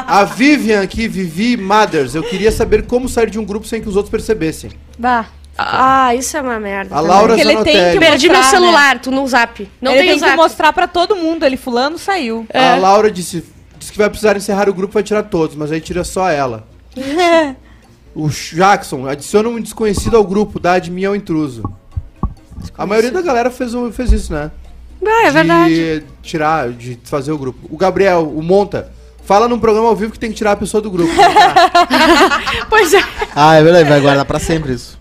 A 0.06 0.24
Vivian 0.24 0.82
aqui, 0.82 1.06
Vivi 1.08 1.56
Mothers, 1.56 2.14
eu 2.14 2.22
queria 2.22 2.50
saber 2.50 2.86
como 2.86 3.08
sair 3.08 3.30
de 3.30 3.38
um 3.38 3.44
grupo 3.44 3.66
sem 3.66 3.80
que 3.82 3.88
os 3.88 3.96
outros 3.96 4.10
percebessem. 4.10 4.70
Bah. 4.98 5.26
Ah, 5.56 6.12
isso 6.16 6.36
é 6.36 6.40
uma 6.40 6.58
merda. 6.58 6.92
A 6.94 6.98
também. 6.98 7.10
Laura 7.14 7.28
Porque 7.36 7.40
ele 7.42 7.50
tem 7.62 7.74
Zanotelli. 7.74 7.92
que 7.98 8.04
Perdi 8.04 8.28
meu 8.28 8.36
mostrar, 8.38 8.60
né? 8.60 8.66
celular, 8.66 8.98
tu 8.98 9.10
no 9.12 9.26
zap. 9.28 9.68
Não 9.80 9.92
ele 9.92 10.00
tem, 10.00 10.10
tem 10.10 10.18
zap. 10.18 10.30
que 10.32 10.36
mostrar 10.36 10.72
pra 10.72 10.88
todo 10.88 11.14
mundo. 11.14 11.44
Ele 11.44 11.56
fulano 11.56 11.96
saiu. 11.96 12.44
A 12.52 12.74
Laura 12.74 13.08
disse, 13.08 13.44
disse 13.84 13.92
que 13.92 13.98
vai 13.98 14.08
precisar 14.08 14.36
encerrar 14.36 14.68
o 14.68 14.74
grupo, 14.74 14.94
vai 14.94 15.02
tirar 15.02 15.22
todos, 15.24 15.54
mas 15.56 15.70
aí 15.70 15.80
tira 15.80 16.02
só 16.04 16.28
ela. 16.30 16.66
O 18.16 18.28
Jackson, 18.28 19.08
adiciona 19.08 19.48
um 19.48 19.60
desconhecido 19.60 20.16
ao 20.16 20.22
grupo, 20.22 20.60
dá 20.60 20.74
admin 20.74 21.04
ao 21.04 21.16
intruso. 21.16 21.64
A 22.78 22.86
maioria 22.86 23.10
da 23.10 23.20
galera 23.20 23.50
fez, 23.50 23.74
o- 23.74 23.90
fez 23.90 24.12
isso, 24.12 24.32
né? 24.32 24.52
Ah, 25.04 25.26
é 25.26 25.30
verdade. 25.32 25.74
De 25.74 26.04
tirar, 26.22 26.70
de 26.70 26.96
fazer 27.02 27.32
o 27.32 27.38
grupo. 27.38 27.58
O 27.68 27.76
Gabriel, 27.76 28.22
o 28.32 28.40
Monta, 28.40 28.92
fala 29.24 29.48
num 29.48 29.58
programa 29.58 29.88
ao 29.88 29.96
vivo 29.96 30.12
que 30.12 30.18
tem 30.20 30.30
que 30.30 30.36
tirar 30.36 30.52
a 30.52 30.56
pessoa 30.56 30.80
do 30.80 30.92
grupo. 30.92 31.12
Pois 32.70 32.94
é. 32.94 33.02
Ah, 33.34 33.56
é 33.56 33.62
verdade, 33.64 33.88
vai 33.88 34.00
guardar 34.00 34.24
pra 34.24 34.38
sempre 34.38 34.72
isso. 34.74 34.96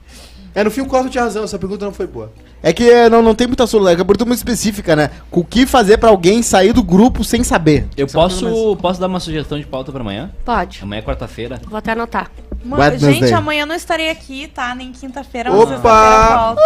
É, 0.56 0.64
no 0.64 0.72
fim 0.72 0.82
o 0.82 0.86
Costa 0.86 1.10
tinha 1.10 1.24
razão, 1.24 1.44
essa 1.44 1.58
pergunta 1.60 1.86
não 1.86 1.94
foi 1.94 2.08
boa. 2.08 2.32
É 2.62 2.72
que 2.72 2.90
é, 2.90 3.10
não, 3.10 3.22
não 3.22 3.36
tem 3.36 3.48
muita 3.48 3.68
solução, 3.68 3.92
é 3.92 3.96
que 3.96 4.02
a 4.02 4.06
pergunta 4.06 4.24
é 4.24 4.28
muito 4.28 4.38
específica, 4.38 4.96
né? 4.96 5.10
O 5.32 5.44
que 5.44 5.66
fazer 5.66 5.98
pra 5.98 6.10
alguém 6.10 6.42
sair 6.42 6.72
do 6.74 6.82
grupo 6.84 7.24
sem 7.24 7.44
saber? 7.44 7.88
Eu 7.98 8.06
é 8.08 8.10
uma 8.18 8.28
mais- 8.28 8.42
posso, 8.42 8.76
posso 8.78 9.00
dar 9.02 9.08
uma 9.08 9.20
sugestão 9.20 9.60
de 9.60 9.66
pauta 9.66 9.92
pra 9.92 10.02
amanhã? 10.02 10.32
Pode. 10.46 10.80
Amanhã 10.82 11.00
é 11.00 11.04
quarta-feira. 11.04 11.60
Vou 11.68 11.78
até 11.78 11.92
anotar. 11.92 12.32
Ma- 12.64 12.78
Wednesday. 12.78 13.14
Gente, 13.16 13.34
amanhã 13.34 13.64
eu 13.64 13.68
não 13.68 13.76
estarei 13.76 14.10
aqui, 14.10 14.48
tá? 14.48 14.74
Nem 14.74 14.92
quinta-feira. 14.94 15.52
Opa! 15.52 15.58
mas 15.58 15.70
sexta-feira 15.70 16.16
eu 16.32 16.38
volto. 16.46 16.62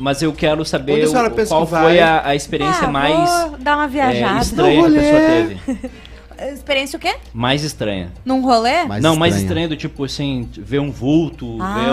Mas 0.00 0.22
eu 0.22 0.32
quero 0.32 0.64
saber 0.64 1.04
o- 1.08 1.12
qual 1.48 1.66
que 1.66 1.70
foi 1.76 1.98
a, 2.00 2.26
a 2.26 2.34
experiência 2.36 2.86
Ah, 2.86 2.90
mais 2.90 3.28
Vou 3.48 3.58
dar 3.58 3.74
uma 3.76 3.84
é, 3.86 3.88
viajada. 3.88 4.40
estranha 4.40 4.82
que 4.90 4.96
a 4.98 5.00
pessoa 5.00 5.20
teve. 5.20 5.90
Experiência 6.52 6.96
o 6.96 7.00
quê? 7.00 7.14
Mais 7.32 7.64
estranha. 7.64 8.12
Num 8.24 8.40
rolê? 8.42 8.84
Mais 8.84 9.02
não, 9.02 9.16
mais 9.16 9.34
estranha. 9.34 9.46
estranha 9.48 9.68
do 9.68 9.76
tipo 9.76 10.04
assim, 10.04 10.48
ver 10.56 10.78
um 10.80 10.90
vulto, 10.90 11.56
ver 11.58 11.62
Ah. 11.64 11.90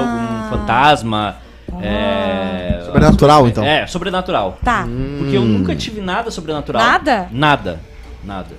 algum 0.47 0.57
fantasma. 0.57 1.37
É, 1.81 2.81
Sobrenatural, 2.85 3.47
então. 3.47 3.63
É, 3.63 3.87
sobrenatural. 3.87 4.57
Tá. 4.63 4.87
Porque 5.17 5.35
eu 5.35 5.41
nunca 5.41 5.75
tive 5.75 5.99
nada 5.99 6.29
sobrenatural. 6.31 6.81
Nada? 6.81 7.27
Nada. 7.31 7.79
Nada. 8.23 8.51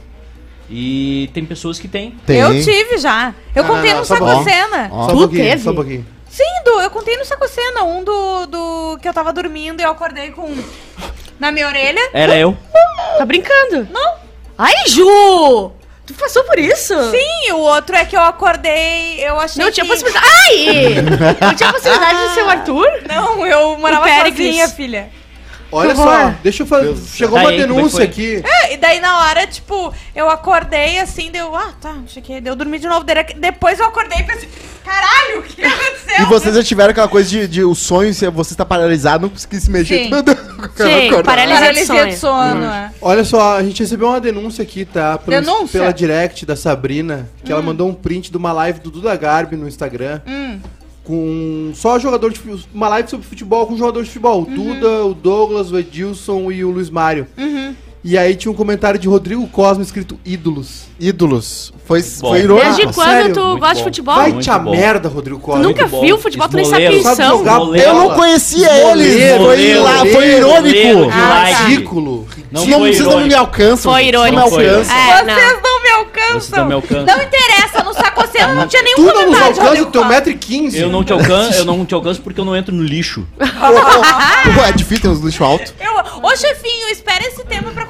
E 0.69 1.31
tem 1.33 1.45
pessoas 1.45 1.79
que 1.79 1.87
têm. 1.89 2.17
Tem. 2.27 2.39
Eu 2.41 2.51
tive 2.63 2.99
já. 2.99 3.33
Eu 3.55 3.63
Não, 3.63 3.71
contei 3.77 3.91
não, 3.95 4.01
não, 4.01 4.01
no. 4.01 4.05
Sacocena. 4.05 4.89
Ó. 4.91 5.05
Só 5.05 5.13
um 5.13 5.15
Tu 5.15 5.19
pouquinho, 5.19 5.43
teve? 5.45 5.63
só 5.63 5.71
um 5.71 5.75
pouquinho. 5.75 6.07
Sim, 6.29 6.45
do, 6.65 6.81
eu 6.81 6.91
contei 6.91 7.17
no 7.17 7.25
Sacocena. 7.25 7.85
Um 7.85 8.03
do, 8.05 8.47
do 8.47 8.99
que 9.01 9.09
eu 9.09 9.15
tava 9.15 9.33
dormindo 9.33 9.81
e 9.81 9.85
eu 9.85 9.91
acordei 9.91 10.31
com... 10.33 10.53
Na 11.39 11.53
minha 11.53 11.69
orelha. 11.69 12.11
Era 12.13 12.37
eu. 12.37 12.57
Tá 13.19 13.25
brincando? 13.25 13.87
Não. 13.93 14.15
Ai, 14.59 14.73
Ju! 14.89 15.73
Tu 16.07 16.15
passou 16.15 16.45
por 16.45 16.57
isso? 16.57 16.95
Sim, 17.11 17.53
o 17.53 17.59
outro 17.59 17.97
é 17.97 18.05
que 18.05 18.17
eu 18.17 18.21
acordei, 18.21 19.19
eu 19.27 19.41
achei 19.41 19.63
Não 19.63 19.73
tinha 19.73 19.85
que... 19.85 19.91
possibilidade. 19.91 20.25
Ai! 20.25 20.95
Não 21.43 21.55
tinha 21.55 21.73
possibilidade 21.73 22.29
de 22.29 22.35
ser 22.35 22.43
o 22.45 22.49
Arthur? 22.49 22.89
Não, 23.09 23.45
eu 23.45 23.77
morava 23.77 24.09
sozinha, 24.09 24.69
filha. 24.69 25.11
Olha 25.73 25.95
só, 25.97 26.35
deixa 26.43 26.63
eu 26.63 26.67
fazer. 26.67 26.97
Chegou 27.15 27.37
Tá 27.37 27.45
uma 27.45 27.51
como 27.51 27.63
é 27.63 27.67
denúncia 27.67 28.05
aqui. 28.05 28.43
É, 28.45 28.75
e 28.75 28.77
daí 28.77 29.01
na 29.01 29.21
hora, 29.21 29.47
tipo, 29.47 29.93
eu 30.15 30.31
acordei 30.31 30.99
assim, 31.01 31.31
deu, 31.31 31.55
ah, 31.55 31.73
tá, 31.81 31.97
chequei, 32.07 32.41
deu 32.41 32.55
dormi 32.55 32.79
de 32.79 32.87
novo. 32.87 33.05
Depois 33.37 33.79
eu 33.79 33.87
acordei 33.87 34.21
e 34.21 34.23
pensei, 34.23 34.49
caralho, 34.85 35.41
o 35.41 35.43
que 35.43 35.65
aconteceu? 35.65 36.23
E 36.23 36.25
vocês 36.27 36.55
já 36.55 36.63
tiveram 36.63 36.91
aquela 36.93 37.09
coisa 37.09 37.29
de, 37.29 37.49
de 37.49 37.65
o 37.65 37.75
sonho, 37.75 38.15
se 38.15 38.29
você 38.31 38.55
está 38.55 38.65
paralisado, 38.65 39.23
não 39.23 39.29
conseguir 39.29 39.61
se 39.61 39.71
mexer. 39.71 40.05
Sim. 40.05 40.11
Sim, 40.77 41.23
paralisia 41.25 42.07
de 42.07 42.17
sono, 42.17 42.65
é. 42.65 42.91
Olha 43.01 43.25
só, 43.25 43.57
a 43.57 43.63
gente 43.63 43.83
recebeu 43.83 44.09
uma 44.09 44.21
denúncia 44.21 44.63
aqui, 44.63 44.85
tá? 44.85 45.19
Pelo- 45.19 45.43
Denúncia? 45.43 45.81
Pela 45.81 45.93
direct 45.93 46.47
da 46.47 46.57
Sabrina, 46.57 47.29
que 47.45 47.53
ela 47.53 47.61
mandou 47.63 47.89
um 47.89 47.95
print 47.95 48.31
de 48.31 48.37
uma 48.37 48.53
live 48.53 48.81
do 48.81 48.91
Duda 48.91 49.15
Garbi 49.17 49.57
no 49.57 49.67
Instagram. 49.69 50.21
Hum. 50.27 50.61
Com 51.07 51.71
só 51.73 52.01
jogador 52.01 52.33
de 52.33 52.41
uma 52.75 52.89
live 52.89 53.09
sobre 53.09 53.25
futebol 53.25 53.65
com 53.67 53.77
jogadores 53.77 54.09
de 54.09 54.15
futebol. 54.15 54.43
O 54.43 54.47
Duda, 54.47 55.05
o 55.05 55.15
Douglas, 55.15 55.71
o 55.71 55.79
Edilson 55.79 56.51
e 56.51 56.65
o 56.65 56.71
Luiz 56.71 56.91
Mário. 56.91 57.29
E 58.09 58.17
aí 58.17 58.37
tinha 58.37 58.53
um 58.53 58.55
comentário 58.55 59.01
de 59.01 59.09
Rodrigo 59.09 59.45
Cosmo 59.49 59.83
escrito 59.83 60.17
ídolos. 60.25 60.85
Ídolos. 60.99 61.73
Foi, 61.87 62.01
Bom. 62.01 62.29
foi 62.29 62.39
irônico. 62.39 62.67
Desde 62.77 62.95
quando 62.95 63.11
sério? 63.11 63.35
tu 63.35 63.41
Muito 63.45 63.59
gosta 63.59 63.75
de 63.75 63.83
futebol? 63.83 64.15
Vai 64.15 64.33
te 64.35 64.49
a 64.49 64.59
merda, 64.61 65.09
Rodrigo 65.09 65.41
Tu 65.41 65.43
Cosmo. 65.43 65.63
nunca 65.65 65.89
bom. 65.89 66.01
viu 66.01 66.17
futebol, 66.17 66.49
tu 66.49 66.55
nem 66.55 66.65
sabe 66.67 66.89
quem 66.89 67.03
são. 67.03 67.75
Eu 67.75 67.95
não 67.95 68.11
conhecia 68.15 68.79
Esmoleiro, 68.79 69.53
eles. 69.53 69.77
Foi, 69.77 69.83
lá, 69.83 70.07
foi 70.07 70.27
irônico. 70.37 71.11
Ah, 71.13 71.47
tá. 71.51 71.65
Ridículo. 71.65 72.29
Não 72.53 72.65
Não, 72.65 72.79
vocês 72.79 73.01
não 73.01 73.27
me 73.27 73.35
alcançam. 73.35 73.93
Foi 73.93 74.07
irônico. 74.07 74.37
Não 74.37 74.51
me 74.51 74.67
alcançam. 74.69 74.97
É, 74.97 75.23
não. 75.25 75.35
Vocês 75.35 75.63
não 75.63 75.83
me 75.83 75.91
alcançam. 75.91 76.41
Vocês 76.41 76.59
não 76.59 76.67
me 76.67 76.75
alcançam. 76.75 77.07
Não 77.07 77.23
interessa, 77.25 77.83
no 77.83 77.93
Sacoceno 77.93 78.55
não 78.55 78.69
tinha 78.69 78.83
nenhum 78.83 78.97
Tu 78.97 79.03
não 79.03 79.07
nos 79.07 79.25
comentário 79.25 79.55
de 79.55 79.61
alcança, 79.61 79.63
Rodrigo 79.63 79.87
tu 79.87 79.93
tem 79.93 80.03
Cosmo. 80.03 80.71
1,15m. 80.71 80.81
Eu 80.81 80.89
não 80.91 81.05
te 81.05 81.13
alcanço, 81.13 81.59
eu 81.59 81.65
não 81.65 81.85
te 81.85 81.95
alcanço 81.95 82.23
porque 82.23 82.41
eu 82.41 82.45
não 82.45 82.55
entro 82.55 82.73
no 82.73 82.85
lixo. 82.85 83.27
É 84.67 84.73
difícil 84.73 85.03
ter 85.03 85.09
uns 85.09 85.21
lixo 85.21 85.45
alto. 85.45 85.75
Ô 86.23 86.37
chefinho, 86.37 86.89
espera 86.91 87.25
esse 87.27 87.45
tempo 87.45 87.71
pra 87.73 87.85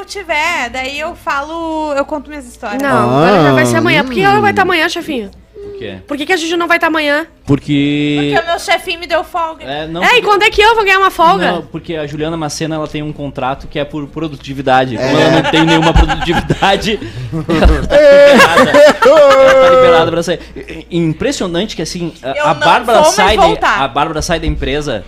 eu 0.00 0.04
tiver. 0.04 0.70
Daí 0.70 0.98
eu 0.98 1.14
falo, 1.14 1.92
eu 1.96 2.04
conto 2.04 2.28
minhas 2.28 2.46
histórias. 2.46 2.82
Não, 2.82 2.88
Ah, 2.88 3.02
agora 3.26 3.42
já 3.44 3.52
vai 3.52 3.66
ser 3.66 3.76
amanhã. 3.76 4.04
Por 4.04 4.12
que 4.14 4.20
ela 4.22 4.40
vai 4.40 4.50
estar 4.50 4.62
amanhã, 4.62 4.88
chefinho? 4.88 5.30
Por 5.54 5.78
quê? 5.78 5.98
Por 6.06 6.16
que, 6.16 6.24
que 6.26 6.32
a 6.32 6.36
Juju 6.36 6.56
não 6.56 6.66
vai 6.66 6.76
estar 6.78 6.86
amanhã? 6.86 7.26
Porque. 7.46 8.16
Porque 8.32 8.44
o 8.46 8.50
meu 8.50 8.58
chefinho 8.58 8.98
me 9.00 9.06
deu 9.06 9.22
folga. 9.24 9.64
É, 9.64 9.86
não, 9.86 10.02
é, 10.02 10.18
e 10.18 10.22
quando 10.22 10.42
é 10.42 10.50
que 10.50 10.60
eu 10.60 10.74
vou 10.74 10.84
ganhar 10.84 10.98
uma 10.98 11.10
folga? 11.10 11.52
Não, 11.52 11.62
porque 11.62 11.96
a 11.96 12.06
Juliana 12.06 12.36
Macena 12.36 12.76
ela 12.76 12.86
tem 12.88 13.02
um 13.02 13.12
contrato 13.12 13.66
que 13.66 13.78
é 13.78 13.84
por 13.84 14.06
produtividade. 14.08 14.96
Como 14.96 15.08
ela 15.18 15.42
não 15.42 15.50
tem 15.50 15.64
nenhuma 15.66 15.92
produtividade, 15.92 16.98
ela 17.32 17.86
tá 17.86 17.96
liberada. 17.96 18.70
Ela 18.70 19.62
tá 19.68 19.70
liberada 19.76 20.10
pra 20.10 20.22
sair. 20.22 20.40
Impressionante 20.90 21.76
que 21.76 21.82
assim, 21.82 22.12
Eu 22.22 22.46
a, 22.46 22.50
a 22.50 22.54
não 22.54 22.60
Bárbara 22.60 23.00
mais 23.00 23.14
sai 23.14 23.36
voltar. 23.36 23.82
a 23.82 23.88
Bárbara 23.88 24.22
sai 24.22 24.40
da 24.40 24.46
empresa. 24.46 25.04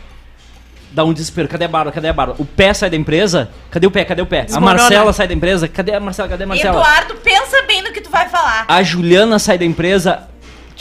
Dá 0.93 1.05
um 1.05 1.12
desespero. 1.12 1.49
Cadê 1.49 1.64
a 1.64 1.68
Bárbara? 1.68 1.95
Cadê 1.95 2.09
a 2.09 2.12
Bárbara? 2.12 2.40
O 2.40 2.45
pé 2.45 2.72
sai 2.74 2.90
da 2.90 2.97
empresa? 2.97 3.51
Cadê 3.70 3.86
o 3.86 3.90
pé? 3.90 4.05
Cadê 4.05 4.22
o 4.22 4.26
pé? 4.26 4.45
Desmorona. 4.45 4.72
A 4.72 4.82
Marcela 4.82 5.12
sai 5.12 5.26
da 5.26 5.34
empresa? 5.34 5.66
Cadê 5.68 5.95
a 5.95 6.01
Marcela? 6.01 6.28
Cadê 6.28 6.45
a 6.45 6.47
Marcela? 6.47 6.80
Eduardo, 6.80 7.14
pensa 7.16 7.62
bem 7.66 7.82
no 7.82 7.90
que 7.93 8.01
tu 8.01 8.11
vai 8.11 8.28
falar. 8.28 8.66
A 8.68 8.82
Juliana 8.82 9.38
sai 9.38 9.57
da 9.59 9.64
empresa, 9.64 10.28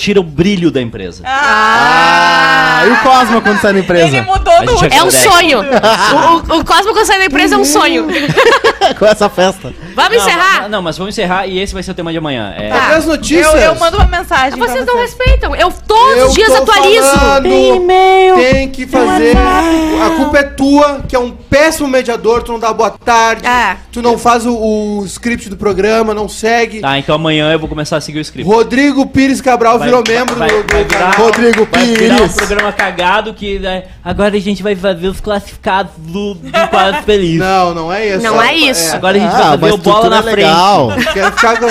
tira 0.02 0.20
o 0.20 0.24
brilho 0.24 0.72
da 0.72 0.82
empresa. 0.82 1.22
Ah, 1.26 2.84
e 2.88 2.90
o 2.90 2.98
Cosmo 2.98 3.42
quando 3.42 3.60
sai 3.62 3.74
da 3.74 3.80
empresa? 3.80 4.08
Ele 4.08 4.22
mudou 4.22 4.54
A 4.54 4.62
do. 4.64 4.86
É 4.92 5.04
um 5.04 5.12
sonho. 5.12 5.60
o, 6.50 6.58
o, 6.60 6.66
Cosmo 6.66 6.92
quando 6.94 7.06
sai 7.06 7.20
da 7.20 7.26
empresa 7.26 7.54
é 7.54 7.58
um 7.58 7.64
sonho. 7.66 8.08
Com 8.98 9.06
essa 9.06 9.30
festa. 9.30 9.72
Vamos 9.96 10.18
Não, 10.18 10.18
encerrar? 10.28 10.62
Não, 10.64 10.70
não, 10.70 10.82
mas 10.82 10.98
vamos 10.98 11.14
encerrar 11.14 11.46
e 11.48 11.60
esse 11.60 11.74
vai 11.74 11.84
ser 11.84 11.92
o 11.92 11.94
tema 11.94 12.12
de 12.12 12.18
amanhã. 12.18 12.54
É, 12.58 12.70
Tá. 12.72 12.96
As 12.96 13.06
notícias? 13.06 13.54
Eu, 13.54 13.60
eu 13.60 13.76
mando 13.76 13.98
uma 13.98 14.06
mensagem. 14.08 14.58
pra 14.58 14.68
Vocês 14.68 14.86
não 14.86 14.94
vocês. 14.96 15.10
respeitam. 15.16 15.56
Eu 15.56 15.72
todos 15.88 16.18
Eu 16.18 16.28
os 16.28 16.34
dias 16.34 16.48
tô 16.48 16.64
atualizo. 16.64 17.08
falando, 17.18 17.44
Tem 17.44 17.76
e-mail. 17.76 18.36
Tem 18.36 18.70
que 18.70 18.88
fazer. 18.88 19.38
A 19.38 20.10
culpa 20.16 20.40
é 20.40 20.44
tua, 20.44 21.02
que 21.08 21.16
é 21.16 21.20
um 21.20 21.32
péssimo 21.32 21.88
mediador. 21.88 22.42
Tu 22.44 22.52
não 22.52 22.60
dá 22.60 22.74
boa 22.74 22.90
tarde. 22.90 23.46
É. 23.46 23.78
Tu 23.92 24.02
não 24.02 24.18
faz 24.18 24.46
o, 24.46 24.56
o 24.56 25.04
script 25.06 25.50
do 25.50 25.58
programa, 25.58 26.14
não 26.14 26.28
segue. 26.28 26.80
Tá, 26.82 26.98
então 26.98 27.14
amanhã 27.14 27.52
eu 27.52 27.60
vou 27.60 27.70
começar 27.70 27.98
a 27.98 28.02
seguir 28.02 28.18
o 28.20 28.22
script. 28.22 28.50
Rodrigo 28.50 29.06
Pires 29.06 29.42
Cabral 29.42 29.78
Vai- 29.78 29.90
virou 30.00 30.04
membro 30.08 30.36
vai- 30.36 30.50
do, 30.50 30.64
do 30.64 30.74
vai 30.74 30.84
virar-. 30.84 31.12
Rodrigo 31.18 31.68
Vai 31.72 31.86
virar 31.86 32.14
um 32.16 32.18
Pires. 32.20 32.34
programa 32.36 32.72
cagado 32.72 33.34
que 33.34 33.60
né, 33.60 33.84
agora 34.04 34.36
a 34.36 34.40
gente 34.40 34.62
vai 34.64 34.76
fazer 34.76 35.08
os 35.08 35.20
classificados 35.20 35.92
do, 35.98 36.34
do 36.36 36.68
quadro 36.70 37.04
feliz. 37.04 37.38
Não, 37.40 37.74
não 37.74 37.92
é 37.94 38.08
isso. 38.08 38.24
Não 38.24 38.42
é 38.42 38.54
isso. 38.56 38.96
Agora 38.96 39.18
a 39.18 39.20
gente 39.20 39.34
Ah, 39.34 39.38
vai 39.38 39.58
mas 39.58 39.60
fazer 39.60 39.74
o 39.74 39.78
bola 39.78 40.10
na 40.10 40.18
é 40.20 40.22
frente. 40.24 40.36
legal. 40.38 40.92
Eu 40.92 41.14
Quero 41.14 41.32
ficar 41.34 41.60
com. 41.60 41.68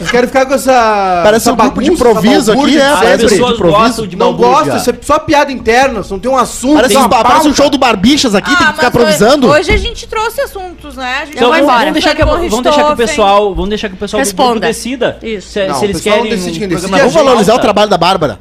Eu 0.00 0.06
Quero 0.06 0.26
ficar 0.26 0.46
com 0.46 0.54
essa. 0.54 1.20
Parece 1.24 1.44
essa 1.48 1.52
um 1.52 1.56
grupo 1.56 1.82
de 1.82 1.90
improviso 1.90 2.52
aqui, 2.52 2.78
é, 2.78 2.86
As 2.86 3.00
pessoas 3.22 3.52
improviso. 3.54 3.78
gostam 3.78 4.06
de 4.06 4.16
Não 4.16 4.34
gosta, 4.34 4.76
isso 4.76 4.90
é 4.90 4.94
só 5.00 5.18
piada 5.18 5.52
interna, 5.52 6.02
você 6.02 6.12
não 6.12 6.20
tem 6.20 6.30
um 6.30 6.36
assunto. 6.36 6.74
Parece, 6.74 6.94
tem 6.94 7.02
uma 7.02 7.08
parece 7.08 7.48
um 7.48 7.54
show 7.54 7.70
do 7.70 7.78
Barbichas 7.78 8.34
aqui, 8.34 8.48
tem 8.48 8.56
que 8.56 8.64
Ah, 8.64 8.72
ficar 8.72 8.88
improvisando. 8.88 9.48
Hoje, 9.48 9.60
hoje 9.60 9.72
a 9.72 9.76
gente 9.76 10.06
trouxe 10.08 10.40
assuntos, 10.40 10.96
né? 10.96 11.18
A 11.22 11.24
gente 11.24 11.36
Então 11.36 11.48
vou 11.48 11.50
vamos, 11.56 11.62
embora. 11.62 11.78
vamos 11.80 11.92
deixar 11.94 12.14
que, 12.14 12.24
vamos 12.24 12.62
deixar 12.62 12.84
que 12.84 12.92
o 12.92 12.96
pessoal, 12.96 13.54
vamos 13.54 13.68
deixar 13.68 13.88
que 13.88 13.94
o 13.94 13.98
pessoal 13.98 14.20
do 14.20 14.24
Responda. 14.24 14.50
grupo 14.52 14.66
decida. 14.66 15.18
Isso. 15.22 15.48
Se, 15.50 15.66
Não, 15.66 15.74
se 15.76 15.84
eles 15.84 16.00
querem 16.00 16.22
decide 16.30 16.56
um 16.56 16.58
quem 16.60 16.68
decide 16.68 16.70
programa 16.90 16.96
a 16.96 17.00
Vamos 17.00 17.14
valorizar 17.14 17.54
o 17.54 17.58
trabalho 17.58 17.88
da 17.90 17.98
Bárbara. 17.98 18.38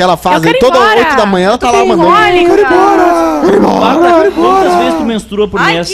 Que 0.00 0.04
ela 0.04 0.16
faz 0.16 0.40
quero 0.40 0.48
aí 0.48 0.56
ir 0.56 0.60
toda 0.60 0.78
embora. 0.78 0.98
8 0.98 1.16
da 1.16 1.26
manhã, 1.26 1.48
ela 1.48 1.58
tá 1.58 1.66
Eu 1.66 1.72
lá 1.72 1.78
quero 1.80 1.92
ir 1.92 1.96
mandando. 1.96 2.62
embora. 2.62 3.80
Bárbara, 3.80 4.30
quantas 4.30 4.74
vezes 4.76 4.94
tu 4.94 5.04
menstrua 5.04 5.46
por 5.46 5.60
Ai, 5.60 5.74
mês? 5.74 5.90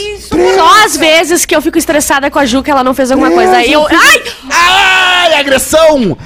Só 0.55 0.85
às 0.85 0.95
vezes 0.95 1.45
que 1.45 1.53
eu 1.53 1.61
fico 1.61 1.77
estressada 1.77 2.31
com 2.31 2.39
a 2.39 2.45
Ju 2.45 2.63
que 2.63 2.71
ela 2.71 2.85
não 2.85 2.93
fez 2.93 3.11
alguma 3.11 3.29
coisa. 3.29 3.57
Aí 3.57 3.73
eu. 3.73 3.85
Ai! 3.85 4.23
Ai, 4.49 5.33
agressão! 5.41 6.17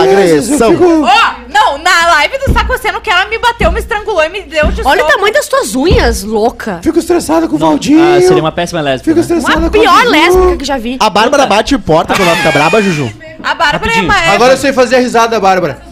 agressão! 0.00 0.76
Ó, 1.02 1.34
não, 1.52 1.78
na 1.78 2.06
live 2.06 2.38
do 2.38 2.52
Sacoceno 2.52 3.00
que 3.00 3.10
ela 3.10 3.26
me 3.26 3.36
bateu, 3.38 3.72
me 3.72 3.80
estrangulou 3.80 4.22
e 4.22 4.28
me 4.28 4.42
deu 4.42 4.68
de 4.68 4.82
Olha 4.84 5.04
o 5.04 5.08
tamanho 5.08 5.34
das 5.34 5.48
tuas 5.48 5.74
unhas, 5.74 6.22
louca. 6.22 6.78
Fico 6.84 7.00
estressada 7.00 7.48
com 7.48 7.56
o 7.56 7.58
Não, 7.58 7.70
Valdinho. 7.70 8.00
ah, 8.00 8.20
seria 8.20 8.40
uma 8.40 8.52
péssima 8.52 8.80
lésbica. 8.80 9.10
Fico 9.10 9.16
né? 9.16 9.22
estressada 9.22 9.58
Uma 9.58 9.70
com 9.70 9.76
a 9.76 9.80
pior 9.80 10.04
lésbica 10.06 10.56
que 10.56 10.64
já 10.64 10.78
vi. 10.78 10.98
A 11.00 11.10
Bárbara 11.10 11.46
bate 11.46 11.76
porta 11.78 12.14
quando 12.14 12.28
ela 12.28 12.36
fica 12.36 12.52
braba, 12.52 12.80
Juju. 12.80 13.12
A 13.42 13.54
Bárbara 13.56 13.92
é 13.92 14.00
uma... 14.02 14.14
Agora 14.34 14.52
eu 14.52 14.56
sei 14.56 14.72
fazer 14.72 14.96
a 14.96 15.00
risada 15.00 15.30
da 15.30 15.40
Bárbara. 15.40 15.87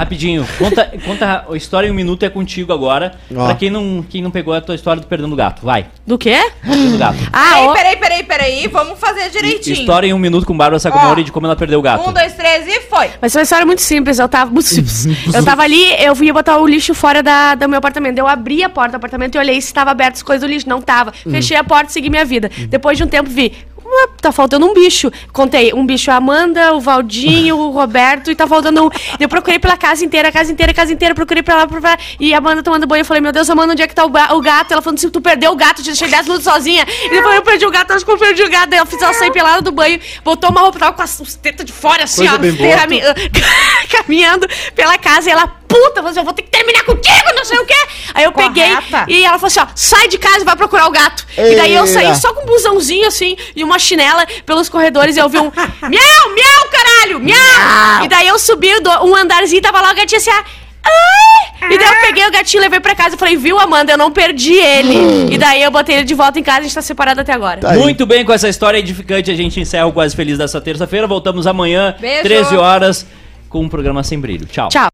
Rapidinho, 0.00 0.48
conta, 0.58 0.90
conta 1.04 1.44
a 1.50 1.56
história 1.56 1.86
em 1.86 1.90
um 1.90 1.94
minuto 1.94 2.22
é 2.24 2.30
contigo 2.30 2.72
agora. 2.72 3.12
Ó. 3.36 3.44
Pra 3.44 3.54
quem 3.54 3.68
não, 3.68 4.02
quem 4.08 4.22
não 4.22 4.30
pegou 4.30 4.54
a 4.54 4.60
tua 4.62 4.74
história 4.74 4.98
do 5.00 5.06
Perdendo 5.06 5.32
o 5.32 5.36
Gato. 5.36 5.60
Vai, 5.62 5.86
Do 6.06 6.16
quê? 6.16 6.38
Perdendo 6.62 6.94
o 6.94 6.98
Gato. 6.98 7.18
Ah, 7.32 7.50
Peraí, 7.50 7.66
ó. 7.68 7.72
peraí, 7.74 7.96
peraí, 7.96 8.22
peraí, 8.24 8.66
vamos 8.68 8.98
fazer 8.98 9.28
direitinho. 9.28 9.74
História 9.74 10.06
em 10.06 10.14
um 10.14 10.18
minuto 10.18 10.46
com 10.46 10.56
Bárbara 10.56 10.78
Sacomori 10.78 11.22
de 11.22 11.30
como 11.30 11.46
ela 11.46 11.54
perdeu 11.54 11.78
o 11.78 11.82
gato. 11.82 12.08
Um, 12.08 12.12
dois, 12.12 12.32
três 12.32 12.66
e 12.66 12.80
foi. 12.88 13.10
Mas 13.20 13.32
foi 13.32 13.40
uma 13.40 13.44
história 13.44 13.66
muito 13.66 13.82
simples. 13.82 14.18
Eu 14.18 14.28
tava. 14.28 14.50
muito 14.50 14.68
simples. 14.68 15.06
Eu 15.34 15.44
tava 15.44 15.62
ali, 15.62 15.82
eu 16.02 16.14
ia 16.22 16.32
botar 16.32 16.56
o 16.58 16.66
lixo 16.66 16.94
fora 16.94 17.22
da, 17.22 17.54
do 17.54 17.68
meu 17.68 17.78
apartamento. 17.78 18.18
Eu 18.18 18.26
abri 18.26 18.64
a 18.64 18.70
porta 18.70 18.92
do 18.92 18.96
apartamento 18.96 19.34
e 19.34 19.38
olhei 19.38 19.60
se 19.60 19.72
tava 19.74 19.90
aberto 19.90 20.14
as 20.16 20.22
coisas 20.22 20.48
do 20.48 20.50
lixo. 20.50 20.66
Não 20.68 20.80
tava. 20.80 21.12
Fechei 21.12 21.56
a 21.58 21.62
porta 21.64 21.90
e 21.90 21.92
segui 21.92 22.08
minha 22.08 22.24
vida. 22.24 22.50
Depois 22.68 22.96
de 22.96 23.04
um 23.04 23.08
tempo 23.08 23.28
vi. 23.28 23.52
"Ué, 23.90 24.08
Tá 24.20 24.30
faltando 24.30 24.66
um 24.66 24.74
bicho. 24.74 25.10
Contei, 25.32 25.72
um 25.74 25.84
bicho 25.84 26.10
a 26.10 26.16
Amanda, 26.16 26.74
o 26.74 26.80
Valdinho, 26.80 27.56
o 27.56 27.70
Roberto, 27.70 28.30
e 28.30 28.34
tá 28.34 28.46
faltando 28.46 28.86
um. 28.86 28.90
Eu 29.18 29.28
procurei 29.28 29.58
pela 29.58 29.76
casa 29.76 30.04
inteira, 30.04 30.28
a 30.28 30.32
casa 30.32 30.52
inteira, 30.52 30.72
casa 30.74 30.92
inteira, 30.92 31.14
procurei 31.14 31.42
pra 31.42 31.56
lá, 31.56 31.66
pra 31.66 31.80
lá. 31.80 31.98
E 32.18 32.32
a 32.34 32.38
Amanda 32.38 32.62
tomando 32.62 32.86
banho. 32.86 33.00
Eu 33.00 33.04
falei, 33.04 33.20
meu 33.20 33.32
Deus, 33.32 33.48
Amanda, 33.50 33.72
onde 33.72 33.82
é 33.82 33.86
que 33.86 33.94
tá 33.94 34.04
o, 34.04 34.08
o 34.36 34.40
gato? 34.40 34.72
Ela 34.72 34.82
falando, 34.82 34.98
se 34.98 35.10
tu 35.10 35.20
perdeu 35.20 35.52
o 35.52 35.56
gato, 35.56 35.82
te 35.82 35.86
deixei 35.86 36.08
10 36.08 36.24
minutos 36.26 36.44
sozinha. 36.44 36.86
E 37.04 37.08
depois 37.10 37.34
eu 37.34 37.42
perdi 37.42 37.66
o 37.66 37.70
gato, 37.70 37.92
acho 37.92 38.04
que 38.04 38.10
eu 38.10 38.18
perdi 38.18 38.42
o 38.42 38.50
gato. 38.50 38.68
Daí 38.70 38.78
eu 38.78 38.86
fiz 38.86 39.00
ela 39.00 39.12
sair 39.14 39.32
pelada 39.32 39.62
do 39.62 39.72
banho, 39.72 39.98
botou 40.22 40.50
uma 40.50 40.60
roupa, 40.60 40.78
tava 40.78 40.92
com 40.92 41.02
as, 41.02 41.18
tetas 41.42 41.64
de 41.66 41.72
fora, 41.72 42.04
assim, 42.04 42.26
Coisa 42.28 42.34
ó. 42.34 42.78
cami- 42.78 43.00
caminhando 43.90 44.46
pela 44.74 44.98
casa 44.98 45.28
e 45.28 45.32
ela, 45.32 45.50
puta, 45.70 46.00
assim, 46.00 46.18
eu 46.18 46.24
vou 46.24 46.34
ter 46.34 46.42
que 46.42 46.50
terminar 46.50 46.82
contigo, 46.84 47.32
não 47.34 47.44
sei 47.44 47.58
o 47.58 47.64
quê. 47.64 47.86
Aí 48.12 48.24
eu 48.24 48.32
peguei 48.32 48.76
e 49.06 49.24
ela 49.24 49.38
falou 49.38 49.46
assim, 49.46 49.60
ó, 49.60 49.66
sai 49.76 50.08
de 50.08 50.18
casa 50.18 50.40
e 50.40 50.44
vai 50.44 50.56
procurar 50.56 50.88
o 50.88 50.90
gato. 50.90 51.24
E 51.38 51.54
daí 51.54 51.74
eu 51.74 51.86
saí 51.86 52.14
só 52.16 52.34
com 52.34 52.42
um 52.42 52.46
busãozinho, 52.46 53.06
assim, 53.06 53.36
e 53.54 53.62
uma 53.62 53.78
chinela 53.78 54.26
pelos 54.44 54.68
corredores 54.68 55.16
e 55.16 55.20
eu 55.20 55.28
vi 55.28 55.38
um 55.38 55.50
miau, 55.88 56.30
miau, 56.34 56.68
caralho, 56.70 57.20
miau. 57.20 58.04
E 58.04 58.08
daí 58.08 58.26
eu 58.26 58.38
subi 58.38 58.68
um 59.02 59.14
andarzinho 59.14 59.58
e 59.58 59.62
tava 59.62 59.80
lá 59.80 59.92
o 59.92 59.94
gatinho 59.94 60.20
assim, 60.20 60.30
ah, 60.30 60.44
Ai! 60.82 61.72
E 61.72 61.78
daí 61.78 61.88
eu 61.88 62.00
peguei 62.00 62.26
o 62.26 62.30
gatinho, 62.30 62.62
levei 62.62 62.80
pra 62.80 62.94
casa 62.94 63.14
e 63.14 63.18
falei, 63.18 63.36
viu, 63.36 63.58
Amanda, 63.58 63.92
eu 63.92 63.98
não 63.98 64.10
perdi 64.10 64.54
ele. 64.54 65.32
E 65.32 65.38
daí 65.38 65.62
eu 65.62 65.70
botei 65.70 65.96
ele 65.96 66.04
de 66.04 66.14
volta 66.14 66.38
em 66.38 66.42
casa 66.42 66.58
e 66.58 66.60
a 66.60 66.62
gente 66.64 66.74
tá 66.74 66.82
separado 66.82 67.20
até 67.20 67.32
agora. 67.32 67.60
Tá. 67.60 67.74
Muito 67.74 68.06
bem, 68.06 68.24
com 68.24 68.32
essa 68.32 68.48
história 68.48 68.78
edificante, 68.78 69.30
a 69.30 69.34
gente 69.34 69.60
encerra 69.60 69.86
o 69.86 69.92
Quase 69.92 70.16
Feliz 70.16 70.38
dessa 70.38 70.60
terça-feira. 70.60 71.06
Voltamos 71.06 71.46
amanhã, 71.46 71.94
Beijo. 72.00 72.22
13 72.22 72.56
horas, 72.56 73.06
com 73.48 73.60
um 73.60 73.68
programa 73.68 74.02
sem 74.02 74.18
brilho. 74.18 74.46
Tchau. 74.46 74.70
Tchau. 74.70 74.88